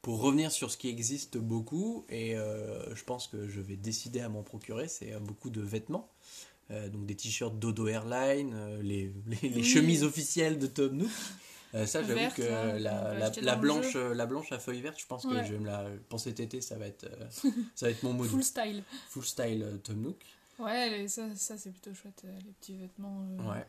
pour 0.00 0.20
revenir 0.20 0.52
sur 0.52 0.70
ce 0.70 0.76
qui 0.76 0.88
existe 0.88 1.36
beaucoup, 1.38 2.04
et 2.08 2.36
je 2.36 3.04
pense 3.04 3.26
que 3.26 3.48
je 3.48 3.60
vais 3.60 3.76
décider 3.76 4.20
à 4.20 4.28
m'en 4.28 4.42
procurer, 4.44 4.86
c'est 4.86 5.18
beaucoup 5.18 5.50
de 5.50 5.60
vêtements. 5.60 6.08
Donc 6.70 7.06
des 7.06 7.16
t-shirts 7.16 7.58
Dodo 7.58 7.88
Airline, 7.88 8.78
les, 8.82 9.12
les, 9.26 9.48
les 9.48 9.56
Oui. 9.56 9.64
chemises 9.64 10.04
officielles 10.04 10.58
de 10.60 10.68
Tom 10.68 10.96
Nook. 10.96 11.10
Ça, 11.86 12.02
j'avoue 12.04 12.34
que 12.36 12.42
là, 12.42 13.10
on 13.14 13.18
la, 13.18 13.30
la, 13.42 13.56
blanche, 13.56 13.94
la 13.96 14.26
blanche 14.26 14.52
à 14.52 14.60
feuilles 14.60 14.80
vertes, 14.80 15.00
je 15.00 15.06
pense 15.06 15.24
que 15.26 15.42
je 15.44 15.52
vais 15.52 15.58
me 15.58 15.66
la. 15.66 15.84
Pour 16.08 16.20
cet 16.20 16.38
été, 16.38 16.60
ça 16.60 16.76
va 16.76 16.86
être, 16.86 17.06
ça 17.74 17.86
va 17.86 17.90
être 17.90 18.02
mon 18.04 18.12
mode. 18.12 18.28
Full 18.28 18.44
style. 18.44 18.84
Full 19.10 19.24
style 19.24 19.80
Tom 19.82 20.00
Nook. 20.02 20.24
Ouais, 20.58 20.90
les- 20.90 21.08
ça, 21.08 21.34
ça 21.36 21.56
c'est 21.58 21.70
plutôt 21.70 21.92
chouette, 21.94 22.22
euh, 22.24 22.38
les 22.44 22.52
petits 22.52 22.76
vêtements. 22.76 23.20
euh. 23.40 23.50
Ouais. 23.52 23.66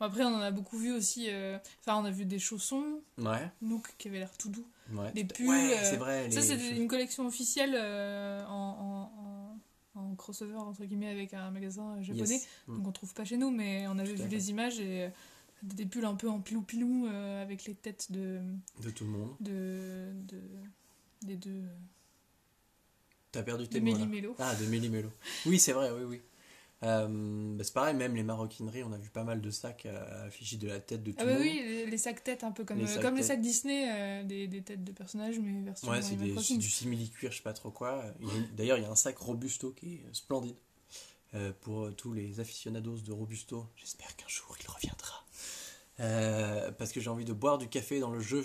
Bon, 0.00 0.06
Après, 0.06 0.24
on 0.24 0.34
en 0.34 0.40
a 0.40 0.50
beaucoup 0.50 0.76
vu 0.78 0.92
aussi. 0.92 1.26
euh, 1.30 1.58
Enfin, 1.80 1.96
on 2.00 2.04
a 2.04 2.10
vu 2.10 2.24
des 2.24 2.38
chaussons, 2.40 3.00
Ouais. 3.18 3.50
Nook 3.60 3.94
qui 3.98 4.08
avait 4.08 4.18
l'air 4.18 4.36
tout 4.36 4.48
doux. 4.48 4.66
ouais. 4.92 5.12
Des 5.12 5.24
pulls, 5.24 5.48
Ouais, 5.48 5.78
euh, 5.78 5.80
c'est 5.84 5.96
vrai. 5.96 6.30
Ça, 6.30 6.42
c'est 6.42 6.70
une 6.76 6.88
collection 6.88 7.26
officielle 7.26 7.74
euh, 7.76 8.44
en, 8.46 9.10
en, 9.94 10.00
en, 10.00 10.02
en 10.10 10.14
crossover, 10.16 10.56
entre 10.56 10.84
guillemets, 10.84 11.10
avec 11.10 11.34
un 11.34 11.50
magasin 11.52 12.00
japonais. 12.02 12.28
Yes. 12.34 12.48
Mm. 12.66 12.76
Donc 12.78 12.88
on 12.88 12.92
trouve 12.92 13.14
pas 13.14 13.24
chez 13.24 13.36
nous, 13.36 13.50
mais 13.50 13.86
on 13.88 13.98
avait 13.98 14.14
Tout 14.14 14.22
vu 14.24 14.28
les 14.28 14.50
images 14.50 14.80
et 14.80 15.04
euh, 15.04 15.08
des 15.62 15.86
pulls 15.86 16.04
un 16.04 16.16
peu 16.16 16.28
en 16.28 16.40
pilou-pilou 16.40 17.06
euh, 17.06 17.40
avec 17.42 17.64
les 17.66 17.74
têtes 17.74 18.10
de, 18.10 18.40
De 18.82 18.90
tout 18.90 19.04
le 19.04 19.10
monde. 19.10 19.36
de, 19.38 20.10
de 20.26 20.40
des 21.22 21.36
deux 21.36 21.50
euh, 21.50 21.68
T'as 23.32 23.42
perdu 23.42 23.66
tes 23.68 23.80
mots. 23.80 23.92
Méli-Mélo. 23.92 24.36
Ah, 24.38 24.54
de 24.54 24.66
Méli-Mélo. 24.66 25.10
Oui, 25.46 25.58
c'est 25.58 25.72
vrai, 25.72 25.90
oui, 25.90 26.02
oui. 26.04 26.20
Euh, 26.84 27.06
bah, 27.56 27.62
c'est 27.64 27.72
pareil, 27.72 27.94
même 27.94 28.14
les 28.16 28.24
maroquineries, 28.24 28.82
on 28.82 28.92
a 28.92 28.98
vu 28.98 29.08
pas 29.08 29.22
mal 29.22 29.40
de 29.40 29.50
sacs 29.50 29.86
euh, 29.86 30.26
affichés 30.26 30.56
de 30.56 30.66
la 30.66 30.80
tête 30.80 31.02
de 31.04 31.12
tout 31.12 31.18
Ah 31.20 31.24
le 31.24 31.30
bah 31.30 31.34
monde. 31.38 31.42
oui, 31.46 31.62
les, 31.64 31.86
les 31.86 31.98
sacs 31.98 32.24
têtes 32.24 32.42
un 32.42 32.50
peu 32.50 32.64
comme 32.64 32.78
Les 32.78 32.84
euh, 32.84 32.94
sacs 32.94 33.02
comme 33.02 33.14
les 33.16 33.22
sacs 33.22 33.40
Disney, 33.40 33.88
euh, 33.88 34.24
des, 34.24 34.48
des 34.48 34.62
têtes 34.62 34.82
de 34.82 34.90
personnages, 34.90 35.38
mais 35.38 35.62
version 35.62 35.88
Ouais, 35.88 36.02
c'est 36.02 36.16
du 36.58 36.68
simili-cuir, 36.70 37.30
je 37.30 37.36
sais 37.36 37.42
pas 37.42 37.52
trop 37.52 37.70
quoi. 37.70 38.04
D'ailleurs, 38.56 38.78
il 38.78 38.82
y 38.82 38.86
a 38.86 38.90
un 38.90 38.96
sac 38.96 39.16
Robusto 39.18 39.70
qui 39.72 39.94
est 39.94 40.04
splendide. 40.12 40.56
Euh, 41.34 41.52
pour 41.62 41.94
tous 41.96 42.12
les 42.12 42.40
aficionados 42.40 42.98
de 42.98 43.12
Robusto, 43.12 43.66
j'espère 43.76 44.14
qu'un 44.16 44.28
jour 44.28 44.54
il 44.60 44.68
reviendra. 44.68 45.24
Parce 46.76 46.92
que 46.92 47.00
j'ai 47.00 47.08
envie 47.10 47.24
de 47.24 47.32
boire 47.32 47.58
du 47.58 47.68
café 47.68 48.00
dans 48.00 48.10
le 48.10 48.20
jeu, 48.20 48.44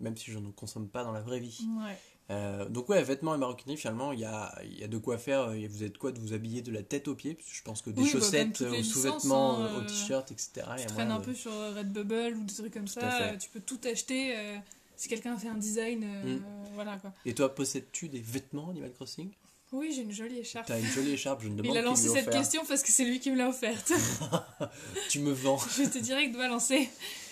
même 0.00 0.16
si 0.16 0.32
je 0.32 0.38
ne 0.38 0.50
consomme 0.50 0.88
pas 0.88 1.04
dans 1.04 1.12
la 1.12 1.20
vraie 1.20 1.38
vie. 1.38 1.60
Ouais. 1.86 1.96
Euh, 2.30 2.68
donc 2.68 2.88
ouais, 2.90 3.02
vêtements 3.02 3.34
et 3.34 3.38
maroquinerie, 3.38 3.78
finalement, 3.78 4.12
il 4.12 4.20
y 4.20 4.24
a, 4.24 4.54
il 4.62 4.78
y 4.78 4.84
a 4.84 4.88
de 4.88 4.98
quoi 4.98 5.16
faire. 5.18 5.52
Et 5.52 5.66
vous 5.66 5.82
êtes 5.82 5.96
quoi 5.98 6.12
de 6.12 6.18
vous 6.20 6.34
habiller 6.34 6.60
de 6.60 6.70
la 6.70 6.82
tête 6.82 7.08
aux 7.08 7.14
pieds 7.14 7.34
Parce 7.34 7.48
que 7.48 7.54
je 7.56 7.62
pense 7.62 7.82
que 7.82 7.90
des 7.90 8.02
Oui, 8.02 8.10
bah, 8.12 8.20
chaussettes 8.20 8.60
euh, 8.60 8.70
aux 8.70 8.74
licences, 8.74 8.92
sous-vêtements, 8.92 9.58
hein, 9.58 9.66
euh, 9.66 9.78
aux 9.78 9.80
euh, 9.80 9.86
t-shirts, 9.86 10.30
etc. 10.30 10.66
Tu 10.78 10.86
traînes 10.86 11.10
un 11.10 11.20
de- 11.20 11.24
peu 11.24 11.34
sur 11.34 11.52
Redbubble 11.52 12.36
ou 12.36 12.44
des 12.44 12.52
trucs 12.54 12.74
comme 12.74 12.88
ça, 12.88 13.22
euh, 13.22 13.36
tu 13.38 13.48
peux 13.48 13.60
tout 13.60 13.80
acheter. 13.90 14.36
euh, 14.36 14.56
si 14.96 15.08
quelqu'un 15.08 15.36
fait 15.38 15.48
un 15.48 15.54
design, 15.54 16.02
euh, 16.04 16.36
Mm. 16.36 16.42
voilà 16.74 16.96
quoi. 16.98 17.12
Et 17.24 17.32
toi, 17.32 17.54
possèdes-tu 17.54 18.08
des 18.08 18.20
vêtements 18.20 18.68
Animal 18.70 18.92
Crossing? 18.92 19.30
Oui, 19.72 19.92
j'ai 19.94 20.02
une 20.02 20.12
jolie 20.12 20.38
écharpe. 20.38 20.66
T'as 20.66 20.80
une 20.80 20.90
jolie 20.90 21.12
écharpe, 21.12 21.42
je 21.42 21.48
ne 21.48 21.54
demande 21.56 21.74
Il 21.74 21.78
a 21.78 21.82
lancé 21.82 22.08
cette 22.08 22.26
offert. 22.28 22.32
question 22.40 22.62
parce 22.66 22.82
que 22.82 22.90
c'est 22.90 23.04
lui 23.04 23.20
qui 23.20 23.30
me 23.30 23.36
l'a 23.36 23.48
offerte. 23.48 23.92
Tu 25.08 25.20
me 25.20 25.30
vends. 25.32 25.58
J'étais 25.76 26.00
direct 26.00 26.34
balancer. 26.36 26.88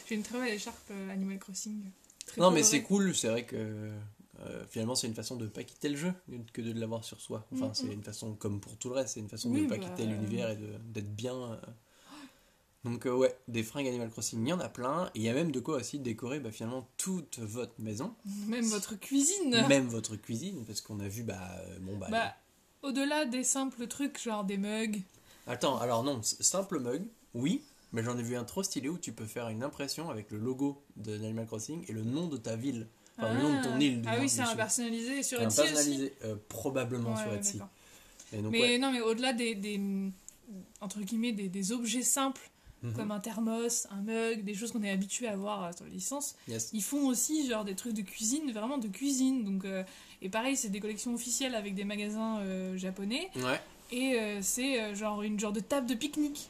J'ai 0.09 0.15
une 0.15 0.23
très 0.23 0.39
belle 0.39 0.55
écharpe 0.55 0.79
euh, 0.91 1.11
Animal 1.11 1.39
Crossing. 1.39 1.91
Très 2.27 2.41
Non, 2.41 2.51
mais 2.51 2.63
c'est 2.63 2.83
cool, 2.83 3.15
c'est 3.15 3.29
vrai 3.29 3.45
que 3.45 3.91
euh, 4.40 4.64
finalement, 4.68 4.94
c'est 4.94 5.07
une 5.07 5.14
façon 5.14 5.37
de 5.37 5.44
ne 5.44 5.51
pas 5.51 5.64
quitter 5.64 5.88
le 5.88 5.96
jeu 5.96 6.12
que 6.53 6.61
de 6.62 6.79
l'avoir 6.79 7.05
sur 7.05 7.20
soi. 7.20 7.46
Enfin, 7.53 7.68
Mm, 7.68 7.75
c'est 7.75 7.92
une 7.92 8.03
façon, 8.03 8.35
comme 8.35 8.61
pour 8.61 8.77
tout 8.77 8.88
le 8.90 8.96
reste, 8.96 9.14
c'est 9.14 9.20
une 9.20 9.29
façon 9.29 9.51
Oui, 9.51 9.61
de 9.61 9.64
ne 9.64 9.68
pas 9.68 9.77
bah, 9.77 9.85
quitter 9.85 10.07
l'univers 10.07 10.51
et 10.51 10.59
d'être 10.92 11.14
bien. 11.14 11.35
euh. 11.35 11.57
Donc, 12.85 13.05
euh, 13.07 13.12
ouais, 13.14 13.37
des 13.49 13.64
fringues 13.64 13.88
Animal 13.88 14.11
Crossing, 14.11 14.40
il 14.46 14.49
y 14.49 14.53
en 14.53 14.61
a 14.61 14.68
plein. 14.68 15.07
Et 15.14 15.20
il 15.20 15.22
y 15.22 15.29
a 15.29 15.35
même 15.35 15.51
de 15.51 15.59
quoi 15.61 15.77
aussi 15.79 15.99
décorer 15.99 16.38
bah, 16.38 16.53
finalement 16.53 16.88
toute 16.96 17.38
votre 17.40 17.72
maison, 17.81 18.14
Même 18.46 18.64
votre 18.66 18.94
cuisine. 18.94 19.66
même 19.68 19.88
votre 19.88 20.16
cuisine, 20.16 20.64
parce 20.66 20.81
qu'on 20.81 21.01
a 21.01 21.09
vu, 21.09 21.22
bah, 21.25 21.40
euh, 21.59 21.79
bon, 21.81 21.96
bah. 21.96 22.07
Bah, 22.11 22.35
au-delà 22.83 23.25
des 23.25 23.42
simples 23.42 23.88
trucs, 23.88 24.20
genre 24.22 24.44
des 24.44 24.59
mugs. 24.59 25.03
Attends, 25.49 25.79
alors 25.79 26.05
non, 26.05 26.20
simple 26.22 26.79
mug, 26.79 27.03
oui, 27.35 27.62
mais 27.92 28.03
j'en 28.05 28.16
ai 28.18 28.22
vu 28.22 28.37
un 28.37 28.44
trop 28.44 28.62
stylé 28.62 28.88
où 28.88 28.99
tu 28.99 29.12
peux 29.12 29.27
faire 29.27 29.49
une 29.49 29.62
impression 29.64 30.09
avec 30.11 30.31
le 30.31 30.38
logo 30.38 30.83
de 30.96 31.14
Animal 31.14 31.46
Crossing 31.46 31.85
et 31.88 31.92
le 31.92 32.03
nom 32.05 32.29
de 32.29 32.37
ta 32.37 32.55
ville. 32.57 32.87
Enfin, 33.18 33.33
le 33.35 33.40
nom 33.42 33.59
de 33.59 33.64
ton 33.64 33.81
île. 33.81 34.02
du 34.02 34.09
Ah 34.09 34.12
moins, 34.12 34.20
oui, 34.20 34.29
c'est 34.29 34.42
un 34.42 34.55
personnalisé 34.57 35.22
sur 35.22 35.40
Un 35.40 35.44
Etsy 35.46 35.61
aussi. 35.61 35.70
personnalisé, 35.72 36.14
euh, 36.24 36.37
probablement 36.48 37.14
Ouais, 37.14 37.22
sur 37.22 37.33
Etsy. 37.35 37.52
d'accord. 37.55 37.68
Et 38.33 38.42
donc, 38.42 38.52
mais 38.52 38.61
ouais. 38.61 38.79
non, 38.79 38.92
mais 38.92 39.00
au-delà 39.00 39.33
des, 39.33 39.55
des 39.55 39.81
entre 40.81 41.00
guillemets 41.00 41.33
des, 41.33 41.48
des 41.48 41.72
objets 41.72 42.02
simples 42.02 42.50
Mhm. 42.83 42.92
comme 42.92 43.11
un 43.11 43.20
thermos, 43.20 43.87
un 43.90 44.02
mug, 44.02 44.44
des 44.44 44.52
choses 44.52 44.70
qu'on 44.70 44.83
est 44.83 44.90
habitué 44.90 45.26
à 45.29 45.35
voir 45.35 45.64
euh, 45.64 45.70
sur 45.74 45.87
les 45.87 45.92
licences, 45.92 46.37
Yes. 46.46 46.68
ils 46.74 46.83
font 46.83 47.07
aussi 47.07 47.48
genre 47.48 47.64
des 47.64 47.74
trucs 47.74 47.94
de 47.94 48.02
cuisine, 48.02 48.52
vraiment 48.52 48.76
de 48.76 48.87
cuisine. 48.88 49.44
Donc 49.44 49.64
euh, 49.64 49.83
et 50.20 50.29
pareil, 50.29 50.59
c'est 50.59 50.68
des 50.68 50.79
collections 50.81 51.14
officielles 51.14 51.55
avec 51.55 51.74
des 51.74 51.85
magasins 51.85 52.38
euh, 52.40 52.76
japonais 52.76 53.31
Ouais. 53.37 53.61
et 53.92 54.18
c'est 54.42 54.94
genre 54.94 55.22
une 55.22 55.40
genre 55.40 55.52
de 55.52 55.61
table 55.61 55.87
de 55.87 55.94
pique-nique. 55.94 56.48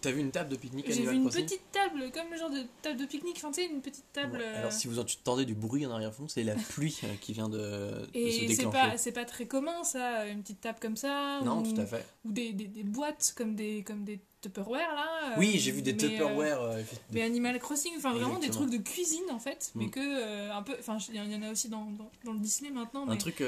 T'as 0.00 0.10
vu 0.12 0.20
une 0.20 0.30
table 0.30 0.48
de 0.50 0.56
pique-nique 0.56 0.86
J'ai 0.88 1.02
vu 1.04 1.14
une 1.14 1.24
Crossing 1.24 1.44
petite 1.44 1.62
table 1.72 2.10
comme 2.12 2.30
le 2.30 2.38
genre 2.38 2.50
de 2.50 2.62
table 2.82 2.98
de 2.98 3.04
pique-nique, 3.06 3.36
enfin 3.36 3.50
tu 3.50 3.62
sais 3.62 3.66
une 3.66 3.80
petite 3.82 4.10
table. 4.12 4.38
Ouais. 4.38 4.44
euh, 4.44 4.58
Alors, 4.60 4.72
si 4.72 4.88
vous 4.88 4.98
entendez 4.98 5.44
du 5.44 5.54
bruit 5.54 5.84
en 5.86 5.90
arrière-fond, 5.90 6.26
c'est 6.28 6.42
la 6.42 6.54
pluie 6.70 6.98
euh, 7.04 7.08
qui 7.20 7.32
vient 7.32 7.48
de, 7.48 7.58
de 7.58 8.06
se 8.12 8.18
Et 8.18 8.30
c'est 8.32 8.46
déclencher. 8.46 8.78
pas, 8.90 8.96
c'est 8.96 9.12
pas 9.12 9.24
très 9.24 9.46
commun 9.46 9.84
ça, 9.84 10.26
une 10.26 10.42
petite 10.42 10.60
table 10.60 10.78
comme 10.80 10.96
ça. 10.96 11.40
Non, 11.44 11.58
ou, 11.62 11.72
tout 11.74 11.80
à 11.80 11.86
fait. 11.86 12.04
Ou 12.24 12.32
des, 12.32 12.52
des, 12.52 12.66
des 12.66 12.82
boîtes 12.82 13.34
comme 13.36 13.54
des, 13.54 13.82
comme 13.82 14.04
des 14.04 14.20
Tupperware 14.40 14.94
là. 14.94 15.34
Oui, 15.36 15.52
euh, 15.54 15.58
j'ai 15.58 15.70
vu 15.70 15.82
des 15.82 15.92
mais, 15.92 15.98
Tupperware. 15.98 16.62
euh, 16.62 16.82
mais 17.12 17.20
Animal 17.20 17.58
Crossing, 17.58 17.92
enfin 17.98 18.14
vraiment 18.14 18.38
des 18.38 18.48
trucs 18.48 18.70
de 18.70 18.78
cuisine 18.78 19.30
en 19.30 19.38
fait, 19.38 19.70
mais 19.74 19.84
Mm. 19.86 19.90
que 19.90 20.50
un 20.50 20.62
peu, 20.62 20.74
enfin 20.80 20.96
il 21.12 21.16
y 21.30 21.36
en 21.36 21.42
a 21.42 21.50
aussi 21.52 21.68
dans, 21.68 21.84
dans, 21.84 22.10
dans 22.24 22.32
le 22.32 22.38
Disney 22.38 22.70
maintenant. 22.70 23.04
Mais... 23.04 23.12
Un 23.12 23.16
truc, 23.18 23.42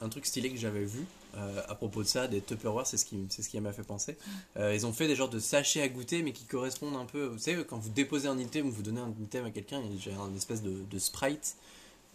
un 0.00 0.08
truc 0.08 0.26
stylé 0.26 0.50
que 0.50 0.58
j'avais 0.58 0.84
vu 0.84 1.04
euh, 1.36 1.62
à 1.68 1.74
propos 1.74 2.02
de 2.02 2.08
ça, 2.08 2.28
des 2.28 2.40
Tupperware, 2.40 2.86
c'est 2.86 2.96
ce 2.96 3.04
qui, 3.04 3.18
c'est 3.30 3.42
ce 3.42 3.48
qui 3.48 3.58
m'a 3.60 3.72
fait 3.72 3.82
penser. 3.82 4.16
Euh, 4.56 4.74
ils 4.74 4.86
ont 4.86 4.92
fait 4.92 5.06
des 5.06 5.14
genres 5.14 5.28
de 5.30 5.38
sachets 5.38 5.82
à 5.82 5.88
goûter, 5.88 6.22
mais 6.22 6.32
qui 6.32 6.44
correspondent 6.44 6.96
un 6.96 7.06
peu. 7.06 7.26
Vous 7.26 7.38
savez, 7.38 7.64
quand 7.64 7.78
vous 7.78 7.90
déposez 7.90 8.28
un 8.28 8.38
item 8.38 8.66
ou 8.66 8.70
vous 8.70 8.82
donnez 8.82 9.00
un 9.00 9.14
item 9.22 9.44
à 9.46 9.50
quelqu'un, 9.50 9.80
il 9.82 9.96
y 9.96 10.14
a 10.14 10.18
une 10.18 10.36
espèce 10.36 10.62
de, 10.62 10.84
de 10.90 10.98
sprite 10.98 11.56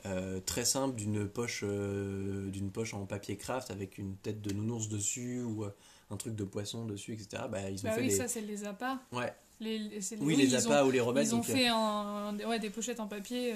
euh, 0.06 0.40
très 0.46 0.66
simple 0.66 0.96
d'une 0.96 1.28
poche, 1.28 1.64
d'une 1.64 2.70
poche 2.72 2.94
en 2.94 3.06
papier 3.06 3.38
craft 3.38 3.72
avec 3.72 3.98
une 3.98 4.16
tête 4.18 4.42
de 4.42 4.54
nounours 4.54 4.90
dessus 4.90 5.42
ou 5.42 5.66
un 6.10 6.18
truc 6.18 6.36
de 6.36 6.44
poisson 6.44 6.86
dessus, 6.86 7.14
etc. 7.14 7.44
Bah, 7.52 7.70
ils 7.70 7.80
ont 7.80 7.84
Bah 7.84 7.94
fait 7.94 8.02
oui, 8.02 8.08
les... 8.08 8.16
ça, 8.16 8.28
c'est 8.28 8.42
les 8.42 8.66
appâts. 8.66 9.00
Ouais. 9.12 9.34
Les, 9.60 9.90
Oui, 10.20 10.36
les 10.36 10.54
appâts 10.54 10.84
ont, 10.84 10.88
ou 10.88 10.92
les 10.92 11.00
remèdes. 11.00 11.26
Ils 11.26 11.34
ont 11.34 11.38
donc, 11.38 11.48
fait 11.48 11.68
un, 11.68 12.38
ouais, 12.48 12.60
des 12.60 12.70
pochettes 12.70 13.00
en 13.00 13.08
papier. 13.08 13.56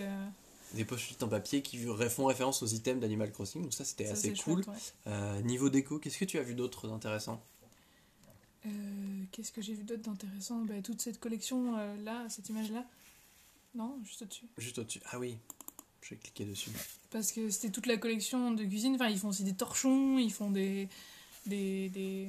Des 0.74 0.86
pochettes 0.86 1.22
en 1.24 1.28
papier 1.28 1.62
qui 1.62 1.78
font 1.78 2.26
référence 2.26 2.64
aux 2.64 2.68
items 2.68 3.02
d'Animal 3.02 3.32
Crossing. 3.32 3.62
Donc 3.64 3.74
ça, 3.74 3.86
c'était 3.86 4.08
assez 4.08 4.34
cool. 4.34 4.64
chouette, 4.64 4.68
ouais. 4.68 4.74
Euh, 5.08 5.42
niveau 5.42 5.70
déco, 5.70 6.00
qu'est-ce 6.00 6.18
que 6.18 6.26
tu 6.26 6.38
as 6.38 6.44
vu 6.44 6.56
d'autre 6.56 6.88
d'intéressant? 6.88 7.44
Euh, 8.66 8.70
Qu'est-ce 9.32 9.52
que 9.52 9.62
j'ai 9.62 9.74
vu 9.74 9.84
d'autre 9.84 10.04
d'intéressant? 10.04 10.60
Bah, 10.66 10.82
Toute 10.84 11.02
cette 11.02 11.20
collection 11.20 11.78
euh, 11.78 11.96
là, 12.04 12.26
cette 12.30 12.50
image 12.50 12.72
là. 12.72 12.86
Non, 13.74 13.98
juste 14.04 14.22
au-dessus. 14.22 14.46
Juste 14.58 14.78
au-dessus. 14.80 15.00
Ah 15.12 15.20
oui, 15.20 15.38
j'ai 16.08 16.18
cliqué 16.18 16.46
dessus. 16.46 16.70
Parce 17.10 17.32
que 17.32 17.50
c'était 17.50 17.72
toute 17.72 17.88
la 17.88 17.98
collection 17.98 18.52
de 18.52 18.64
cuisine. 18.66 18.96
Enfin, 18.96 19.08
ils 19.10 19.18
font 19.18 19.30
aussi 19.30 19.44
des 19.44 19.54
torchons, 19.56 20.18
ils 20.18 20.32
font 20.32 20.52
des. 20.52 20.90
des, 21.46 21.90
des, 21.90 22.28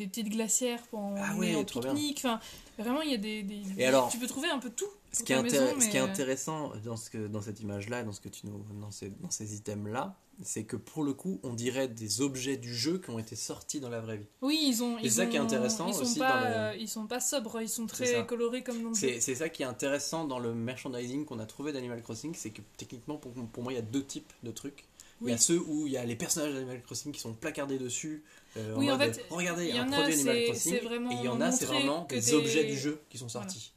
des 0.00 0.08
petites 0.08 0.28
glacières 0.30 0.82
pour 0.88 0.98
en, 1.00 1.14
Ah 1.16 1.34
ouais, 1.36 1.54
en 1.54 1.64
pique-nique. 1.64 2.18
Enfin, 2.18 2.40
vraiment, 2.78 3.02
il 3.02 3.10
y 3.10 3.14
a 3.14 3.18
des. 3.18 3.42
des- 3.42 3.62
Et 3.78 3.86
alors, 3.86 4.08
tu 4.10 4.18
peux 4.18 4.26
trouver 4.26 4.48
un 4.48 4.58
peu 4.58 4.70
tout. 4.70 4.86
Ce 5.12 5.24
qui, 5.24 5.32
est 5.32 5.36
ce 5.48 5.88
qui 5.90 5.98
euh, 5.98 6.04
intéressant 6.04 6.70
dans, 6.84 6.96
ce 6.96 7.10
que, 7.10 7.26
dans 7.26 7.42
cette 7.42 7.58
image-là, 7.60 8.04
dans, 8.04 8.12
ce 8.12 8.20
que 8.20 8.28
tu 8.28 8.46
nous, 8.46 8.64
dans 8.80 8.92
ces, 8.92 9.08
dans 9.08 9.30
ces 9.30 9.56
items-là, 9.56 10.16
c'est 10.42 10.62
que 10.62 10.76
pour 10.76 11.02
le 11.02 11.12
coup, 11.14 11.40
on 11.42 11.52
dirait 11.52 11.88
des 11.88 12.20
objets 12.20 12.56
du 12.56 12.72
jeu 12.72 12.98
qui 12.98 13.10
ont 13.10 13.18
été 13.18 13.34
sortis 13.34 13.80
dans 13.80 13.88
la 13.88 14.00
vraie 14.00 14.18
vie. 14.18 14.26
Oui, 14.40 14.60
ils 14.68 14.82
ont. 14.84 14.98
Ils 14.98 15.10
ça 15.10 15.26
qui 15.26 15.36
est 15.36 15.40
intéressant 15.40 15.88
ils 15.88 15.94
sont 15.94 16.02
aussi 16.02 16.18
pas, 16.20 16.32
dans 16.32 16.48
le- 16.48 16.54
euh, 16.54 16.76
Ils 16.78 16.88
sont 16.88 17.06
pas 17.08 17.18
sobres, 17.20 17.60
ils 17.60 17.68
sont 17.68 17.86
C'est 17.88 18.04
très 18.04 18.26
colorés 18.26 18.62
comme 18.62 18.82
dans. 18.82 18.94
C'est 18.94 19.20
c'est 19.20 19.34
ça 19.34 19.48
qui 19.48 19.62
est 19.64 19.66
intéressant 19.66 20.26
dans 20.26 20.38
le 20.38 20.54
merchandising 20.54 21.24
qu'on 21.24 21.40
a 21.40 21.46
trouvé 21.46 21.72
d'Animal 21.72 22.02
Crossing, 22.02 22.32
c'est 22.36 22.50
que 22.50 22.62
techniquement, 22.76 23.16
pour, 23.16 23.32
pour 23.32 23.62
moi, 23.64 23.72
il 23.72 23.76
y 23.76 23.80
a 23.80 23.82
deux 23.82 24.04
types 24.04 24.32
de 24.44 24.52
trucs. 24.52 24.84
Il 25.22 25.28
y 25.28 25.32
a 25.32 25.38
ceux 25.38 25.58
où 25.60 25.86
il 25.86 25.92
y 25.92 25.98
a 25.98 26.04
les 26.06 26.16
personnages 26.16 26.54
d'Animal 26.54 26.80
Crossing 26.82 27.12
qui 27.12 27.20
sont 27.20 27.34
placardés 27.34 27.78
dessus. 27.78 28.22
Euh, 28.56 28.74
Oui, 28.76 28.90
en 28.90 28.98
fait, 28.98 29.24
regardez, 29.30 29.68
il 29.68 29.74
y 29.74 29.78
un 29.78 29.90
a, 29.92 29.96
produit 29.96 30.14
Animal 30.14 30.44
Crossing. 30.44 30.74
et 30.74 31.14
il 31.14 31.22
y 31.24 31.28
en 31.28 31.40
a, 31.40 31.52
c'est 31.52 31.66
vraiment 31.66 32.04
des 32.04 32.20
des- 32.20 32.34
objets 32.34 32.64
du 32.64 32.76
jeu 32.78 33.00
qui 33.08 33.18
sont 33.18 33.26
Voilà. 33.28 33.48
sortis. 33.48 33.72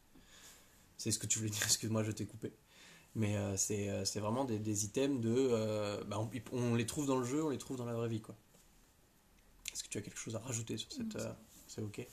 C'est 0.97 1.11
ce 1.11 1.19
que 1.19 1.27
tu 1.27 1.39
voulais 1.39 1.51
dire, 1.51 1.61
excuse-moi, 1.65 2.03
je 2.03 2.11
t'ai 2.11 2.25
coupé. 2.25 2.51
Mais 3.15 3.35
euh, 3.37 3.55
c'est 3.57 3.89
euh, 3.89 4.03
vraiment 4.15 4.43
des, 4.45 4.57
des 4.57 4.85
items 4.85 5.21
de. 5.21 5.33
euh, 5.35 6.03
bah, 6.05 6.17
on, 6.19 6.29
on 6.57 6.75
les 6.75 6.85
trouve 6.87 7.05
dans 7.05 7.17
le 7.17 7.25
jeu, 7.25 7.43
on 7.43 7.49
les 7.49 7.57
trouve 7.59 7.77
dans 7.77 7.85
la 7.85 7.93
vraie 7.93 8.07
vie. 8.09 8.21
quoi. 8.21 8.35
Est-ce 9.71 9.83
que 9.83 9.89
tu 9.89 9.97
as 9.97 10.01
quelque 10.01 10.17
chose 10.19 10.35
à 10.35 10.39
rajouter 10.39 10.77
sur 10.77 10.91
cette. 10.91 11.15
Euh, 11.17 11.31
c'est 11.67 11.81
ok. 11.81 12.07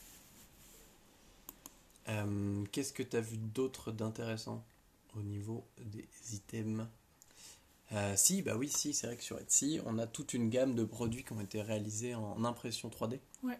Qu'est-ce 2.72 2.92
que 2.92 3.02
tu 3.02 3.16
as 3.16 3.20
vu 3.20 3.36
d'autre 3.38 3.92
d'intéressant 3.92 4.64
au 5.16 5.22
niveau 5.22 5.64
des 5.78 6.06
items? 6.32 6.86
Euh, 7.92 8.14
Si, 8.16 8.42
bah 8.42 8.56
oui, 8.56 8.68
si, 8.68 8.94
c'est 8.94 9.06
vrai 9.06 9.16
que 9.16 9.22
sur 9.24 9.38
Etsy, 9.38 9.80
on 9.86 9.98
a 9.98 10.06
toute 10.06 10.34
une 10.34 10.48
gamme 10.48 10.74
de 10.74 10.84
produits 10.84 11.24
qui 11.24 11.32
ont 11.32 11.40
été 11.40 11.60
réalisés 11.62 12.14
en 12.14 12.44
impression 12.44 12.88
3D. 12.88 13.18
Ouais. 13.42 13.58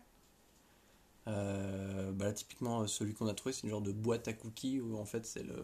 Euh, 1.29 2.13
bah 2.13 2.27
là, 2.27 2.33
typiquement, 2.33 2.87
celui 2.87 3.15
qu'on 3.15 3.27
a 3.27 3.35
trouvé, 3.35 3.53
c'est 3.53 3.63
une 3.65 3.71
genre 3.71 3.83
de 3.83 3.93
boîte 3.93 4.27
à 4.29 4.33
cookies 4.33 4.81
où 4.81 4.97
en 4.99 5.05
fait, 5.05 5.27
c'est 5.27 5.43
le. 5.43 5.63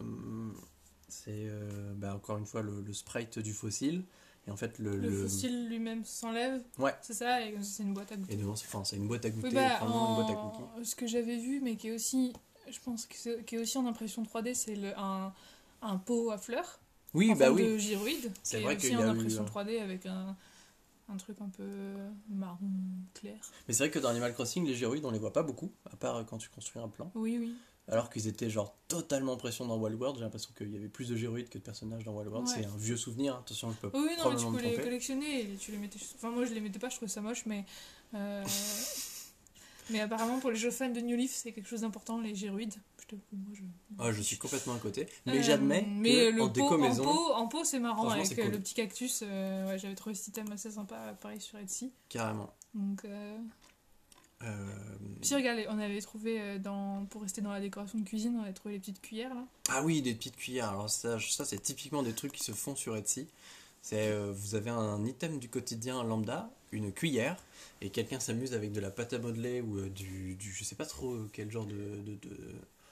C'est 1.09 1.31
euh, 1.47 1.93
bah, 1.95 2.15
encore 2.15 2.37
une 2.37 2.45
fois 2.45 2.61
le, 2.61 2.81
le 2.81 2.93
sprite 2.93 3.39
du 3.39 3.53
fossile. 3.53 4.03
Et 4.47 4.51
en 4.51 4.57
fait, 4.57 4.77
le. 4.79 4.97
Le, 4.97 5.09
le- 5.09 5.23
fossile 5.23 5.67
lui-même 5.67 6.05
s'enlève. 6.05 6.61
Ouais. 6.77 6.93
C'est 7.01 7.13
ça, 7.13 7.41
et 7.45 7.55
c'est 7.63 7.83
une 7.83 7.93
boîte 7.93 8.11
à 8.11 8.17
goûter. 8.17 8.33
Et 8.33 8.37
devant, 8.37 8.55
c'est 8.55 8.67
enfin, 8.67 8.83
c'est 8.83 8.97
une 8.97 9.07
boîte 9.07 9.25
à 9.25 9.29
goûter, 9.29 9.47
Oui, 9.47 9.53
bah, 9.55 9.77
vraiment 9.79 10.09
une 10.09 10.15
boîte 10.23 10.37
à 10.37 10.39
en- 10.39 10.49
cookies. 10.51 10.85
Ce 10.89 10.95
que 10.95 11.07
j'avais 11.07 11.37
vu, 11.37 11.59
mais 11.61 11.75
qui 11.75 11.87
est 11.89 11.95
aussi, 11.95 12.33
je 12.69 12.79
pense 12.79 13.05
que 13.07 13.41
qui 13.41 13.55
est 13.55 13.59
aussi 13.59 13.77
en 13.77 13.87
impression 13.87 14.23
3D, 14.23 14.53
c'est 14.53 14.75
le- 14.75 14.97
un, 14.97 15.33
un 15.81 15.97
pot 15.97 16.29
à 16.31 16.37
fleurs 16.37 16.79
Oui, 17.17 17.31
en 17.31 17.35
bah 17.35 17.45
forme 17.47 17.57
oui. 17.57 17.67
de 17.67 17.77
gyroïde. 17.77 18.31
C'est 18.43 18.61
vrai 18.61 18.77
qu'il 18.77 18.91
y 18.91 18.95
a 18.95 18.99
eu, 18.99 19.09
impression 19.09 19.43
euh, 19.43 19.63
3D 19.63 19.81
avec 19.81 20.05
un, 20.05 20.35
un 21.09 21.17
truc 21.17 21.37
un 21.41 21.49
peu 21.49 21.65
marron 22.29 22.69
clair. 23.13 23.37
Mais 23.67 23.73
c'est 23.73 23.83
vrai 23.83 23.91
que 23.91 23.99
dans 23.99 24.09
Animal 24.09 24.33
Crossing, 24.33 24.65
les 24.65 24.75
gyroïdes, 24.75 25.05
on 25.05 25.11
les 25.11 25.19
voit 25.19 25.33
pas 25.33 25.43
beaucoup, 25.43 25.71
à 25.91 25.95
part 25.95 26.25
quand 26.25 26.37
tu 26.37 26.49
construis 26.49 26.81
un 26.81 26.87
plan. 26.89 27.11
Oui, 27.15 27.37
oui. 27.39 27.53
Alors 27.89 28.09
qu'ils 28.09 28.27
étaient 28.27 28.49
genre 28.49 28.75
totalement 28.89 29.33
impressionnants 29.33 29.77
dans 29.77 29.81
Wild 29.81 29.97
World. 29.99 30.17
J'ai 30.17 30.23
l'impression 30.25 30.49
qu'il 30.57 30.69
y 30.73 30.75
avait 30.75 30.89
plus 30.89 31.07
de 31.07 31.15
gyroïdes 31.15 31.47
que 31.49 31.57
de 31.57 31.63
personnages 31.63 32.03
dans 32.03 32.11
Wild 32.13 32.27
World. 32.29 32.47
Ouais. 32.49 32.53
C'est 32.53 32.65
un 32.65 32.75
vieux 32.77 32.97
souvenir, 32.97 33.35
attention, 33.37 33.71
je 33.71 33.77
peux 33.87 33.97
Oui, 33.97 34.09
non, 34.17 34.29
mais 34.31 34.35
tu 34.35 34.45
peux 34.45 34.57
les 34.57 34.61
tromper. 34.73 34.83
collectionner 34.83 35.41
et 35.41 35.55
tu 35.57 35.71
les 35.71 35.77
mettais. 35.77 35.97
Enfin, 36.15 36.29
moi 36.31 36.43
je 36.45 36.53
les 36.53 36.59
mettais 36.59 36.79
pas, 36.79 36.89
je 36.89 36.97
trouvais 36.97 37.09
ça 37.09 37.21
moche, 37.21 37.45
mais. 37.45 37.63
euh, 38.13 38.43
mais 39.89 39.99
apparemment, 40.01 40.39
pour 40.39 40.51
les 40.51 40.55
jeux 40.57 40.71
fans 40.71 40.89
de 40.89 40.99
New 40.99 41.15
Leaf, 41.17 41.31
c'est 41.33 41.51
quelque 41.51 41.67
chose 41.67 41.81
d'important, 41.81 42.19
les 42.19 42.35
gyroïdes. 42.35 42.75
Je 43.09 43.15
moi. 43.61 44.05
Ah, 44.07 44.11
je 44.11 44.21
suis 44.21 44.37
complètement 44.37 44.73
à 44.73 44.79
côté. 44.79 45.07
Mais 45.25 45.37
Euh, 45.37 45.41
j'admets 45.41 45.85
mais 45.87 46.11
que 46.11 46.35
le 46.35 46.41
en 46.41 46.47
pot, 46.49 46.53
déco 46.53 46.83
en 46.83 46.95
pot, 46.95 47.33
en 47.33 47.47
pot, 47.47 47.63
c'est 47.63 47.79
marrant 47.79 48.09
avec 48.09 48.31
euh, 48.37 48.43
cool. 48.43 48.51
le 48.51 48.59
petit 48.59 48.73
cactus. 48.73 49.21
euh, 49.25 49.65
ouais, 49.69 49.79
J'avais 49.79 49.95
trouvé 49.95 50.13
cet 50.13 50.27
item 50.27 50.51
assez 50.51 50.71
sympa, 50.71 51.13
pareil 51.21 51.39
sur 51.39 51.57
Etsy. 51.57 51.91
carrément. 52.09 52.53
Donc, 52.73 53.05
euh, 53.05 53.37
Euh, 54.43 54.67
puis 55.21 55.33
regarde, 55.33 55.61
on 55.69 55.79
avait 55.79 55.99
trouvé 56.01 56.59
dans, 56.59 57.05
pour 57.09 57.23
rester 57.23 57.41
dans 57.41 57.51
la 57.51 57.59
décoration 57.59 57.97
de 57.97 58.03
cuisine, 58.03 58.35
on 58.37 58.43
avait 58.43 58.53
trouvé 58.53 58.75
les 58.75 58.79
petites 58.79 59.01
cuillères 59.01 59.33
là. 59.33 59.43
Ah 59.69 59.81
oui, 59.83 60.01
des 60.03 60.13
petites 60.13 60.35
cuillères. 60.35 60.69
Alors 60.69 60.89
ça, 60.91 61.17
ça 61.19 61.43
c'est 61.43 61.57
typiquement 61.59 62.03
des 62.03 62.13
trucs 62.13 62.33
qui 62.33 62.43
se 62.43 62.51
font 62.51 62.75
sur 62.75 62.95
Etsy. 62.95 63.27
C'est 63.81 64.09
euh, 64.09 64.31
vous 64.35 64.55
avez 64.55 64.69
un 64.69 65.05
item 65.05 65.39
du 65.39 65.49
quotidien 65.49 66.03
lambda, 66.03 66.49
une 66.71 66.91
cuillère, 66.91 67.37
et 67.81 67.89
quelqu'un 67.89 68.19
s'amuse 68.19 68.53
avec 68.53 68.71
de 68.73 68.79
la 68.81 68.91
pâte 68.91 69.13
à 69.13 69.19
modeler 69.19 69.61
ou 69.61 69.77
euh, 69.79 69.89
du, 69.89 70.35
du 70.35 70.51
je 70.51 70.63
sais 70.63 70.75
pas 70.75 70.85
trop 70.85 71.17
quel 71.31 71.49
genre 71.51 71.65
de, 71.65 71.73
de, 71.73 72.15
de- 72.15 72.37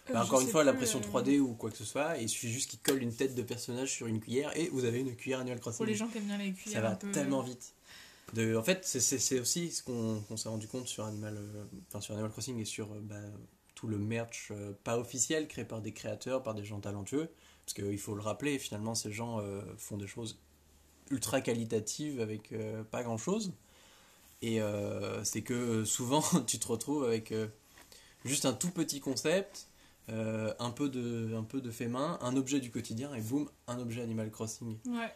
Euh, 0.07 0.13
Bah, 0.13 0.23
encore 0.23 0.39
une 0.39 0.47
fois, 0.47 0.61
plus, 0.61 0.67
l'impression 0.71 0.99
euh, 0.99 1.01
3D 1.21 1.39
ou 1.39 1.53
quoi 1.55 1.71
que 1.71 1.77
ce 1.77 1.83
soit, 1.83 2.19
et 2.19 2.23
il 2.23 2.29
suffit 2.29 2.51
juste 2.51 2.69
qu'il 2.69 2.79
colle 2.79 3.01
une 3.01 3.13
tête 3.13 3.33
de 3.35 3.41
personnage 3.41 3.91
sur 3.91 4.05
une 4.07 4.19
cuillère 4.19 4.55
et 4.55 4.69
vous 4.69 4.85
avez 4.85 4.99
une 4.99 5.15
cuillère 5.15 5.39
Animal 5.39 5.59
Crossing. 5.59 5.77
Pour 5.77 5.85
les 5.87 5.95
gens 5.95 6.07
qui 6.07 6.19
aiment 6.19 6.25
bien 6.25 6.37
les 6.37 6.53
cuillères. 6.53 6.81
ça 6.83 6.87
va 6.89 6.95
peu, 6.95 7.11
tellement 7.11 7.41
euh, 7.41 7.45
vite. 7.45 7.73
De, 8.33 8.55
en 8.55 8.61
fait, 8.63 8.85
c'est- 8.85 8.99
c'est 8.99 9.17
c'est 9.19 9.39
aussi 9.39 9.71
ce 9.71 9.81
qu'on 9.83 10.21
qu'on 10.27 10.37
s'est 10.37 10.49
rendu 10.49 10.67
compte 10.67 10.87
sur 10.87 11.05
Animal, 11.05 11.35
euh, 11.37 11.65
enfin, 11.89 12.01
sur 12.01 12.13
Animal 12.13 12.31
Crossing 12.31 12.59
et 12.59 12.65
sur 12.65 12.91
euh, 12.93 12.99
bah, 13.01 13.15
tout 13.73 13.87
le 13.87 13.97
merch 13.97 14.49
euh, 14.51 14.73
pas 14.83 14.97
officiel 14.99 15.47
créé 15.47 15.65
par 15.65 15.81
des 15.81 15.91
créateurs, 15.91 16.43
par 16.43 16.53
des 16.55 16.63
gens 16.63 16.79
talentueux. 16.79 17.29
Parce 17.65 17.73
qu'il 17.73 17.97
faut 17.99 18.13
le 18.15 18.21
rappeler, 18.21 18.59
finalement, 18.59 18.93
ces 18.95 19.11
gens 19.11 19.39
euh, 19.41 19.61
font 19.77 19.97
des 19.97 20.07
choses 20.07 20.39
ultra 21.11 21.41
qualitatives 21.41 22.19
avec 22.21 22.51
euh, 22.51 22.83
pas 22.83 23.03
grand 23.03 23.17
chose. 23.17 23.53
Et 24.41 24.61
euh, 24.61 25.23
c'est 25.23 25.41
que 25.41 25.53
euh, 25.53 25.85
souvent, 25.85 26.21
tu 26.47 26.59
te 26.59 26.67
retrouves 26.67 27.03
avec 27.05 27.33
juste 28.25 28.45
un 28.45 28.53
tout 28.53 28.71
petit 28.71 28.99
concept, 28.99 29.67
un, 30.09 30.69
peu 30.71 30.89
de, 30.89 31.33
un 31.35 31.43
peu 31.43 31.61
de 31.61 31.71
fait 31.71 31.87
main, 31.87 32.19
un 32.21 32.35
objet 32.37 32.59
du 32.59 32.69
quotidien, 32.71 33.13
et 33.15 33.21
boum, 33.21 33.49
un 33.67 33.79
objet 33.79 34.01
Animal 34.01 34.29
Crossing. 34.31 34.77
Ouais. 34.87 35.13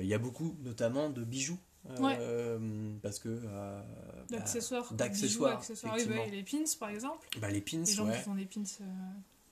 Il 0.00 0.06
y 0.06 0.14
a 0.14 0.18
beaucoup, 0.18 0.54
notamment, 0.64 1.08
de 1.10 1.22
bijoux. 1.24 1.58
euh, 2.00 2.58
Parce 3.02 3.18
que. 3.18 3.28
euh, 3.30 3.80
bah, 4.30 4.36
D'accessoires. 4.38 4.92
d'accessoires. 4.92 5.62
Oui, 5.96 6.04
bah, 6.06 6.26
les 6.30 6.42
pins 6.42 6.64
par 6.78 6.90
exemple. 6.90 7.26
bah, 7.40 7.48
les 7.50 7.60
pins, 7.62 7.78
Les 7.78 7.86
gens 7.92 8.06
ouais. 8.06 8.16
qui 8.16 8.22
font 8.22 8.34
des 8.34 8.44
pins. 8.44 8.60
euh, 8.82 8.84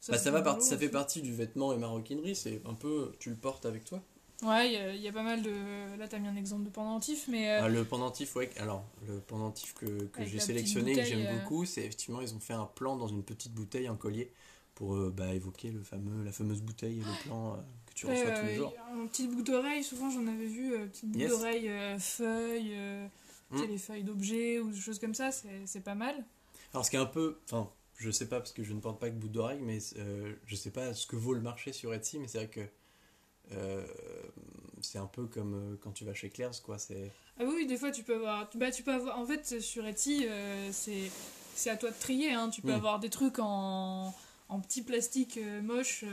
Bah, 0.09 0.19
ça, 0.19 0.31
va 0.31 0.43
part- 0.43 0.61
ça 0.61 0.77
fait 0.77 0.91
partie 0.91 1.23
du 1.23 1.33
vêtement 1.35 1.73
et 1.73 1.79
maroquinerie, 1.79 2.37
c'est 2.37 2.61
un 2.67 2.75
peu. 2.75 3.13
Tu 3.19 3.31
le 3.31 3.37
portes 3.37 3.65
avec 3.65 3.85
toi. 3.85 4.03
Ouais, 4.43 4.67
il 4.69 4.73
y 4.73 4.77
a- 4.77 4.95
il 4.95 5.01
y, 5.01 5.09
a 5.09 5.13
pas 5.13 5.23
mal 5.23 5.41
de. 5.43 5.97
Là, 5.99 6.07
t'as 6.09 6.19
mis 6.19 6.29
un 6.29 6.37
exemple 6.37 6.65
de 6.65 6.69
pendentif, 6.71 7.27
mais. 7.29 7.49
euh, 7.51 7.61
Ah, 7.65 7.69
le 7.69 7.85
pendentif, 7.85 8.37
ouais. 8.37 8.51
Alors, 8.59 8.85
le 9.09 9.19
pendentif 9.21 9.73
que, 9.75 9.87
que 10.07 10.25
j'ai 10.27 10.39
sélectionné 10.41 10.93
et 10.93 10.95
petite 10.97 11.05
que 11.15 11.17
j'aime 11.19 11.27
euh. 11.27 11.39
beaucoup, 11.39 11.65
c'est 11.65 11.81
effectivement, 11.83 12.21
ils 12.21 12.35
ont 12.35 12.41
fait 12.41 12.53
un 12.53 12.67
plan 12.67 12.97
dans 12.97 13.09
une 13.09 13.23
petite 13.23 13.55
bouteille, 13.55 13.87
un 13.87 13.97
collier, 13.97 14.31
pour 14.75 14.95
euh, 14.95 15.11
bah, 15.11 15.33
évoquer 15.35 15.71
le 15.71 15.83
fameux, 15.83 16.23
la 16.23 16.33
fameuse 16.33 16.61
bouteille 16.61 16.99
et 16.99 17.03
le 17.05 17.25
plan 17.25 17.57
que 17.87 17.95
tu 17.95 18.07
reçois 18.07 18.31
tous 18.33 18.45
les 18.47 18.57
jours. 18.57 18.75
Un 18.93 19.07
petit 19.07 19.27
bout 19.27 19.43
d'oreille, 19.43 19.83
souvent 19.83 20.11
j'en 20.11 20.27
avais 20.27 20.47
vu, 20.47 20.71
petite 20.91 21.11
bout 21.13 21.19
Yes. 21.19 21.31
d'oreille, 21.31 21.69
euh, 21.71 21.99
feuilles, 21.99 22.73
euh, 22.75 23.07
tu 23.53 23.59
sais, 23.59 23.67
Mm. 23.67 23.71
les 23.71 23.79
feuilles 23.79 24.05
d'objets 24.05 24.59
ou 24.59 24.71
des 24.71 24.79
choses 24.81 24.99
comme 24.99 25.15
ça, 25.15 25.33
c'est 25.33 25.63
c'est 25.65 25.81
pas 25.81 25.95
mal. 25.95 26.15
Alors, 26.75 26.85
ce 26.85 26.91
qui 26.91 26.97
est 26.97 27.01
un 27.01 27.07
peu. 27.07 27.39
Enfin, 27.47 27.71
je 27.97 28.11
sais 28.11 28.29
pas 28.29 28.39
parce 28.39 28.53
que 28.53 28.63
je 28.63 28.75
ne 28.75 28.81
porte 28.81 29.01
pas 29.01 29.09
que 29.09 29.15
bout 29.15 29.29
d'oreille, 29.29 29.61
mais 29.63 29.79
je 30.47 30.57
sais 30.57 30.71
pas 30.71 30.93
ce 30.93 31.07
que 31.07 31.17
vaut 31.17 31.33
le 31.33 31.41
marché 31.41 31.73
sur 31.73 31.95
Etsy, 31.95 32.19
mais 32.19 32.29
c'est 32.29 32.37
vrai 32.39 32.49
que. 32.51 32.61
Euh, 33.53 33.85
c'est 34.83 34.99
un 34.99 35.07
peu 35.07 35.27
comme 35.27 35.55
euh, 35.55 35.77
quand 35.83 35.93
tu 35.93 36.05
vas 36.05 36.15
chez 36.15 36.31
Claire's, 36.31 36.61
quoi. 36.61 36.79
C'est. 36.79 37.11
Ah 37.39 37.45
oui, 37.45 37.67
des 37.67 37.77
fois 37.77 37.91
tu 37.91 38.03
peux 38.03 38.15
avoir. 38.17 38.49
Bah, 38.55 38.71
tu 38.71 38.83
peux 38.83 38.93
avoir... 38.93 39.19
En 39.19 39.27
fait, 39.27 39.61
sur 39.61 39.87
Etsy, 39.87 40.27
euh, 40.29 40.71
c'est 40.73 41.11
c'est 41.55 41.71
à 41.71 41.77
toi 41.77 41.91
de 41.91 41.97
trier. 41.99 42.33
Hein. 42.33 42.51
Tu 42.51 42.61
peux 42.63 42.73
Mm. 42.73 42.77
avoir 42.77 42.99
des 42.99 43.11
trucs 43.11 43.39
en, 43.39 44.15
en 44.49 44.61
petit 44.61 44.83
plastique 44.83 45.39
moche, 45.63 46.05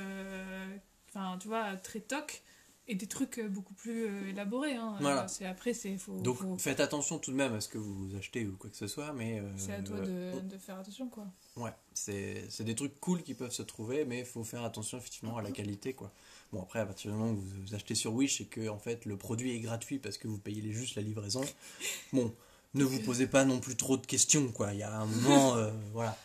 enfin, 1.10 1.38
tu 1.40 1.48
vois, 1.48 1.76
très 1.78 2.00
toc, 2.00 2.42
et 2.88 2.96
des 2.96 3.08
trucs 3.08 3.38
euh, 3.40 3.48
beaucoup 3.48 3.74
plus 3.74 4.06
euh, 4.08 4.30
élaborés. 4.30 4.76
Hein. 4.76 4.96
Voilà. 5.00 5.24
Euh, 5.24 5.28
c'est 5.28 5.46
après, 5.46 5.74
c'est 5.74 5.98
faut, 5.98 6.20
Donc, 6.20 6.38
faut- 6.40 6.58
faites 6.58 6.80
attention 6.80 7.18
tout 7.18 7.32
de 7.32 7.36
même 7.38 7.54
à 7.54 7.62
ce 7.62 7.70
que 7.70 7.78
vous 7.78 8.10
achetez 8.18 8.46
ou 8.46 8.58
quoi 8.58 8.70
que 8.70 8.76
ce 8.76 8.88
soit, 8.88 9.14
mais. 9.14 9.40
euh, 9.40 9.44
c'est 9.58 9.74
à 9.74 9.82
toi 9.82 10.00
de, 10.02 10.40
de 10.42 10.58
faire 10.58 10.78
attention, 10.80 11.08
quoi. 11.08 11.26
Ouais, 11.56 11.72
c'est 11.94 12.44
c'est 12.50 12.64
des 12.64 12.76
trucs 12.76 13.00
cool 13.00 13.24
qui 13.24 13.34
peuvent 13.36 13.52
se 13.52 13.64
trouver, 13.64 14.04
mais 14.06 14.20
il 14.20 14.26
faut 14.26 14.44
faire 14.44 14.64
attention 14.64 14.98
effectivement 14.98 15.38
à 15.38 15.42
la 15.42 15.52
qualité, 15.52 15.94
quoi. 15.94 16.12
Bon, 16.52 16.62
après, 16.62 16.80
à 16.80 16.86
partir 16.86 17.12
du 17.12 17.18
moment 17.18 17.32
où 17.32 17.38
vous 17.38 17.74
achetez 17.74 17.96
sur 17.96 18.14
Wish 18.14 18.42
et 18.42 18.46
que 18.46 18.68
en 18.70 18.78
fait 18.78 19.06
le 19.06 19.18
produit 19.18 19.56
est 19.56 19.60
gratuit 19.60 19.98
parce 19.98 20.18
que 20.18 20.28
vous 20.28 20.38
payez 20.38 20.72
juste 20.74 20.96
la 20.96 21.02
livraison, 21.02 21.42
bon, 22.14 22.34
ne 22.74 22.84
vous 22.84 23.00
posez 23.00 23.28
pas 23.28 23.46
non 23.46 23.60
plus 23.60 23.76
trop 23.76 23.96
de 23.98 24.06
questions, 24.06 24.52
quoi. 24.52 24.74
Il 24.74 24.80
y 24.80 24.84
a 24.84 24.94
un 24.94 25.06
moment, 25.06 25.56
euh, 25.56 25.72
voilà. 25.94 26.18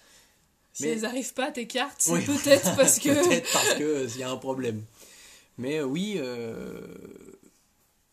Si 0.72 0.82
Mais- 0.84 0.90
elles 0.90 1.04
arrivent 1.04 1.34
pas, 1.34 1.50
tes 1.50 1.66
cartes, 1.66 2.04
Oui. 2.10 2.24
peut-être 2.24 2.74
parce 2.76 2.98
que. 3.00 3.08
Peut-être 3.08 3.52
parce 3.52 3.74
que 3.74 3.82
euh, 3.84 4.08
il 4.14 4.18
y 4.18 4.22
a 4.22 4.30
un 4.30 4.36
problème. 4.36 4.84
Mais 5.58 5.78
euh, 5.78 5.84
oui, 5.84 6.14
euh, 6.18 6.80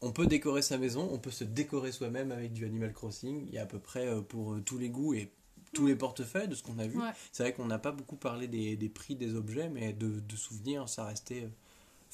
on 0.01 0.11
peut 0.11 0.27
décorer 0.27 0.61
sa 0.61 0.77
maison, 0.77 1.07
on 1.11 1.19
peut 1.19 1.31
se 1.31 1.43
décorer 1.43 1.91
soi-même 1.91 2.31
avec 2.31 2.53
du 2.53 2.65
Animal 2.65 2.91
Crossing. 2.93 3.45
Il 3.47 3.53
y 3.53 3.57
a 3.57 3.63
à 3.63 3.65
peu 3.65 3.79
près 3.79 4.07
euh, 4.07 4.21
pour 4.21 4.57
tous 4.65 4.77
les 4.77 4.89
goûts 4.89 5.13
et 5.13 5.31
tous 5.73 5.87
les 5.87 5.95
portefeuilles 5.95 6.47
de 6.47 6.55
ce 6.55 6.63
qu'on 6.63 6.79
a 6.79 6.87
vu. 6.87 6.97
Ouais. 6.99 7.11
C'est 7.31 7.43
vrai 7.43 7.53
qu'on 7.53 7.65
n'a 7.65 7.79
pas 7.79 7.91
beaucoup 7.91 8.15
parlé 8.15 8.47
des, 8.47 8.75
des 8.75 8.89
prix 8.89 9.15
des 9.15 9.35
objets, 9.35 9.69
mais 9.69 9.93
de, 9.93 10.19
de 10.19 10.35
souvenirs, 10.35 10.89
ça 10.89 11.05
restait 11.05 11.49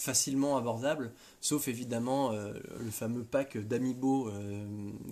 facilement 0.02 0.58
abordable. 0.58 1.12
Sauf 1.42 1.68
évidemment 1.68 2.32
euh, 2.34 2.54
le 2.80 2.90
fameux 2.92 3.24
pack 3.24 3.58
d'Amiibo 3.58 4.30
euh, 4.30 4.66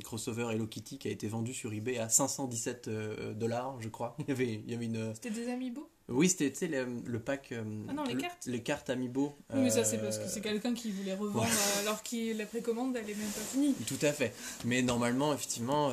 crossover 0.03 0.47
Hello 0.51 0.65
Kitty 0.67 0.97
qui 0.97 1.07
a 1.07 1.11
été 1.11 1.27
vendu 1.27 1.53
sur 1.53 1.71
eBay 1.73 1.97
à 1.99 2.09
517 2.09 2.87
euh, 2.87 3.33
dollars, 3.33 3.75
je 3.81 3.89
crois. 3.89 4.15
Il 4.19 4.29
y 4.29 4.31
avait, 4.31 4.53
il 4.65 4.71
y 4.71 4.73
avait 4.73 4.85
une. 4.85 5.13
C'était 5.13 5.29
des 5.29 5.49
amiibo? 5.49 5.87
Oui, 6.07 6.27
c'était 6.27 6.67
le, 6.67 6.87
le 7.05 7.19
pack. 7.19 7.51
euh, 7.51 7.63
Ah 7.87 7.93
non, 7.93 8.03
les 8.03 8.15
le- 8.15 8.21
cartes. 8.21 8.45
Les 8.47 8.63
cartes 8.63 8.89
Amiibo. 8.89 9.35
Oui, 9.53 9.59
mais 9.61 9.69
ça, 9.69 9.83
c'est 9.83 9.99
parce 9.99 10.17
que 10.17 10.27
c'est 10.27 10.41
quelqu'un 10.41 10.73
qui 10.73 10.89
voulait 10.91 11.13
revendre 11.13 11.41
ouais. 11.43 11.79
alors 11.81 12.01
que 12.01 12.35
la 12.35 12.47
précommande, 12.47 12.95
elle 12.97 13.07
est 13.09 13.13
même 13.15 13.29
pas 13.29 13.41
finie. 13.41 13.75
Tout 13.85 13.99
à 14.01 14.11
fait. 14.11 14.33
Mais 14.65 14.81
normalement, 14.81 15.31
effectivement, 15.35 15.91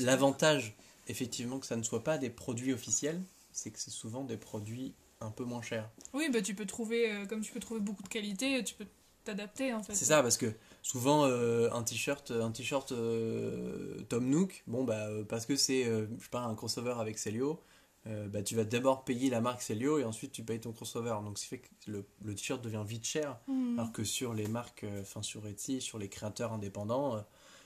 l'avantage, 0.00 0.74
effectivement, 1.08 1.58
que 1.58 1.66
ça 1.66 1.76
ne 1.76 1.82
soit 1.82 2.02
pas 2.04 2.18
des 2.18 2.30
produits 2.30 2.72
officiels, 2.72 3.20
c'est 3.52 3.70
que 3.70 3.78
c'est 3.78 3.90
souvent 3.92 4.24
des 4.24 4.36
produits 4.36 4.94
un 5.20 5.30
peu 5.30 5.44
moins 5.44 5.62
chers. 5.62 5.90
Oui, 6.12 6.28
bah 6.32 6.42
tu 6.42 6.54
peux 6.54 6.66
trouver, 6.66 7.10
euh, 7.10 7.26
comme 7.26 7.40
tu 7.40 7.52
peux 7.52 7.60
trouver 7.60 7.80
beaucoup 7.80 8.02
de 8.02 8.08
qualité, 8.08 8.62
tu 8.64 8.74
peux 8.74 8.86
t'adapter 9.24 9.74
en 9.74 9.82
fait. 9.82 9.94
C'est 9.94 10.04
ça, 10.06 10.22
parce 10.22 10.36
que 10.36 10.52
souvent, 10.82 11.24
euh, 11.26 11.70
un 11.72 11.82
t-shirt, 11.82 12.30
un 12.30 12.50
t-shirt 12.50 12.92
euh, 12.92 13.98
Tom 14.08 14.28
Nook, 14.28 14.62
bon, 14.66 14.84
bah, 14.84 15.08
euh, 15.08 15.24
parce 15.24 15.44
que 15.44 15.56
c'est, 15.56 15.84
euh, 15.86 16.06
je 16.18 16.24
sais 16.24 16.30
pas, 16.30 16.40
un 16.40 16.54
crossover 16.54 16.94
avec 16.98 17.18
Celio, 17.18 17.60
euh, 18.06 18.28
bah, 18.28 18.42
tu 18.42 18.54
vas 18.54 18.64
d'abord 18.64 19.04
payer 19.04 19.28
la 19.28 19.40
marque 19.40 19.60
Celio 19.60 19.98
et 19.98 20.04
ensuite 20.04 20.32
tu 20.32 20.42
payes 20.44 20.60
ton 20.60 20.72
crossover. 20.72 21.16
Donc, 21.24 21.36
ce 21.38 21.42
qui 21.44 21.48
fait 21.48 21.58
que 21.58 21.68
le, 21.88 22.06
le 22.24 22.34
t-shirt 22.34 22.62
devient 22.62 22.84
vite 22.86 23.04
cher. 23.04 23.38
Hmm. 23.48 23.78
Alors 23.78 23.92
que 23.92 24.04
sur 24.04 24.32
les 24.34 24.46
marques, 24.46 24.84
euh, 24.84 25.02
enfin 25.02 25.22
sur 25.22 25.46
Etsy, 25.46 25.80
sur 25.80 25.98
les 25.98 26.08
créateurs 26.08 26.52
indépendants, 26.52 27.16
euh, 27.16 27.20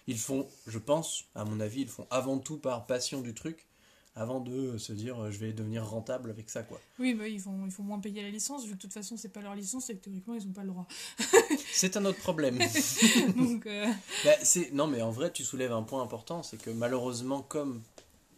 ils 0.09 0.19
font, 0.19 0.49
je 0.67 0.79
pense, 0.81 1.27
à 1.37 1.45
mon 1.45 1.61
avis, 1.61 1.83
ils 1.83 1.89
font 1.89 2.09
avant 2.11 2.39
tout 2.39 2.59
par 2.59 2.87
passion 2.87 3.21
du 3.21 3.35
truc, 3.35 3.69
avant 4.15 4.41
de 4.41 4.77
se 4.79 4.93
dire 4.93 5.19
euh, 5.19 5.31
je 5.31 5.39
vais 5.39 5.53
devenir 5.53 5.87
rentable 5.87 6.31
avec 6.31 6.51
ça 6.51 6.63
quoi. 6.63 6.81
Oui, 6.99 7.15
bah 7.15 7.29
ils 7.29 7.41
vont, 7.41 7.65
ils 7.67 7.71
font 7.71 7.83
moins 7.83 8.01
payer 8.01 8.23
la 8.23 8.31
licence, 8.31 8.65
vu 8.65 8.71
que 8.71 8.77
de 8.77 8.81
toute 8.81 8.93
façon, 8.93 9.17
c'est 9.17 9.31
pas 9.31 9.41
leur 9.41 9.55
licence 9.55 9.89
et 9.91 9.97
que 9.97 10.01
théoriquement, 10.05 10.35
ils 10.35 10.47
ont 10.47 10.53
pas 10.53 10.63
le 10.63 10.69
droit. 10.69 10.87
C'est 11.73 11.97
un 11.97 12.05
autre 12.05 12.19
problème. 12.19 12.59
Donc, 13.37 13.67
euh, 13.67 13.87
Bah, 14.25 14.31
non 14.73 14.87
mais 14.87 15.03
en 15.03 15.11
vrai 15.11 15.33
tu 15.33 15.45
soulèves 15.45 15.73
un 15.73 15.83
point 15.83 16.03
important, 16.03 16.43
c'est 16.43 16.61
que 16.61 16.71
malheureusement 16.71 17.43
comme 17.43 17.83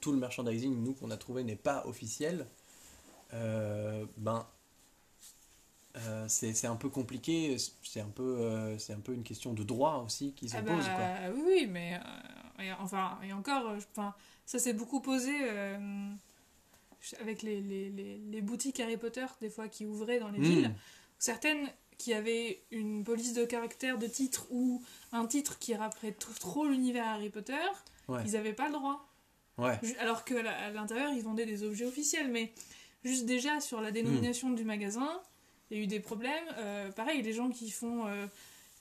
tout 0.01 0.13
le 0.13 0.19
merchandising 0.19 0.83
nous 0.83 0.95
qu'on 0.95 1.11
a 1.11 1.17
trouvé 1.17 1.45
n'est 1.45 1.57
pas 1.57 1.85
officiel, 1.87 2.47
euh, 3.33 4.05
ben 4.17 4.47
euh, 5.97 6.25
c'est 6.27 6.67
un 6.67 6.75
peu 6.75 6.89
compliqué, 6.89 7.57
c'est 7.85 8.01
un 8.01 8.09
peu 8.09 8.37
euh, 8.41 8.77
un 8.89 9.01
peu 9.01 9.15
une 9.15 9.23
question 9.23 9.53
de 9.53 9.63
droit 9.63 10.03
aussi 10.05 10.33
qui 10.33 10.47
ah 10.47 10.57
s'impose 10.57 10.85
quoi. 10.85 10.97
bah, 10.97 11.31
oui, 11.33 11.43
oui, 11.47 11.67
mais 11.71 11.95
euh, 11.95 12.63
et 12.65 12.73
enfin, 12.73 13.17
et 13.23 13.33
encore, 13.33 13.77
enfin, 13.93 14.13
ça 14.47 14.59
s'est 14.59 14.73
beaucoup 14.75 15.01
posé 15.01 15.33
euh, 15.43 15.79
avec 17.21 17.43
les, 17.43 17.61
les, 17.61 17.91
les, 17.91 18.19
les 18.19 18.41
boutiques 18.41 18.81
Harry 18.81 18.97
Potter, 18.97 19.27
des 19.41 19.51
fois, 19.51 19.69
qui 19.69 19.85
ouvraient 19.87 20.19
dans 20.21 20.31
les 20.31 20.39
Hmm. 20.39 20.43
villes. 20.43 20.75
Certaines 21.19 21.69
qui 21.99 22.13
avaient 22.13 22.63
une 22.71 23.05
police 23.05 23.35
de 23.35 23.45
caractère 23.45 23.99
de 23.99 24.07
titre 24.07 24.47
ou 24.51 24.83
un 25.13 25.27
titre 25.27 25.59
qui 25.59 25.75
rappelait 25.75 26.13
trop 26.41 26.67
l'univers 26.67 27.07
Harry 27.07 27.31
Potter, 27.31 27.55
Ouais. 28.09 28.21
ils 28.27 28.33
n'avaient 28.33 28.53
pas 28.53 28.67
le 28.67 28.73
droit. 28.75 29.09
Ouais. 29.59 29.79
Alors 30.01 30.25
qu'à 30.25 30.71
l'intérieur, 30.73 31.13
ils 31.13 31.23
vendaient 31.23 31.47
des 31.47 31.63
objets 31.63 31.85
officiels, 31.87 32.29
mais 32.31 32.53
juste 33.05 33.25
déjà 33.27 33.61
sur 33.61 33.81
la 33.81 33.93
dénomination 33.93 34.49
Hmm. 34.51 34.57
du 34.57 34.65
magasin, 34.65 35.09
il 35.71 35.77
y 35.79 35.81
a 35.81 35.83
eu 35.85 35.87
des 35.87 36.01
problèmes. 36.01 36.45
Euh, 36.59 36.91
pareil, 36.91 37.23
les 37.23 37.33
gens 37.33 37.51
qui 37.51 37.71
font, 37.71 38.07
euh, 38.07 38.27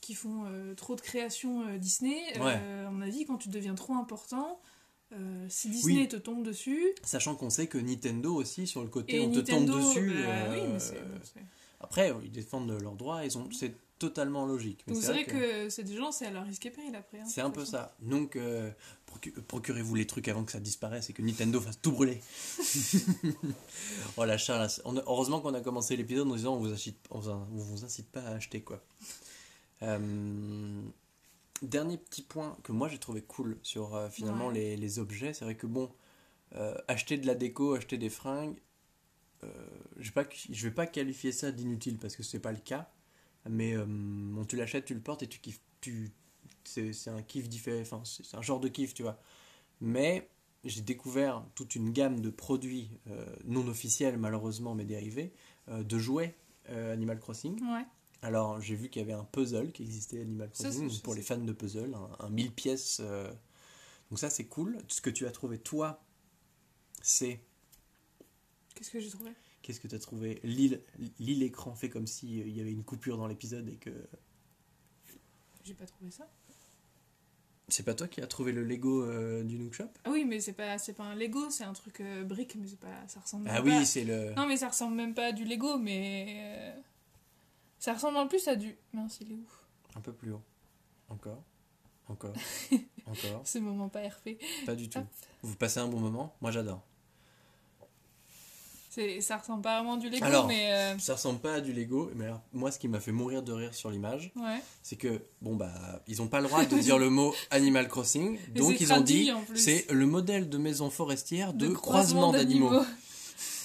qui 0.01 0.15
font 0.15 0.45
euh, 0.47 0.73
trop 0.73 0.95
de 0.95 1.01
créations 1.01 1.77
Disney, 1.77 2.19
Ouais. 2.39 2.53
à 2.53 2.89
mon 2.89 3.01
avis, 3.01 3.25
quand 3.25 3.37
tu 3.37 3.49
deviens 3.49 3.75
trop 3.75 3.93
important, 3.93 4.59
euh, 5.13 5.45
si 5.49 5.69
Disney 5.69 6.01
Oui. 6.01 6.07
te 6.07 6.15
tombe 6.17 6.43
dessus, 6.43 6.83
Sachant 7.03 7.35
qu'on 7.35 7.49
sait 7.49 7.67
que 7.67 7.77
Nintendo 7.77 8.33
aussi, 8.35 8.67
sur 8.67 8.81
le 8.81 8.87
côté, 8.89 9.17
et 9.17 9.19
on 9.25 9.31
te 9.31 9.39
tombe 9.39 9.65
dessus. 9.67 10.09
bah, 10.09 10.29
euh, 10.29 10.53
oui, 10.53 10.69
mais 10.73 10.79
c'est- 10.79 10.95
c'est- 11.23 11.39
Après, 11.79 12.13
ils 12.23 12.31
défendent 12.31 12.71
leurs 12.81 12.95
droits, 12.95 13.25
ils 13.25 13.37
ont, 13.37 13.49
c'est 13.51 13.73
totalement 13.99 14.45
logique. 14.45 14.83
Mais 14.87 14.93
Donc 14.93 15.03
c'est 15.03 15.11
vrai 15.11 15.25
que, 15.25 15.69
c'est 15.69 15.83
des 15.83 15.95
gens, 15.95 16.11
c'est 16.11 16.25
à 16.25 16.31
leur 16.31 16.45
risque 16.45 16.65
et 16.65 16.71
péril 16.71 16.95
après. 16.95 17.19
hein, 17.19 17.25
c'est 17.27 17.41
un 17.41 17.49
peu 17.49 17.63
ça. 17.65 17.95
Donc, 18.01 18.35
euh, 18.35 18.69
procu- 19.07 19.31
procurez-vous 19.47 19.95
les 19.95 20.07
trucs 20.07 20.27
avant 20.27 20.43
que 20.43 20.51
ça 20.51 20.59
disparaisse 20.59 21.09
et 21.09 21.13
que 21.13 21.21
Nintendo 21.21 21.59
fasse 21.61 21.79
tout 21.81 21.91
brûler. 21.91 22.19
oh 24.17 24.25
la. 24.25 24.37
On 24.85 24.97
a- 24.97 25.03
heureusement 25.05 25.39
qu'on 25.41 25.53
a 25.53 25.61
commencé 25.61 25.95
l'épisode 25.95 26.29
en 26.29 26.35
disant 26.35 26.55
on 26.55 26.59
vous 26.59 26.71
incite, 26.73 26.97
on 27.11 27.19
vous, 27.19 27.29
on 27.29 27.45
vous 27.57 27.85
incite 27.85 28.07
pas 28.09 28.21
à 28.21 28.31
acheter 28.35 28.61
quoi. 28.61 28.81
Euh, 29.83 30.81
dernier 31.63 31.97
petit 31.97 32.21
point 32.21 32.57
que 32.63 32.71
moi 32.71 32.87
j'ai 32.87 32.97
trouvé 32.99 33.21
cool 33.21 33.57
sur 33.63 33.95
euh, 33.95 34.09
finalement 34.09 34.47
Ouais. 34.49 34.53
les, 34.53 34.77
les 34.77 34.99
objets, 34.99 35.33
c'est 35.33 35.45
vrai 35.45 35.55
que 35.55 35.67
bon, 35.67 35.91
euh, 36.55 36.75
acheter 36.87 37.17
de 37.17 37.25
la 37.27 37.35
déco, 37.35 37.73
acheter 37.73 37.97
des 37.97 38.09
fringues, 38.09 38.57
euh, 39.43 39.47
je 39.97 40.09
vais 40.11 40.23
pas, 40.23 40.29
je 40.49 40.67
vais 40.67 40.73
pas 40.73 40.85
qualifier 40.87 41.31
ça 41.31 41.51
d'inutile 41.51 41.97
parce 41.97 42.15
que 42.15 42.23
c'est 42.23 42.39
pas 42.39 42.51
le 42.51 42.59
cas, 42.59 42.89
mais 43.49 43.75
bon, 43.77 44.45
tu 44.45 44.55
l'achètes, 44.55 44.85
tu 44.85 44.93
le 44.93 45.01
portes 45.01 45.23
et 45.23 45.27
tu 45.27 45.39
kiffes, 45.39 45.61
tu, 45.81 46.11
c'est 46.63 47.07
un 47.09 47.21
kiff 47.21 47.49
différent, 47.49 47.81
enfin 47.81 48.01
c'est 48.05 48.25
c'est 48.25 48.37
un 48.37 48.41
genre 48.41 48.59
de 48.59 48.69
kiff, 48.69 48.93
tu 48.93 49.03
vois. 49.03 49.19
Mais 49.81 50.29
j'ai 50.63 50.81
découvert 50.81 51.43
toute 51.55 51.75
une 51.75 51.91
gamme 51.91 52.21
de 52.21 52.29
produits 52.29 52.89
non 53.45 53.67
officiels 53.67 54.17
malheureusement 54.17 54.75
mais 54.75 54.85
dérivés 54.85 55.33
de 55.67 55.99
jouets 55.99 56.35
Animal 56.69 57.19
Crossing. 57.19 57.61
Ouais. 57.63 57.85
Alors, 58.23 58.59
j'ai 58.61 58.75
vu 58.75 58.89
qu'il 58.89 59.01
y 59.01 59.05
avait 59.05 59.13
un 59.13 59.25
puzzle 59.25 59.71
qui 59.71 59.83
existait 59.83 60.21
Animal 60.21 60.49
Ça, 60.53 60.69
Crossing 60.69 61.01
pour 61.01 61.13
les 61.13 61.21
fans 61.21 61.37
de 61.37 61.51
puzzle, 61.53 61.93
un, 61.93 62.25
un 62.25 62.29
1000 62.29 62.51
pièces. 62.51 62.99
euh, 63.01 63.31
Donc 64.09 64.17
ça, 64.19 64.29
c'est 64.29 64.45
cool. 64.45 64.77
Ce 64.87 65.01
que 65.01 65.09
tu 65.09 65.27
as 65.27 65.31
trouvé, 65.31 65.59
toi, 65.59 66.01
c'est... 67.01 67.41
Qu'est-ce 68.75 68.89
que 68.91 68.99
j'ai 68.99 69.09
trouvé? 69.09 69.31
Qu'est-ce 69.61 69.79
que 69.79 69.87
tu 69.87 69.95
as 69.95 69.99
trouvé? 69.99 70.39
L'île 70.43 71.43
écran 71.43 71.75
fait 71.75 71.89
comme 71.89 72.07
si 72.07 72.41
euh, 72.41 72.45
il 72.47 72.55
y 72.57 72.61
avait 72.61 72.71
une 72.71 72.83
coupure 72.83 73.17
dans 73.17 73.27
l'épisode 73.27 73.67
et 73.69 73.75
que... 73.75 73.91
J'ai 75.65 75.73
pas 75.73 75.85
trouvé 75.85 76.09
ça. 76.11 76.29
C'est 77.69 77.83
pas 77.83 77.93
toi 77.93 78.07
qui 78.07 78.21
as 78.21 78.27
trouvé 78.27 78.51
le 78.51 78.63
Lego 78.63 79.03
euh, 79.03 79.43
du 79.43 79.57
Nook 79.57 79.73
Shop? 79.73 79.89
Ah 80.03 80.09
oui, 80.11 80.25
mais 80.25 80.39
c'est 80.41 80.53
pas, 80.53 80.77
c'est 80.77 80.93
pas 80.93 81.03
un 81.05 81.15
Lego, 81.15 81.49
c'est 81.49 81.63
un 81.63 81.71
truc 81.73 82.01
euh, 82.01 82.23
brique, 82.23 82.55
mais 82.55 82.67
c'est 82.67 82.79
pas, 82.79 83.07
ça 83.07 83.21
ressemble 83.21 83.47
Ah 83.49 83.61
même 83.61 83.79
oui, 83.79 83.85
c'est 83.85 84.03
le... 84.03 84.33
Non, 84.33 84.47
mais 84.47 84.57
ça 84.57 84.67
ressemble 84.69 84.95
même 84.95 85.13
pas 85.13 85.27
à 85.27 85.31
du 85.31 85.45
Lego, 85.45 85.77
mais. 85.77 86.73
Ça 87.83 87.93
ressemble 87.95 88.15
en 88.15 88.27
plus 88.27 88.47
à 88.47 88.55
du. 88.55 88.77
Mince, 88.93 89.17
il 89.19 89.33
est 89.33 89.35
où 89.35 89.45
Un 89.97 89.99
peu 89.99 90.13
plus 90.13 90.31
haut. 90.31 90.41
Encore. 91.09 91.43
Encore. 92.07 92.31
Encore. 93.05 93.41
Ce 93.43 93.57
moment 93.59 93.89
pas 93.89 94.07
RP. 94.07 94.37
Pas 94.65 94.73
du 94.73 94.87
tout. 94.87 94.99
Hop. 94.99 95.05
Vous 95.41 95.55
passez 95.57 95.81
un 95.81 95.87
bon 95.89 95.99
moment 95.99 96.33
Moi, 96.39 96.49
j'adore. 96.51 96.81
Ça 99.19 99.35
ressemble 99.37 99.63
pas 99.63 99.79
vraiment 99.79 99.95
à 99.95 99.97
du 99.97 100.09
Lego, 100.09 100.23
Alors. 100.23 100.47
mais. 100.47 100.71
euh, 100.71 100.97
Ça 100.97 101.15
ressemble 101.15 101.39
pas 101.39 101.55
à 101.55 101.59
du 101.59 101.73
Lego, 101.73 102.09
mais 102.15 102.23
alors, 102.25 102.41
moi, 102.53 102.71
ce 102.71 102.79
qui 102.79 102.87
m'a 102.87 103.01
fait 103.01 103.11
mourir 103.11 103.43
de 103.43 103.51
rire 103.51 103.73
sur 103.75 103.91
l'image, 103.91 104.31
Ouais. 104.37 104.61
c'est 104.81 104.95
que 104.95 105.21
bon 105.41 105.55
bah 105.57 105.73
ils 106.07 106.21
ont 106.21 106.27
pas 106.27 106.39
le 106.39 106.47
droit 106.47 106.63
de 106.63 106.77
dire 106.77 106.97
le 106.99 107.09
mot 107.09 107.33
Animal 107.51 107.89
Crossing, 107.89 108.37
donc 108.53 108.79
ils 108.79 108.93
ont 108.93 109.01
dit 109.01 109.29
c'est 109.55 109.91
le 109.91 110.05
modèle 110.05 110.47
de 110.47 110.57
maison 110.57 110.89
forestière 110.89 111.53
de, 111.53 111.67
croisement 111.69 112.31
d'animaux. 112.31 112.71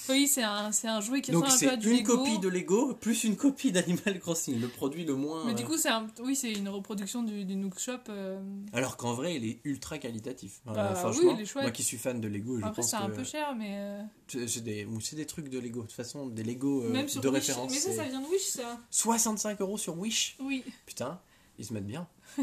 Oui, 0.09 0.27
c'est 0.27 0.43
un, 0.43 0.71
c'est 0.71 0.87
un 0.87 0.99
jouet 1.01 1.21
qui 1.21 1.31
Donc 1.31 1.45
ressemble 1.45 1.65
un 1.65 1.67
peu 1.69 1.73
à 1.73 1.77
du 1.77 1.91
une 1.91 1.97
Lego. 1.97 2.17
copie 2.17 2.39
de 2.39 2.47
Lego 2.49 2.93
plus 2.95 3.23
une 3.23 3.35
copie 3.37 3.71
d'Animal 3.71 4.19
Crossing, 4.19 4.59
le 4.59 4.67
produit 4.67 5.05
le 5.05 5.15
moins. 5.15 5.45
Mais 5.45 5.53
du 5.53 5.63
euh, 5.63 5.65
coup, 5.67 5.77
c'est 5.77 5.89
un... 5.89 6.07
oui, 6.23 6.35
c'est 6.35 6.51
une 6.51 6.67
reproduction 6.69 7.23
du, 7.23 7.45
du 7.45 7.55
Nook 7.55 7.79
Shop. 7.79 7.93
euh, 8.09 8.39
Alors 8.73 8.97
qu'en 8.97 9.13
vrai 9.13 9.35
il 9.35 9.45
est 9.45 9.59
ultra 9.63 9.97
qualitatif. 9.99 10.61
Euh, 10.67 10.73
Bah, 10.73 10.95
franchement, 10.95 11.29
oui, 11.31 11.35
il 11.37 11.41
est 11.41 11.45
chouette. 11.45 11.63
moi 11.63 11.71
qui 11.71 11.83
suis 11.83 11.97
fan 11.97 12.19
de 12.19 12.27
Lego, 12.27 12.57
je 12.59 12.65
Après, 12.65 12.81
pense 12.81 12.89
c'est 12.89 12.95
un 12.97 13.07
que 13.09 13.15
peu 13.15 13.23
cher, 13.23 13.55
mais. 13.55 13.75
euh, 13.77 14.01
c'est 14.27 14.47
c'est 14.47 14.61
des 14.61 14.87
c'est 15.01 15.15
des 15.15 15.25
trucs 15.25 15.49
de 15.49 15.59
Lego. 15.59 15.81
De 15.81 15.85
toute 15.87 15.95
façon 15.95 16.27
des 16.27 16.43
Lego 16.43 16.83
euh, 16.83 16.89
Même 16.89 17.07
sur 17.07 17.21
de 17.21 17.27
Wish. 17.29 17.35
référence. 17.39 17.71
Mais 17.71 17.77
ça, 17.77 17.89
c'est 17.91 17.95
ça 17.97 18.03
vient 18.03 18.21
de 18.21 18.27
Wish, 18.27 18.41
ça. 18.47 18.79
65 18.89 19.61
euros 19.61 19.77
sur 19.77 19.97
Wish. 19.97 20.35
Oui. 20.39 20.63
Putain, 20.85 21.19
ils 21.57 21.65
se 21.65 21.73
mettent 21.73 21.87
bien. 21.87 22.07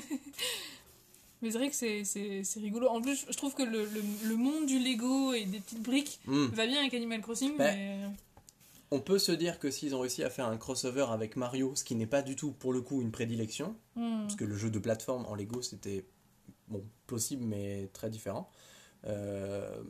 Mais 1.42 1.50
c'est 1.50 1.58
vrai 1.58 1.70
que 1.70 1.76
c'est, 1.76 2.60
rigolo. 2.60 2.88
En 2.88 3.00
plus, 3.00 3.26
je 3.30 3.36
trouve 3.36 3.54
que 3.54 3.62
le, 3.62 3.84
le, 3.84 4.02
le 4.28 4.36
monde 4.36 4.66
du 4.66 4.78
Lego 4.78 5.32
et 5.34 5.44
des 5.44 5.60
petites 5.60 5.82
briques 5.82 6.18
Hmm. 6.26 6.46
va 6.46 6.66
bien 6.66 6.80
avec 6.80 6.94
Animal 6.94 7.20
Crossing, 7.20 7.56
Bah, 7.56 7.72
mais. 7.72 8.00
On 8.92 9.00
peut 9.00 9.18
se 9.18 9.32
dire 9.32 9.58
que 9.58 9.70
s'ils 9.70 9.94
ont 9.96 10.00
réussi 10.00 10.22
à 10.22 10.30
faire 10.30 10.46
un 10.46 10.56
crossover 10.56 11.06
avec 11.10 11.34
Mario, 11.36 11.74
ce 11.74 11.82
qui 11.82 11.96
n'est 11.96 12.06
pas 12.06 12.22
du 12.22 12.36
tout 12.36 12.52
pour 12.52 12.72
le 12.72 12.80
coup 12.80 13.02
une 13.02 13.10
prédilection, 13.10 13.74
hmm. 13.96 14.22
parce 14.22 14.36
que 14.36 14.44
le 14.44 14.56
jeu 14.56 14.70
de 14.70 14.78
plateforme 14.78 15.26
en 15.26 15.34
Lego 15.34 15.60
c'était 15.60 16.04
bon 16.68 16.84
possible 17.08 17.44
mais 17.44 17.90
très 17.92 18.10
différent. 18.10 18.48
Euh, 19.06 19.82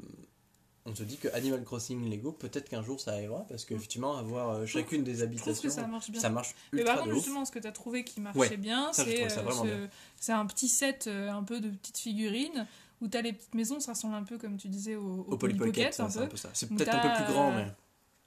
on 0.87 0.95
se 0.95 1.03
dit 1.03 1.17
que 1.19 1.29
Animal 1.35 1.63
Crossing 1.65 2.09
Lego 2.09 2.33
peut-être 2.33 2.69
qu'un 2.69 2.83
jour 2.83 3.01
ça 3.01 3.13
arrivera 3.13 3.45
parce 3.49 3.65
qu'effectivement 3.65 4.17
avoir 4.17 4.51
euh, 4.51 4.67
chacune 4.67 5.03
des 5.05 5.23
habitations 5.23 5.69
que 5.69 5.69
ça 5.69 5.87
marche 5.87 6.11
bien. 6.11 6.21
ça 6.21 6.31
marche 6.31 6.55
Mais 6.73 6.81
ultra 6.81 6.95
par 6.95 7.03
de 7.05 7.09
contre, 7.09 7.17
ouf. 7.19 7.25
justement, 7.25 7.45
ce 7.45 7.51
que 7.53 7.59
tu 7.59 7.67
as 7.67 7.73
trouvé 7.73 8.05
qui 8.05 8.21
marchait 8.21 8.39
Ouais, 8.39 8.57
bien, 8.57 8.93
c'est, 8.93 9.25
euh, 9.25 9.29
ce- 9.29 9.65
bien. 9.65 9.89
c'est 10.21 10.33
un 10.33 10.47
petit 10.47 10.69
set 10.69 11.07
euh, 11.09 11.31
un 11.31 11.43
peu 11.43 11.61
de 11.61 11.71
petites 11.71 11.99
figurines 11.99 12.67
où 13.03 13.09
tu 13.09 13.17
as 13.19 13.23
les 13.23 13.33
petites 13.33 13.55
maisons, 13.55 13.79
ça 13.81 13.93
ressemble 13.93 14.15
un 14.15 14.23
peu, 14.23 14.39
comme 14.39 14.57
tu 14.57 14.69
disais, 14.69 14.97
au, 14.97 15.03
au 15.29 15.33
Au 15.33 15.37
Pocket, 15.37 15.93
c'est 16.55 16.69
peut-être 16.75 16.95
un 16.95 17.01
peu 17.01 17.13
plus 17.25 17.33
grand 17.33 17.53
mais 17.53 17.67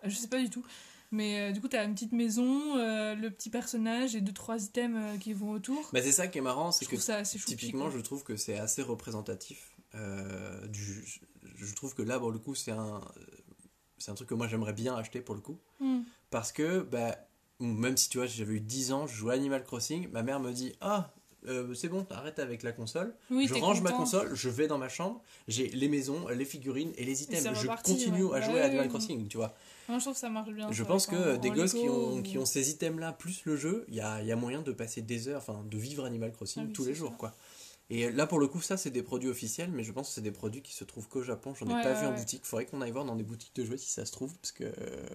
Je 0.03 0.16
sais 0.16 0.28
pas 0.28 0.39
du 0.39 0.49
tout. 0.49 0.64
Mais 1.12 1.39
euh, 1.49 1.51
du 1.51 1.60
coup, 1.60 1.68
t'as 1.68 1.86
une 1.86 1.95
petite 1.95 2.12
maison, 2.12 2.78
euh, 2.78 3.16
le 3.16 3.32
petit 3.32 3.49
personnage 3.49 4.16
et 4.16 4.22
deux, 4.22 4.32
trois 4.32 4.64
items 4.64 4.95
euh, 4.95 5.18
qui 5.18 5.34
vont 5.34 5.49
autour. 5.51 5.89
Bah, 5.91 6.01
c'est 6.03 6.12
ça 6.12 6.28
qui 6.28 6.38
est 6.38 6.41
marrant, 6.41 6.72
c'est 6.72 6.86
que 6.86 6.97
ça 6.97 7.24
typiquement, 7.24 7.89
je 7.89 7.97
trouve 7.99 8.24
que 8.24 8.36
c'est 8.36 8.60
assez 8.60 8.84
représentatif. 8.84 9.72
du, 10.68 11.03
je 11.66 11.74
trouve 11.76 11.93
que 11.95 12.01
là, 12.01 12.20
pour 12.20 12.32
le 12.32 12.39
coup, 12.39 12.55
c'est 12.55 12.72
un, 12.72 13.01
c'est 13.97 14.12
un 14.12 14.16
truc 14.16 14.30
que 14.30 14.34
moi 14.36 14.47
j'aimerais 14.47 14.74
bien 14.74 14.95
acheter 14.95 15.22
pour 15.22 15.36
le 15.36 15.41
coup. 15.41 15.57
Hmm. 15.80 16.01
Parce 16.30 16.51
que, 16.51 16.82
bah, 16.82 17.16
même 17.60 17.97
si 17.97 18.10
tu 18.10 18.18
vois, 18.18 18.28
j'avais 18.28 18.53
eu 18.55 18.60
10 18.62 18.91
ans, 18.91 19.07
je 19.07 19.16
jouais 19.16 19.34
à 19.34 19.38
Animal 19.38 19.64
Crossing, 19.64 20.10
ma 20.12 20.24
mère 20.24 20.39
me 20.39 20.51
dit 20.51 20.74
Ah, 20.82 21.12
euh, 21.47 21.74
c'est 21.74 21.89
bon, 21.89 22.05
arrête 22.10 22.39
avec 22.39 22.64
la 22.64 22.72
console. 22.72 23.14
Oui, 23.32 23.47
je 23.47 23.53
range 23.55 23.82
ma 23.82 23.91
console, 23.91 24.34
je 24.36 24.49
vais 24.49 24.68
dans 24.68 24.78
ma 24.78 24.89
chambre, 24.89 25.22
j'ai 25.47 25.68
les 25.70 25.88
maisons, 25.88 26.28
les 26.30 26.45
figurines 26.45 26.91
et 26.97 27.05
les 27.05 27.24
items. 27.24 27.43
Je 27.60 27.68
continue 27.84 28.24
ouais. 28.24 28.38
à 28.38 28.41
jouer 28.41 28.53
Ouais, 28.55 28.62
à 28.62 28.66
Animal 28.66 28.89
Crossing, 28.89 29.28
tu 29.28 29.38
vois. 29.38 29.53
Moi, 29.88 29.97
je 29.97 30.03
trouve 30.03 30.14
que 30.14 30.20
ça 30.20 30.30
marche 30.30 30.51
bien. 30.51 30.72
Je 30.72 30.84
pense 30.84 31.07
en- 31.10 31.12
que 31.14 31.38
des 31.38 31.49
gosses 31.49 31.74
qui 31.74 31.89
ont, 31.89 32.18
ou- 32.18 32.22
qui 32.22 32.38
ont 32.38 32.45
ces 32.45 32.70
items-là, 32.70 33.12
plus 33.14 33.41
le 33.45 33.55
jeu, 33.55 33.86
il 33.88 33.95
y 33.95 34.01
a, 34.01 34.22
il 34.22 34.28
y 34.28 34.32
a 34.32 34.36
moyen 34.36 34.62
de 34.62 34.72
passer 34.72 35.01
des 35.01 35.28
heures, 35.28 35.39
enfin 35.41 35.64
de 35.68 35.78
vivre 35.80 36.05
Animal 36.05 36.32
Crossing 36.32 36.68
Ah 36.70 36.72
tous 36.74 36.86
les 36.86 36.93
jours, 36.93 37.10
ça. 37.12 37.18
quoi. 37.18 37.34
Et 37.92 38.12
là, 38.12 38.28
pour 38.28 38.38
le 38.40 38.48
coup, 38.48 38.62
ça, 38.62 38.78
c'est 38.78 38.92
des 38.92 39.02
produits 39.02 39.30
officiels, 39.30 39.72
mais 39.72 39.84
je 39.84 39.92
pense 39.92 40.10
que 40.10 40.14
c'est 40.14 40.22
des 40.22 40.32
produits 40.32 40.62
qui 40.62 40.74
se 40.74 40.84
trouvent 40.84 41.08
qu'au 41.08 41.24
Japon. 41.24 41.56
J'en 41.56 41.66
ai 41.68 41.74
Ouais, 41.74 41.82
pas 41.82 41.94
ouais, 41.94 42.00
vu 42.02 42.06
en 42.06 42.12
ouais. 42.12 42.18
boutique. 42.18 42.46
Faudrait 42.46 42.66
qu'on 42.68 42.82
aille 42.82 42.92
voir 42.92 43.04
dans 43.06 43.16
des 43.16 43.24
boutiques 43.24 43.56
de 43.56 43.66
jouets 43.66 43.78
si 43.78 43.90
ça 43.90 44.06
se 44.06 44.12
trouve, 44.12 44.36
parce 44.38 44.52
que. 44.52 44.66
euh, 44.66 45.08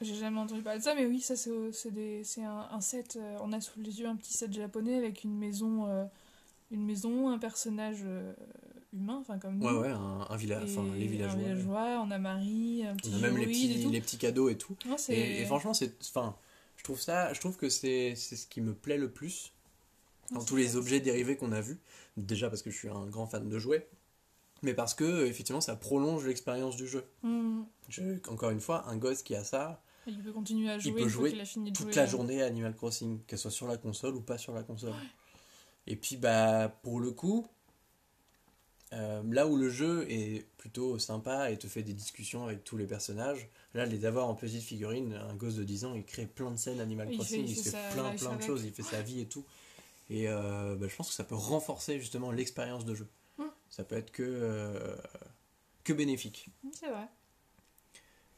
J'ai 0.00 0.14
jamais 0.14 0.38
entendu 0.38 0.62
parler 0.62 0.78
de 0.78 0.84
ça, 0.84 0.94
mais 0.94 1.04
oui, 1.06 1.20
ça 1.20 1.34
c'est 1.36 1.50
un, 2.44 2.68
un 2.70 2.80
set. 2.80 3.16
euh, 3.20 3.36
on 3.40 3.52
a 3.52 3.60
sous 3.60 3.80
les 3.80 3.98
yeux 4.00 4.06
un 4.06 4.14
petit 4.14 4.32
set 4.34 4.52
japonais 4.52 4.96
avec 4.98 5.24
une 5.24 5.36
maison, 5.36 5.86
euh, 5.88 6.04
une 6.70 6.84
maison, 6.84 7.28
un 7.28 7.38
personnage 7.38 8.02
euh, 8.04 8.32
humain, 8.92 9.18
enfin 9.20 9.38
comme 9.40 9.58
nous. 9.58 9.66
Ouais, 9.66 9.72
ouais, 9.80 9.88
un, 9.90 10.26
un 10.30 10.36
village, 10.36 10.62
enfin 10.76 10.84
les 10.96 11.06
Un 11.06 11.08
villageois. 11.08 11.36
ouais. 11.38 11.42
villageois, 11.54 12.02
on 12.06 12.10
a 12.12 12.18
Marie, 12.18 12.84
un 12.86 12.94
petit 12.94 13.10
On 13.12 13.16
a 13.16 13.20
même 13.20 13.36
les 13.36 13.42
et 13.42 13.46
petits, 13.48 13.82
tout. 13.82 13.90
les 13.90 14.00
petits 14.00 14.18
cadeaux 14.18 14.48
et 14.48 14.56
tout. 14.56 14.76
Et, 15.08 15.42
et 15.42 15.44
franchement, 15.46 15.74
c'est, 15.74 15.92
enfin, 16.02 16.36
je 16.76 16.84
trouve 16.84 17.00
ça, 17.00 17.32
je 17.32 17.40
trouve 17.40 17.56
que 17.56 17.68
c'est, 17.68 18.14
ce 18.14 18.46
qui 18.46 18.60
me 18.60 18.74
plaît 18.74 18.98
le 18.98 19.10
plus 19.10 19.52
dans 20.32 20.44
tous 20.44 20.56
les 20.56 20.76
objets 20.76 21.00
dérivés 21.00 21.36
qu'on 21.36 21.52
a 21.52 21.60
vus. 21.60 21.78
Déjà 22.16 22.48
parce 22.50 22.62
que 22.62 22.70
je 22.70 22.76
suis 22.76 22.88
un 22.88 23.06
grand 23.06 23.26
fan 23.26 23.48
de 23.48 23.58
jouets, 23.58 23.88
mais 24.62 24.74
parce 24.74 24.94
que 24.94 25.26
effectivement, 25.26 25.60
ça 25.60 25.76
prolonge 25.76 26.26
l'expérience 26.26 26.76
du 26.76 26.86
jeu. 26.86 27.04
Hmm. 27.22 27.62
Je- 27.88 28.18
encore 28.28 28.50
une 28.50 28.60
fois, 28.60 28.86
un 28.88 28.96
gosse 28.96 29.22
qui 29.22 29.34
a 29.34 29.44
ça 29.44 29.82
Il 30.06 30.18
peut 30.22 30.32
continuer 30.32 30.70
à 30.70 30.78
jouer 30.78 30.92
peut 30.92 31.00
une 31.02 31.08
jouer 31.08 31.20
fois 31.22 31.30
qu'il 31.30 31.40
a 31.40 31.44
fini 31.44 31.72
de 31.72 31.76
toute 31.76 31.86
jouer. 31.86 31.94
la 31.96 32.06
journée 32.06 32.42
à 32.42 32.46
Animal 32.46 32.74
Crossing, 32.74 33.20
qu'elle 33.26 33.38
soit 33.38 33.50
sur 33.50 33.66
la 33.68 33.76
console 33.76 34.14
ou 34.16 34.20
pas 34.20 34.38
sur 34.38 34.52
la 34.54 34.62
console. 34.62 34.92
Et 35.86 35.96
puis, 35.96 36.16
bah, 36.16 36.68
pour 36.82 37.00
le 37.00 37.10
coup, 37.10 37.46
euh, 38.92 39.22
là 39.30 39.46
où 39.46 39.56
le 39.56 39.70
jeu 39.70 40.04
est 40.10 40.46
plutôt 40.58 40.98
sympa 40.98 41.50
et 41.50 41.56
te 41.58 41.66
fait 41.66 41.82
des 41.82 41.94
discussions 41.94 42.44
avec 42.44 42.62
tous 42.62 42.76
les 42.76 42.86
personnages, 42.86 43.48
là, 43.74 43.86
les 43.86 44.04
avoir 44.04 44.28
en 44.28 44.34
petite 44.34 44.62
figurine, 44.62 45.14
un 45.14 45.34
gosse 45.34 45.54
de 45.56 45.64
10 45.64 45.86
ans, 45.86 45.94
il 45.94 46.04
crée 46.04 46.26
plein 46.26 46.50
de 46.50 46.56
scènes 46.58 46.78
Animal 46.78 47.08
Il 47.10 47.16
Crossing, 47.16 47.46
fait- 47.46 47.52
il, 47.52 47.56
fait 47.56 47.70
plein, 47.94 48.10
plein 48.14 48.28
de 48.30 48.34
avec. 48.34 48.46
choses, 48.46 48.64
il 48.64 48.72
fait 48.72 48.82
sa 48.82 49.00
vie 49.00 49.20
et 49.20 49.26
tout. 49.26 49.44
Et 50.12 50.28
euh, 50.28 50.76
bah, 50.76 50.88
je 50.88 50.94
pense 50.94 51.08
que 51.08 51.14
ça 51.14 51.24
peut 51.24 51.34
renforcer 51.34 51.98
justement 51.98 52.30
l'expérience 52.30 52.84
de 52.84 52.94
jeu. 52.94 53.08
Mm. 53.38 53.44
Ça 53.70 53.82
peut 53.82 53.96
être 53.96 54.12
que, 54.12 54.22
euh, 54.22 54.94
que 55.84 55.94
bénéfique. 55.94 56.50
C'est 56.78 56.90
vrai. 56.90 57.08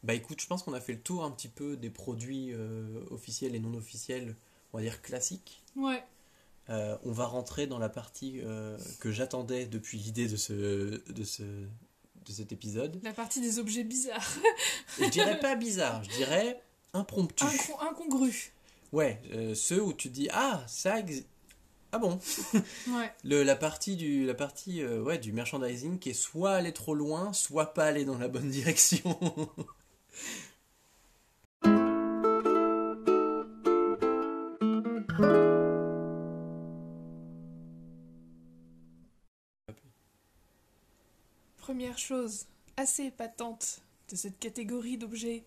Bah 0.05 0.15
écoute, 0.15 0.41
je 0.41 0.47
pense 0.47 0.63
qu'on 0.63 0.73
a 0.75 0.81
fait 0.81 0.93
le 0.93 1.01
tour 1.01 1.25
un 1.25 1.33
petit 1.33 1.49
peu 1.49 1.77
des 1.77 1.91
produits 1.91 2.53
euh, 2.53 3.01
officiels 3.11 3.57
et 3.57 3.59
non 3.59 3.75
officiels, 3.75 4.37
on 4.73 4.79
va 4.79 4.83
dire 4.85 5.03
classiques. 5.03 5.63
Ouais. 5.77 6.03
On 6.69 7.11
va 7.13 7.27
rentrer 7.27 7.67
dans 7.67 7.79
la 7.79 7.91
partie 7.91 8.41
que 9.01 9.13
j'attendais 9.13 9.67
depuis 9.67 9.99
l'idée 9.99 10.29
de, 10.29 10.37
ce, 10.37 10.53
de, 11.13 11.25
ce, 11.25 11.43
de 11.43 12.33
cet 12.33 12.53
épisode. 12.53 13.01
La 13.03 13.13
partie 13.13 13.43
des 13.43 13.59
objets 13.59 13.85
bizarres. 13.85 14.33
Je 14.99 15.07
dirais 15.11 15.39
pas 15.41 15.57
bizarre, 15.57 16.03
je 16.05 16.11
dirais 16.11 16.63
impromptu. 16.95 17.45
Incon- 17.45 17.81
incongru. 17.83 18.53
Ouais, 18.93 19.21
euh, 19.33 19.55
ceux 19.55 19.83
où 19.83 19.93
tu 19.93 20.09
dis 20.09 20.29
ah 20.33 20.65
ça 20.67 21.01
exi- 21.01 21.25
ah 21.95 21.99
bon? 21.99 22.19
Ouais. 22.89 23.13
le, 23.25 23.45
la 23.45 23.55
partie 23.55 23.95
du 23.95 24.27
la 24.27 24.35
partie 24.35 24.83
euh, 24.83 25.01
ouais 25.01 25.17
du 25.19 25.33
merchandising 25.33 26.01
qui 26.01 26.11
est 26.11 26.13
soit 26.13 26.51
aller 26.55 26.73
trop 26.73 26.93
loin, 26.95 27.33
soit 27.33 27.73
pas 27.73 27.85
aller 27.85 28.05
dans 28.05 28.19
la 28.19 28.27
bonne 28.27 28.51
direction. 28.51 29.17
Première 41.57 41.99
chose 41.99 42.47
assez 42.77 43.05
épatante 43.05 43.81
de 44.11 44.17
cette 44.17 44.39
catégorie 44.39 44.99
d'objets 44.99 45.45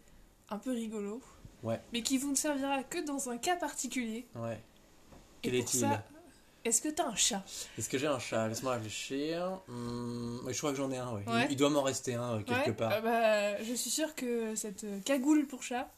un 0.49 0.57
peu 0.57 0.71
rigolos. 0.71 1.21
Ouais. 1.63 1.79
Mais 1.93 2.01
qui 2.01 2.17
vous 2.17 2.31
ne 2.31 2.35
servira 2.35 2.83
que 2.83 3.05
dans 3.05 3.29
un 3.29 3.37
cas 3.37 3.55
particulier. 3.55 4.25
ouais. 4.35 4.61
Et 5.43 5.49
Quel 5.51 5.51
pour 5.51 5.69
est-il? 5.69 5.79
ça, 5.81 6.03
est-ce 6.68 6.82
que 6.82 6.89
t'as 6.89 7.07
un 7.07 7.15
chat? 7.15 7.43
Est-ce 7.78 7.89
que 7.89 7.97
j'ai 7.97 8.07
un 8.07 8.20
chat? 8.20 8.47
Laisse-moi 8.47 8.74
réfléchir. 8.76 9.59
Hmm, 9.68 10.39
je 10.49 10.57
crois 10.57 10.72
que 10.72 10.78
j'en 10.78 10.91
ai 10.91 10.97
un, 10.97 11.11
ouais. 11.13 11.47
Il- 11.49 11.55
doit 11.57 11.70
m'en 11.70 11.82
rester 11.84 12.13
un 12.15 12.36
euh, 12.36 12.43
quelque 12.43 12.70
Ouais, 12.70 12.74
part. 12.74 12.91
ah 12.93 13.01
bah, 13.01 13.63
Je 13.63 13.74
suis 13.74 13.89
sûre 13.89 14.13
que 14.15 14.55
cette 14.55 14.84
euh, 14.84 14.99
cagoule 15.01 15.45
pour 15.47 15.63
chat 15.63 15.89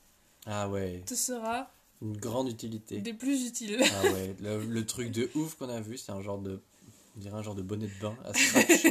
Ah 0.46 0.70
ouais, 0.70 1.02
te 1.06 1.16
sera 1.16 1.70
une 2.02 2.16
grande 2.18 2.48
utilité. 2.50 3.00
des 3.02 3.14
plus 3.14 3.46
utiles. 3.48 3.80
Ah 3.94 4.12
ouais, 4.12 4.36
le, 4.42 4.64
le 4.64 4.86
truc 4.86 5.12
de 5.12 5.30
ouf 5.36 5.56
qu'on 5.56 5.70
a 5.70 5.82
vu, 5.82 5.98
c'est 5.98 6.12
un 6.12 6.22
genre 6.22 6.40
de. 6.40 6.62
On 7.20 7.22
dirait 7.22 7.36
un 7.38 7.44
genre 7.44 7.56
de 7.56 7.62
bonnet 7.62 7.88
de 7.88 8.02
bain 8.02 8.16
à 8.24 8.34
scratch. 8.34 8.86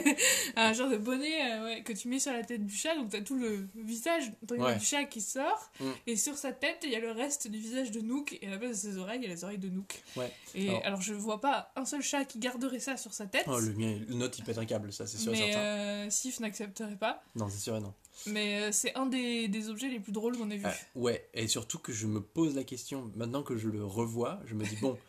un 0.57 0.73
genre 0.75 0.91
de 0.91 0.99
bonnet 0.99 1.51
euh, 1.51 1.65
ouais, 1.65 1.83
que 1.83 1.95
tu 1.95 2.09
mets 2.09 2.19
sur 2.19 2.31
la 2.31 2.45
tête 2.45 2.67
du 2.67 2.75
chat, 2.75 2.95
donc 2.95 3.09
t'as 3.09 3.23
tout 3.23 3.37
le 3.39 3.67
visage 3.75 4.31
Ouais. 4.51 4.77
du 4.77 4.85
chat 4.85 5.05
qui 5.05 5.23
sort, 5.23 5.71
Mm. 5.81 5.85
et 6.09 6.17
sur 6.17 6.37
sa 6.37 6.53
tête 6.53 6.81
il 6.83 6.91
y 6.91 6.95
a 6.97 7.01
le 7.01 7.11
reste 7.11 7.49
du 7.49 7.59
visage 7.59 7.91
de 7.91 8.01
Nook, 8.01 8.37
et 8.43 8.47
à 8.47 8.51
la 8.51 8.59
base 8.59 8.83
de 8.83 8.91
ses 8.91 8.99
oreilles, 8.99 9.21
il 9.23 9.29
y 9.29 9.31
a 9.31 9.35
les 9.35 9.45
oreilles 9.45 9.57
de 9.59 9.71
Nook. 9.71 10.03
Ouais. 10.17 10.31
Et 10.55 10.69
alors, 10.69 10.83
Alors- 10.85 11.01
je 11.01 11.15
vois 11.15 11.41
pas 11.41 11.73
un 11.75 11.87
seul 11.87 12.03
chat 12.03 12.27
qui 12.27 12.39
garderait 12.39 12.81
ça 12.81 12.99
sur 12.99 13.15
sa 13.15 13.27
tête, 13.27 13.45
oh, 13.47 13.59
le 13.59 13.73
mien, 13.73 13.99
le 14.07 14.15
nôtre 14.15 14.39
il 14.39 14.45
pète 14.45 14.59
un 14.59 14.67
câble, 14.67 14.93
ça 14.93 15.07
c'est 15.07 15.17
sûr 15.17 15.33
et 15.33 15.37
certain. 15.37 15.59
euh, 15.61 16.11
Sif 16.11 16.39
n'accepterait 16.41 16.97
pas. 16.97 17.23
Non, 17.35 17.49
c'est 17.49 17.61
sûr 17.61 17.77
et 17.77 17.81
non. 17.81 17.95
Mais 18.27 18.61
euh, 18.61 18.73
c'est 18.73 18.95
un 18.95 19.07
des, 19.07 19.49
des 19.49 19.71
objets 19.71 19.89
les 19.89 20.01
plus 20.01 20.13
drôles 20.13 20.37
qu'on 20.37 20.51
ait 20.51 20.57
vu. 20.59 20.67
Ouais, 20.97 21.29
et 21.33 21.47
surtout 21.49 21.79
que 21.79 21.93
je 21.95 22.07
me 22.07 22.21
pose 22.21 22.55
la 22.57 22.65
question, 22.65 23.11
maintenant 23.15 23.43
que 23.43 23.57
je 23.57 23.69
le 23.69 23.85
revois, 23.85 24.41
je 24.45 24.55
me 24.55 24.65
dis, 24.67 24.77
bon, 24.77 24.99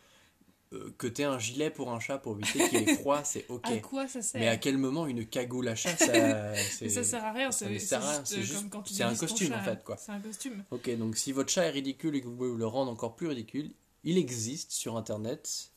euh, 0.72 0.94
que 0.98 1.06
t'aies 1.06 1.24
un 1.24 1.38
gilet 1.38 1.70
pour 1.70 1.90
un 1.92 1.98
chat 2.00 2.18
pour 2.18 2.34
éviter 2.38 2.60
qu'il 2.68 2.80
ait 2.82 2.94
froid, 3.00 3.24
c'est 3.24 3.44
ok. 3.48 3.70
À 3.70 3.78
quoi 3.78 4.06
ça 4.08 4.22
sert 4.22 4.40
Mais 4.40 4.48
à 4.48 4.56
quel 4.56 4.78
moment 4.78 5.06
une 5.06 5.26
cagoule 5.26 5.66
à 5.68 5.74
chat, 5.74 5.96
ça, 5.96 6.54
ça 6.70 7.04
sert 7.04 7.24
à 7.24 7.32
rien, 7.32 7.50
ça 7.50 7.66
c'est 7.66 7.72
juste, 7.78 7.88
c'est 8.24 8.38
euh, 8.38 8.40
juste- 8.42 8.54
comme 8.54 8.70
quand 8.70 8.82
tu 8.82 8.94
c'est 8.94 9.02
un 9.02 9.14
costume, 9.14 9.48
chat. 9.48 9.58
en 9.58 9.62
fait, 9.62 9.82
quoi. 9.84 9.96
C'est 9.96 10.12
un 10.12 10.20
costume. 10.20 10.64
Ok, 10.70 10.96
donc 10.96 11.16
si 11.16 11.32
votre 11.32 11.50
chat 11.50 11.64
est 11.66 11.70
ridicule 11.70 12.14
et 12.16 12.20
que 12.20 12.26
vous 12.28 12.36
voulez 12.36 12.56
le 12.56 12.66
rendre 12.66 12.90
encore 12.92 13.16
plus 13.16 13.26
ridicule, 13.26 13.72
il 14.04 14.16
existe 14.16 14.70
sur 14.72 14.96
internet 14.96 15.72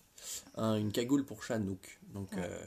un- 0.56 0.76
une 0.76 0.92
cagoule 0.92 1.26
pour 1.26 1.44
chat 1.44 1.60
Nook. 1.60 2.00
Donc, 2.14 2.32
Ouais. 2.38 2.44
euh, 2.44 2.64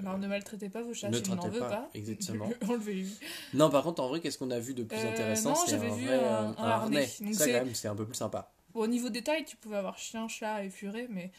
Alors 0.00 0.18
ne 0.18 0.26
maltraitez 0.26 0.68
pas 0.68 0.82
vos 0.82 0.92
chats 0.94 1.08
ne 1.10 1.16
si 1.18 1.30
n'en 1.30 1.48
veux 1.48 1.60
pas, 1.60 1.88
exactement. 1.94 2.50
Enlevez-lui. 2.68 3.08
Non, 3.54 3.70
par 3.70 3.84
contre, 3.84 4.02
en 4.02 4.08
vrai, 4.08 4.20
qu'est-ce 4.20 4.38
qu'on 4.38 4.50
a 4.50 4.58
vu 4.58 4.74
de 4.74 4.82
plus 4.82 5.04
Euh, 5.04 5.10
intéressant? 5.10 5.50
non, 5.50 5.54
C'est 5.64 5.70
j'avais 5.72 5.88
un 5.90 5.94
vu 5.96 6.06
vrai 6.06 6.24
un- 6.24 6.54
un 6.58 6.68
harnais. 6.68 7.08
Donc 7.20 7.34
Ça, 7.34 7.44
c'est- 7.44 7.52
quand 7.52 7.64
même, 7.64 7.74
c'est 7.74 7.88
un 7.88 7.94
peu 7.94 8.04
plus 8.06 8.14
sympa. 8.16 8.50
Bon, 8.74 8.80
au 8.82 8.86
niveau 8.88 9.08
détail, 9.08 9.44
tu 9.44 9.56
pouvais 9.56 9.76
avoir 9.76 9.96
chien, 9.98 10.28
chat 10.28 10.64
et 10.64 10.68
furet, 10.70 11.06
mais 11.08 11.30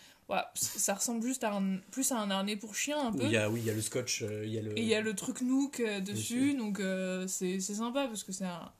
c- 0.55 0.80
ça 0.80 0.93
ressemble 0.95 1.23
juste 1.25 1.43
à 1.43 1.53
un, 1.53 1.78
plus 1.91 2.11
à 2.11 2.17
un 2.19 2.30
harnais 2.30 2.55
pour 2.55 2.75
chien 2.75 2.99
un 3.07 3.11
peu. 3.11 3.23
il 3.23 3.32
y 3.32 3.38
a, 3.38 3.49
oui, 3.49 3.61
il 3.61 3.65
y 3.65 3.69
a 3.69 3.73
le 3.73 3.82
scotch, 3.82 4.21
euh, 4.23 4.43
il 4.45 4.51
y 4.53 4.57
a 4.57 4.61
le. 4.61 4.78
Et 4.78 4.82
il 4.82 4.88
y 4.88 4.95
a 4.95 5.01
le 5.01 5.13
truc 5.15 5.41
Nook 5.41 5.80
euh, 5.80 5.99
dessus, 6.01 6.53
donc 6.55 6.80
euh, 6.80 7.25
c'est 7.28 7.59
sympa 7.59 8.07
parce 8.07 8.23
que 8.23 8.32
c'est 8.32 8.45
un. 8.45 8.71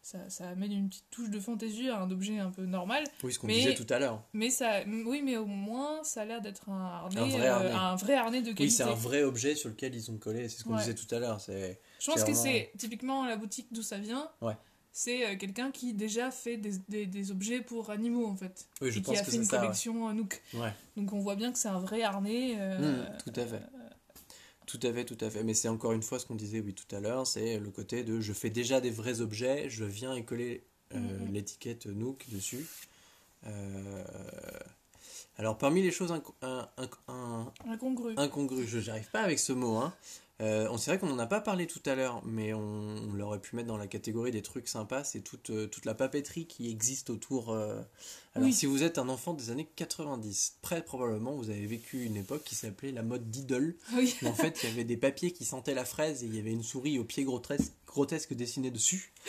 Ça, 0.00 0.18
ça 0.30 0.48
amène 0.48 0.72
une 0.72 0.88
petite 0.88 1.04
touche 1.10 1.28
de 1.28 1.38
fantaisie 1.38 1.90
à 1.90 2.00
un 2.00 2.10
objet 2.10 2.38
un 2.38 2.50
peu 2.50 2.64
normal. 2.64 3.04
Oui, 3.22 3.30
ce 3.30 3.38
qu'on 3.38 3.46
disait 3.48 3.74
tout 3.74 3.86
à 3.90 3.98
l'heure. 3.98 4.22
Mais 4.32 4.48
ça, 4.48 4.80
oui, 4.86 5.20
mais 5.22 5.36
au 5.36 5.44
moins, 5.44 6.02
ça 6.02 6.22
a 6.22 6.24
l'air 6.24 6.40
d'être 6.40 6.70
un 6.70 6.80
harnais, 6.82 7.20
Un 7.20 7.26
vrai 7.26 7.46
euh, 7.46 7.52
harnais. 7.54 7.70
un 7.72 7.96
vrai 7.96 8.14
harnais 8.14 8.40
de 8.40 8.46
qualité. 8.46 8.62
Oui, 8.62 8.70
c'est 8.70 8.84
un 8.84 8.94
vrai 8.94 9.22
objet 9.22 9.54
sur 9.54 9.68
lequel 9.68 9.94
ils 9.94 10.10
ont 10.10 10.16
collé. 10.16 10.48
C'est 10.48 10.60
ce 10.60 10.64
qu'on 10.64 10.72
Ouais. 10.74 10.78
disait 10.80 10.94
tout 10.94 11.12
à 11.14 11.18
l'heure. 11.18 11.40
C'est. 11.42 11.78
Je 11.98 12.10
pense 12.10 12.24
que 12.24 12.32
c'est 12.32 12.72
typiquement 12.78 13.26
la 13.26 13.36
boutique 13.36 13.66
d'où 13.70 13.82
ça 13.82 13.98
vient. 13.98 14.30
Ouais. 14.40 14.54
C'est 15.00 15.24
euh, 15.24 15.36
quelqu'un 15.36 15.70
qui 15.70 15.94
déjà 15.94 16.32
fait 16.32 16.56
des, 16.56 16.72
des, 16.88 17.06
des 17.06 17.30
objets 17.30 17.60
pour 17.60 17.90
animaux 17.90 18.26
en 18.26 18.34
fait. 18.34 18.66
Oui, 18.80 18.90
je 18.90 18.98
et 18.98 19.02
qui 19.02 19.16
a 19.16 19.22
que 19.22 19.30
fait 19.30 19.36
une 19.36 19.44
ça. 19.44 19.58
collection 19.58 20.08
euh, 20.08 20.12
Nook. 20.12 20.42
Ouais. 20.54 20.72
Donc 20.96 21.12
on 21.12 21.20
voit 21.20 21.36
bien 21.36 21.52
que 21.52 21.58
c'est 21.58 21.68
un 21.68 21.78
vrai 21.78 22.02
harnais. 22.02 22.56
euh, 22.58 23.04
Mm, 23.04 23.18
tout 23.24 23.40
à 23.40 23.46
fait. 23.46 23.62
Tout 24.66 24.80
à 24.82 24.92
fait, 24.92 25.04
tout 25.04 25.16
à 25.24 25.30
fait. 25.30 25.44
Mais 25.44 25.54
c'est 25.54 25.68
encore 25.68 25.92
une 25.92 26.02
fois 26.02 26.18
ce 26.18 26.26
qu'on 26.26 26.34
disait 26.34 26.58
oui 26.58 26.74
tout 26.74 26.96
à 26.96 26.98
l'heure, 26.98 27.28
c'est 27.28 27.60
le 27.60 27.70
côté 27.70 28.02
de 28.02 28.20
je 28.20 28.32
fais 28.32 28.50
déjà 28.50 28.80
des 28.80 28.90
vrais 28.90 29.20
objets, 29.20 29.70
je 29.70 29.84
viens 29.84 30.14
et 30.16 30.24
coller 30.24 30.64
euh, 30.94 30.98
Mhm. 30.98 31.32
l'étiquette 31.32 31.86
Nook 31.86 32.24
dessus. 32.32 32.66
Alors 35.38 35.56
parmi 35.58 35.80
les 35.80 35.92
choses 35.92 36.10
inco- 36.10 36.34
un- 36.42 36.68
un- 36.76 36.88
un- 37.14 37.52
Incongru. 37.68 38.14
incongrues, 38.16 38.66
je 38.66 38.80
n'arrive 38.80 39.08
pas 39.12 39.20
avec 39.20 39.38
ce 39.38 39.52
mot, 39.52 39.76
hein. 39.76 39.94
Euh, 40.40 40.68
on 40.70 40.78
c'est 40.78 40.92
vrai 40.92 40.98
qu'on 40.98 41.08
n'en 41.08 41.18
a 41.18 41.26
pas 41.26 41.40
parlé 41.40 41.66
tout 41.66 41.82
à 41.84 41.96
l'heure, 41.96 42.22
mais 42.24 42.54
on, 42.54 43.12
l'aurait 43.12 43.40
pu 43.40 43.56
mettre 43.56 43.66
dans 43.68 43.76
la 43.76 43.88
catégorie 43.88 44.30
des 44.30 44.42
trucs 44.42 44.68
sympas. 44.68 45.02
C'est 45.04 45.20
toute, 45.20 45.50
euh, 45.50 45.68
la 45.84 45.94
papeterie 45.94 46.46
qui 46.46 46.70
existe 46.70 47.10
autour. 47.10 47.50
euh, 47.52 47.82
Alors, 48.38 48.48
Oui. 48.48 48.54
si 48.54 48.66
vous 48.66 48.82
êtes 48.82 48.98
un 48.98 49.08
enfant 49.08 49.34
des 49.34 49.50
années 49.50 49.68
90, 49.76 50.58
très 50.62 50.82
probablement 50.84 51.32
vous 51.36 51.50
avez 51.50 51.66
vécu 51.66 52.04
une 52.04 52.16
époque 52.16 52.44
qui 52.44 52.54
s'appelait 52.54 52.92
la 52.92 53.02
mode 53.02 53.30
d'idole. 53.30 53.76
Oui. 53.94 54.14
En 54.24 54.32
fait, 54.32 54.60
il 54.62 54.68
y 54.70 54.72
avait 54.72 54.84
des 54.84 54.96
papiers 54.96 55.32
qui 55.32 55.44
sentaient 55.44 55.74
la 55.74 55.84
fraise 55.84 56.22
et 56.22 56.26
il 56.26 56.34
y 56.34 56.38
avait 56.38 56.52
une 56.52 56.62
souris 56.62 56.98
au 56.98 57.04
pied 57.04 57.24
grotesque, 57.24 57.72
grotesques 57.86 58.34
dessinées 58.34 58.70
dessus. 58.70 59.12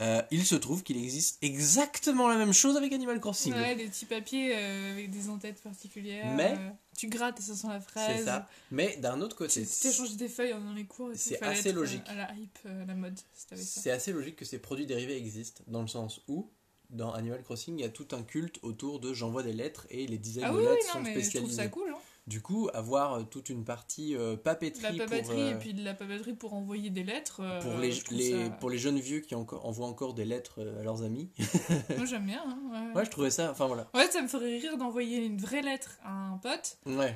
Euh, 0.00 0.20
il 0.32 0.44
se 0.44 0.56
trouve 0.56 0.82
qu'il 0.82 0.96
existe 0.96 1.38
exactement 1.40 2.26
la 2.28 2.36
même 2.36 2.52
chose 2.52 2.76
avec 2.76 2.92
Animal 2.92 3.20
Crossing. 3.20 3.52
Ouais, 3.54 3.76
des 3.76 3.86
petits 3.86 4.04
papiers 4.06 4.52
euh, 4.54 4.92
avec 4.92 5.10
des 5.10 5.28
entêtes 5.28 5.60
particulières. 5.62 6.34
Mais- 6.34 6.54
euh, 6.58 6.70
tu 6.96 7.06
grattes 7.06 7.38
et 7.38 7.42
ça 7.42 7.54
sent 7.54 7.68
la 7.68 7.80
fraise. 7.80 8.18
C'est 8.18 8.24
ça. 8.24 8.48
Mais 8.72 8.96
d'un 8.96 9.20
autre 9.20 9.36
côté, 9.36 9.64
tu 9.64 9.86
échanges 9.86 10.16
des 10.16 10.28
feuilles 10.28 10.52
dans 10.52 10.72
les 10.72 10.84
cours. 10.84 11.10
C'est 11.14 11.40
assez 11.42 11.68
être, 11.68 11.76
logique. 11.76 12.02
À 12.06 12.14
la 12.14 12.34
hype, 12.34 12.58
à 12.66 12.84
la 12.84 12.94
mode, 12.94 13.16
si 13.32 13.46
ça. 13.48 13.56
c'est 13.56 13.90
assez 13.92 14.12
logique 14.12 14.36
que 14.36 14.44
ces 14.44 14.58
produits 14.58 14.86
dérivés 14.86 15.16
existent, 15.16 15.62
dans 15.68 15.82
le 15.82 15.88
sens 15.88 16.20
où, 16.28 16.50
dans 16.94 17.12
Animal 17.12 17.42
Crossing, 17.42 17.78
il 17.78 17.82
y 17.82 17.84
a 17.84 17.90
tout 17.90 18.08
un 18.12 18.22
culte 18.22 18.58
autour 18.62 19.00
de 19.00 19.12
j'envoie 19.12 19.42
des 19.42 19.52
lettres 19.52 19.86
et 19.90 20.06
les 20.06 20.18
dizaines 20.18 20.44
Ah 20.46 20.50
de 20.52 20.56
oui, 20.56 20.62
oui, 20.62 20.68
lettres 20.72 20.86
non, 20.86 20.92
sont 20.92 21.00
mais 21.02 21.20
je 21.20 21.36
trouve 21.38 21.50
ça 21.50 21.68
cool. 21.68 21.90
Hein. 21.90 21.98
Du 22.26 22.40
coup, 22.40 22.70
avoir 22.72 23.12
euh, 23.12 23.22
toute 23.24 23.50
une 23.50 23.64
partie 23.66 24.16
euh, 24.16 24.34
papeterie, 24.36 24.96
la 24.96 25.04
papeterie 25.04 25.22
pour, 25.24 25.38
euh, 25.38 25.50
et 25.50 25.58
puis 25.58 25.74
de 25.74 25.84
la 25.84 25.92
papeterie 25.92 26.32
pour 26.32 26.54
envoyer 26.54 26.88
des 26.88 27.02
lettres. 27.04 27.40
euh, 27.40 27.60
pour, 27.60 27.76
les, 27.78 27.92
je 27.92 28.02
trouve 28.02 28.16
les- 28.16 28.30
ça- 28.30 28.50
pour 28.60 28.70
les 28.70 28.78
jeunes 28.78 28.98
vieux 28.98 29.20
qui 29.20 29.34
envoient 29.34 29.86
encore 29.86 30.14
des 30.14 30.24
lettres 30.24 30.54
euh, 30.62 30.80
à 30.80 30.82
leurs 30.84 31.02
amis. 31.02 31.30
Moi 31.98 32.06
j'aime 32.06 32.24
bien. 32.24 32.42
hein, 32.46 32.58
ouais. 32.94 32.96
Ouais, 33.00 33.04
je 33.04 33.10
trouvais 33.10 33.30
ça, 33.30 33.50
enfin 33.50 33.66
voilà. 33.66 33.90
Ouais, 33.92 34.10
ça 34.10 34.22
me 34.22 34.28
ferait 34.28 34.56
rire 34.58 34.78
d'envoyer 34.78 35.18
une 35.18 35.36
vraie 35.36 35.60
lettre 35.60 35.98
à 36.02 36.12
un 36.30 36.38
pote 36.38 36.78
Ouais. 36.86 37.14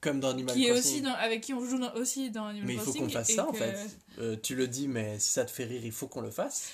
Comme 0.00 0.18
dans 0.18 0.30
Animal 0.30 0.56
qui 0.56 0.64
est 0.66 0.70
Crossing. 0.70 0.92
aussi 0.94 1.02
dans, 1.02 1.14
avec 1.14 1.40
qui 1.42 1.54
on 1.54 1.64
joue 1.64 1.78
dans- 1.78 1.94
aussi 1.94 2.32
dans 2.32 2.46
Animal 2.46 2.66
Mais 2.66 2.72
il 2.74 2.78
faut 2.80 2.86
Crossing. 2.86 3.02
qu'on 3.04 3.10
fasse 3.10 3.32
ça 3.32 3.48
en 3.48 3.52
fait. 3.52 3.76
Euh, 4.18 4.36
tu 4.42 4.56
le 4.56 4.66
dis, 4.66 4.88
mais 4.88 5.20
si 5.20 5.30
ça 5.30 5.44
te 5.44 5.52
fait 5.52 5.62
rire, 5.62 5.82
il 5.84 5.92
faut 5.92 6.08
qu'on 6.08 6.20
le 6.20 6.32
fasse. 6.32 6.72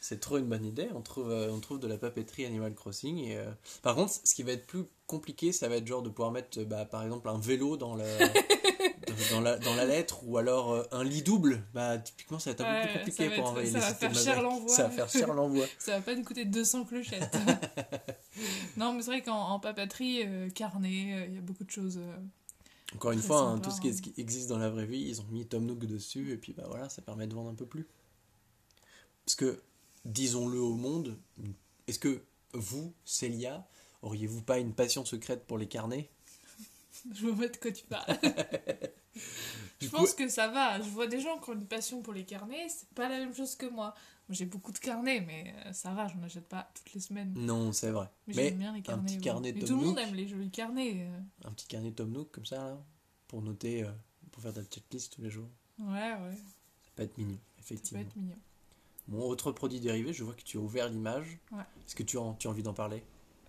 C'est 0.00 0.20
trop 0.20 0.38
une 0.38 0.46
bonne 0.46 0.64
idée. 0.64 0.88
On 0.94 1.00
trouve, 1.00 1.30
euh, 1.30 1.50
on 1.50 1.60
trouve 1.60 1.78
de 1.78 1.86
la 1.86 1.98
papeterie 1.98 2.44
Animal 2.44 2.74
Crossing. 2.74 3.18
Et, 3.18 3.36
euh, 3.36 3.50
Par 3.82 3.94
contre, 3.94 4.12
ce 4.12 4.34
qui 4.34 4.42
va 4.42 4.52
être 4.52 4.66
plus 4.66 4.84
compliqué, 5.06 5.52
ça 5.52 5.68
va 5.68 5.76
être 5.76 5.86
genre 5.86 6.02
de 6.02 6.08
pouvoir 6.08 6.32
mettre 6.32 6.60
euh, 6.60 6.64
bah, 6.64 6.84
par 6.84 7.02
exemple 7.02 7.28
un 7.28 7.38
vélo 7.38 7.76
dans, 7.76 7.94
le... 7.94 8.04
dans, 9.30 9.36
dans 9.36 9.40
la, 9.40 9.58
dans 9.58 9.74
la 9.74 9.84
lettre 9.84 10.26
ou 10.26 10.38
alors 10.38 10.72
euh, 10.72 10.82
un 10.92 11.04
lit 11.04 11.22
double. 11.22 11.62
Bah, 11.74 11.98
typiquement, 11.98 12.38
ça 12.38 12.50
va 12.50 12.54
être 12.54 12.60
un 12.64 12.82
peu 12.82 12.88
plus 12.88 12.98
compliqué 12.98 13.36
pour 13.36 13.48
envoyer 13.48 13.70
ça 13.70 13.78
les 13.78 13.80
va 13.84 13.90
systèmes 13.90 14.14
faire 14.14 14.22
cher 14.22 14.32
avec. 14.34 14.44
l'envoi. 14.44 14.68
Ça 14.68 14.82
va 14.84 14.90
faire 14.90 15.08
cher 15.08 15.34
l'envoi. 15.34 15.66
Ça 15.78 15.92
va 15.92 16.00
pas 16.00 16.14
nous 16.14 16.24
coûter 16.24 16.44
200 16.44 16.84
clochettes. 16.84 17.36
non, 18.76 18.92
mais 18.92 19.02
c'est 19.02 19.10
vrai 19.10 19.22
qu'en 19.22 19.48
en 19.48 19.60
papeterie, 19.60 20.24
carnet, 20.54 21.26
il 21.28 21.34
y 21.34 21.38
a 21.38 21.40
beaucoup 21.40 21.64
de 21.64 21.70
choses. 21.70 22.00
Encore 22.94 23.12
une 23.12 23.20
fois, 23.20 23.40
hein, 23.40 23.58
tout 23.58 23.70
ce 23.70 23.80
qui, 23.80 23.88
hein. 23.88 23.92
ce 23.96 24.02
qui 24.02 24.14
existe 24.18 24.48
dans 24.48 24.58
la 24.58 24.70
vraie 24.70 24.86
vie, 24.86 25.00
ils 25.00 25.20
ont 25.20 25.26
mis 25.30 25.46
Tom 25.46 25.66
Nook 25.66 25.80
dessus 25.80 26.32
et 26.32 26.36
puis 26.36 26.52
bah 26.52 26.64
voilà, 26.68 26.88
ça 26.88 27.02
permet 27.02 27.26
de 27.26 27.34
vendre 27.34 27.50
un 27.50 27.54
peu 27.54 27.66
plus. 27.66 27.86
Parce 29.26 29.36
que, 29.36 29.62
disons-le 30.04 30.58
au 30.60 30.74
monde, 30.74 31.18
est-ce 31.86 31.98
que 31.98 32.22
vous, 32.52 32.92
Célia, 33.04 33.66
auriez-vous 34.02 34.42
pas 34.42 34.58
une 34.58 34.74
passion 34.74 35.04
secrète 35.04 35.46
pour 35.46 35.58
les 35.58 35.66
carnets? 35.68 36.10
Je 37.14 37.26
vois 37.26 37.48
de 37.48 37.56
quoi 37.56 37.70
tu 37.72 37.84
parles. 37.84 38.18
Je 39.80 39.88
coup- 39.88 39.96
pense 39.96 40.14
que 40.14 40.28
ça 40.28 40.48
va. 40.48 40.80
Je 40.80 40.88
vois 40.88 41.06
des 41.06 41.20
gens 41.20 41.38
qui 41.38 41.50
ont 41.50 41.54
une 41.54 41.66
passion 41.66 42.00
pour 42.02 42.12
les 42.14 42.24
carnets, 42.24 42.66
c'est 42.68 42.88
pas 42.90 43.08
la 43.08 43.18
même 43.18 43.34
chose 43.34 43.54
que 43.56 43.66
moi. 43.66 43.94
Moi 44.28 44.34
j'ai 44.36 44.46
beaucoup 44.46 44.72
de 44.72 44.78
carnets, 44.78 45.20
mais 45.20 45.54
euh, 45.66 45.72
ça 45.74 45.92
va, 45.92 46.08
j'en 46.08 46.22
achète 46.22 46.48
pas 46.48 46.70
toutes 46.74 46.94
les 46.94 47.00
semaines. 47.00 47.34
Non, 47.36 47.72
c'est 47.72 47.90
vrai. 47.90 48.08
Mais, 48.26 48.34
Mais 48.34 48.44
j'aime 48.48 48.58
bien 48.58 48.72
les 48.74 48.80
carnets. 48.82 49.04
petit 49.04 49.14
ouais. 49.16 49.20
carnet 49.20 49.52
Mais 49.52 49.60
Tom 49.60 49.68
tout 49.68 49.80
le 49.80 49.86
monde 49.86 49.98
aime 49.98 50.14
les 50.14 50.26
jolis 50.26 50.50
carnets. 50.50 51.06
euh. 51.10 51.20
un 51.48 51.50
petit 51.52 51.66
carnet 51.66 51.92
Tom 51.92 52.10
Nook 52.10 52.30
comme 52.30 52.46
ça, 52.46 52.56
là, 52.56 52.82
pour 53.28 53.42
noter, 53.42 53.82
euh, 53.84 53.90
pour 54.32 54.42
faire 54.42 54.52
de 54.54 54.60
la 54.60 54.66
checklist 54.66 55.12
tous 55.12 55.20
les 55.22 55.30
jours. 55.30 55.48
Ouais, 55.78 56.14
ouais, 56.14 56.36
Ça 56.84 56.90
peut 56.96 57.02
être 57.02 57.18
mignon, 57.18 57.34
ça 57.36 57.40
peut 57.56 57.60
effectivement. 57.62 58.00
être 58.00 58.16
mignon. 58.16 58.36
Mon 59.08 59.22
autre 59.26 59.52
produit 59.52 59.80
dérivé, 59.80 60.12
je 60.12 60.24
vois 60.24 60.34
que 60.34 60.42
tu 60.42 60.56
as 60.56 60.60
ouvert 60.60 60.88
l'image. 60.88 61.38
Ouais. 61.52 61.62
Est-ce 61.86 61.94
que 61.94 62.02
tu 62.02 62.18
as, 62.18 62.36
tu 62.38 62.46
as 62.46 62.50
envie 62.50 62.62
d'en 62.62 62.72
parler? 62.72 63.02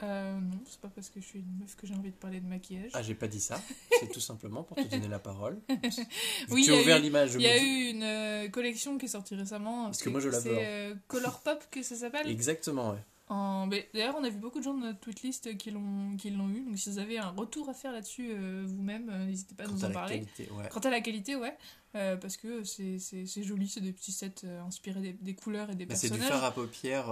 Euh, 0.03 0.39
non, 0.39 0.59
c'est 0.65 0.81
pas 0.81 0.89
parce 0.93 1.09
que 1.09 1.21
je 1.21 1.25
suis 1.25 1.39
une 1.39 1.57
meuf 1.59 1.75
que 1.75 1.87
j'ai 1.87 1.93
envie 1.93 2.09
de 2.09 2.15
parler 2.15 2.41
de 2.41 2.47
maquillage. 2.47 2.91
Ah, 2.93 3.01
j'ai 3.01 3.15
pas 3.15 3.27
dit 3.27 3.39
ça. 3.39 3.61
C'est 3.99 4.11
tout 4.11 4.19
simplement 4.19 4.63
pour 4.63 4.75
te 4.75 4.83
donner 4.83 5.07
la 5.07 5.19
parole. 5.19 5.57
Oui, 6.49 6.63
tu 6.63 6.73
as 6.73 6.75
ouvert 6.75 6.99
l'image, 6.99 7.35
Il 7.35 7.41
y 7.41 7.47
a 7.47 7.57
eu 7.57 7.89
une 7.91 8.03
euh, 8.03 8.49
collection 8.49 8.97
qui 8.97 9.05
est 9.05 9.09
sortie 9.09 9.35
récemment. 9.35 9.85
Parce 9.85 10.01
que 10.01 10.09
moi, 10.09 10.19
je 10.19 10.29
la 10.29 10.41
C'est 10.41 10.49
euh, 10.51 10.95
Color 11.07 11.39
Pop 11.39 11.63
que 11.71 11.81
ça 11.81 11.95
s'appelle? 11.95 12.27
Exactement, 12.27 12.91
ouais. 12.91 13.03
En... 13.27 13.65
mais 13.65 13.89
D'ailleurs, 13.93 14.15
on 14.19 14.23
a 14.23 14.29
vu 14.29 14.37
beaucoup 14.37 14.59
de 14.59 14.63
gens 14.63 14.75
de 14.75 14.81
notre 14.81 14.99
tweetlist 14.99 15.57
qui 15.57 15.71
l'ont 15.71 16.15
qui 16.15 16.29
l'ont 16.29 16.47
eu. 16.49 16.61
Donc, 16.61 16.77
si 16.77 16.91
vous 16.91 16.99
avez 16.99 17.17
un 17.17 17.29
retour 17.29 17.67
à 17.69 17.73
faire 17.73 17.91
là-dessus 17.91 18.29
euh, 18.31 18.63
vous-même, 18.67 19.09
euh, 19.09 19.25
n'hésitez 19.25 19.55
pas 19.55 19.63
à 19.63 19.65
Quant 19.65 19.73
nous 19.73 19.85
à 19.85 19.87
en 19.89 19.91
parler. 19.91 20.15
qualité, 20.19 20.47
ouais. 20.53 20.69
Quant 20.71 20.79
à 20.81 20.89
la 20.91 21.01
qualité, 21.01 21.35
ouais. 21.35 21.57
Euh, 21.95 22.17
parce 22.17 22.37
que 22.37 22.63
c'est 22.63 22.99
c'est- 22.99 23.25
c'est 23.25 23.41
joli, 23.41 23.67
c'est 23.67 23.79
des 23.81 23.93
petits 23.93 24.11
sets 24.11 24.45
inspirés 24.67 25.01
des, 25.01 25.13
des 25.13 25.33
couleurs 25.33 25.71
et 25.71 25.75
des 25.75 25.85
Bah, 25.87 25.95
c'est 25.95 26.09
du 26.09 26.17
personnages. 26.19 26.39
fard 26.41 26.43
à 26.49 26.53
paupières, 26.53 27.07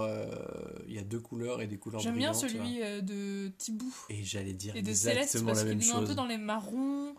il 0.86 0.94
y 0.94 0.98
a 0.98 1.02
deux 1.02 1.20
couleurs 1.20 1.60
et 1.62 1.66
des 1.66 1.78
couleurs 1.78 2.00
J'aime 2.00 2.16
bien 2.16 2.32
celui 2.34 2.78
de 3.02 3.48
Thibou 3.58 3.92
ouais. 4.10 4.16
Et 4.16 4.22
j'allais 4.24 4.52
dire 4.52 4.76
et 4.76 4.82
de 4.82 4.92
Céleste 4.92 5.42
parce 5.44 5.58
la 5.60 5.64
même 5.64 5.78
qu'il 5.80 5.88
est 5.88 5.92
un 5.94 6.04
peu 6.04 6.14
dans 6.14 6.26
les 6.26 6.36
marrons, 6.38 7.14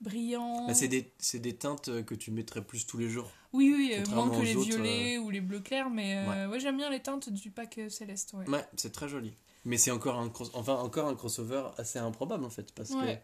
brillants. 0.00 0.66
Bah, 0.66 0.74
c'est 0.74 0.88
des, 0.88 1.56
teintes 1.56 2.04
que 2.04 2.14
tu 2.14 2.30
mettrais 2.30 2.62
plus 2.62 2.86
tous 2.86 2.98
les 2.98 3.08
jours. 3.08 3.30
Oui, 3.52 3.72
oui, 3.76 3.94
euh, 3.94 4.04
moins 4.14 4.30
que 4.30 4.42
les 4.44 4.56
autres, 4.56 4.66
violets 4.66 5.18
ou 5.18 5.30
les 5.30 5.40
bleus 5.40 5.60
clairs, 5.60 5.90
mais 5.90 6.16
euh, 6.16 6.48
ouais, 6.48 6.60
j'aime 6.60 6.76
bien 6.76 6.90
les 6.90 7.00
teintes 7.00 7.30
du 7.30 7.50
pack 7.50 7.78
euh, 7.78 7.88
Céleste. 7.88 8.32
Ouais. 8.34 8.48
Ouais, 8.48 8.64
c'est 8.76 8.92
très 8.92 9.08
joli. 9.08 9.34
Mais 9.64 9.76
c'est 9.76 9.90
encore 9.90 10.18
un, 10.18 10.28
cross- 10.28 10.50
enfin, 10.54 10.74
encore 10.76 11.08
un 11.08 11.14
crossover 11.14 11.64
assez 11.76 11.98
improbable 11.98 12.44
en 12.44 12.50
fait. 12.50 12.72
Parce 12.72 12.90
que 12.90 13.16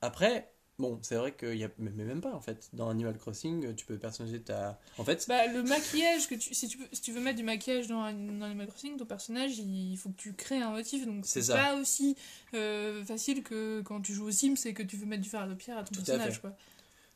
après, 0.00 0.51
bon, 0.82 0.98
c'est 1.00 1.14
vrai 1.14 1.32
qu'il 1.32 1.56
y 1.56 1.64
a. 1.64 1.70
Mais 1.78 1.90
même 2.04 2.20
pas 2.20 2.34
en 2.34 2.40
fait. 2.42 2.68
Dans 2.74 2.90
Animal 2.90 3.16
Crossing, 3.16 3.74
tu 3.74 3.86
peux 3.86 3.96
personnaliser 3.96 4.40
ta. 4.42 4.78
En 4.98 5.04
fait, 5.04 5.24
Bah, 5.28 5.46
le 5.46 5.62
maquillage, 5.62 6.28
que 6.28 6.34
tu, 6.34 6.52
si, 6.54 6.68
tu 6.68 6.76
peux, 6.76 6.84
si 6.92 7.00
tu 7.00 7.12
veux 7.12 7.20
mettre 7.20 7.38
du 7.38 7.44
maquillage 7.44 7.86
dans, 7.86 8.02
dans 8.12 8.44
Animal 8.44 8.66
Crossing, 8.66 8.96
ton 8.98 9.06
personnage, 9.06 9.58
il 9.58 9.96
faut 9.96 10.10
que 10.10 10.16
tu 10.20 10.34
crées 10.34 10.58
un 10.60 10.70
motif. 10.72 11.06
Donc, 11.06 11.24
C'est 11.24 11.46
pas 11.48 11.76
aussi 11.76 12.16
euh, 12.54 13.02
facile 13.04 13.42
que 13.42 13.80
quand 13.82 14.02
tu 14.02 14.12
joues 14.12 14.26
aux 14.26 14.30
Sims 14.32 14.56
et 14.66 14.74
que 14.74 14.82
tu 14.82 14.96
veux 14.96 15.06
mettre 15.06 15.22
du 15.22 15.28
fer 15.30 15.40
à 15.40 15.46
paupières 15.46 15.78
à 15.78 15.84
ton 15.84 15.94
Tout 15.94 16.00
à 16.02 16.04
personnage. 16.04 16.34
fait. 16.34 16.40
Quoi. 16.40 16.56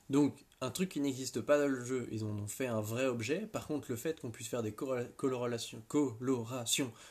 Donc, 0.09 0.35
un 0.61 0.71
truc 0.71 0.89
qui 0.89 1.01
n'existe 1.01 1.41
pas 1.41 1.59
dans 1.59 1.67
le 1.69 1.85
jeu, 1.85 2.09
ils 2.13 2.25
en 2.25 2.29
ont 2.29 2.47
fait 2.47 2.67
un 2.67 2.81
vrai 2.81 3.07
objet. 3.07 3.41
Par 3.41 3.67
contre, 3.67 3.87
le 3.91 3.97
fait 3.97 4.21
qu'on 4.21 4.31
puisse 4.31 4.49
faire 4.49 4.63
des 4.63 4.73
colorations, 4.73 5.83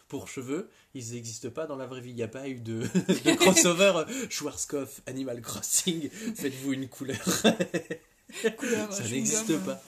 pour 0.08 0.28
cheveux, 0.28 0.70
ils 0.94 1.14
n'existent 1.14 1.50
pas 1.50 1.68
dans 1.68 1.76
la 1.76 1.86
vraie 1.86 2.02
vie. 2.02 2.12
Il 2.12 2.16
n'y 2.16 2.24
a 2.24 2.28
pas 2.28 2.48
eu 2.48 2.60
de, 2.60 2.82
de 3.26 3.36
crossover 3.36 4.04
Schwarzkopf, 4.30 5.02
Animal 5.08 5.42
Crossing, 5.42 6.10
faites-vous 6.10 6.74
une 6.74 6.88
couleur. 6.90 7.18
Couleur, 8.58 8.92
ça 8.92 9.04
n'existe 9.04 9.58
pas. 9.64 9.82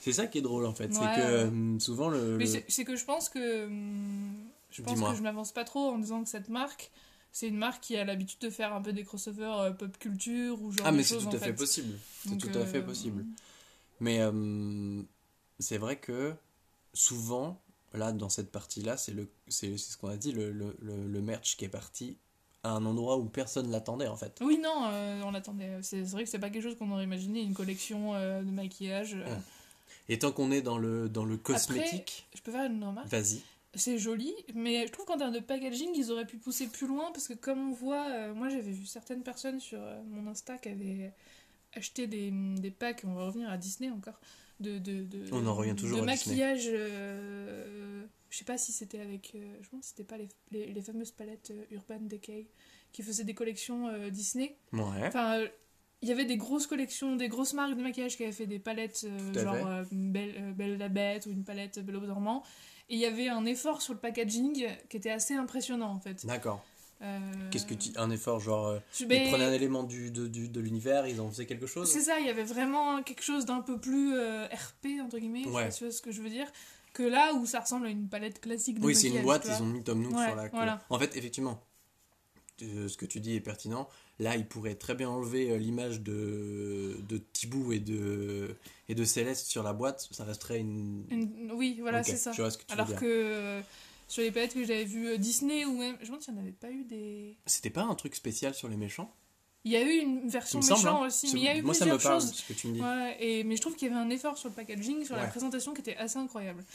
C'est 0.00 0.12
ça 0.12 0.26
qui 0.26 0.38
est 0.38 0.42
drôle 0.42 0.64
en 0.64 0.72
fait. 0.72 0.92
c'est 0.94 1.00
que 1.00 1.20
euh, 1.20 1.78
souvent 1.78 2.08
le. 2.08 2.36
Mais 2.38 2.44
le- 2.46 2.62
c'est- 2.68 2.84
que 2.84 2.96
je 2.96 3.04
pense 3.04 3.28
que. 3.28 3.66
hum, 3.66 4.32
Je 4.70 4.82
pense 4.82 4.98
que 5.00 5.16
je 5.16 5.22
m'avance 5.22 5.52
pas 5.52 5.64
trop 5.64 5.90
en 5.90 5.98
disant 5.98 6.22
que 6.22 6.28
cette 6.30 6.48
marque, 6.48 6.90
c'est 7.32 7.48
une 7.48 7.56
marque 7.56 7.82
qui 7.82 7.96
a 7.96 8.04
l'habitude 8.04 8.40
de 8.40 8.50
faire 8.50 8.72
un 8.74 8.82
peu 8.82 8.92
des 8.92 9.04
crossovers 9.04 9.58
euh, 9.60 9.70
pop 9.72 9.96
culture 9.98 10.60
ou 10.62 10.70
genre 10.72 10.86
Ah, 10.86 10.92
mais 10.92 11.02
c'est 11.02 11.18
tout 11.18 11.26
en 11.28 11.30
à 11.32 11.38
fait 11.38 11.52
possible. 11.52 11.98
C'est 12.26 12.36
tout 12.38 12.58
à 12.58 12.66
fait 12.66 12.78
euh, 12.78 12.82
possible. 12.82 13.24
Mais 14.00 14.20
euh, 14.20 15.02
c'est 15.58 15.78
vrai 15.78 15.96
que 15.98 16.34
souvent, 16.94 17.60
là, 17.92 18.12
dans 18.12 18.28
cette 18.28 18.50
partie-là, 18.50 18.96
c'est 18.96 19.12
le, 19.12 19.28
c'est, 19.48 19.76
ce 19.78 19.96
qu'on 19.96 20.08
a 20.08 20.16
dit, 20.16 20.32
le, 20.32 20.50
le, 20.52 20.76
le, 20.80 21.06
le 21.06 21.20
merch 21.20 21.56
qui 21.56 21.64
est 21.64 21.68
parti 21.68 22.16
à 22.62 22.72
un 22.72 22.84
endroit 22.84 23.16
où 23.16 23.24
personne 23.24 23.70
l'attendait 23.70 24.06
en 24.08 24.16
fait. 24.16 24.38
Oui, 24.42 24.58
non, 24.62 24.84
euh, 24.86 25.22
on 25.24 25.30
l'attendait. 25.30 25.78
C'est 25.82 26.02
vrai 26.02 26.24
que 26.24 26.30
c'est 26.30 26.38
pas 26.38 26.50
quelque 26.50 26.62
chose 26.62 26.76
qu'on 26.76 26.90
aurait 26.92 27.04
imaginé, 27.04 27.40
une 27.42 27.54
collection 27.54 28.14
euh, 28.14 28.42
de 28.42 28.50
maquillage. 28.50 29.14
euh. 29.14 29.24
Ouais. 29.24 29.40
Et 30.08 30.18
tant 30.18 30.32
qu'on 30.32 30.50
est 30.50 30.60
dans 30.62 30.76
le, 30.76 31.08
dans 31.08 31.24
le 31.24 31.36
cosmétique, 31.36 32.26
Je 32.34 32.42
peux 32.42 32.52
faire 32.52 32.64
une 32.70 32.82
remarque? 32.84 33.06
vas-y. 33.08 33.40
C'est 33.74 33.98
joli, 33.98 34.34
mais 34.54 34.86
je 34.86 34.92
trouve 34.92 35.04
qu'en 35.06 35.16
termes 35.16 35.32
de 35.32 35.38
packaging, 35.38 35.90
ils 35.94 36.10
auraient 36.10 36.26
pu 36.26 36.38
pousser 36.38 36.66
plus 36.66 36.88
loin 36.88 37.12
parce 37.12 37.28
que, 37.28 37.34
comme 37.34 37.70
on 37.70 37.72
voit, 37.72 38.08
euh, 38.10 38.34
moi 38.34 38.48
j'avais 38.48 38.72
vu 38.72 38.84
certaines 38.84 39.22
personnes 39.22 39.60
sur 39.60 39.78
euh, 39.80 40.02
mon 40.08 40.26
Insta 40.28 40.58
qui 40.58 40.70
avaient 40.70 41.12
acheté 41.74 42.08
des, 42.08 42.32
des 42.32 42.70
packs, 42.72 43.02
on 43.06 43.14
va 43.14 43.26
revenir 43.26 43.48
à 43.48 43.56
Disney 43.56 43.90
encore, 43.90 44.18
de, 44.58 44.78
de, 44.78 45.04
de, 45.04 45.24
On 45.32 45.46
en 45.46 45.54
revient 45.54 45.76
toujours 45.76 45.98
de 45.98 46.02
à 46.02 46.06
maquillage. 46.06 46.66
euh, 46.68 48.02
je 48.28 48.36
sais 48.38 48.44
pas 48.44 48.58
si 48.58 48.72
c'était 48.72 49.00
avec. 49.00 49.32
euh, 49.36 49.56
je 49.62 49.68
pense 49.68 49.80
que 49.82 49.86
c'était 49.86 50.04
pas 50.04 50.16
les, 50.18 50.28
les, 50.50 50.72
les 50.72 50.82
fameuses 50.82 51.12
palettes 51.12 51.52
Urban 51.70 52.00
Decay 52.00 52.46
qui 52.92 53.02
faisaient 53.04 53.24
des 53.24 53.34
collections 53.34 53.88
Disney. 54.10 54.56
Ouais. 54.72 55.06
Enfin, 55.06 55.44
il 56.02 56.08
y 56.08 56.12
avait 56.12 56.24
des 56.24 56.36
grosses 56.36 56.66
collections, 56.66 57.14
des 57.16 57.28
grosses 57.28 57.52
marques 57.52 57.76
de 57.76 57.82
maquillage 57.82 58.16
qui 58.16 58.22
avaient 58.24 58.32
fait 58.32 58.46
des 58.46 58.58
palettes, 58.58 59.04
euh, 59.04 59.34
genre 59.34 59.54
euh, 59.66 59.84
Belle, 59.92 60.34
euh, 60.38 60.52
Belle 60.52 60.78
la 60.78 60.88
Bête 60.88 61.26
ou 61.26 61.30
une 61.30 61.44
palette 61.44 61.78
Belle 61.84 61.96
au 61.96 62.06
dormant. 62.06 62.42
Et 62.90 62.94
il 62.94 63.00
y 63.00 63.06
avait 63.06 63.28
un 63.28 63.46
effort 63.46 63.80
sur 63.82 63.94
le 63.94 63.98
packaging 64.00 64.66
qui 64.88 64.96
était 64.96 65.10
assez 65.10 65.34
impressionnant 65.34 65.90
en 65.92 66.00
fait. 66.00 66.26
D'accord. 66.26 66.64
Euh, 67.02 67.18
Qu'est-ce 67.50 67.64
que 67.64 67.72
tu. 67.74 67.90
Un 67.96 68.10
effort, 68.10 68.40
genre. 68.40 68.66
euh, 68.66 68.78
je- 68.92 69.04
Ils 69.04 69.08
mais- 69.08 69.28
prenaient 69.28 69.44
un 69.44 69.52
élément 69.52 69.84
du, 69.84 70.10
de, 70.10 70.26
du, 70.26 70.48
de 70.48 70.60
l'univers, 70.60 71.06
ils 71.06 71.18
en 71.20 71.30
faisaient 71.30 71.46
quelque 71.46 71.66
chose 71.66 71.90
C'est 71.90 72.00
ça, 72.02 72.20
il 72.20 72.26
y 72.26 72.28
avait 72.28 72.42
vraiment 72.44 73.02
quelque 73.02 73.22
chose 73.22 73.46
d'un 73.46 73.60
peu 73.62 73.78
plus 73.78 74.14
euh, 74.16 74.44
RP 74.48 75.00
entre 75.02 75.18
guillemets, 75.18 75.44
je 75.44 75.48
sais 75.48 75.54
Ouais. 75.54 75.64
pas 75.64 75.70
si 75.70 75.78
tu 75.78 75.84
vois 75.84 75.92
ce 75.94 76.02
que 76.02 76.12
je 76.12 76.20
veux 76.20 76.28
dire, 76.28 76.46
que 76.92 77.02
là 77.02 77.32
où 77.32 77.46
ça 77.46 77.60
ressemble 77.60 77.86
à 77.86 77.90
une 77.90 78.08
palette 78.08 78.40
classique 78.42 78.80
de 78.80 78.84
Oui, 78.84 78.94
c'est 78.94 79.08
une 79.08 79.22
boîte, 79.22 79.46
ils 79.48 79.62
ont 79.62 79.66
mis 79.66 79.82
Tom 79.82 80.02
Nook 80.02 80.12
Ouais, 80.14 80.26
sur 80.26 80.36
la 80.36 80.48
voilà. 80.48 80.82
En 80.90 80.98
fait, 80.98 81.16
effectivement, 81.16 81.62
euh, 82.62 82.88
ce 82.88 82.98
que 82.98 83.06
tu 83.06 83.20
dis 83.20 83.34
est 83.34 83.40
pertinent. 83.40 83.88
Là, 84.18 84.36
ils 84.36 84.46
pourraient 84.46 84.74
très 84.74 84.94
bien 84.94 85.08
enlever 85.08 85.50
euh, 85.52 85.56
l'image 85.56 86.02
de, 86.02 86.98
de 87.08 87.16
Thibou 87.16 87.72
et 87.72 87.78
de, 87.80 88.54
et 88.90 88.94
de 88.94 89.04
Céleste 89.04 89.46
sur 89.46 89.62
la 89.62 89.72
boîte. 89.72 90.08
Ça 90.10 90.24
resterait 90.24 90.58
une. 90.60 91.04
Une- 91.10 91.52
Oui, 91.52 91.78
voilà, 91.80 92.02
c'est 92.02 92.16
ça. 92.16 92.32
Ce 92.32 92.58
que 92.58 92.64
tu 92.64 92.72
Alors 92.72 92.94
que 92.96 93.04
euh, 93.06 93.60
sur 94.08 94.22
les 94.22 94.32
palettes 94.32 94.54
que 94.54 94.64
j'avais 94.64 94.84
vues 94.84 95.08
euh, 95.08 95.16
Disney 95.16 95.64
ou 95.64 95.76
même. 95.78 95.94
Je 96.00 96.02
me 96.02 96.06
demande 96.06 96.22
s'il 96.22 96.34
n'y 96.34 96.40
en 96.40 96.42
avait 96.42 96.52
pas 96.52 96.70
eu 96.70 96.84
des. 96.84 97.36
C'était 97.46 97.70
pas 97.70 97.82
un 97.84 97.94
truc 97.94 98.14
spécial 98.14 98.54
sur 98.54 98.68
les 98.68 98.76
méchants? 98.76 99.14
Il 99.64 99.72
y 99.72 99.76
a 99.76 99.82
eu 99.82 99.98
une 99.98 100.28
version 100.28 100.58
me 100.58 100.64
semble, 100.64 100.80
méchant 100.80 101.02
hein. 101.02 101.06
aussi, 101.06 101.30
mais 101.34 101.40
il 101.40 101.44
y 101.44 101.48
a 101.48 101.56
eu 101.56 101.62
Moi, 101.62 101.74
ça 101.74 101.84
me 101.84 101.90
plusieurs 101.90 102.12
parle, 102.12 102.22
choses. 102.22 102.32
ce 102.34 102.48
que 102.48 102.54
tu 102.58 102.68
me 102.68 102.74
dis. 102.74 102.80
Ouais, 102.80 103.16
et, 103.20 103.44
mais 103.44 103.56
je 103.56 103.60
trouve 103.60 103.76
qu'il 103.76 103.88
y 103.88 103.90
avait 103.90 104.00
un 104.00 104.08
effort 104.08 104.38
sur 104.38 104.48
le 104.48 104.54
packaging, 104.54 105.04
sur 105.04 105.16
la 105.16 105.26
présentation 105.26 105.74
qui 105.74 105.82
était 105.82 105.96
assez 105.96 106.18
incroyable. 106.18 106.64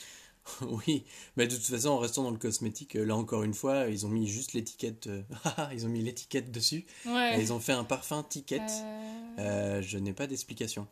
Oui, 0.62 1.04
mais 1.38 1.48
de 1.48 1.56
toute 1.56 1.66
façon, 1.66 1.90
en 1.90 1.98
restant 1.98 2.22
dans 2.22 2.30
le 2.30 2.38
cosmétique, 2.38 2.96
euh, 2.96 3.04
là 3.04 3.16
encore 3.16 3.42
une 3.42 3.56
fois, 3.56 3.88
ils 3.88 4.06
ont 4.06 4.10
mis 4.10 4.28
juste 4.28 4.54
l'étiquette. 4.54 5.08
euh, 5.08 5.24
ils 5.74 5.88
ont 5.88 5.90
mis 5.90 6.04
l'étiquette 6.04 6.52
dessus. 6.52 6.86
Ouais. 7.08 7.40
Et 7.40 7.42
ils 7.42 7.52
ont 7.52 7.60
fait 7.60 7.72
un 7.72 7.84
parfum 7.84 8.22
ticket. 8.22 8.62
Euh, 8.62 9.12
Euh, 9.40 9.82
je 9.82 9.98
n'ai 9.98 10.14
pas 10.14 10.28
d'explication. 10.28 10.88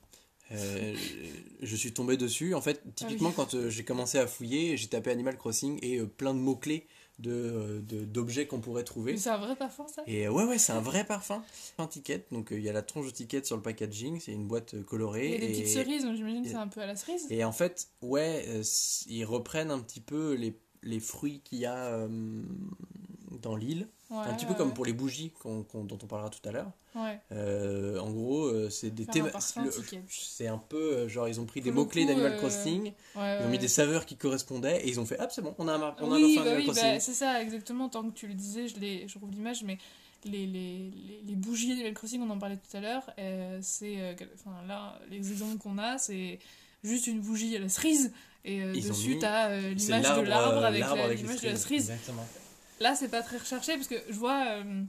Euh, 0.54 0.95
je 1.62 1.76
suis 1.76 1.93
tombé 1.93 2.18
dessus. 2.18 2.54
En 2.54 2.62
fait, 2.62 2.82
typiquement, 2.95 3.30
oui. 3.30 3.36
quand 3.36 3.54
euh, 3.54 3.70
j'ai 3.70 3.84
commencé 3.84 4.18
à 4.20 4.28
fouiller, 4.28 4.78
j'ai 4.78 4.88
tapé 4.88 5.12
Animal 5.12 5.38
Crossing 5.38 5.80
et 5.82 5.97
euh, 5.97 6.06
plein 6.06 6.34
de 6.34 6.39
mots-clés 6.39 6.88
de, 7.20 7.32
euh, 7.32 7.82
de- 7.82 8.06
d'objets 8.06 8.47
qu'on 8.47 8.60
pourrait 8.60 8.84
trouver. 8.84 9.18
C'est 9.18 9.30
un 9.30 9.38
vrai 9.38 9.56
parfum, 9.56 9.86
ça? 9.88 10.04
Et 10.08 10.28
ouais, 10.28 10.43
ouais, 10.45 10.58
c'est 10.58 10.74
un 10.74 10.82
vrai 10.82 11.06
parfum. 11.06 11.43
Un 11.78 11.88
ticket. 11.88 12.26
Donc 12.32 12.49
il 12.51 12.62
y 12.62 12.70
a 12.70 12.74
la 12.74 12.82
tronche 12.82 13.08
de 13.08 13.12
ticket 13.12 13.43
sur 13.43 13.56
le 13.56 13.62
packaging. 13.62 14.20
C'est 14.20 14.32
une 14.32 14.47
boîte 14.47 14.82
colorée. 14.84 15.28
Il 15.28 15.32
y 15.32 15.36
a 15.36 15.39
des 15.39 15.45
et... 15.45 15.49
petites 15.51 15.68
cerises, 15.68 16.04
donc 16.04 16.16
j'imagine 16.16 16.43
que 16.43 16.49
c'est 16.49 16.56
un 16.56 16.68
peu 16.68 16.82
à 16.82 16.86
la 16.86 16.95
cerise. 16.95 17.26
Et 17.30 17.43
en 17.43 17.51
fait, 17.51 17.88
ouais, 18.01 18.45
ils 19.08 19.26
reprennent 19.26 19.72
un 19.72 19.80
petit 19.80 20.01
peu 20.01 20.34
les, 20.34 20.56
les 20.82 20.99
fruits 20.99 21.41
qu'il 21.43 21.60
y 21.60 21.66
a 21.66 22.08
dans 23.41 23.55
l'île. 23.55 23.88
Ouais, 24.11 24.17
un 24.19 24.34
petit 24.36 24.45
peu 24.45 24.51
ouais, 24.51 24.57
comme 24.57 24.73
pour 24.73 24.86
les 24.86 24.93
bougies 24.93 25.31
dont 25.43 25.65
on 25.73 26.07
parlera 26.07 26.29
tout 26.29 26.47
à 26.47 26.51
l'heure. 26.51 26.71
Euh, 27.31 27.97
en 27.99 28.11
gros, 28.11 28.45
euh, 28.45 28.69
c'est 28.69 28.91
des 28.91 29.05
Faire 29.05 29.15
un 29.15 29.19
théma- 29.27 29.31
parfum 29.31 29.63
le- 29.63 29.71
ticket. 29.71 30.03
C'est 30.07 30.47
un 30.47 30.57
peu 30.59 30.77
euh, 30.97 31.07
genre, 31.09 31.27
ils 31.27 31.39
ont 31.39 31.45
pris 31.45 31.61
des 31.61 31.71
Pour 31.71 31.84
mots-clés 31.84 32.05
d'Animal 32.05 32.34
euh, 32.34 32.38
Crossing, 32.38 32.93
ils 33.15 33.45
ont 33.45 33.49
mis 33.49 33.57
des 33.57 33.67
saveurs 33.67 34.05
qui 34.05 34.15
correspondaient 34.15 34.81
et 34.86 34.89
ils 34.89 34.99
ont 34.99 35.05
fait, 35.05 35.17
ah, 35.19 35.27
c'est 35.31 35.41
bon, 35.41 35.55
on 35.57 35.67
a 35.67 35.73
un, 35.73 35.95
on 36.01 36.11
a 36.11 36.15
oui, 36.15 36.36
bah 36.36 36.41
Animal 36.41 36.57
oui, 36.59 36.63
Crossing. 36.65 36.84
bah, 36.84 36.99
c'est 36.99 37.13
ça, 37.13 37.41
exactement. 37.41 37.89
Tant 37.89 38.03
que 38.09 38.13
tu 38.13 38.27
le 38.27 38.34
disais, 38.36 38.67
je, 38.67 38.75
je 38.75 39.13
retrouve 39.15 39.31
l'image, 39.31 39.63
mais 39.63 39.77
les, 40.25 40.45
les, 40.45 40.45
les, 40.47 41.21
les 41.25 41.36
bougies 41.36 41.69
d'Animal 41.69 41.93
Crossing, 41.95 42.21
on 42.21 42.29
en 42.29 42.38
parlait 42.38 42.57
tout 42.57 42.77
à 42.77 42.81
l'heure, 42.81 43.09
euh, 43.17 43.57
c'est. 43.61 43.95
euh, 43.99 44.13
Enfin, 44.36 44.55
là, 44.67 44.99
les 45.09 45.31
exemples 45.31 45.57
qu'on 45.57 45.77
a, 45.79 45.97
c'est 45.97 46.38
juste 46.84 47.07
une 47.07 47.21
bougie 47.21 47.55
à 47.55 47.59
la 47.59 47.69
cerise, 47.69 48.11
et 48.45 48.61
euh, 48.61 48.73
dessus, 48.73 49.17
euh, 49.23 49.73
C'est 49.77 49.93
l'image 49.93 50.17
de 50.17 50.21
l'arbre 50.21 50.57
euh, 50.61 50.65
avec 50.67 50.84
l'image 51.21 51.41
de 51.41 51.47
la 51.47 51.55
cerise. 51.55 51.89
Exactement. 51.89 52.27
Là, 52.84 52.95
c'est 52.95 53.07
pas 53.07 53.21
très 53.21 53.38
recherché, 53.38 53.75
parce 53.75 53.88
que 53.88 53.95
je 54.09 54.13
vois. 54.15 54.45
euh, 54.47 54.84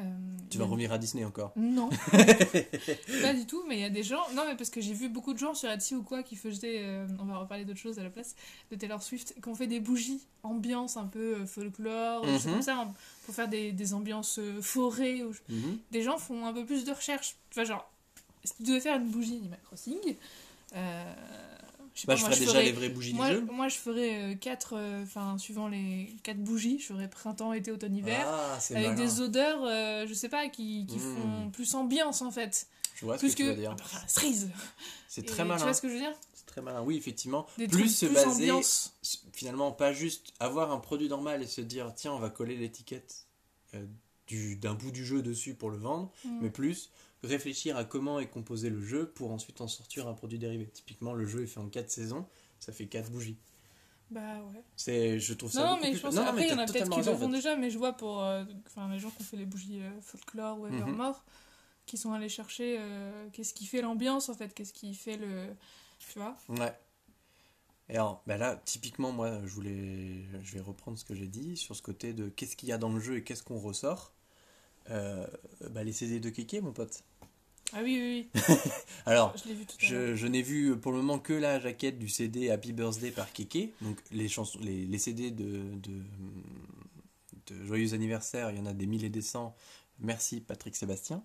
euh, 0.00 0.02
Tu 0.50 0.58
vas 0.58 0.64
a- 0.64 0.66
revenir 0.68 0.92
à 0.92 0.98
Disney 0.98 1.24
encore. 1.24 1.52
Non, 1.56 1.90
pas 3.22 3.34
du 3.34 3.46
tout, 3.46 3.64
mais 3.68 3.76
il 3.76 3.80
y 3.80 3.84
a 3.84 3.90
des 3.90 4.02
gens. 4.04 4.22
Non, 4.34 4.44
mais 4.46 4.56
parce 4.56 4.70
que 4.70 4.80
j'ai 4.80 4.94
vu 4.94 5.08
beaucoup 5.08 5.34
de 5.34 5.38
gens 5.38 5.54
sur 5.54 5.68
Etsy 5.70 5.94
ou 5.96 6.02
quoi 6.02 6.22
qui 6.22 6.36
faisaient. 6.36 6.78
euh, 6.84 7.06
on 7.18 7.24
va 7.24 7.38
reparler 7.38 7.64
d'autres 7.64 7.80
choses 7.80 7.98
à 7.98 8.04
la 8.04 8.10
place 8.10 8.34
de 8.70 8.76
Taylor 8.76 9.02
Swift, 9.02 9.34
qui 9.42 9.48
ont 9.48 9.54
fait 9.54 9.66
des 9.66 9.80
bougies, 9.80 10.20
ambiance 10.44 10.96
un 10.96 11.06
peu 11.06 11.44
folklore, 11.46 12.22
comme 12.44 12.62
ça, 12.62 12.76
hein, 12.78 12.94
pour 13.26 13.34
faire 13.34 13.48
des, 13.48 13.72
des 13.72 13.92
ambiances 13.92 14.38
euh, 14.38 14.62
forêt. 14.62 15.22
Ou... 15.22 15.32
Mhm. 15.48 15.78
Des 15.90 16.02
gens 16.02 16.16
font 16.18 16.46
un 16.46 16.52
peu 16.52 16.64
plus 16.64 16.84
de 16.84 16.92
recherche. 16.92 17.34
Enfin, 17.50 17.64
genre, 17.64 17.90
si 18.44 18.54
tu 18.56 18.62
devais 18.62 18.80
faire 18.80 18.96
une 18.96 19.08
bougie 19.08 19.36
Animal 19.38 19.58
Crossing, 19.66 19.98
euh, 20.76 21.14
je 21.98 22.02
sais 22.02 22.06
Bah, 22.06 22.12
pas, 22.14 22.16
je 22.16 22.20
moi, 22.22 22.30
ferais 22.30 22.40
déjà 22.40 22.52
ferais- 22.52 22.64
les 22.64 22.72
vraies 22.72 22.88
bougies 22.90 23.12
moi, 23.14 23.28
du 23.28 23.34
jeu. 23.34 23.40
moi, 23.50 23.66
je 23.68 23.76
ferais 23.76 24.38
4, 24.40 25.02
enfin, 25.02 25.36
suivant 25.36 25.66
les 25.66 26.14
4 26.22 26.38
bougies, 26.38 26.78
je 26.78 26.86
ferais 26.86 27.10
printemps, 27.10 27.52
été, 27.52 27.72
automne, 27.72 27.96
hiver. 27.96 28.24
Ah, 28.24 28.56
c'est 28.60 28.76
avec 28.76 28.90
malin. 28.90 29.04
des 29.04 29.20
odeurs, 29.20 29.64
euh, 29.64 30.06
je 30.06 30.14
sais 30.14 30.28
pas, 30.28 30.48
qui, 30.48 30.86
qui 30.86 30.96
Mm. 30.96 31.16
font 31.16 31.50
plus 31.50 31.74
ambiance 31.74 32.22
en 32.22 32.30
fait. 32.30 32.68
Je 32.94 33.04
vois 33.04 33.16
ce 33.16 33.20
Plus 33.20 33.30
que 33.32 33.36
tu 33.36 33.42
que. 33.44 33.48
veux 33.48 33.56
dire. 33.56 33.74
Ah, 33.76 33.82
enfin, 33.82 33.98
la 34.02 34.08
cerise 34.08 34.50
C'est 35.08 35.22
Et 35.22 35.24
très 35.24 35.42
Tu 35.42 35.48
malin. 35.48 35.62
vois 35.64 35.74
ce 35.74 35.82
que 35.82 35.88
je 35.88 35.94
veux 35.94 35.98
dire? 36.00 36.14
C'est 36.34 36.46
très 36.46 36.60
malin. 36.62 36.82
Oui, 36.82 36.96
effectivement. 36.96 37.46
Des 37.58 37.66
plus 37.66 37.88
se 37.88 38.06
plus 38.06 38.14
baser 38.14 38.50
ambiance. 38.52 38.94
finalement 39.32 39.72
pas 39.72 39.92
juste 39.92 40.32
avoir 40.38 40.70
un 40.70 40.78
produit 40.78 41.08
normal 41.08 41.42
et 41.42 41.46
se 41.46 41.60
dire 41.60 41.92
tiens 41.96 42.12
on 42.12 42.18
va 42.20 42.30
coller 42.30 42.56
l'étiquette 42.56 43.26
euh, 43.74 43.84
du- 44.28 44.56
d'un 44.56 44.74
bout 44.74 44.90
du 44.92 45.04
jeu 45.04 45.22
dessus 45.22 45.54
pour 45.54 45.70
le 45.70 45.78
vendre 45.78 46.10
Mm. 46.24 46.38
mais 46.42 46.50
plus 46.50 46.90
réfléchir 47.22 47.76
à 47.76 47.84
comment 47.84 48.20
est 48.20 48.28
composé 48.28 48.70
le 48.70 48.80
jeu 48.80 49.10
pour 49.10 49.30
ensuite 49.32 49.60
en 49.60 49.68
sortir 49.68 50.06
un 50.08 50.14
produit 50.14 50.38
dérivé 50.38 50.66
typiquement 50.68 51.14
le 51.14 51.26
jeu 51.26 51.42
est 51.42 51.46
fait 51.46 51.60
en 51.60 51.68
4 51.68 51.90
saisons 51.90 52.26
ça 52.60 52.72
fait 52.72 52.86
4 52.86 53.10
bougies 53.10 53.38
Bah 54.10 54.20
ouais. 54.52 54.62
c'est 54.76 55.18
je 55.18 55.34
trouve 55.34 55.50
ça 55.50 55.64
Non, 55.64 55.78
mais 55.82 55.94
je 55.94 56.00
pense 56.00 56.14
qu'après, 56.14 56.46
il 56.46 56.50
y 56.50 56.52
en 56.52 56.58
a 56.58 56.66
peut-être 56.66 56.90
qui 56.90 57.02
le 57.02 57.16
font 57.16 57.28
déjà, 57.28 57.56
mais 57.56 57.70
je 57.70 57.78
vois 57.78 57.92
pour 57.92 58.22
euh, 58.22 58.44
les 58.90 58.98
gens 58.98 59.10
qui 59.10 59.22
ont 59.22 59.24
fait 59.24 59.36
les 59.36 59.46
bougies 59.46 59.80
euh, 59.82 60.00
folklore 60.00 60.60
ou 60.60 60.66
Mhm. 60.66 60.74
Evermore, 60.78 61.24
qui 61.86 61.96
sont 61.96 62.12
allés 62.12 62.28
chercher 62.28 62.76
euh, 62.78 63.28
qu'est-ce 63.32 63.52
qui 63.54 63.66
fait 63.66 63.80
l'ambiance 63.82 64.28
en 64.28 64.34
fait, 64.34 64.54
qu'est-ce 64.54 64.72
qui 64.72 64.94
fait 64.94 65.16
le. 65.16 65.46
Tu 65.98 66.18
vois 66.18 66.36
Ouais. 66.48 66.72
Et 67.90 67.94
alors, 67.94 68.22
bah 68.26 68.36
là, 68.36 68.60
typiquement, 68.64 69.12
moi, 69.12 69.40
je 69.44 69.50
voulais, 69.54 70.22
je 70.42 70.52
vais 70.54 70.60
reprendre 70.60 70.98
ce 70.98 71.04
que 71.04 71.14
j'ai 71.14 71.26
dit 71.26 71.56
sur 71.56 71.74
ce 71.74 71.80
côté 71.82 72.12
de 72.12 72.28
qu'est-ce 72.28 72.54
qu'il 72.56 72.68
y 72.68 72.72
a 72.72 72.78
dans 72.78 72.92
le 72.92 73.00
jeu 73.00 73.16
et 73.16 73.24
qu'est-ce 73.24 73.42
qu'on 73.42 73.58
ressort. 73.58 74.12
Euh, 74.90 75.26
bah, 75.70 75.84
les 75.84 75.92
CD 75.92 76.20
de 76.20 76.28
Kéké, 76.30 76.60
mon 76.60 76.72
pote. 76.72 77.02
Ah 77.74 77.80
oui, 77.82 77.98
oui, 78.00 78.30
oui. 78.34 78.54
Alors, 79.06 79.36
Je 79.36 79.48
l'ai 79.48 79.54
vu 79.54 79.66
tout 79.66 79.76
à 79.80 79.90
l'heure. 79.90 80.06
je, 80.08 80.14
je 80.14 80.26
n'ai 80.26 80.42
vu 80.42 80.76
pour 80.78 80.92
le 80.92 80.98
moment 80.98 81.18
que 81.18 81.32
la 81.34 81.60
jaquette 81.60 81.98
du 81.98 82.08
CD 82.08 82.50
Happy 82.50 82.72
Birthday 82.72 83.10
par 83.10 83.30
Kéké. 83.32 83.74
Donc, 83.82 83.98
les, 84.10 84.28
chansons, 84.28 84.58
les, 84.62 84.86
les 84.86 84.98
CD 84.98 85.30
de, 85.30 85.74
de, 85.74 86.02
de 87.48 87.64
Joyeux 87.66 87.94
anniversaire, 87.94 88.50
il 88.50 88.56
y 88.56 88.60
en 88.60 88.66
a 88.66 88.72
des 88.72 88.86
mille 88.86 89.04
et 89.04 89.10
des 89.10 89.22
cents. 89.22 89.54
Merci, 89.98 90.40
Patrick 90.40 90.76
Sébastien. 90.76 91.22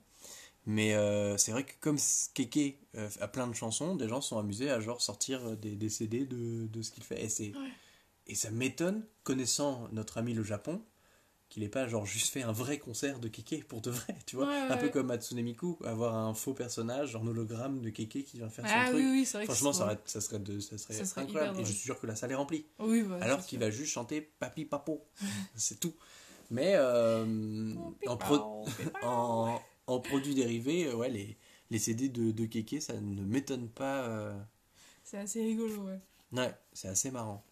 Mais 0.65 0.93
euh, 0.93 1.37
c'est 1.37 1.51
vrai 1.51 1.65
que 1.65 1.73
comme 1.81 1.97
Kéké 2.33 2.79
euh, 2.95 3.09
a 3.19 3.27
plein 3.27 3.47
de 3.47 3.53
chansons, 3.53 3.95
des 3.95 4.07
gens 4.07 4.21
sont 4.21 4.37
amusés 4.37 4.69
à 4.69 4.79
genre 4.79 5.01
sortir 5.01 5.41
euh, 5.45 5.55
des, 5.55 5.75
des 5.75 5.89
CD 5.89 6.25
de, 6.25 6.67
de 6.67 6.81
ce 6.81 6.91
qu'il 6.91 7.03
fait. 7.03 7.21
Et, 7.23 7.49
Ouais. 7.51 7.69
et 8.27 8.35
ça 8.35 8.49
m'étonne, 8.49 9.05
connaissant 9.23 9.87
notre 9.91 10.17
ami 10.17 10.33
le 10.33 10.43
Japon, 10.43 10.81
qu'il 11.53 11.63
n'ait 11.63 11.69
pas 11.69 11.87
genre 11.87 12.05
juste 12.05 12.31
fait 12.33 12.41
un 12.41 12.51
vrai 12.51 12.79
concert 12.79 13.19
de 13.19 13.27
Kéké 13.27 13.59
pour 13.63 13.81
de 13.81 13.91
vrai, 13.91 14.15
tu 14.25 14.35
vois. 14.35 14.47
Ouais, 14.47 14.51
ouais, 14.63 14.69
un 14.69 14.77
peu 14.77 14.87
ouais. 14.87 14.91
comme 14.91 15.11
Hatsune 15.11 15.41
Miku, 15.41 15.77
avoir 15.85 16.15
un 16.15 16.33
faux 16.33 16.53
personnage 16.53 17.15
en 17.15 17.25
hologramme 17.27 17.81
de 17.81 17.89
Kéké 17.89 18.23
qui 18.23 18.37
vient 18.37 18.49
faire 18.49 18.65
son 18.67 18.83
truc. 18.83 19.05
oui, 19.05 19.23
vrai 19.33 19.45
Franchement, 19.45 19.71
que 19.71 19.77
ça, 20.09 20.21
serait, 20.21 20.39
de, 20.39 20.59
ça 20.59 20.77
serait 20.77 20.93
Ça 20.95 21.05
serait 21.05 21.21
incroyable. 21.21 21.59
Et 21.59 21.65
je 21.65 21.71
suis 21.71 21.83
sûr 21.83 21.99
que 21.99 22.07
la 22.07 22.15
salle 22.15 22.31
est 22.31 22.35
remplie. 22.35 22.65
Oui, 22.79 23.01
ouais, 23.03 23.21
Alors 23.21 23.45
qu'il 23.45 23.59
va 23.59 23.69
juste 23.69 23.91
chanter 23.91 24.21
Papi 24.21 24.65
Papo. 24.65 25.05
c'est 25.55 25.79
tout. 25.79 25.93
Mais 26.51 26.73
euh, 26.75 27.73
en, 28.07 28.17
pro- 28.17 28.65
en, 29.03 29.61
en 29.87 29.99
produits 29.99 30.35
dérivés, 30.35 30.87
euh, 30.87 30.95
ouais, 30.95 31.09
les, 31.09 31.37
les 31.71 31.79
CD 31.79 32.09
de, 32.09 32.31
de 32.31 32.45
Kéké, 32.45 32.79
ça 32.79 32.93
ne 32.93 33.21
m'étonne 33.23 33.69
pas. 33.69 34.03
euh, 34.07 34.33
C'est 35.03 35.17
assez 35.17 35.41
rigolo, 35.43 35.83
ouais. 35.83 35.99
Ouais, 36.33 36.53
c'est 36.73 36.89
assez 36.89 37.11
marrant. 37.11 37.45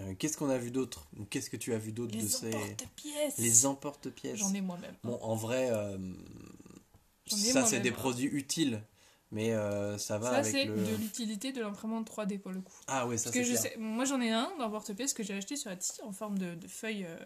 Euh, 0.00 0.14
Qu'est-ce 0.18 0.36
qu'on 0.36 0.50
a 0.50 0.58
vu 0.58 0.70
d'autre 0.70 1.06
Qu'est-ce 1.30 1.50
que 1.50 1.56
tu 1.56 1.72
as 1.74 1.78
vu 1.78 1.92
d'autre 1.92 2.12
de 2.12 2.20
Les 2.20 2.28
ces. 2.28 2.48
emporte-pièces 2.54 3.38
Les 3.38 3.66
emporte-pièces. 3.66 4.38
J'en 4.38 4.52
ai 4.54 4.60
moi-même. 4.60 4.94
Bon, 5.04 5.18
en 5.22 5.36
vrai, 5.36 5.68
euh, 5.70 5.96
ça 7.28 7.64
c'est 7.64 7.80
des 7.80 7.92
produits 7.92 8.26
utiles. 8.26 8.82
Mais 9.30 9.52
euh, 9.52 9.98
ça 9.98 10.18
va 10.18 10.30
Ça, 10.30 10.36
avec 10.38 10.52
c'est 10.52 10.64
le. 10.66 10.76
de 10.76 10.94
l'utilité 10.96 11.50
de 11.52 11.60
l'imprimante 11.60 12.08
3D 12.08 12.38
pour 12.38 12.52
le 12.52 12.60
coup. 12.60 12.72
Ah 12.86 13.06
ouais, 13.06 13.16
ça 13.18 13.24
Parce 13.24 13.36
que 13.36 13.44
c'est 13.44 13.50
je 13.50 13.56
sais, 13.56 13.76
moi 13.78 14.04
j'en 14.04 14.20
ai 14.20 14.30
un 14.30 14.48
d'emporte-pièce 14.58 15.12
que 15.12 15.24
j'ai 15.24 15.34
acheté 15.34 15.56
sur 15.56 15.72
Etsy 15.72 16.00
en 16.02 16.12
forme 16.12 16.38
de, 16.38 16.56
euh, 16.84 17.16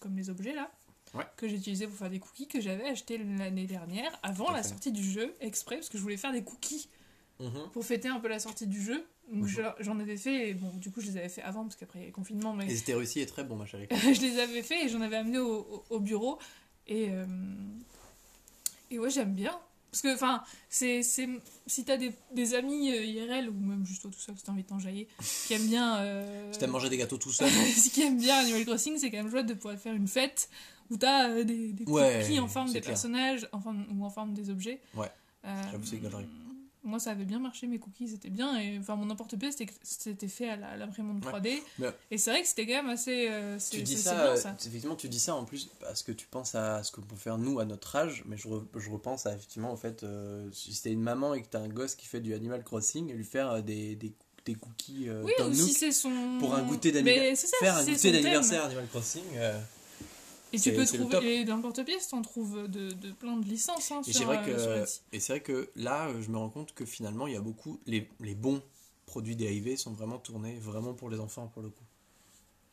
comme 0.00 0.16
les 0.16 0.30
objets 0.30 0.52
là. 0.54 0.70
Ouais. 1.14 1.24
Que 1.36 1.46
j'ai 1.46 1.56
utilisé 1.56 1.86
pour 1.86 1.96
faire 1.96 2.10
des 2.10 2.18
cookies 2.18 2.48
que 2.48 2.60
j'avais 2.60 2.86
acheté 2.88 3.18
l'année 3.18 3.66
dernière 3.66 4.18
avant 4.22 4.46
Tout 4.46 4.52
la 4.52 4.62
fait. 4.62 4.70
sortie 4.70 4.90
du 4.92 5.04
jeu 5.08 5.36
exprès 5.40 5.76
parce 5.76 5.90
que 5.90 5.98
je 5.98 6.02
voulais 6.02 6.16
faire 6.16 6.32
des 6.32 6.42
cookies 6.42 6.88
Mhm. 7.42 7.68
pour 7.72 7.84
fêter 7.84 8.08
un 8.08 8.20
peu 8.20 8.28
la 8.28 8.38
sortie 8.38 8.66
du 8.66 8.80
jeu. 8.80 9.04
Donc 9.32 9.42
Mhm. 9.44 9.48
je- 9.48 9.62
j'en 9.84 9.98
avais 10.00 10.16
fait 10.16 10.50
et 10.50 10.54
bon 10.54 10.70
du 10.76 10.90
coup 10.90 11.00
je 11.00 11.06
les 11.06 11.16
avais 11.16 11.28
fait 11.28 11.42
avant 11.42 11.62
parce 11.64 11.76
qu'après 11.76 11.98
il 12.00 12.02
y 12.02 12.04
a 12.04 12.08
le 12.08 12.12
confinement 12.14 12.52
mais 12.54 12.66
Et 12.70 12.76
c'était 12.76 12.94
réussi 12.94 13.20
et 13.20 13.26
très 13.26 13.44
bon, 13.44 13.56
ma 13.56 13.66
chérie. 13.66 13.86
je 14.16 14.20
les 14.20 14.38
avais 14.40 14.62
fait 14.62 14.84
et 14.84 14.88
j'en 14.88 15.00
avais 15.00 15.16
amené 15.16 15.38
au, 15.38 15.60
au- 15.60 15.84
au 15.90 16.00
bureau 16.00 16.38
et 16.86 17.08
euh, 17.10 17.24
et 18.90 18.98
ouais 18.98 19.10
j'aime 19.10 19.32
bien 19.34 19.58
parce 19.90 20.02
que 20.02 20.14
enfin 20.14 20.42
c'est 20.68 21.02
si 21.02 21.84
t'as 21.84 21.96
des, 21.96 22.12
des 22.34 22.54
amis 22.54 22.90
euh, 22.92 23.04
IRL 23.04 23.48
ou 23.48 23.52
même 23.52 23.84
juste 23.86 24.02
toi 24.02 24.10
tout 24.10 24.18
seul 24.18 24.36
si 24.36 24.42
t'as 24.44 24.52
envie 24.52 24.62
de 24.64 24.68
t'enjailler 24.68 25.06
qui 25.46 25.54
aiment 25.54 25.66
bien 25.68 25.98
euh, 25.98 26.52
Si 26.52 26.58
t'aimes 26.58 26.70
manger 26.70 26.88
des 26.90 26.96
gâteaux 26.98 27.18
tout 27.18 27.32
seul. 27.32 27.48
ce 27.50 27.90
qui 27.90 28.02
aime 28.02 28.18
bien 28.18 28.36
Animal 28.38 28.64
Crossing 28.64 28.98
c'est 28.98 29.10
quand 29.10 29.18
même 29.18 29.30
chouette 29.30 29.46
de 29.46 29.54
pouvoir 29.54 29.78
faire 29.78 29.94
une 29.94 30.08
fête 30.08 30.48
où 30.90 30.96
t'as 30.96 31.28
euh, 31.30 31.44
des, 31.44 31.72
des 31.72 31.84
Ouais, 31.90 32.38
en 32.38 32.48
forme 32.48 32.66
des 32.72 32.80
clair. 32.80 32.92
personnages 32.92 33.48
en 33.52 33.60
forme- 33.60 33.86
ou 33.98 34.04
en 34.04 34.10
forme 34.10 34.34
des 34.34 34.50
objets 34.50 34.80
Ouais, 34.94 35.10
Euh, 35.44 35.62
c'est 35.84 36.00
galerie. 36.00 36.26
Moi 36.84 36.98
ça 36.98 37.10
avait 37.12 37.24
bien 37.24 37.38
marché 37.38 37.66
mes 37.66 37.78
cookies 37.78 38.08
c'était 38.08 38.30
bien 38.30 38.58
et 38.58 38.78
enfin 38.78 38.96
mon 38.96 39.08
emporte-pièce 39.10 39.56
c'était 39.56 39.72
c'était 39.82 40.28
fait 40.28 40.48
à 40.48 40.56
la- 40.56 40.76
l'imprimante 40.76 41.24
Ouais. 41.24 41.32
3D 41.32 41.62
Mais- 41.78 41.88
et 42.10 42.18
c'est 42.18 42.30
vrai 42.30 42.42
que 42.42 42.48
c'était 42.48 42.66
quand 42.66 42.74
même 42.82 42.88
assez 42.90 43.28
euh, 43.30 43.58
Tu 43.70 43.82
dis 43.82 43.96
ça, 43.96 44.14
bien, 44.14 44.22
euh, 44.32 44.36
ça. 44.36 44.56
effectivement, 44.66 44.96
tu 44.96 45.08
dis 45.08 45.20
ça 45.20 45.34
en 45.34 45.44
plus 45.44 45.68
parce 45.80 46.02
que 46.02 46.12
tu 46.12 46.26
penses 46.26 46.54
à 46.54 46.82
ce 46.82 46.90
qu'on 46.92 47.02
peut 47.02 47.16
faire 47.16 47.38
nous 47.38 47.60
à 47.60 47.64
notre 47.64 47.94
âge, 47.96 48.24
mais 48.26 48.36
je, 48.36 48.48
re- 48.48 48.64
je 48.76 48.90
repense 48.90 49.26
à 49.26 49.34
effectivement, 49.34 49.70
en 49.70 49.76
fait, 49.76 50.02
euh, 50.02 50.48
si 50.52 50.72
c'était 50.74 50.90
une 50.92 51.00
maman 51.02 51.34
et 51.34 51.42
que 51.42 51.48
t'as 51.48 51.60
un 51.60 51.68
gosse 51.68 51.94
qui 51.94 52.06
fait 52.06 52.20
du 52.20 52.34
Animal 52.34 52.62
Crossing, 52.64 53.12
lui 53.12 53.24
faire 53.24 53.62
des, 53.62 53.94
des, 53.96 54.12
des 54.44 54.54
cookies 54.54 55.08
euh, 55.08 55.22
Oui, 55.22 55.32
Tom 55.38 55.54
si 55.54 55.92
son. 55.92 56.10
pour 56.40 56.54
un 56.54 56.62
goûter 56.62 56.90
d'anniversaire. 56.92 57.50
Faire 57.60 57.80
si 57.80 57.90
un 57.90 57.94
goûter 57.94 58.12
d'anniversaire 58.12 58.64
Animal 58.64 58.86
Crossing. 58.88 59.22
euh, 59.36 59.60
Et 60.52 60.58
tu 60.60 60.72
peux 60.72 60.84
trouver. 60.84 61.40
Et 61.40 61.44
dans 61.44 61.56
le 61.56 61.62
porte-pièce, 61.62 62.08
t'en 62.08 62.22
trouves 62.22 62.68
de, 62.68 62.90
de 62.92 63.12
plein 63.12 63.36
de 63.36 63.46
licences. 63.46 63.90
Hein, 63.90 64.02
Et 64.06 64.12
sur, 64.12 64.20
c'est 64.20 64.24
vrai 64.26 64.42
euh, 64.48 64.86
et 65.12 65.20
c'est 65.20 65.32
vrai 65.34 65.40
que 65.40 65.70
là, 65.76 66.08
euh, 66.08 66.20
je 66.22 66.28
me 66.30 66.36
rends 66.38 66.50
compte 66.50 66.74
que 66.74 66.84
finalement, 66.84 67.26
il 67.26 67.32
y 67.34 67.36
a 67.36 67.40
beaucoup 67.40 67.80
les, 67.86 68.08
les 68.20 68.34
bons 68.34 68.62
produits 69.06 69.36
dérivés 69.36 69.76
sont 69.76 69.92
vraiment 69.92 70.18
tournés 70.18 70.58
vraiment 70.58 70.94
pour 70.94 71.10
les 71.10 71.18
enfants 71.20 71.48
pour 71.48 71.62
le 71.62 71.68
coup. 71.70 71.84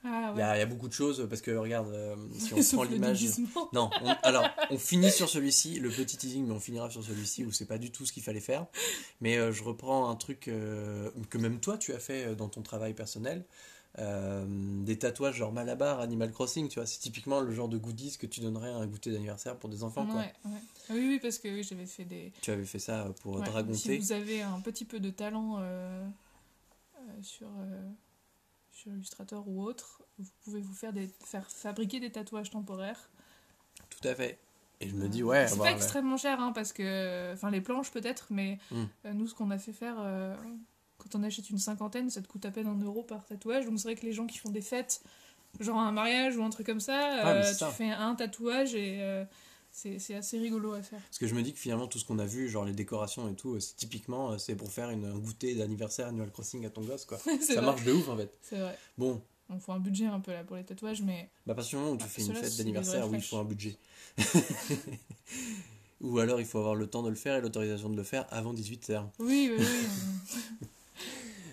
Ah 0.01 0.32
Il 0.34 0.39
y, 0.39 0.41
a, 0.41 0.55
il 0.55 0.59
y 0.59 0.61
a 0.61 0.65
beaucoup 0.65 0.88
de 0.88 0.93
choses 0.93 1.27
parce 1.30 1.41
que 1.41 1.51
regarde, 1.51 1.89
euh, 1.89 2.15
si 2.39 2.53
on 2.53 2.63
prend 2.77 2.84
l'image. 2.84 3.25
Non, 3.73 3.89
on- 4.01 4.13
alors 4.23 4.45
on 4.69 4.77
finit 4.77 5.11
sur 5.11 5.27
celui-ci, 5.27 5.80
le 5.82 5.89
petit 5.89 6.15
teasing, 6.15 6.45
mais 6.47 6.53
on 6.53 6.59
finira 6.61 6.89
sur 6.89 7.03
celui-ci 7.03 7.43
où 7.43 7.51
c'est 7.51 7.65
pas 7.65 7.77
du 7.77 7.91
tout 7.91 8.05
ce 8.05 8.13
qu'il 8.13 8.23
fallait 8.23 8.39
faire. 8.39 8.65
Mais 9.19 9.38
euh, 9.38 9.51
je 9.51 9.61
reprends 9.63 10.09
un 10.09 10.15
truc 10.15 10.41
que 10.41 11.38
même 11.38 11.59
toi 11.59 11.77
tu 11.77 11.93
as 11.93 11.99
fait 11.99 12.34
dans 12.36 12.47
ton 12.47 12.61
travail 12.61 12.93
personnel. 12.93 13.43
Euh, 13.97 14.45
des 14.83 14.99
tatouages 14.99 15.35
genre 15.35 15.51
Malabar, 15.51 15.99
Animal 15.99 16.31
Crossing, 16.31 16.69
tu 16.69 16.75
vois, 16.79 16.85
c'est 16.85 16.99
typiquement 16.99 17.41
le 17.41 17.51
genre 17.51 17.67
de 17.67 17.77
goodies 17.77 18.17
que 18.19 18.27
tu 18.27 18.39
donnerais 18.39 18.69
à 18.69 18.75
un 18.75 18.85
goûter 18.85 19.11
d'anniversaire 19.11 19.57
pour 19.57 19.67
des 19.69 19.83
enfants. 19.83 20.05
Quoi. 20.05 20.19
Ouais, 20.21 20.33
ouais. 20.45 20.61
Oui, 20.91 21.07
oui, 21.07 21.19
parce 21.19 21.39
que 21.39 21.47
oui, 21.47 21.63
j'avais 21.63 21.87
fait 21.87 22.05
des. 22.05 22.31
Tu 22.41 22.51
avais 22.51 22.65
fait 22.65 22.79
ça 22.79 23.07
pour 23.21 23.37
Ouais, 23.37 23.45
Dragon 23.45 23.73
si 23.73 23.97
vous 23.97 24.11
avez 24.11 24.43
un 24.43 24.61
petit 24.61 24.85
peu 24.85 24.99
de 24.99 25.09
talent 25.09 25.57
euh, 25.59 26.05
euh, 26.97 27.01
sur, 27.23 27.47
sur 28.71 28.91
Illustrator 28.93 29.47
ou 29.47 29.63
autre, 29.63 30.03
vous 30.19 30.29
pouvez 30.45 30.61
vous 30.61 30.73
faire, 30.75 30.93
des, 30.93 31.09
faire 31.25 31.49
fabriquer 31.49 31.99
des 31.99 32.11
tatouages 32.11 32.51
temporaires. 32.51 33.09
Tout 33.89 34.07
à 34.07 34.13
fait. 34.13 34.37
Et 34.81 34.87
je 34.87 34.95
me 34.95 35.09
dis, 35.09 35.23
ouais, 35.23 35.47
c'est 35.47 35.57
pas 35.57 35.71
extrêmement 35.71 36.15
cher, 36.15 36.39
hein, 36.39 36.51
parce 36.53 36.71
que. 36.73 37.33
Enfin, 37.33 37.49
les 37.49 37.59
planches 37.59 37.91
peut-être, 37.91 38.27
mais 38.29 38.59
Hmm. 38.71 38.85
nous, 39.13 39.25
ce 39.27 39.33
qu'on 39.33 39.49
a 39.49 39.57
fait 39.57 39.73
faire. 39.73 39.97
Quand 41.00 41.16
on 41.16 41.24
achète 41.24 41.50
une 41.50 41.58
cinquantaine, 41.58 42.10
ça 42.12 42.22
te 42.22 42.28
coûte 42.28 42.45
à 42.45 42.52
peine 42.52 42.68
un 42.68 42.78
euro 42.80 43.02
par 43.02 43.26
tatouage. 43.26 43.66
Donc 43.66 43.80
c'est 43.80 43.88
vrai 43.88 43.95
que 43.95 44.06
les 44.06 44.14
gens 44.14 44.28
qui 44.28 44.38
font 44.38 44.50
des 44.52 44.62
fêtes, 44.62 45.02
genre 45.60 45.80
un 45.80 45.91
mariage 45.91 46.38
ou 46.38 46.43
un 46.43 46.50
truc 46.52 46.68
comme 46.68 46.80
ça, 46.80 47.00
Ah, 47.24 47.32
euh, 47.32 47.50
tu 47.50 47.56
ça. 47.58 47.72
fais 47.72 47.89
un 47.89 48.14
tatouage 48.16 48.76
et 48.76 49.00
euh, 49.02 49.26
c'est 49.72 50.14
assez 50.14 50.38
rigolo 50.38 50.74
à 50.74 50.82
faire. 50.84 51.00
Parce 51.02 51.18
que 51.18 51.26
je 51.28 51.34
me 51.34 51.41
dis 51.41 51.54
que 51.54 51.60
finalement, 51.60 51.88
tout 51.88 51.97
ce 52.00 52.06
qu'on 52.06 52.20
a 52.20 52.26
vu, 52.26 52.47
genre 52.50 52.66
les 52.66 52.74
décorations 52.74 53.28
et 53.30 53.34
tout, 53.34 53.56
euh, 53.56 53.60
c'est 53.60 53.76
typiquement, 53.76 54.38
c'est 54.38 54.56
pour 54.56 54.72
faire 54.72 54.89
une, 54.91 55.06
un 55.06 55.18
goûter 55.18 55.56
d'anniversaire 55.56 56.08
Animal 56.08 56.30
Crossing 56.32 56.66
à 56.66 56.70
ton 56.70 56.82
gosse, 56.82 57.06
quoi. 57.06 57.18
ça 57.41 57.54
vrai. 57.56 57.62
marche 57.62 57.84
de 57.84 57.93
ouf 57.93 58.08
en 58.10 58.18
fait. 58.18 58.32
C'est 58.41 58.58
vrai. 58.60 58.78
Bon, 58.97 59.22
On 59.50 59.60
faut 59.60 59.72
un 59.72 59.80
budget 59.80 60.06
un 60.08 60.20
peu 60.20 60.32
là 60.34 60.43
pour 60.43 60.58
les 60.58 60.64
tatouages, 60.64 61.02
mais 61.02 61.30
bah, 61.47 61.54
à 61.54 61.56
partir 61.56 61.80
du 61.80 61.84
moment 61.86 61.95
où 61.95 61.97
tu 61.97 62.04
Ah, 62.06 62.10
fais 62.10 62.22
une 62.24 62.34
fête 62.36 62.58
d'anniversaire, 62.58 63.08
oui, 63.10 63.18
il 63.20 63.24
faut 63.24 63.38
un 63.38 63.45
budget. 63.45 63.78
Ou 66.02 66.20
alors 66.20 66.39
il 66.39 66.45
faut 66.45 66.60
avoir 66.60 66.76
le 66.76 66.88
temps 66.88 67.04
de 67.04 67.10
le 67.10 67.16
faire 67.16 67.36
et 67.36 67.41
l'autorisation 67.41 67.89
de 67.89 67.95
le 67.97 68.04
faire 68.04 68.26
avant 68.30 68.54
18h. 68.54 69.04
oui, 69.20 69.52
oui, 69.52 69.58
oui. 69.60 70.68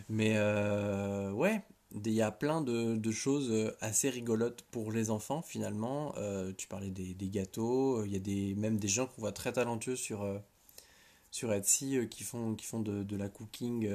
Mais 0.09 0.35
euh, 0.37 1.31
ouais, 1.33 1.63
il 1.93 2.13
y 2.13 2.23
a 2.23 2.31
plein 2.31 2.61
de, 2.61 3.11
choses 3.11 3.51
euh, 3.51 3.77
assez 3.81 4.11
rigolotes 4.11 4.63
pour 4.71 4.93
les 4.93 5.11
enfants 5.11 5.43
finalement. 5.43 6.15
Euh, 6.19 6.53
tu 6.57 6.69
parlais 6.69 6.91
des, 6.91 7.29
gâteaux, 7.29 8.05
il 8.05 8.13
y 8.13 8.17
a 8.17 8.21
des, 8.21 8.55
même 8.55 8.79
des 8.79 8.89
gens 8.89 9.07
qu'on 9.07 9.21
voit 9.21 9.33
très 9.33 9.53
talentueux 9.53 9.97
sur, 9.97 10.25
sur 11.31 11.53
Etsy 11.53 12.09
qui 12.11 12.25
font, 12.25 12.57
de, 12.81 13.17
la 13.17 13.29
cooking, 13.29 13.89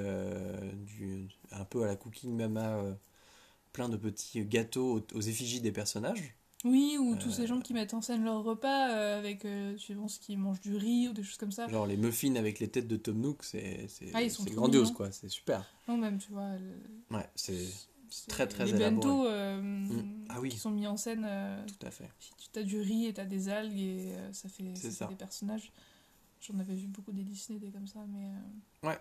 un 1.51 1.65
peu 1.65 1.83
à 1.83 1.87
la 1.87 1.95
cooking 1.95 2.35
mama, 2.35 2.83
plein 3.73 3.89
de 3.89 3.97
petits 3.97 4.43
gâteaux 4.45 4.97
aux, 5.13 5.17
aux 5.17 5.21
effigies 5.21 5.61
des 5.61 5.71
personnages. 5.71 6.35
Oui, 6.63 6.97
ou 6.99 7.15
tous 7.15 7.29
Euh. 7.29 7.31
ces 7.31 7.47
gens 7.47 7.59
qui 7.59 7.73
mettent 7.73 7.93
en 7.95 8.01
scène 8.01 8.23
leur 8.23 8.43
repas 8.43 8.89
euh, 8.91 9.17
avec, 9.17 9.45
euh, 9.45 9.75
suivant 9.77 10.07
ce 10.07 10.19
qu'ils 10.19 10.37
mangent 10.37 10.61
du 10.61 10.75
riz 10.75 11.07
ou 11.07 11.13
des 11.13 11.23
choses 11.23 11.37
comme 11.37 11.51
ça. 11.51 11.67
Genre 11.67 11.87
les 11.87 11.97
muffins 11.97 12.35
avec 12.35 12.59
les 12.59 12.67
têtes 12.69 12.87
de 12.87 12.97
Tom 12.97 13.19
Nook, 13.19 13.43
c'est 13.43 13.87
Ah, 14.13 14.21
grandiose 14.51 14.83
mignons. 14.89 14.93
quoi, 14.95 15.11
c'est 15.11 15.27
super. 15.29 15.65
Non, 15.87 15.97
même, 15.97 16.19
tu 16.19 16.31
vois. 16.31 16.55
le- 16.57 17.15
Ouais, 17.17 17.27
c'est 17.35 17.57
Très, 18.27 18.45
très 18.45 18.65
Les 18.65 18.71
élaboré. 18.75 18.91
bento 19.07 19.25
euh, 19.25 19.87
Ah 20.27 20.41
oui. 20.41 20.49
qui 20.49 20.57
sont 20.57 20.69
mis 20.71 20.85
en 20.85 20.97
scène. 20.97 21.23
euh, 21.25 21.65
tout 21.65 21.87
à 21.87 21.91
fait. 21.91 22.09
tu 22.51 22.59
as 22.59 22.63
du 22.63 22.81
riz 22.81 23.05
et 23.07 23.13
t'as 23.13 23.23
des 23.23 23.47
algues 23.47 23.79
et 23.79 24.11
euh, 24.15 24.33
ça 24.33 24.49
fait, 24.49 24.65
C'est 24.75 24.81
ça 24.81 24.89
fait 24.89 24.95
ça. 24.95 25.07
des 25.07 25.15
personnages. 25.15 25.71
J'en 26.41 26.59
avais 26.59 26.75
vu 26.75 26.87
beaucoup 26.87 27.13
des 27.13 27.23
Disney, 27.23 27.57
des 27.59 27.69
comme 27.71 27.87
ça, 27.87 27.99
mais. 28.09 28.25
euh, 28.89 28.93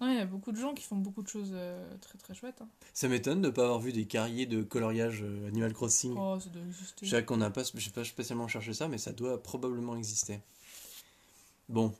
Ouais. 0.00 0.12
Il 0.12 0.16
y 0.16 0.20
a 0.20 0.26
beaucoup 0.26 0.52
de 0.52 0.56
gens 0.58 0.74
qui 0.74 0.82
font 0.84 0.96
beaucoup 0.96 1.22
de 1.22 1.28
choses 1.28 1.50
euh, 1.52 1.86
très 2.00 2.18
très 2.18 2.34
chouettes. 2.34 2.60
hein. 2.62 2.68
Ça 2.94 3.08
m'étonne 3.08 3.40
de 3.40 3.46
ne 3.48 3.52
pas 3.52 3.64
avoir 3.64 3.80
vu 3.80 3.92
des 3.92 4.06
carriers 4.06 4.46
de 4.46 4.62
coloriage 4.62 5.22
euh, 5.22 5.48
Animal 5.48 5.72
Crossing. 5.72 6.14
Oh, 6.18 6.38
ça 6.40 6.48
doit 6.50 6.62
exister. 6.62 7.06
Je 7.06 7.10
sais 7.10 7.24
qu'on 7.24 7.36
n'a 7.38 7.50
pas, 7.50 7.62
j'ai 7.74 7.90
pas 7.90 8.04
spécialement 8.04 8.48
cherché 8.48 8.72
ça, 8.72 8.88
mais 8.88 8.98
ça 8.98 9.12
doit 9.12 9.42
probablement 9.42 9.96
exister. 9.96 10.40
Bon, 11.68 11.92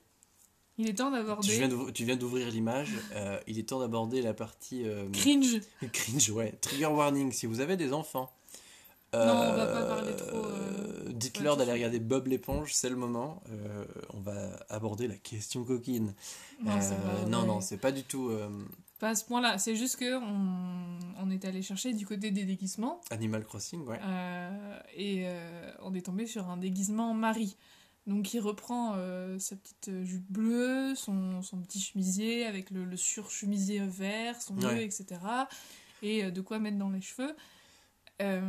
Il 0.77 0.87
est 0.89 0.93
temps 0.93 1.11
d'aborder. 1.11 1.47
tu 1.47 1.55
viens 1.55 1.67
d'ouvrir- 1.67 1.93
tu 1.93 2.05
viens 2.05 2.15
d'ouvrir 2.15 2.49
l'image. 2.49 2.91
euh, 3.13 3.39
il 3.47 3.59
est 3.59 3.63
temps 3.69 3.79
d'aborder 3.79 4.21
la 4.21 4.33
partie 4.33 4.87
euh, 4.87 5.09
Cringe 5.11 5.59
cringe, 5.91 6.29
ouais. 6.31 6.51
Trigger 6.61 6.85
warning. 6.87 7.31
Si 7.31 7.45
vous 7.47 7.59
avez 7.59 7.75
des 7.77 7.91
enfants, 7.93 8.31
Non, 9.13 9.19
on 9.19 9.55
va 9.55 9.65
pas 9.67 9.85
parler 9.85 10.15
trop, 10.15 10.45
euh, 10.45 10.76
Dites-leur 11.17 11.53
ouais, 11.53 11.59
d'aller 11.59 11.73
regarder 11.73 11.99
Bob 11.99 12.27
l'éponge, 12.27 12.73
c'est 12.73 12.89
le 12.89 12.95
moment. 12.95 13.41
Euh, 13.49 13.85
on 14.13 14.19
va 14.19 14.57
aborder 14.69 15.07
la 15.07 15.15
question 15.17 15.63
coquine. 15.63 16.13
Non, 16.63 16.71
Euh, 16.71 17.23
pas 17.23 17.29
non, 17.29 17.61
c'est 17.61 17.77
pas 17.77 17.91
du 17.91 18.03
tout 18.03 18.29
euh, 18.29 18.49
Pas 18.99 19.09
à 19.09 19.15
ce 19.15 19.25
point-là. 19.25 19.57
C'est 19.57 19.75
juste 19.75 19.97
que 19.97 20.17
on, 20.17 20.99
on 21.19 21.29
est 21.29 21.45
allé 21.45 21.61
chercher 21.61 21.93
du 21.93 22.05
côté 22.05 22.31
des 22.31 22.45
déguisements 22.45 23.01
Animal 23.11 23.43
Crossing, 23.45 23.85
ouais. 23.85 23.99
et 24.95 25.25
on 25.81 25.93
est 25.93 26.01
tombé 26.05 26.25
sur 26.27 26.49
un 26.49 26.57
déguisement 26.57 27.13
Marie. 27.13 27.57
Donc 28.07 28.33
il 28.33 28.39
reprend 28.39 28.93
sa 29.37 29.55
petite 29.57 30.03
jupe 30.03 30.31
bleue, 30.31 30.95
son, 30.95 31.41
son 31.41 31.57
petit 31.61 31.79
chemisier 31.79 32.45
avec 32.45 32.71
le, 32.71 32.85
le 32.85 32.97
surchemisier 32.97 33.81
vert, 33.85 34.41
son 34.41 34.57
Ouais. 34.57 34.85
etc. 34.85 35.05
Et 36.01 36.31
de 36.31 36.41
quoi 36.41 36.59
mettre 36.59 36.77
dans 36.77 36.89
les 36.89 37.01
cheveux. 37.01 37.35
Euh, 38.21 38.41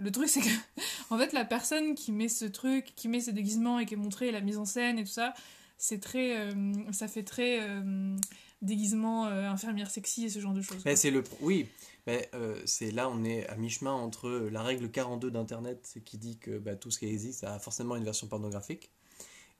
le 0.00 0.10
truc 0.12 0.28
c'est 0.28 0.40
que 0.40 0.48
en 1.10 1.18
fait 1.18 1.32
la 1.32 1.44
personne 1.44 1.94
qui 1.94 2.12
met 2.12 2.28
ce 2.28 2.44
truc, 2.44 2.92
qui 2.94 3.08
met 3.08 3.20
ce 3.20 3.30
déguisement 3.30 3.78
et 3.80 3.86
qui 3.86 3.94
est 3.94 3.98
montré 3.98 4.30
la 4.30 4.40
mise 4.40 4.58
en 4.58 4.64
scène 4.64 4.98
et 4.98 5.04
tout 5.04 5.10
ça, 5.10 5.34
c'est 5.78 6.00
très, 6.00 6.38
euh, 6.38 6.72
ça 6.92 7.08
fait 7.08 7.22
très 7.24 7.60
euh, 7.60 8.16
déguisement 8.62 9.26
euh, 9.26 9.48
infirmière 9.48 9.90
sexy 9.90 10.24
et 10.24 10.28
ce 10.28 10.38
genre 10.40 10.54
de 10.54 10.62
choses. 10.62 10.82
Mais 10.84 10.96
c'est 10.96 11.10
le 11.10 11.22
oui, 11.40 11.66
mais 12.06 12.28
euh, 12.34 12.60
c'est 12.66 12.90
là 12.92 13.08
on 13.08 13.24
est 13.24 13.46
à 13.48 13.56
mi-chemin 13.56 13.92
entre 13.92 14.48
la 14.52 14.62
règle 14.62 14.90
42 14.90 15.30
d'internet 15.30 15.98
qui 16.04 16.18
dit 16.18 16.38
que 16.38 16.58
bah, 16.58 16.76
tout 16.76 16.90
ce 16.90 16.98
qui 17.00 17.06
existe 17.06 17.44
a 17.44 17.58
forcément 17.58 17.96
une 17.96 18.04
version 18.04 18.26
pornographique 18.28 18.90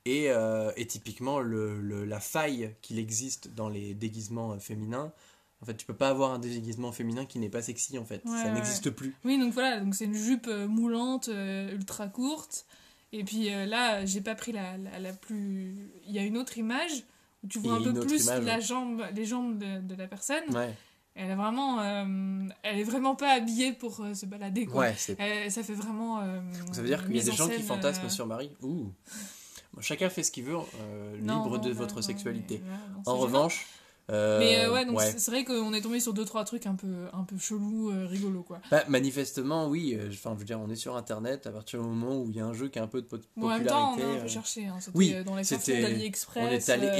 et, 0.05 0.29
euh, 0.29 0.71
et 0.77 0.87
typiquement 0.87 1.39
le, 1.41 1.79
le- 1.81 2.05
la 2.05 2.21
faille 2.21 2.73
qu'il 2.81 2.99
existe 2.99 3.53
dans 3.53 3.67
les 3.69 3.93
déguisements 3.93 4.57
féminins. 4.59 5.11
En 5.61 5.65
fait, 5.65 5.75
tu 5.75 5.85
peux 5.85 5.93
pas 5.95 6.09
avoir 6.09 6.31
un 6.31 6.39
déguisement 6.39 6.91
féminin 6.91 7.25
qui 7.25 7.37
n'est 7.39 7.49
pas 7.49 7.61
sexy 7.61 7.97
en 7.97 8.05
fait, 8.05 8.21
Ouais, 8.25 8.31
ça 8.37 8.45
ouais. 8.45 8.53
n'existe 8.53 8.89
plus. 8.91 9.13
Oui, 9.25 9.37
donc 9.37 9.53
voilà, 9.53 9.79
donc 9.81 9.93
c'est 9.95 10.05
une 10.05 10.13
jupe 10.15 10.47
euh, 10.47 10.67
moulante, 10.67 11.27
euh, 11.29 11.73
ultra 11.75 12.07
courte. 12.07 12.65
Et 13.11 13.23
puis 13.23 13.53
euh, 13.53 13.65
là, 13.65 14.05
j'ai 14.05 14.21
pas 14.21 14.35
pris 14.35 14.51
la, 14.53 14.77
la, 14.77 14.99
la 14.99 15.13
plus. 15.13 15.75
Il 16.05 16.13
y 16.13 16.19
a 16.19 16.23
une 16.23 16.37
autre 16.37 16.57
image 16.57 17.03
où 17.43 17.47
tu 17.47 17.59
vois 17.59 17.73
un 17.73 17.81
peu 17.83 17.93
plus 17.99 18.23
image, 18.25 18.43
la 18.45 18.55
ouais. 18.55 18.61
jambe, 18.61 19.03
les 19.13 19.25
jambes 19.25 19.57
de, 19.57 19.81
de 19.81 19.95
la 19.95 20.07
personne. 20.07 20.43
Ouais, 20.55 20.73
Elle 21.15 21.31
est 21.31 21.35
vraiment, 21.35 21.81
euh, 21.81 22.47
elle 22.63 22.79
est 22.79 22.83
vraiment 22.83 23.15
pas 23.15 23.31
habillée 23.31 23.73
pour 23.73 23.95
se 24.13 24.25
balader. 24.25 24.65
Quoi. 24.65 24.89
Elle- 25.17 25.51
ça 25.51 25.63
fait 25.63 25.73
vraiment. 25.73 26.21
Ça 26.71 26.81
veut 26.81 26.87
dire 26.87 27.03
qu'il 27.05 27.17
y 27.17 27.19
a 27.19 27.23
des 27.23 27.31
en 27.31 27.35
gens 27.35 27.49
qui 27.49 27.61
fantasment 27.63 28.09
sur 28.09 28.27
Marie. 28.27 28.51
Ouh. 28.61 28.91
Bon, 29.73 29.81
chacun 29.81 30.09
fait 30.09 30.23
ce 30.23 30.31
qu'il 30.31 30.45
veut, 30.45 30.53
non, 30.53 30.63
libre 31.43 31.57
non, 31.57 31.63
de 31.63 31.71
votre 31.71 32.01
sexualité. 32.01 32.61
En 33.05 33.17
revanche, 33.17 33.65
euh, 34.09 34.39
Mais 34.39 34.65
euh, 34.65 34.73
ouais, 34.73 34.85
donc 34.85 34.97
ouais. 34.97 35.13
c'est- 35.17 35.29
vrai 35.31 35.43
qu'on 35.45 35.73
est 35.73 35.81
tombé 35.81 35.99
sur 35.99 36.13
deux 36.13 36.25
trois 36.25 36.43
trucs 36.43 36.65
un 36.65 36.75
peu, 36.75 36.87
un 37.13 37.23
peu 37.23 37.37
chelous, 37.37 37.91
euh, 37.91 38.05
rigolos 38.07 38.43
quoi. 38.43 38.59
Bah, 38.71 38.83
manifestement, 38.87 39.67
oui. 39.67 39.97
Enfin, 40.11 40.31
je 40.33 40.39
veux 40.39 40.45
dire, 40.45 40.59
on 40.59 40.69
est 40.69 40.75
sur 40.75 40.95
Internet 40.95 41.45
à 41.47 41.51
partir 41.51 41.81
du 41.81 41.87
moment 41.87 42.17
où 42.21 42.29
il 42.29 42.35
y 42.35 42.39
a 42.39 42.45
un 42.45 42.53
jeu 42.53 42.67
qui 42.69 42.79
a 42.79 42.83
un 42.83 42.87
peu 42.87 43.01
de 43.01 43.07
Bon, 43.37 43.47
en 43.47 43.49
même 43.49 43.65
temps, 43.65 43.89
on 43.93 43.95
popularité. 43.95 44.17
a 44.17 44.19
un 44.19 44.23
peu 44.23 44.27
cherché. 44.29 44.65
Hein. 44.67 44.79
Oui, 44.93 45.15
dans 45.23 45.35
les 45.35 45.43
c'était- 45.43 45.73
on 45.73 45.75
est 45.77 45.85
allé 45.85 46.05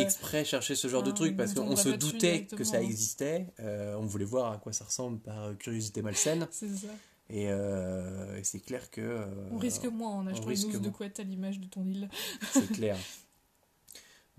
exprès 0.02 0.46
chercher 0.46 0.76
ce 0.76 0.88
genre 0.88 1.04
de 1.04 1.10
hein, 1.12 1.14
truc 1.14 1.36
parce 1.36 1.52
on 1.58 1.66
qu'on 1.66 1.76
se 1.76 1.90
doutait 1.90 2.46
que 2.46 2.64
ça 2.64 2.72
directement. 2.80 2.90
existait. 2.90 3.46
on 3.60 4.06
voulait 4.06 4.26
voir 4.26 4.52
à 4.54 4.58
quoi 4.58 4.72
ça 4.74 4.86
ressemble 4.86 5.20
par 5.20 5.58
curiosité 5.58 6.02
malsaine. 6.02 6.48
C'est 6.52 6.68
ça. 6.70 6.88
Et, 7.32 7.44
et 7.46 8.44
c'est 8.44 8.60
clair 8.60 8.90
que. 8.90 9.24
On 9.52 9.58
risque 9.58 9.86
moins 9.86 10.10
en 10.12 10.28
achetant 10.28 10.50
une 10.50 10.80
de 10.80 10.90
couette 10.90 11.20
à 11.20 11.24
l'image 11.24 11.60
de 11.60 11.68
ton 11.68 11.86
île. 11.86 12.10
C'est 12.52 12.72
clair. 12.72 12.98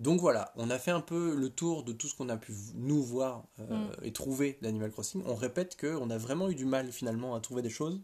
Donc 0.01 0.21
voilà, 0.21 0.53
on 0.57 0.71
a 0.71 0.79
fait 0.79 0.91
un 0.91 1.01
peu 1.03 1.37
le 1.37 1.51
tour 1.51 1.85
de 1.85 1.93
tout 1.93 2.09
ce 2.09 2.15
qu'on 2.17 2.29
a 2.31 2.37
pu 2.37 2.53
nous 2.75 3.03
voir 3.03 3.45
euh, 3.61 3.65
Mm. 3.69 3.91
et 4.05 4.13
trouver 4.13 4.59
d'Animal 4.63 4.91
Crossing. 4.91 5.23
On 5.27 5.35
répète 5.35 5.77
qu'on 5.81 6.09
a 6.11 6.17
vraiment 6.19 6.49
eu 6.49 6.55
du 6.55 6.65
mal 6.65 6.91
finalement 6.91 7.35
à 7.35 7.41
trouver 7.41 7.63
des 7.63 7.71
choses. 7.71 8.01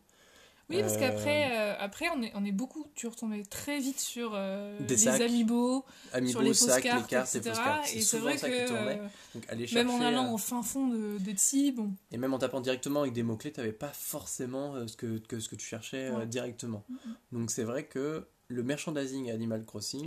Oui, 0.69 0.81
parce 0.81 0.95
Euh, 0.95 0.99
qu'après, 0.99 1.57
euh, 1.57 1.75
après, 1.79 2.07
on 2.15 2.21
est, 2.23 2.33
on 2.35 2.45
est 2.45 2.51
beaucoup. 2.53 2.91
Tu 2.97 3.07
retombais 3.07 3.45
très 3.45 3.79
vite 3.79 4.01
sur 4.01 4.33
euh, 4.35 4.77
Des 4.81 4.97
les 4.97 5.09
amiibo, 5.09 5.85
sur 6.27 6.43
les 6.43 6.55
sacs, 6.55 6.69
fausses 6.69 6.77
les 6.77 6.83
cartes, 6.83 7.09
cartes, 7.09 7.35
etc. 7.37 7.53
cartes. 7.55 7.87
Et 7.87 7.89
C'est 8.01 8.03
c'est 8.03 8.19
vrai 8.19 8.37
ça 8.37 8.51
que 8.51 8.61
qui 8.61 8.67
tournait. 8.67 9.01
Donc 9.35 9.45
aller 9.49 9.67
chercher. 9.69 9.85
même 9.85 9.95
en 9.95 10.01
allant 10.05 10.35
au 10.35 10.39
fin 10.39 10.63
fond 10.65 10.89
de, 10.89 11.19
d'Etsy, 11.19 11.71
bon, 11.71 11.93
Et 12.11 12.19
même 12.19 12.35
en 12.35 12.39
tapant 12.39 12.61
directement 12.61 13.03
avec 13.03 13.13
des 13.13 13.23
mots-clés, 13.23 13.53
tu 13.53 13.61
n'avais 13.61 13.73
pas 13.73 13.93
forcément 13.95 14.87
ce 14.89 14.97
que, 14.97 15.19
que 15.19 15.39
ce 15.39 15.49
que 15.49 15.55
tu 15.57 15.65
cherchais 15.67 16.09
euh, 16.09 16.19
Ouais. 16.19 16.27
directement. 16.27 16.85
Donc 17.31 17.53
c'est 17.53 17.65
vrai 17.65 17.87
que 17.87 18.27
le 18.49 18.63
merchandising 18.63 19.31
Animal 19.31 19.65
Crossing 19.65 20.07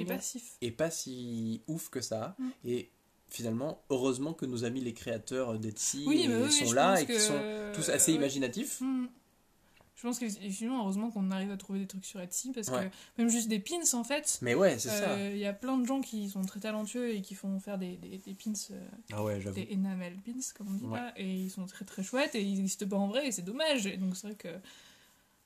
est 0.62 0.72
pas 0.72 0.90
si 0.92 1.62
ouf 1.68 1.90
que 1.90 2.02
ça. 2.02 2.36
Mm. 2.40 2.50
Et 2.66 2.90
finalement, 3.28 3.82
heureusement 3.90 4.34
que 4.34 4.46
nos 4.46 4.64
amis 4.66 4.82
les 4.82 4.94
créateurs 4.94 5.60
d'Etsy 5.60 6.04
Oui, 6.08 6.26
euh, 6.28 6.40
bah 6.40 6.46
oui, 6.50 6.66
sont 6.68 6.74
là 6.74 7.00
et 7.02 7.06
qui 7.06 7.14
que- 7.14 7.20
sont 7.20 7.40
tous 7.76 7.90
assez 7.90 8.12
ouais. 8.12 8.18
imaginatifs. 8.18 8.82
Hmm. 8.82 9.06
Je 9.96 10.08
pense 10.08 10.18
qu'effectivement, 10.18 10.80
heureusement 10.82 11.12
qu'on 11.12 11.30
arrive 11.30 11.52
à 11.52 11.58
trouver 11.58 11.80
des 11.80 11.86
trucs 11.86 12.06
sur 12.06 12.22
Etsy 12.22 12.54
parce 12.54 12.70
Ouais. 12.70 12.90
que 13.18 13.22
même 13.22 13.30
juste 13.30 13.50
des 13.50 13.60
pins 13.60 13.76
en 13.94 14.06
fait. 14.06 14.40
Mais 14.42 14.56
ouais, 14.56 14.80
c'est 14.80 14.88
ça. 14.88 15.10
euh, 15.10 15.32
Il 15.34 15.40
y 15.40 15.46
a 15.46 15.52
plein 15.52 15.78
de 15.78 15.86
gens 15.86 16.00
qui 16.00 16.30
sont 16.30 16.42
très 16.44 16.62
talentueux 16.62 17.14
et 17.14 17.22
qui 17.22 17.36
font 17.36 17.60
faire 17.60 17.78
des, 17.78 17.98
des, 17.98 18.18
des 18.18 18.34
pins, 18.34 18.54
euh, 18.72 18.88
Ah 19.12 19.22
ouais, 19.26 19.42
j'avoue. 19.42 19.58
des 19.58 19.68
enamel 19.74 20.16
pins 20.26 20.32
comme 20.58 20.70
on 20.70 20.78
dit 20.78 20.86
Ouais. 20.86 20.98
là, 20.98 21.14
et 21.18 21.30
ils 21.30 21.50
sont 21.50 21.66
très 21.66 21.84
très 21.84 22.02
chouettes 22.02 22.34
et 22.36 22.42
ils 22.42 22.56
n'existent 22.56 22.88
pas 22.88 22.96
en 22.96 23.10
vrai 23.10 23.28
et 23.28 23.32
c'est 23.34 23.42
dommage. 23.42 23.88
Et 23.88 23.98
donc 23.98 24.16
c'est 24.16 24.28
vrai 24.28 24.38
que 24.38 24.48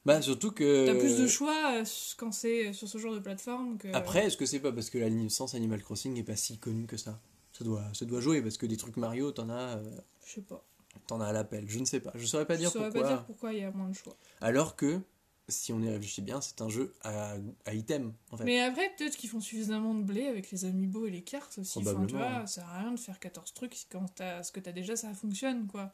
Bah 0.06 0.22
surtout 0.22 0.52
que. 0.52 0.86
t'as 0.86 0.96
plus 0.96 1.18
de 1.18 1.28
choix 1.28 1.76
euh, 1.76 1.86
quand 2.18 2.32
c'est 2.32 2.74
sur 2.74 2.88
ce 2.88 2.98
genre 2.98 3.14
de 3.14 3.20
plateforme 3.20 3.78
que. 3.78 3.88
Après, 3.94 4.26
est-ce 4.26 4.36
que 4.38 4.46
c'est 4.46 4.60
pas 4.60 4.72
parce 4.72 4.90
que 4.90 4.98
la 4.98 5.10
licence 5.10 5.56
Animal 5.56 5.82
Crossing 5.82 6.14
n'est 6.14 6.24
pas 6.24 6.36
si 6.36 6.58
connue 6.58 6.86
que 6.88 6.98
ça? 6.98 7.20
Ça 7.54 7.64
doit, 7.64 7.84
ça 7.94 8.06
doit 8.06 8.20
jouer 8.20 8.42
parce 8.42 8.58
que 8.58 8.66
des 8.66 8.78
trucs 8.78 8.98
Mario, 8.98 9.32
t'en 9.32 9.50
as, 9.50 9.78
euh, 9.78 9.84
je 10.26 10.34
sais 10.34 10.42
pas. 10.42 10.66
t'en 11.08 11.22
as 11.22 11.28
à 11.28 11.32
l'appel. 11.34 11.66
Je 11.68 11.80
ne 11.80 11.86
sais 11.86 12.00
pas. 12.00 12.12
Je 12.16 12.26
saurais 12.26 12.46
pas 12.46 12.56
Je 12.56 12.60
dire 12.62 12.72
saurais 12.72 12.90
pourquoi. 12.90 13.02
pas 13.10 13.16
dire 13.16 13.26
pourquoi 13.26 13.54
il 13.54 13.60
y 13.60 13.64
a 13.64 13.72
moins 13.72 13.90
de 13.90 13.94
choix. 13.96 14.16
Alors 14.42 14.76
que, 14.76 15.00
si 15.48 15.72
on 15.72 15.80
y 15.82 15.88
réfléchit 15.88 16.22
bien, 16.24 16.42
c'est 16.42 16.62
un 16.62 16.70
jeu 16.70 16.94
à, 17.04 17.36
à 17.66 17.74
item 17.74 18.12
en 18.32 18.38
fait. 18.38 18.44
Mais 18.44 18.60
après, 18.60 18.92
peut-être 18.98 19.16
qu'ils 19.16 19.30
font 19.30 19.40
suffisamment 19.40 19.94
de 19.94 20.04
blé 20.04 20.26
avec 20.26 20.52
les 20.52 20.66
amiibo 20.66 21.06
et 21.06 21.12
les 21.12 21.22
cartes 21.22 21.60
aussi. 21.60 21.80
Enfin, 21.80 22.06
tu 22.08 22.16
vois, 22.16 22.26
hein. 22.28 22.46
ça 22.48 22.62
sert 22.62 22.70
à 22.70 22.80
rien 22.80 22.92
de 22.92 23.00
faire 23.00 23.20
14 23.20 23.54
trucs 23.54 23.86
quand 23.92 24.06
t'as 24.16 24.42
ce 24.44 24.52
que 24.52 24.60
t'as 24.60 24.72
déjà, 24.74 24.96
ça 24.96 25.14
fonctionne, 25.14 25.68
quoi. 25.68 25.92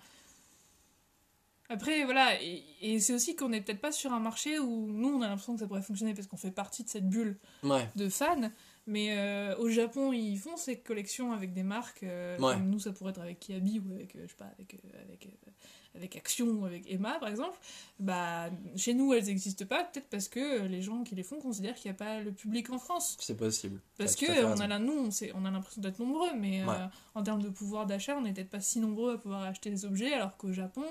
Après, 1.71 2.03
voilà, 2.03 2.41
et, 2.41 2.63
et 2.81 2.99
c'est 2.99 3.13
aussi 3.13 3.35
qu'on 3.35 3.49
n'est 3.49 3.61
peut-être 3.61 3.79
pas 3.81 3.91
sur 3.91 4.11
un 4.11 4.19
marché 4.19 4.57
où 4.59 4.87
nous, 4.91 5.09
on 5.09 5.21
a 5.21 5.27
l'impression 5.27 5.53
que 5.53 5.59
ça 5.59 5.67
pourrait 5.67 5.83
fonctionner 5.83 6.13
parce 6.15 6.25
qu'on 6.27 6.37
fait 6.37 6.49
partie 6.51 6.83
de 6.83 6.89
cette 6.89 7.07
bulle 7.07 7.37
Ouais. 7.63 7.87
de 7.95 8.09
fans. 8.09 8.49
Mais 8.87 9.15
euh, 9.19 9.55
au 9.57 9.69
Japon, 9.69 10.11
ils 10.11 10.37
font 10.39 10.57
ces 10.57 10.79
collections 10.79 11.31
avec 11.31 11.53
des 11.53 11.61
marques. 11.61 12.01
euh, 12.01 12.37
Ouais. 12.39 12.53
Comme 12.55 12.69
nous, 12.71 12.79
ça 12.79 12.91
pourrait 12.91 13.11
être 13.11 13.21
avec 13.21 13.39
Kiabi 13.39 13.79
ou 13.79 13.93
avec, 13.93 14.15
euh, 14.15 14.21
je 14.23 14.29
sais 14.29 14.35
pas, 14.35 14.45
avec, 14.57 14.73
euh, 14.73 15.03
avec, 15.07 15.27
euh, 15.27 15.51
avec 15.93 16.15
Action 16.15 16.47
ou 16.47 16.65
avec 16.65 16.91
Emma, 16.91 17.19
par 17.19 17.29
exemple. 17.29 17.55
Bah, 17.99 18.49
chez 18.75 18.95
nous, 18.95 19.13
elles 19.13 19.25
n'existent 19.25 19.65
pas, 19.65 19.83
peut-être 19.83 20.07
parce 20.09 20.27
que 20.27 20.65
les 20.65 20.81
gens 20.81 21.03
qui 21.03 21.13
les 21.13 21.21
font 21.21 21.39
considèrent 21.39 21.75
qu'il 21.75 21.91
n'y 21.91 21.95
a 21.95 21.99
pas 21.99 22.19
le 22.21 22.31
public 22.31 22.71
en 22.71 22.79
France. 22.79 23.15
C'est 23.19 23.37
possible. 23.37 23.79
Parce 23.99 24.15
que 24.15 24.43
on 24.45 24.59
a, 24.59 24.65
là, 24.65 24.79
nous, 24.79 24.93
on, 24.93 25.11
sait- 25.11 25.33
on 25.35 25.45
a 25.45 25.51
l'impression 25.51 25.83
d'être 25.83 25.99
nombreux, 25.99 26.33
mais 26.35 26.63
euh, 26.63 26.65
Ouais. 26.65 26.85
en 27.13 27.21
termes 27.21 27.43
de 27.43 27.49
pouvoir 27.49 27.85
d'achat, 27.85 28.17
on 28.17 28.21
n'est 28.21 28.33
peut-être 28.33 28.49
pas 28.49 28.61
si 28.61 28.79
nombreux 28.79 29.13
à 29.13 29.17
pouvoir 29.19 29.43
acheter 29.43 29.69
des 29.69 29.85
objets, 29.85 30.13
alors 30.13 30.35
qu'au 30.37 30.51
Japon, 30.51 30.85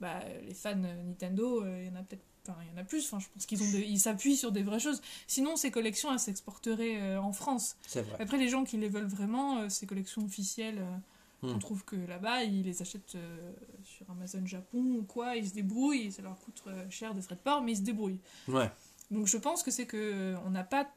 bah, 0.00 0.20
les 0.46 0.54
fans 0.54 0.82
euh, 0.84 1.02
Nintendo, 1.04 1.62
euh, 1.64 1.82
il 1.82 1.88
y 1.88 1.90
en 1.90 2.00
a 2.00 2.02
peut-être. 2.02 2.22
Il 2.62 2.72
y 2.74 2.78
en 2.78 2.80
a 2.80 2.84
plus. 2.84 3.04
Enfin, 3.04 3.18
je 3.18 3.26
pense 3.34 3.44
qu'ils 3.44 3.62
ont, 3.62 3.70
des- 3.72 3.82
ils 3.84 4.00
s'appuient 4.00 4.36
sur 4.36 4.52
des 4.52 4.62
vraies 4.62 4.78
choses. 4.80 5.02
Sinon, 5.26 5.56
ces 5.56 5.70
collections, 5.70 6.10
elles 6.10 6.18
s'exporteraient 6.18 6.96
euh, 6.98 7.20
en 7.20 7.32
France. 7.34 7.76
C'est 7.86 8.00
vrai. 8.00 8.16
Après, 8.22 8.38
les 8.38 8.48
gens 8.48 8.64
qui 8.64 8.78
les 8.78 8.88
veulent 8.88 9.04
vraiment, 9.06 9.58
euh, 9.58 9.68
ces 9.68 9.86
collections 9.86 10.24
officielles, 10.24 10.78
euh, 10.78 10.96
Hmm. 11.40 11.50
on 11.54 11.58
trouve 11.60 11.84
que 11.84 11.94
là-bas, 11.94 12.42
ils 12.42 12.62
les 12.64 12.82
achètent 12.82 13.14
euh, 13.14 13.52
sur 13.84 14.10
Amazon 14.10 14.44
Japon 14.44 14.80
ou 14.98 15.02
quoi. 15.04 15.36
Ils 15.36 15.48
se 15.50 15.54
débrouillent. 15.54 16.10
Ça 16.10 16.20
leur 16.22 16.36
coûte 16.40 16.62
euh, 16.66 16.84
cher 16.90 17.14
de 17.14 17.20
frais 17.20 17.36
de 17.36 17.40
port, 17.40 17.60
mais 17.62 17.72
ils 17.72 17.76
se 17.76 17.82
débrouillent. 17.82 18.18
Ouais. 18.48 18.68
Donc 19.12 19.26
je 19.28 19.36
pense 19.36 19.62
que 19.62 19.70
c'est 19.70 19.86
que 19.86 19.96
euh, 19.96 20.36
on 20.46 20.50
n'a 20.50 20.64
pas, 20.64 20.90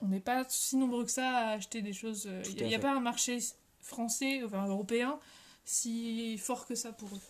on 0.00 0.08
n'est 0.08 0.18
pas 0.18 0.44
si 0.48 0.76
nombreux 0.76 1.04
que 1.04 1.10
ça 1.12 1.28
à 1.30 1.50
acheter 1.50 1.80
des 1.82 1.92
choses. 1.92 2.24
euh, 2.26 2.42
Il 2.58 2.66
n'y 2.66 2.74
a 2.74 2.78
fait. 2.78 2.82
pas 2.82 2.92
un 2.96 2.98
marché 3.00 3.38
français, 3.80 4.42
enfin 4.42 4.66
européen, 4.66 5.20
si 5.64 6.36
fort 6.38 6.66
que 6.66 6.74
ça 6.74 6.92
pour 6.92 7.10
eux. 7.10 7.20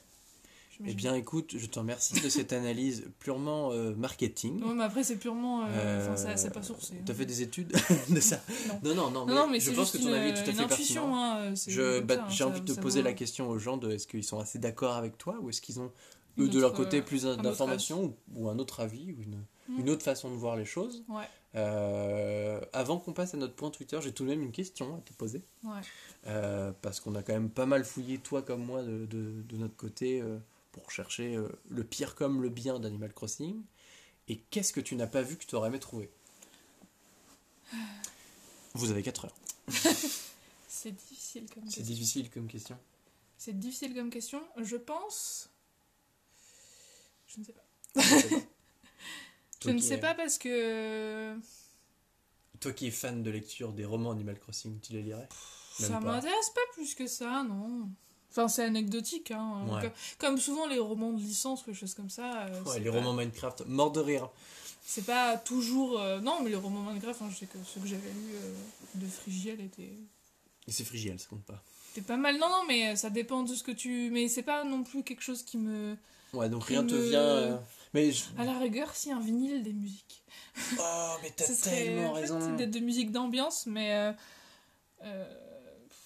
Eh 0.87 0.95
bien, 0.95 1.15
écoute, 1.15 1.55
je 1.57 1.67
te 1.67 1.79
remercie 1.79 2.21
de 2.21 2.29
cette 2.29 2.53
analyse 2.53 3.05
purement 3.19 3.73
euh, 3.73 3.95
marketing. 3.97 4.63
Ouais, 4.63 4.75
mais 4.75 4.85
après 4.85 5.03
c'est 5.03 5.17
purement, 5.17 5.63
euh, 5.63 5.67
Euh, 5.71 6.13
enfin 6.15 6.37
c'est 6.37 6.53
pas 6.53 6.63
sourcé. 6.63 6.95
hein. 6.99 7.03
T'as 7.05 7.15
fait 7.15 7.27
des 7.27 7.43
études 7.43 7.73
de 8.11 8.21
ça? 8.21 8.41
Non. 8.85 8.95
Non, 8.95 8.95
non, 8.95 9.11
non. 9.11 9.27
Mais, 9.27 9.35
Non, 9.35 9.41
non, 9.47 9.51
mais 9.51 9.61
je 9.61 9.71
pense 9.73 9.91
que 9.91 9.99
ton 9.99 10.09
une, 10.09 10.15
avis 10.15 10.29
est 10.31 10.35
tout 10.45 10.51
à 10.51 10.53
fait 10.53 10.67
pertinent. 10.69 11.15
hein, 11.17 11.53
euh, 11.69 12.01
bah, 12.03 12.15
hein, 12.21 12.27
j'ai 12.31 12.45
envie 12.45 12.61
de 12.61 12.75
te 12.75 12.81
poser 12.81 13.03
la 13.03 13.13
question 13.13 13.49
aux 13.49 13.59
gens 13.59 13.77
de 13.77 13.91
est-ce 13.91 14.07
qu'ils 14.07 14.25
sont 14.25 14.39
assez 14.39 14.59
d'accord 14.59 14.95
avec 14.97 15.19
toi 15.19 15.37
ou 15.41 15.51
est-ce 15.51 15.61
qu'ils 15.61 15.81
ont 15.81 15.91
eux 16.39 16.49
de 16.49 16.61
leur 16.61 16.73
côté 16.73 17.03
plus 17.03 17.25
d'informations 17.25 18.05
ou, 18.05 18.15
ou 18.45 18.49
un 18.49 18.59
autre 18.59 18.81
avis 18.81 19.13
ou 19.13 19.23
une, 19.23 19.43
Mm. 19.69 19.81
une 19.81 19.91
autre 19.91 20.03
façon 20.03 20.31
de 20.31 20.35
voir 20.37 20.57
les 20.57 20.65
choses? 20.65 21.03
Ouais. 21.11 21.25
Euh, 21.55 22.59
avant 22.73 22.99
qu'on 22.99 23.13
passe 23.13 23.35
à 23.35 23.37
notre 23.37 23.55
point 23.55 23.71
Twitter, 23.71 23.99
j'ai 24.03 24.13
tout 24.13 24.25
de 24.25 24.31
même 24.31 24.43
une 24.43 24.53
question 24.53 24.95
à 24.97 25.01
te 25.01 25.13
poser. 25.13 25.43
Ouais. 25.65 25.81
Euh, 26.27 26.73
parce 26.81 27.01
qu'on 27.01 27.15
a 27.17 27.23
quand 27.23 27.35
même 27.35 27.51
pas 27.51 27.67
mal 27.67 27.85
fouillé, 27.85 28.17
toi 28.19 28.41
comme 28.43 28.65
moi, 28.65 28.83
de, 28.83 29.05
de- 29.07 29.43
de 29.43 29.57
notre 29.59 29.77
côté, 29.77 30.21
euh, 30.23 30.39
pour 30.79 30.91
chercher 30.91 31.37
euh, 31.37 31.49
le 31.69 31.85
pire 31.85 32.15
comme 32.15 32.43
le 32.43 32.49
bien 32.49 32.79
d'Animal 32.79 33.13
Crossing. 33.13 33.63
Et 34.29 34.39
qu'est-ce 34.51 34.73
que 34.73 34.81
tu 34.81 34.95
n'as 34.97 35.07
pas 35.07 35.23
vu 35.23 35.37
que 35.37 35.45
tu 35.45 35.55
aurais 35.55 35.69
aimé 35.69 35.79
trouver? 35.79 36.11
Vous 38.75 38.91
avez 38.91 39.03
4 39.03 39.27
heures. 39.27 39.35
C'est 40.69 40.93
difficile 40.93 41.47
comme 41.53 41.65
C'est 41.69 41.79
question. 41.79 41.95
difficile 41.95 42.31
comme 42.31 42.47
question. 42.47 42.79
C'est 43.37 43.59
difficile 43.59 43.95
comme 43.95 44.11
question. 44.11 44.43
Je 44.59 44.77
pense. 44.77 45.51
Je 47.27 47.41
ne 47.41 47.45
sais 47.45 47.53
pas. 47.53 47.65
Je 49.63 49.71
ne 49.71 49.79
sais 49.79 49.99
pas 49.99 50.15
parce 50.15 50.39
que 50.39 51.37
Toi 52.61 52.73
qui 52.73 52.87
es 52.87 52.91
fan 52.91 53.23
de 53.23 53.31
lecture 53.31 53.73
des 53.73 53.85
romans 53.85 54.13
Animal 54.13 54.39
Crossing, 54.39 54.79
tu 54.81 54.93
les 54.93 55.03
lirais? 55.03 55.29
Même 55.81 55.91
ça 55.91 56.01
m'intéresse 56.01 56.51
pas 56.51 56.61
plus 56.75 56.95
que 56.95 57.07
ça, 57.07 57.45
non. 57.45 57.91
Enfin, 58.31 58.49
c'est 58.49 58.63
anecdotique, 58.65 59.31
hein. 59.31 59.65
Ouais. 59.71 59.81
Comme, 59.81 59.91
comme 60.19 60.39
souvent 60.39 60.67
les 60.67 60.79
romans 60.79 61.13
de 61.13 61.21
licence 61.21 61.63
ou 61.67 61.71
des 61.71 61.75
choses 61.75 61.95
comme 61.95 62.11
ça. 62.11 62.45
euh, 62.47 62.63
Ouais, 62.63 62.75
c'est 62.75 62.81
les 62.81 62.91
pas- 62.91 62.97
romans 62.99 63.15
Minecraft, 63.15 63.65
mort 63.67 63.91
de 63.91 64.01
rire. 64.01 64.29
C'est 64.85 65.05
pas 65.05 65.37
toujours. 65.37 65.99
euh, 66.01 66.21
Non, 66.21 66.41
mais 66.43 66.51
les 66.51 66.57
romans 66.57 66.83
Minecraft, 66.83 67.23
hein, 67.23 67.29
je 67.31 67.37
sais 67.39 67.47
que 67.47 67.59
ceux 67.65 67.81
que 67.81 67.87
j'avais 67.87 68.11
lus 68.11 68.35
euh, 68.35 68.55
de 68.97 69.07
Frigiel 69.07 69.61
étaient. 69.61 69.93
Et 70.67 70.73
c'est 70.73 70.85
Frigiel, 70.85 71.19
ça 71.19 71.27
compte 71.29 71.45
pas. 71.45 71.63
étaient 71.93 72.07
pas 72.07 72.17
mal. 72.17 72.39
Non, 72.39 72.49
non, 72.49 72.63
mais 72.69 72.95
ça 72.97 73.11
dépend 73.11 73.43
de 73.43 73.55
ce 73.55 73.63
que 73.63 73.73
tu. 73.73 74.11
Mais 74.13 74.29
c'est 74.29 74.43
pas 74.43 74.65
non 74.65 74.83
plus 74.85 75.03
quelque 75.03 75.23
chose 75.23 75.43
qui 75.43 75.57
me. 75.59 75.97
Ouais, 76.35 76.49
donc 76.51 76.65
rien 76.65 76.85
te 76.85 76.95
me- 76.95 77.09
vient. 77.09 77.63
Mais 77.95 78.13
je- 78.13 78.25
À 78.39 78.45
la 78.45 78.59
rigueur, 78.59 78.95
si 78.95 79.11
un 79.11 79.21
vinyle 79.21 79.63
des 79.63 79.73
musiques. 79.73 80.23
oh, 80.79 81.15
mais 81.23 81.33
t'as 81.35 81.47
tellement 81.63 82.11
en 82.13 82.15
fait, 82.17 82.21
raison. 82.21 82.57
d'être 82.57 82.71
de 82.71 82.81
musique 82.81 83.11
d'ambiance, 83.11 83.65
mais 83.67 84.13
euh, 85.05 85.25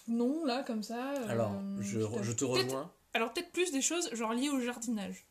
non, 0.09 0.45
là, 0.45 0.63
comme 0.67 0.83
ça. 0.83 1.13
euh, 1.15 1.29
Alors, 1.29 1.53
je, 1.81 1.99
putain. 2.01 2.23
je 2.23 2.33
te 2.33 2.45
rejoins. 2.45 2.91
Alors 3.15 3.33
peut-être 3.33 3.53
plus 3.53 3.71
des 3.73 3.83
choses 3.83 4.09
genre 4.15 4.33
liées 4.33 4.49
au 4.51 4.61
jardinage. 4.61 5.27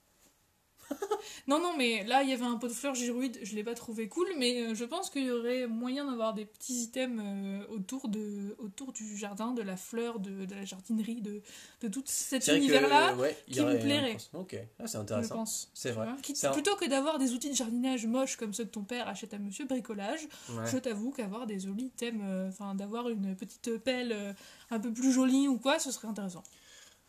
non, 1.47 1.59
non, 1.59 1.75
mais 1.77 2.03
là, 2.05 2.23
il 2.23 2.29
y 2.29 2.33
avait 2.33 2.45
un 2.45 2.55
pot 2.57 2.67
de 2.67 2.73
fleurs 2.73 2.95
girouide, 2.95 3.39
je 3.43 3.55
l'ai 3.55 3.63
pas 3.63 3.73
trouvé 3.75 4.07
cool, 4.07 4.27
mais 4.37 4.61
euh, 4.61 4.75
je 4.75 4.83
pense 4.85 5.09
qu'il 5.09 5.23
y 5.25 5.31
aurait 5.31 5.67
moyen 5.67 6.09
d'avoir 6.09 6.33
des 6.33 6.45
petits 6.45 6.83
items 6.83 7.21
euh, 7.23 7.65
autour, 7.69 8.07
de, 8.07 8.55
autour 8.59 8.91
du 8.93 9.15
jardin, 9.17 9.51
de 9.51 9.61
la 9.61 9.77
fleur, 9.77 10.19
de, 10.19 10.45
de 10.45 10.55
la 10.55 10.65
jardinerie, 10.65 11.21
de, 11.21 11.41
de 11.81 11.87
tout 11.87 12.03
cet 12.05 12.47
univers-là, 12.47 13.15
ouais, 13.15 13.37
qui 13.49 13.61
me 13.61 13.79
plairait. 13.79 14.17
Ok, 14.33 14.55
ah, 14.79 14.87
c'est 14.87 14.97
je 14.97 15.01
intéressant. 15.01 15.35
pense. 15.35 15.69
C'est 15.73 15.91
vrai. 15.91 16.05
vois 16.07 16.17
Quitte- 16.21 16.37
C'est 16.37 16.47
un- 16.47 16.51
Plutôt 16.51 16.75
que 16.75 16.85
d'avoir 16.85 17.17
des 17.19 17.33
outils 17.33 17.49
de 17.49 17.55
jardinage 17.55 18.05
moches 18.05 18.35
comme 18.35 18.53
ceux 18.53 18.65
que 18.65 18.69
ton 18.71 18.83
père 18.83 19.07
achète 19.07 19.33
à 19.33 19.39
monsieur 19.39 19.65
bricolage, 19.65 20.27
Ouais. 20.49 20.69
je 20.71 20.77
t'avoue 20.77 21.11
qu'avoir 21.11 21.47
des 21.47 21.59
jolis 21.59 21.85
items, 21.85 22.21
euh, 22.23 22.49
enfin 22.49 22.75
d'avoir 22.75 23.09
une 23.09 23.35
petite 23.35 23.77
pelle 23.77 24.11
euh, 24.11 24.33
un 24.69 24.79
peu 24.79 24.91
plus 24.91 25.11
jolie 25.11 25.47
ou 25.47 25.57
quoi, 25.57 25.79
ce 25.79 25.91
serait 25.91 26.07
intéressant. 26.07 26.43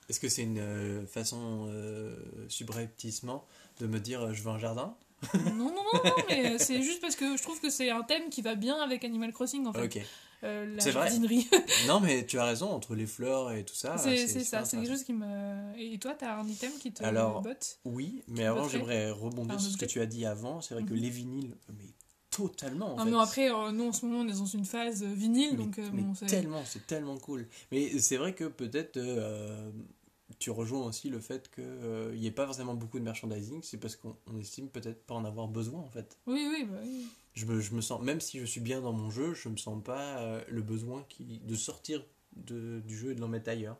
Est-ce 0.09 0.19
que 0.19 0.29
c'est 0.29 0.43
une 0.43 0.59
euh, 0.59 1.07
façon 1.07 1.69
euh, 1.71 2.17
subrepticement 2.49 3.47
de 3.81 3.87
me 3.87 3.99
dire 4.01 4.21
euh, 4.23 4.33
je 4.33 4.43
veux 4.43 4.51
un 4.51 4.59
jardin 4.59 4.95
non, 5.35 5.53
non, 5.53 5.67
non, 5.67 6.01
non, 6.05 6.11
mais 6.29 6.55
euh, 6.55 6.57
c'est 6.59 6.83
juste 6.83 7.01
parce 7.01 7.15
que 7.15 7.37
je 7.37 7.43
trouve 7.45 7.61
que 7.61 7.71
c'est 7.71 7.91
un 7.91 8.03
thème 8.03 8.29
qui 8.29 8.43
va 8.43 8.57
bien 8.57 8.75
avec 8.83 9.05
Animal 9.05 9.33
Crossing 9.33 9.67
en 9.67 9.73
fait. 9.73 9.85
Ok. 9.85 10.01
Euh, 10.43 10.75
la 10.75 10.81
C'est 10.83 10.91
vrai. 10.91 11.03
jardinerie. 11.09 11.49
non, 11.87 12.01
mais 12.01 12.27
tu 12.27 12.41
as 12.41 12.45
raison, 12.45 12.69
entre 12.73 12.97
les 12.97 13.07
fleurs 13.07 13.53
et 13.53 13.65
tout 13.65 13.77
ça. 13.77 13.97
c'est 13.99 14.27
ça, 14.27 14.65
c'est 14.65 14.77
quelque 14.79 14.89
chose 14.91 15.05
qui 15.05 15.13
me. 15.13 15.79
Et 15.79 15.97
toi, 16.01 16.15
t'as 16.19 16.35
un 16.41 16.49
item 16.49 16.73
qui 16.81 16.91
te 16.93 17.05
Alors, 17.05 17.41
botte 17.41 17.79
Oui, 17.85 18.25
mais 18.27 18.45
avant, 18.47 18.69
j'aimerais 18.69 19.13
rebondir 19.13 19.61
sur 19.61 19.71
ce 19.71 19.77
que 19.77 19.85
tu 19.85 20.01
as 20.01 20.07
dit 20.07 20.27
avant. 20.27 20.61
C'est 20.61 20.75
vrai 20.75 20.83
que 20.83 20.91
Mhm. 20.93 21.01
les 21.01 21.11
vinyles, 21.11 21.57
mais 21.79 21.85
totalement. 22.31 22.95
En 22.95 22.97
Non, 22.97 23.05
fait. 23.05 23.11
mais 23.13 23.21
après, 23.23 23.51
euh, 23.53 23.71
nous 23.71 23.85
en 23.89 23.93
ce 23.93 24.05
moment, 24.05 24.23
on 24.23 24.29
est 24.29 24.37
dans 24.37 24.45
une 24.47 24.65
phase 24.65 25.05
vinyle, 25.05 25.51
Mais- 25.53 25.57
donc 25.57 25.79
euh, 25.79 25.89
mais 25.93 26.03
bon, 26.03 26.15
c'est. 26.17 26.27
tellement, 26.27 26.63
c'est 26.67 26.85
tellement 26.89 27.19
cool. 27.19 27.47
Mais 27.71 27.97
c'est 28.01 28.17
vrai 28.17 28.35
que 28.35 28.45
peut-être 28.47 28.97
euh, 28.97 29.71
tu 30.43 30.51
rejoins 30.51 30.85
aussi 30.85 31.09
le 31.09 31.21
fait 31.21 31.51
qu'il 31.55 32.19
n'y 32.19 32.27
ait 32.27 32.33
pas 32.33 32.47
forcément 32.47 32.75
beaucoup 32.75 32.99
de 32.99 33.05
merchandising, 33.05 33.63
c'est 33.63 33.79
parce 33.79 33.97
qu'on 33.97 34.17
on 34.27 34.39
estime 34.39 34.69
peut-être 34.69 35.05
pas 35.05 35.15
en 35.15 35.25
avoir 35.25 35.47
besoin 35.47 35.81
en 35.81 35.89
fait. 35.89 36.19
Oui, 36.27 36.49
oui, 36.51 36.67
bah 36.69 36.79
oui. 36.83 37.07
Je 37.35 37.47
me, 37.47 37.61
je 37.61 37.73
me 37.75 37.81
sens, 37.81 38.03
même 38.03 38.21
si 38.21 38.41
je 38.41 38.45
suis 38.45 38.61
bien 38.61 38.81
dans 38.81 38.93
mon 38.93 39.09
jeu, 39.09 39.35
je 39.35 39.49
me 39.49 39.57
sens 39.57 39.83
pas 39.83 40.19
euh, 40.19 40.43
le 40.49 40.63
besoin 40.63 41.05
qui, 41.09 41.39
de 41.39 41.55
sortir 41.55 42.05
de, 42.37 42.81
du 42.81 42.97
jeu 42.97 43.13
et 43.13 43.15
de 43.15 43.21
l'en 43.21 43.29
mettre 43.29 43.49
ailleurs. 43.51 43.79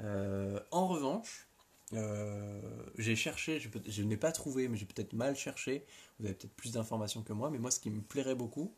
Euh, 0.00 0.58
en 0.70 0.88
revanche, 0.88 1.46
euh, 1.92 2.60
j'ai 2.98 3.16
cherché, 3.16 3.60
je, 3.60 4.02
n'ai 4.02 4.16
pas 4.16 4.32
trouvé, 4.32 4.68
mais 4.68 4.76
j'ai 4.76 4.86
peut-être 4.86 5.12
mal 5.12 5.36
cherché. 5.36 5.84
Vous 6.18 6.26
avez 6.26 6.34
peut-être 6.34 6.54
plus 6.54 6.72
d'informations 6.72 7.22
que 7.22 7.32
moi, 7.32 7.50
mais 7.50 7.58
moi, 7.58 7.70
ce 7.70 7.80
qui 7.80 7.90
me 7.90 8.00
plairait 8.00 8.34
beaucoup, 8.34 8.72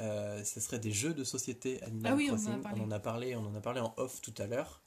euh, 0.00 0.44
ce 0.44 0.60
serait 0.60 0.78
des 0.78 0.92
jeux 0.92 1.14
de 1.14 1.24
société 1.24 1.82
Animal 1.82 2.12
Ah 2.12 2.16
oui, 2.16 2.28
on 2.30 2.34
en 2.34 2.36
a 2.36 2.40
Crossing. 2.40 2.62
parlé. 2.62 2.80
on 2.80 2.84
en 2.84 2.90
a 2.90 3.00
parlé, 3.00 3.36
on 3.36 3.46
en 3.46 3.54
a 3.54 3.60
parlé 3.60 3.80
en 3.80 3.94
off 3.96 4.20
tout 4.20 4.34
à 4.38 4.46
l'heure. 4.46 4.82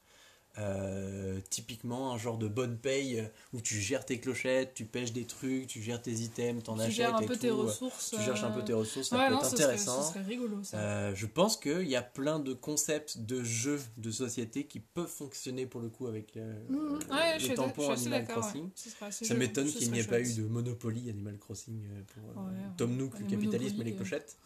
Euh, 0.57 1.39
typiquement 1.49 2.11
un 2.13 2.17
genre 2.17 2.37
de 2.37 2.47
bonne 2.47 2.77
paye 2.77 3.23
où 3.53 3.61
tu 3.61 3.79
gères 3.79 4.05
tes 4.05 4.19
clochettes, 4.19 4.73
tu 4.73 4.85
pêches 4.85 5.13
des 5.13 5.25
trucs, 5.25 5.67
tu 5.67 5.81
gères 5.81 6.01
tes 6.01 6.11
items, 6.11 6.61
t'en 6.63 6.75
Tu 6.75 6.81
achètes 6.81 6.93
gères 6.93 7.15
un 7.15 7.21
et 7.21 7.25
peu 7.25 7.35
tout, 7.35 7.39
tes 7.41 7.47
euh, 7.49 7.53
ressources. 7.53 8.11
tu 8.17 8.21
cherches 8.21 8.43
un 8.43 8.51
peu 8.51 8.59
euh, 8.59 8.63
tes 8.63 8.73
ressources, 8.73 9.09
ça 9.09 9.17
ouais, 9.17 9.27
peut 9.27 9.33
non, 9.33 9.39
être 9.39 9.45
ce 9.45 9.51
serait, 9.51 9.63
intéressant. 9.63 10.03
ce 10.03 10.09
serait 10.13 10.23
rigolo 10.23 10.63
ça. 10.63 10.77
Euh, 10.77 11.15
je 11.15 11.25
pense 11.25 11.55
qu'il 11.57 11.87
y 11.87 11.95
a 11.95 12.01
plein 12.01 12.39
de 12.39 12.53
concepts 12.53 13.17
de 13.19 13.43
jeux 13.43 13.79
de 13.97 14.11
société 14.11 14.65
qui 14.65 14.79
peuvent 14.81 15.07
fonctionner 15.07 15.65
pour 15.65 15.79
le 15.81 15.89
coup 15.89 16.07
avec 16.07 16.35
le, 16.35 16.41
Mhm. 16.43 16.59
le- 16.69 17.13
Ouais, 17.15 17.39
je 17.39 17.53
tampon 17.53 17.89
Animal. 17.91 18.27
Crossing. 18.27 18.63
ouais. 19.01 19.11
Ça 19.11 19.33
m'étonne 19.35 19.67
qu'il 19.67 19.91
n'y 19.91 19.99
ait 19.99 20.03
pas 20.03 20.19
eu 20.19 20.33
de 20.33 20.43
Monopoly 20.43 21.09
Animal 21.09 21.37
Crossing 21.37 21.81
pour 22.13 22.41
euh. 22.43 22.51
Tom 22.77 22.95
Nook, 22.97 23.13
le 23.19 23.25
capitalisme 23.25 23.79
et 23.81 23.85
les 23.85 23.93
clochettes. 23.95 24.37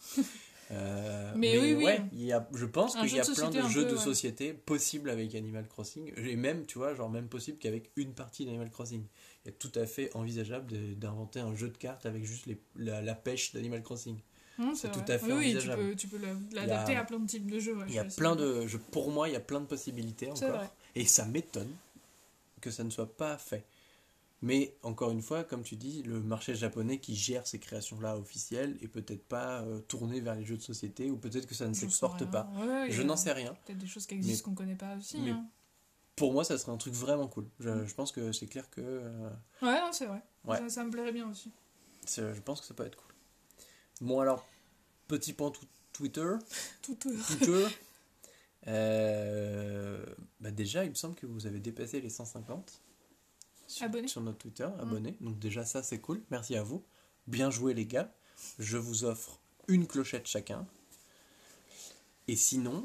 Euh, 0.72 1.32
Mais 1.36 1.56
oui, 1.58 1.74
oui. 1.74 1.84
ouais, 1.84 2.02
il 2.12 2.24
y 2.24 2.32
a, 2.32 2.46
je 2.54 2.66
pense 2.66 2.96
qu'il 2.96 3.14
y 3.14 3.20
a 3.20 3.24
de 3.24 3.32
plein 3.32 3.50
de 3.50 3.68
jeux 3.68 3.84
peu, 3.84 3.90
de 3.92 3.96
ouais. 3.96 4.02
société 4.02 4.52
possibles 4.52 5.10
avec 5.10 5.34
Animal 5.34 5.66
Crossing. 5.68 6.12
Et 6.16 6.36
même, 6.36 6.66
tu 6.66 6.78
vois, 6.78 6.94
genre 6.94 7.08
même 7.08 7.28
possible 7.28 7.58
qu'avec 7.58 7.90
une 7.96 8.14
partie 8.14 8.44
d'Animal 8.44 8.70
Crossing. 8.70 9.04
Il 9.44 9.50
est 9.50 9.52
tout 9.52 9.70
à 9.76 9.86
fait 9.86 10.10
envisageable 10.16 10.66
d'inventer 10.98 11.38
un 11.40 11.54
jeu 11.54 11.68
de 11.68 11.76
cartes 11.76 12.04
avec 12.06 12.24
juste 12.24 12.46
les- 12.46 12.58
la, 12.76 13.00
la 13.00 13.14
pêche 13.14 13.52
d'Animal 13.52 13.82
Crossing. 13.82 14.16
Hum, 14.58 14.74
c'est 14.74 14.90
tout 14.90 15.00
à 15.06 15.18
fait 15.18 15.26
Oui, 15.26 15.32
oui, 15.32 15.38
tu 15.50 15.54
envisageable. 15.54 15.82
peux, 15.84 15.94
tu 15.96 16.08
peux 16.08 16.18
l'adapter 16.52 16.96
à 16.96 17.04
plein 17.04 17.18
de 17.20 17.26
types 17.26 17.50
de 17.50 17.60
jeux. 17.60 17.76
ouais, 17.76 17.84
Il 17.88 17.94
y 17.94 17.98
a 17.98 18.04
plein 18.04 18.34
de, 18.34 18.66
je, 18.66 18.76
pour 18.78 19.10
moi, 19.10 19.28
il 19.28 19.32
y 19.32 19.36
a 19.36 19.40
plein 19.40 19.60
de 19.60 19.66
possibilités 19.66 20.30
encore. 20.30 20.50
vrai. 20.50 20.70
Et 20.94 21.04
ça 21.04 21.26
m'étonne 21.26 21.70
que 22.60 22.70
ça 22.70 22.84
ne 22.84 22.90
soit 22.90 23.16
pas 23.16 23.36
fait. 23.38 23.64
Mais 24.42 24.76
encore 24.82 25.10
une 25.10 25.22
fois, 25.22 25.44
comme 25.44 25.62
tu 25.62 25.76
dis, 25.76 26.02
le 26.02 26.20
marché 26.20 26.54
japonais 26.54 26.98
qui 27.00 27.16
gère 27.16 27.46
ces 27.46 27.58
créations-là 27.58 28.18
officielles 28.18 28.76
est 28.82 28.88
peut-être 28.88 29.24
pas 29.26 29.62
euh, 29.62 29.80
tourné 29.80 30.20
vers 30.20 30.34
les 30.34 30.44
jeux 30.44 30.56
de 30.58 30.62
société 30.62 31.10
ou 31.10 31.16
peut-être 31.16 31.46
que 31.46 31.54
ça 31.54 31.66
ne 31.66 31.72
s'exporte 31.74 32.30
pas. 32.30 32.50
Ouais, 32.56 32.90
Je 32.90 33.02
n'en 33.02 33.16
sais 33.16 33.32
rien. 33.32 33.54
Peut-être 33.64 33.78
des 33.78 33.86
choses 33.86 34.06
qui 34.06 34.14
existent 34.14 34.50
qu'on 34.50 34.54
connaît 34.54 34.76
pas 34.76 34.94
aussi. 34.96 35.18
mais- 35.20 35.30
hein. 35.30 35.46
Pour 36.16 36.32
moi, 36.32 36.44
ça 36.44 36.56
serait 36.56 36.72
un 36.72 36.76
truc 36.78 36.94
vraiment 36.94 37.28
cool. 37.28 37.46
Je, 37.60 37.84
je 37.84 37.94
pense 37.94 38.10
que 38.12 38.32
c'est 38.32 38.46
clair 38.46 38.70
que 38.70 38.80
euh, 38.82 39.30
Ouais, 39.62 39.78
c'est 39.92 40.06
vrai. 40.06 40.22
Ouais. 40.44 40.58
Ça, 40.58 40.68
ça 40.70 40.84
me 40.84 40.90
plairait 40.90 41.12
bien 41.12 41.28
aussi. 41.30 41.52
je 42.06 42.40
pense 42.40 42.60
que 42.60 42.66
ça 42.66 42.72
peut 42.74 42.86
être 42.86 42.96
cool. 42.96 43.14
Bon 44.02 44.20
alors, 44.20 44.46
petit 45.08 45.32
point 45.34 45.50
tw- 45.50 45.66
Twitter. 45.92 46.20
Euh, 46.20 46.38
Twitter. 46.82 47.66
Euh, 48.68 50.04
bah 50.40 50.50
déjà, 50.50 50.84
il 50.84 50.90
me 50.90 50.94
semble 50.94 51.14
que 51.14 51.26
vous 51.26 51.46
avez 51.46 51.60
dépassé 51.60 52.00
les 52.00 52.08
150 52.10 52.80
sur, 53.68 54.20
notre 54.20 54.38
Twitter, 54.38 54.68
abonnés. 54.80 55.16
Donc 55.20 55.38
déjà, 55.38 55.64
ça, 55.64 55.82
c'est 55.82 55.98
cool. 55.98 56.22
Merci 56.30 56.56
à 56.56 56.62
vous. 56.62 56.82
Bien 57.26 57.50
joué, 57.50 57.74
les 57.74 57.86
gars. 57.86 58.12
Je 58.58 58.76
vous 58.76 59.04
offre 59.04 59.40
une 59.68 59.86
clochette 59.86 60.26
chacun. 60.26 60.66
Et 62.28 62.36
sinon, 62.36 62.84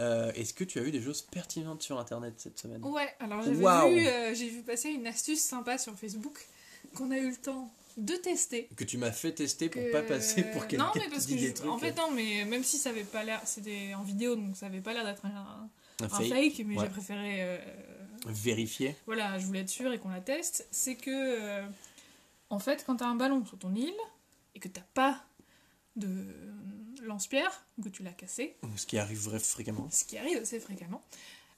euh, 0.00 0.32
est-ce 0.34 0.54
que 0.54 0.64
tu 0.64 0.78
as 0.78 0.82
eu 0.82 0.90
des 0.90 1.02
choses 1.02 1.22
pertinentes 1.22 1.82
sur 1.82 1.98
Internet 1.98 2.34
cette 2.38 2.58
semaine? 2.58 2.82
Ouais, 2.84 3.08
alors 3.20 3.42
j'avais 3.42 3.54
vu, 3.56 4.06
euh, 4.06 4.34
j'ai 4.34 4.48
vu 4.48 4.62
passer 4.62 4.88
une 4.90 5.06
astuce 5.06 5.40
sympa 5.40 5.78
sur 5.78 5.94
Facebook 5.98 6.46
qu'on 6.94 7.10
a 7.10 7.18
eu 7.18 7.30
le 7.30 7.36
temps 7.36 7.70
de 7.96 8.14
tester. 8.14 8.68
Que 8.76 8.84
tu 8.84 8.96
m'as 8.96 9.10
fait 9.12 9.32
tester 9.32 9.68
pour 9.68 9.82
que- 9.82 9.92
pas 9.92 10.02
passer 10.02 10.42
pour 10.44 10.66
quelqu'un 10.66 10.90
qui 10.92 11.00
parce 11.10 11.26
dit 11.26 11.34
que 11.34 11.40
des 11.40 11.48
je- 11.48 11.52
trucs. 11.54 11.70
en 11.70 11.78
fait 11.78 11.96
non, 11.96 12.10
mais 12.12 12.44
même 12.44 12.62
si 12.62 12.78
ça 12.78 12.90
avait 12.90 13.02
pas 13.04 13.24
l'air, 13.24 13.42
c'était 13.44 13.92
en 13.94 14.02
vidéo 14.04 14.36
donc 14.36 14.56
ça 14.56 14.66
avait 14.66 14.80
pas 14.80 14.92
l'air 14.94 15.04
d'être 15.04 15.24
un, 15.26 15.30
un 15.30 15.70
un 16.04 16.08
fake, 16.08 16.28
fake, 16.28 16.62
mais 16.66 16.76
ouais. 16.76 16.84
j'ai 16.84 16.90
préféré, 16.90 17.36
euh, 17.42 17.58
vérifié. 18.26 18.96
voilà, 19.06 19.38
je 19.38 19.46
voulais 19.46 19.60
être 19.60 19.68
sûre 19.68 19.92
et 19.92 19.98
qu'on 19.98 20.08
la 20.10 20.20
teste. 20.20 20.66
C'est 20.70 20.96
que 20.96 21.10
euh, 21.10 21.66
en 22.50 22.58
fait, 22.58 22.84
quand 22.86 22.96
t'as 22.96 23.06
un 23.06 23.14
ballon 23.16 23.44
sur 23.44 23.58
ton 23.58 23.74
île 23.74 23.92
et 24.54 24.60
que 24.60 24.68
t'as 24.68 24.80
pas 24.94 25.24
de 25.96 26.26
lance-pierre, 27.02 27.64
ou 27.78 27.82
que 27.82 27.88
tu 27.88 28.02
l'as 28.02 28.12
cassé, 28.12 28.56
Ce 28.76 28.86
qui 28.86 28.98
arrive 28.98 29.18
fréquemment. 29.38 29.88
ce 29.90 30.04
qui 30.04 30.18
arrive 30.18 30.38
assez 30.38 30.60
fréquemment. 30.60 31.02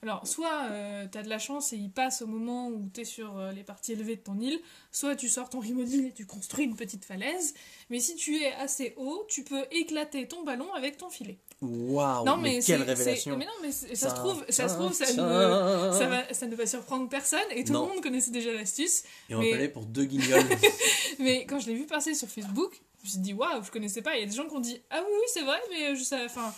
Alors, 0.03 0.27
soit 0.27 0.63
euh, 0.71 1.07
t'as 1.13 1.23
de 1.23 1.29
la 1.29 1.39
chance 1.39 1.75
et 1.75 1.77
il 1.77 1.91
passe 1.91 2.23
au 2.23 2.27
moment 2.27 2.69
où 2.69 2.89
t'es 2.89 3.05
sur 3.05 3.37
euh, 3.39 3.53
les 3.53 3.63
parties 3.63 3.93
élevées 3.93 4.17
de 4.17 4.23
ton 4.23 4.39
île, 4.41 4.59
soit 4.93 5.15
tu 5.15 5.29
sors 5.29 5.51
ton 5.51 5.61
rimodile 5.61 6.07
et 6.07 6.13
tu 6.13 6.25
construis 6.25 6.65
une 6.65 6.75
petite 6.75 7.05
falaise, 7.05 7.53
mais 7.91 8.01
si 8.01 8.17
tu 8.17 8.37
es 8.43 8.51
assez 8.55 8.95
haut, 8.97 9.27
tu 9.29 9.45
peux 9.45 9.63
éclater 9.71 10.27
ton 10.27 10.43
ballon 10.43 10.73
avec 10.73 10.97
ton 10.97 11.11
filet. 11.11 11.39
Waouh, 11.61 12.25
non, 12.25 12.39
mais, 12.39 12.55
mais, 12.57 12.63
quelle 12.63 12.83
révélation 12.83 13.37
Mais 13.37 13.45
non, 13.45 13.53
mais 13.61 13.71
ça, 13.73 14.09
se 14.09 14.15
trouve, 14.15 14.43
ça, 14.49 14.67
se 14.71 14.75
trouve, 14.75 14.95
ça, 14.95 15.05
ça, 15.05 15.13
ne, 15.13 15.93
ça, 15.93 16.07
va, 16.07 16.33
ça 16.33 16.47
ne 16.47 16.57
va 16.57 16.65
surprendre 16.65 17.07
personne 17.11 17.41
et 17.51 17.65
tout 17.65 17.75
Non. 17.75 17.83
le 17.87 17.93
monde 17.93 18.03
connaissait 18.03 18.31
déjà 18.31 18.51
l'astuce. 18.55 19.03
Et 19.29 19.35
on 19.35 19.41
mais- 19.41 19.53
aller 19.53 19.69
pour 19.69 19.85
deux 19.85 20.05
guignols. 20.07 20.43
Mais 21.19 21.45
quand 21.45 21.59
je 21.59 21.67
l'ai 21.67 21.75
vu 21.75 21.85
passer 21.85 22.15
sur 22.15 22.29
Facebook, 22.29 22.81
je 23.01 23.05
me 23.05 23.11
suis 23.11 23.19
dit 23.21 23.35
waouh, 23.35 23.63
je 23.63 23.71
connaissais 23.71 24.01
pas. 24.01 24.17
Il 24.17 24.21
y 24.21 24.23
a 24.23 24.27
des 24.27 24.35
gens 24.35 24.49
qui 24.49 24.55
ont 24.55 24.61
dit 24.61 24.81
ah 24.89 25.03
oui, 25.07 25.13
oui, 25.13 25.27
c'est 25.35 25.43
vrai, 25.43 25.61
mais 25.71 25.95
je 25.95 26.03
savais, 26.03 26.25
enfin, 26.25 26.55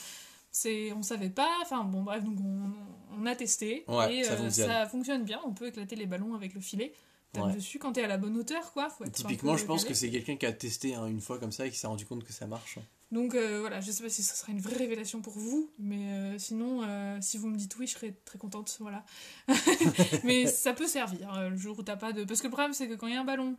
on 0.95 1.03
savait 1.03 1.31
pas. 1.31 1.51
Enfin, 1.63 1.83
bon, 1.83 2.03
bref, 2.03 2.23
donc 2.23 2.39
on, 2.41 2.71
on 2.71 3.02
a 3.27 3.37
testé 3.37 3.85
Ouais, 3.89 4.17
et 4.17 4.25
ça 4.25 4.33
euh, 4.33 4.37
fonctionne. 4.37 4.69
ça 4.69 4.87
fonctionne 4.87 5.25
bien. 5.25 5.41
On 5.45 5.53
peut 5.53 5.67
éclater 5.69 5.97
les 5.97 6.07
ballons 6.07 6.35
avec 6.35 6.55
le 6.55 6.61
filet. 6.61 6.93
Tape 7.33 7.47
Ouais. 7.47 7.55
dessus 7.55 7.79
quand 7.79 7.93
t'es 7.93 8.03
à 8.03 8.09
la 8.09 8.19
bonne 8.19 8.37
hauteur, 8.37 8.73
quoi. 8.73 8.91
Faut 8.91 9.05
être 9.05 9.11
un 9.11 9.29
Typiquement, 9.29 9.57
je 9.57 9.65
pense 9.65 9.85
que 9.85 9.95
c'est 9.95 10.11
quelqu'un 10.11 10.37
qui 10.37 10.45
a 10.45 10.53
testé 10.53 10.95
hein, 10.95 11.07
une 11.07 11.21
fois 11.21 11.39
comme 11.39 11.53
ça 11.53 11.67
et 11.67 11.71
qui 11.71 11.79
s'est 11.79 11.87
rendu 11.87 12.05
compte 12.05 12.25
que 12.25 12.33
ça 12.33 12.47
marche. 12.47 12.79
Donc 13.11 13.35
euh, 13.35 13.61
voilà, 13.61 13.81
je 13.81 13.91
sais 13.91 14.03
pas 14.03 14.09
si 14.09 14.23
ce 14.23 14.35
sera 14.35 14.53
une 14.53 14.61
vraie 14.61 14.77
révélation 14.77 15.21
pour 15.21 15.35
vous, 15.35 15.71
mais 15.79 16.13
euh, 16.13 16.39
sinon, 16.39 16.83
euh, 16.83 17.19
si 17.21 17.37
vous 17.37 17.47
me 17.49 17.57
dites 17.57 17.77
oui, 17.77 17.87
je 17.87 17.93
serai 17.93 18.15
très 18.25 18.39
contente, 18.39 18.75
voilà. 18.81 19.05
mais 20.25 20.47
ça 20.47 20.73
peut 20.73 20.87
servir 20.87 21.51
le 21.51 21.57
jour 21.57 21.79
où 21.79 21.83
t'as 21.83 21.97
pas 21.97 22.13
de... 22.13 22.25
Parce 22.25 22.41
que 22.41 22.47
le 22.47 22.53
problème, 22.53 22.73
c'est 22.73 22.89
que 22.89 22.95
quand 22.95 23.07
il 23.07 23.13
y 23.13 23.17
a 23.17 23.21
un 23.21 23.25
ballon 23.25 23.57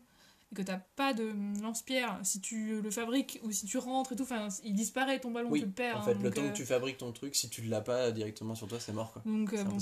et 0.53 0.55
que 0.55 0.61
t'as 0.61 0.77
pas 0.95 1.13
de 1.13 1.33
lance-pierre, 1.61 2.19
si 2.23 2.39
tu 2.41 2.79
le 2.81 2.91
fabriques 2.91 3.39
ou 3.43 3.51
si 3.51 3.65
tu 3.65 3.77
rentres 3.79 4.13
et 4.13 4.15
tout, 4.15 4.23
enfin, 4.23 4.47
il 4.63 4.75
disparaît 4.75 5.19
ton 5.19 5.31
ballon, 5.31 5.47
tu 5.49 5.53
Oui, 5.53 5.61
le 5.61 5.69
perds. 5.71 5.97
en 5.97 5.99
hein, 6.01 6.03
fait, 6.03 6.13
le 6.13 6.29
temps 6.31 6.43
euh, 6.43 6.49
que 6.51 6.55
tu 6.55 6.65
fabriques 6.65 6.97
ton 6.99 7.11
truc, 7.11 7.35
si 7.35 7.49
tu 7.49 7.61
l'as 7.63 7.81
pas 7.81 8.11
directement 8.11 8.53
sur 8.55 8.67
toi, 8.67 8.79
c'est 8.79 8.93
mort 8.93 9.11
quoi. 9.13 9.21
Donc, 9.25 9.51
euh, 9.53 9.63
bon, 9.63 9.77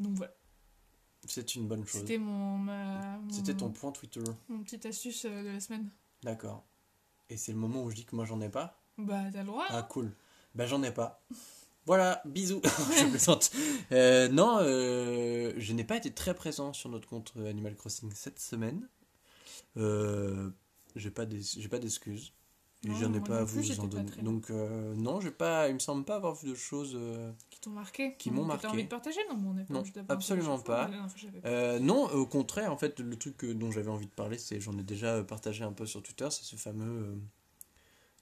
donc 0.00 0.14
voilà, 0.16 0.32
C'est 1.26 1.54
une 1.54 1.68
bonne 1.68 1.86
chose. 1.86 2.00
c'était 2.00 2.18
mon, 2.18 2.58
ma- 2.58 3.20
C'était 3.30 3.54
ton 3.54 3.70
point 3.70 3.92
Twitter. 3.92 4.20
mon 4.48 4.62
petite 4.64 4.84
astuce 4.86 5.24
euh, 5.24 5.42
de 5.44 5.48
la 5.50 5.60
semaine. 5.60 5.88
D'accord. 6.24 6.64
Et 7.30 7.36
c'est 7.36 7.52
le 7.52 7.58
moment 7.58 7.82
où 7.84 7.90
je 7.90 7.94
dis 7.96 8.04
que 8.04 8.16
moi 8.16 8.24
j'en 8.24 8.40
ai 8.40 8.48
pas 8.48 8.80
Bah 8.98 9.22
t'as 9.32 9.40
le 9.40 9.46
droit. 9.46 9.66
Ah 9.68 9.78
hein. 9.78 9.82
cool. 9.88 10.12
Bah 10.54 10.66
j'en 10.66 10.82
ai 10.82 10.90
pas. 10.92 11.22
Voilà, 11.86 12.22
bisous. 12.24 12.60
je 12.98 13.06
plaisante. 13.08 13.50
Euh, 13.90 14.28
non, 14.28 14.58
euh, 14.60 15.52
je 15.56 15.72
n'ai 15.72 15.82
pas 15.84 15.96
été 15.96 16.12
très 16.12 16.32
présent 16.34 16.72
sur 16.72 16.88
notre 16.90 17.08
compte 17.08 17.32
euh, 17.36 17.48
Animal 17.50 17.74
Crossing 17.76 18.10
cette 18.14 18.38
semaine. 18.38 18.86
Euh, 19.76 20.50
j'ai 20.96 21.10
pas 21.10 21.26
d'excuses. 21.26 22.32
Et 22.84 22.90
j'en 23.00 23.14
ai 23.14 23.20
pas 23.20 23.38
à 23.38 23.44
vous 23.44 23.80
en 23.80 23.86
donner. 23.86 24.10
Donc 24.22 24.50
euh, 24.50 24.92
non, 24.96 25.20
j'ai 25.20 25.30
pas, 25.30 25.68
il 25.68 25.74
me 25.74 25.78
semble 25.78 26.04
pas 26.04 26.16
avoir 26.16 26.34
vu 26.34 26.50
de 26.50 26.54
choses. 26.56 26.94
euh, 26.96 27.30
Qui 27.48 27.60
t'ont 27.60 27.70
marqué. 27.70 28.16
Qui 28.18 28.32
m'ont 28.32 28.44
marqué. 28.44 28.66
Envie 28.66 28.82
de 28.82 28.88
partager 28.88 29.20
Non, 29.30 29.36
mais 29.36 29.48
on 29.48 29.58
est 29.58 29.64
pas 29.64 29.74
Non, 29.74 29.84
absolument 30.08 30.58
fois, 30.58 30.86
pas. 30.88 30.88
fois. 30.88 31.30
Euh, 31.44 31.78
non, 31.78 32.10
au 32.10 32.26
contraire, 32.26 32.72
en 32.72 32.76
fait, 32.76 32.98
le 32.98 33.16
truc 33.16 33.44
euh, 33.44 33.54
dont 33.54 33.70
j'avais 33.70 33.90
envie 33.90 34.06
de 34.06 34.10
parler, 34.12 34.36
c'est 34.36 34.60
j'en 34.60 34.76
ai 34.78 34.82
déjà 34.82 35.22
partagé 35.22 35.62
un 35.62 35.72
peu 35.72 35.86
sur 35.86 36.02
Twitter, 36.02 36.26
c'est 36.30 36.42
ce 36.42 36.56
fameux, 36.56 37.16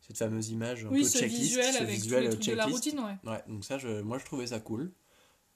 cette 0.02 0.18
fameuse 0.18 0.50
image 0.50 0.84
un 0.84 0.88
Oui, 0.90 1.04
peu 1.04 1.08
ce 1.08 1.18
checklist, 1.20 1.40
visuel 1.40 1.72
ce 1.72 1.82
avec 1.82 1.96
tous 1.96 2.02
visuel 2.02 2.22
les 2.24 2.28
trucs 2.30 2.46
de 2.46 2.52
la 2.52 2.66
routine, 2.66 3.00
ouais. 3.00 3.30
Ouais, 3.30 3.42
donc 3.48 3.64
ça, 3.64 3.78
je, 3.78 4.02
moi, 4.02 4.18
je 4.18 4.26
trouvais 4.26 4.48
ça 4.48 4.60
cool. 4.60 4.92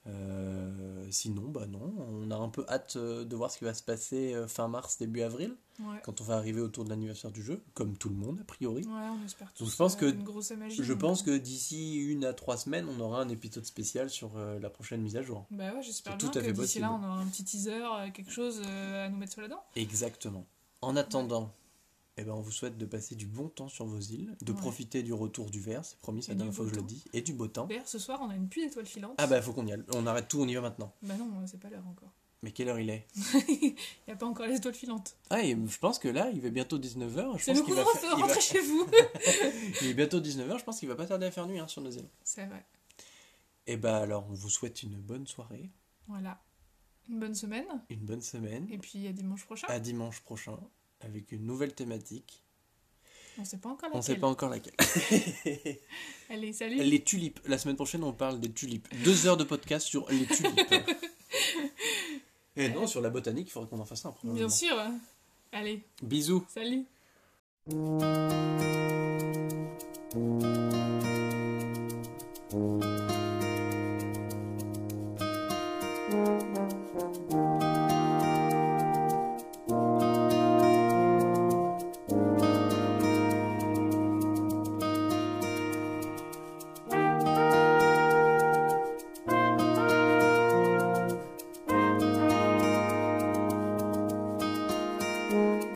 Euh, 0.06 1.06
sinon, 1.10 1.48
bah 1.48 1.66
non, 1.66 1.92
on 2.10 2.30
a 2.30 2.36
un 2.36 2.48
peu 2.50 2.64
hâte 2.68 2.96
euh, 2.96 3.24
de 3.24 3.34
voir 3.36 3.50
ce 3.50 3.58
qui 3.58 3.64
va 3.64 3.72
se 3.74 3.82
passer 3.82 4.34
euh, 4.34 4.46
fin 4.46 4.68
mars, 4.68 4.98
début 4.98 5.22
avril, 5.22 5.56
Ouais. 5.80 6.00
quand 6.04 6.20
on 6.20 6.24
va 6.24 6.36
arriver 6.36 6.60
autour 6.60 6.84
de 6.84 6.90
l'anniversaire 6.90 7.32
du 7.32 7.42
jeu, 7.42 7.60
comme 7.74 7.96
tout 7.96 8.08
le 8.08 8.14
monde 8.14 8.38
a 8.40 8.44
priori. 8.44 8.84
Ouais, 8.84 8.92
on 8.92 9.24
espère 9.24 9.52
tous. 9.54 9.64
Donc, 9.64 9.72
je 9.72 9.76
pense 9.76 9.96
que- 9.96 10.54
magie. 10.54 10.84
Je 10.84 10.92
pense 10.92 11.22
euh, 11.22 11.24
que 11.24 11.36
d'ici 11.38 11.96
une 11.96 12.24
à 12.24 12.32
trois 12.32 12.56
semaines, 12.56 12.86
on 12.88 13.00
aura 13.00 13.20
un 13.22 13.28
épisode 13.28 13.64
spécial 13.64 14.08
sur 14.10 14.36
euh, 14.36 14.60
la 14.60 14.70
prochaine 14.70 15.00
mise 15.00 15.16
à 15.16 15.22
jour. 15.22 15.46
Bah 15.50 15.72
ouais, 15.74 15.82
j'espère 15.82 16.16
bien 16.16 16.28
tout 16.30 16.38
à 16.38 16.42
que 16.42 16.50
d'ici 16.50 16.78
là, 16.78 16.92
on 16.92 16.98
aura 17.02 17.18
un 17.18 17.26
petit 17.26 17.44
teaser, 17.44 17.80
quelque 18.12 18.30
chose 18.30 18.62
euh, 18.64 19.06
à 19.06 19.08
nous 19.08 19.16
mettre 19.16 19.32
sur 19.32 19.42
la 19.42 19.48
dent. 19.48 19.64
Exactement. 19.74 20.46
En 20.82 20.94
attendant, 20.96 21.50
eh 22.16 22.24
ben, 22.24 22.32
on 22.32 22.40
vous 22.40 22.50
souhaite 22.52 22.78
de 22.78 22.86
passer 22.86 23.14
du 23.16 23.26
bon 23.26 23.48
temps 23.48 23.68
sur 23.68 23.86
vos 23.86 23.98
îles, 23.98 24.36
de 24.40 24.52
Ouais. 24.52 24.58
profiter 24.58 25.02
du 25.02 25.12
retour 25.12 25.50
du 25.50 25.60
verre, 25.60 25.84
c'est 25.84 25.98
promis, 25.98 26.22
c'est 26.22 26.32
la 26.32 26.36
dernière 26.36 26.54
fois 26.54 26.64
que 26.64 26.70
je 26.70 26.76
le 26.76 26.82
dis, 26.82 27.04
et 27.12 27.22
du 27.22 27.32
beau 27.32 27.48
temps. 27.48 27.66
D'ailleurs, 27.66 27.88
ce 27.88 27.98
soir, 27.98 28.20
on 28.22 28.30
a 28.30 28.34
une 28.36 28.48
pluie 28.48 28.64
d'étoiles 28.66 28.86
filantes. 28.86 29.14
Ah 29.18 29.26
bah 29.26 29.42
faut 29.42 29.52
qu'on 29.52 29.66
y 29.66 29.72
aille, 29.72 29.82
on 29.94 30.06
arrête 30.06 30.28
tout, 30.28 30.40
on 30.40 30.46
y 30.46 30.54
va 30.54 30.60
maintenant. 30.60 30.92
Bah 31.02 31.14
non, 31.16 31.28
c'est 31.46 31.58
pas 31.60 31.68
l'heure 31.70 31.86
encore. 31.86 32.10
Mais 32.44 32.52
quelle 32.52 32.68
heure 32.68 32.78
il 32.78 32.90
est? 32.90 33.06
Il 33.48 33.74
n'y 34.06 34.12
a 34.12 34.16
pas 34.16 34.26
encore 34.26 34.46
les 34.46 34.56
étoiles 34.56 34.74
filantes. 34.74 35.16
Ah 35.30 35.42
et 35.42 35.56
je 35.66 35.78
pense 35.78 35.98
que 35.98 36.08
là, 36.08 36.30
il 36.34 36.40
va 36.42 36.50
bientôt 36.50 36.78
19h, 36.78 37.38
je 37.38 37.42
C'est 37.44 37.54
le 37.54 37.62
qu'il 37.62 37.72
va, 37.74 37.82
couvre-feu, 37.84 38.08
va- 38.08 38.14
rentrez 38.16 38.40
chez 38.40 38.60
vous 38.60 38.86
il 39.82 39.88
est 39.88 39.94
bientôt 39.94 40.20
19h, 40.20 40.58
je 40.58 40.64
pense 40.64 40.78
qu'il 40.78 40.88
va 40.88 40.94
pas 40.94 41.06
tarder 41.06 41.26
à 41.26 41.30
faire 41.30 41.46
nuit 41.46 41.58
hein, 41.58 41.68
sur 41.68 41.80
nos 41.82 41.90
îles. 41.90 42.08
C'est 42.22 42.44
vrai. 42.46 42.64
Et 43.66 43.76
bah 43.78 43.96
alors, 43.96 44.26
on 44.30 44.34
vous 44.34 44.50
souhaite 44.50 44.82
une 44.82 44.94
bonne 45.00 45.26
soirée, 45.26 45.70
Voilà. 46.06 46.38
Une 47.08 47.18
bonne 47.18 47.34
semaine. 47.34 47.66
une 47.90 48.00
bonne 48.00 48.20
semaine, 48.22 48.66
Et 48.70 48.78
puis 48.78 49.06
à 49.08 49.12
dimanche 49.12 49.44
prochain. 49.46 49.66
à 49.70 49.78
dimanche 49.80 50.20
prochain, 50.20 50.58
avec 51.04 51.32
une 51.32 51.44
nouvelle 51.46 51.74
thématique. 51.74 52.42
On 53.38 53.44
sait 53.44 53.58
pas 53.58 53.68
encore 53.70 53.90
On 53.92 53.96
laquelle. 53.98 54.14
sait 54.14 54.20
pas 54.20 54.28
encore 54.28 54.48
laquelle. 54.48 54.74
Allez, 56.30 56.52
salut. 56.52 56.76
Les 56.76 57.02
tulipes. 57.02 57.40
La 57.46 57.58
semaine 57.58 57.74
prochaine, 57.76 58.04
on 58.04 58.12
parle 58.12 58.38
des 58.38 58.50
tulipes. 58.52 58.86
Deux 59.02 59.26
heures 59.26 59.36
de 59.36 59.44
podcast 59.44 59.86
sur 59.86 60.08
les 60.10 60.24
tulipes. 60.26 60.60
Et 62.56 62.68
non, 62.68 62.86
sur 62.86 63.00
la 63.00 63.10
botanique, 63.10 63.48
il 63.48 63.50
faudrait 63.50 63.68
qu'on 63.68 63.80
en 63.80 63.84
fasse 63.84 64.06
un. 64.06 64.14
Bien 64.22 64.48
sûr. 64.48 64.76
Allez, 65.52 65.82
Bisous. 66.02 66.44
salut. 66.48 66.84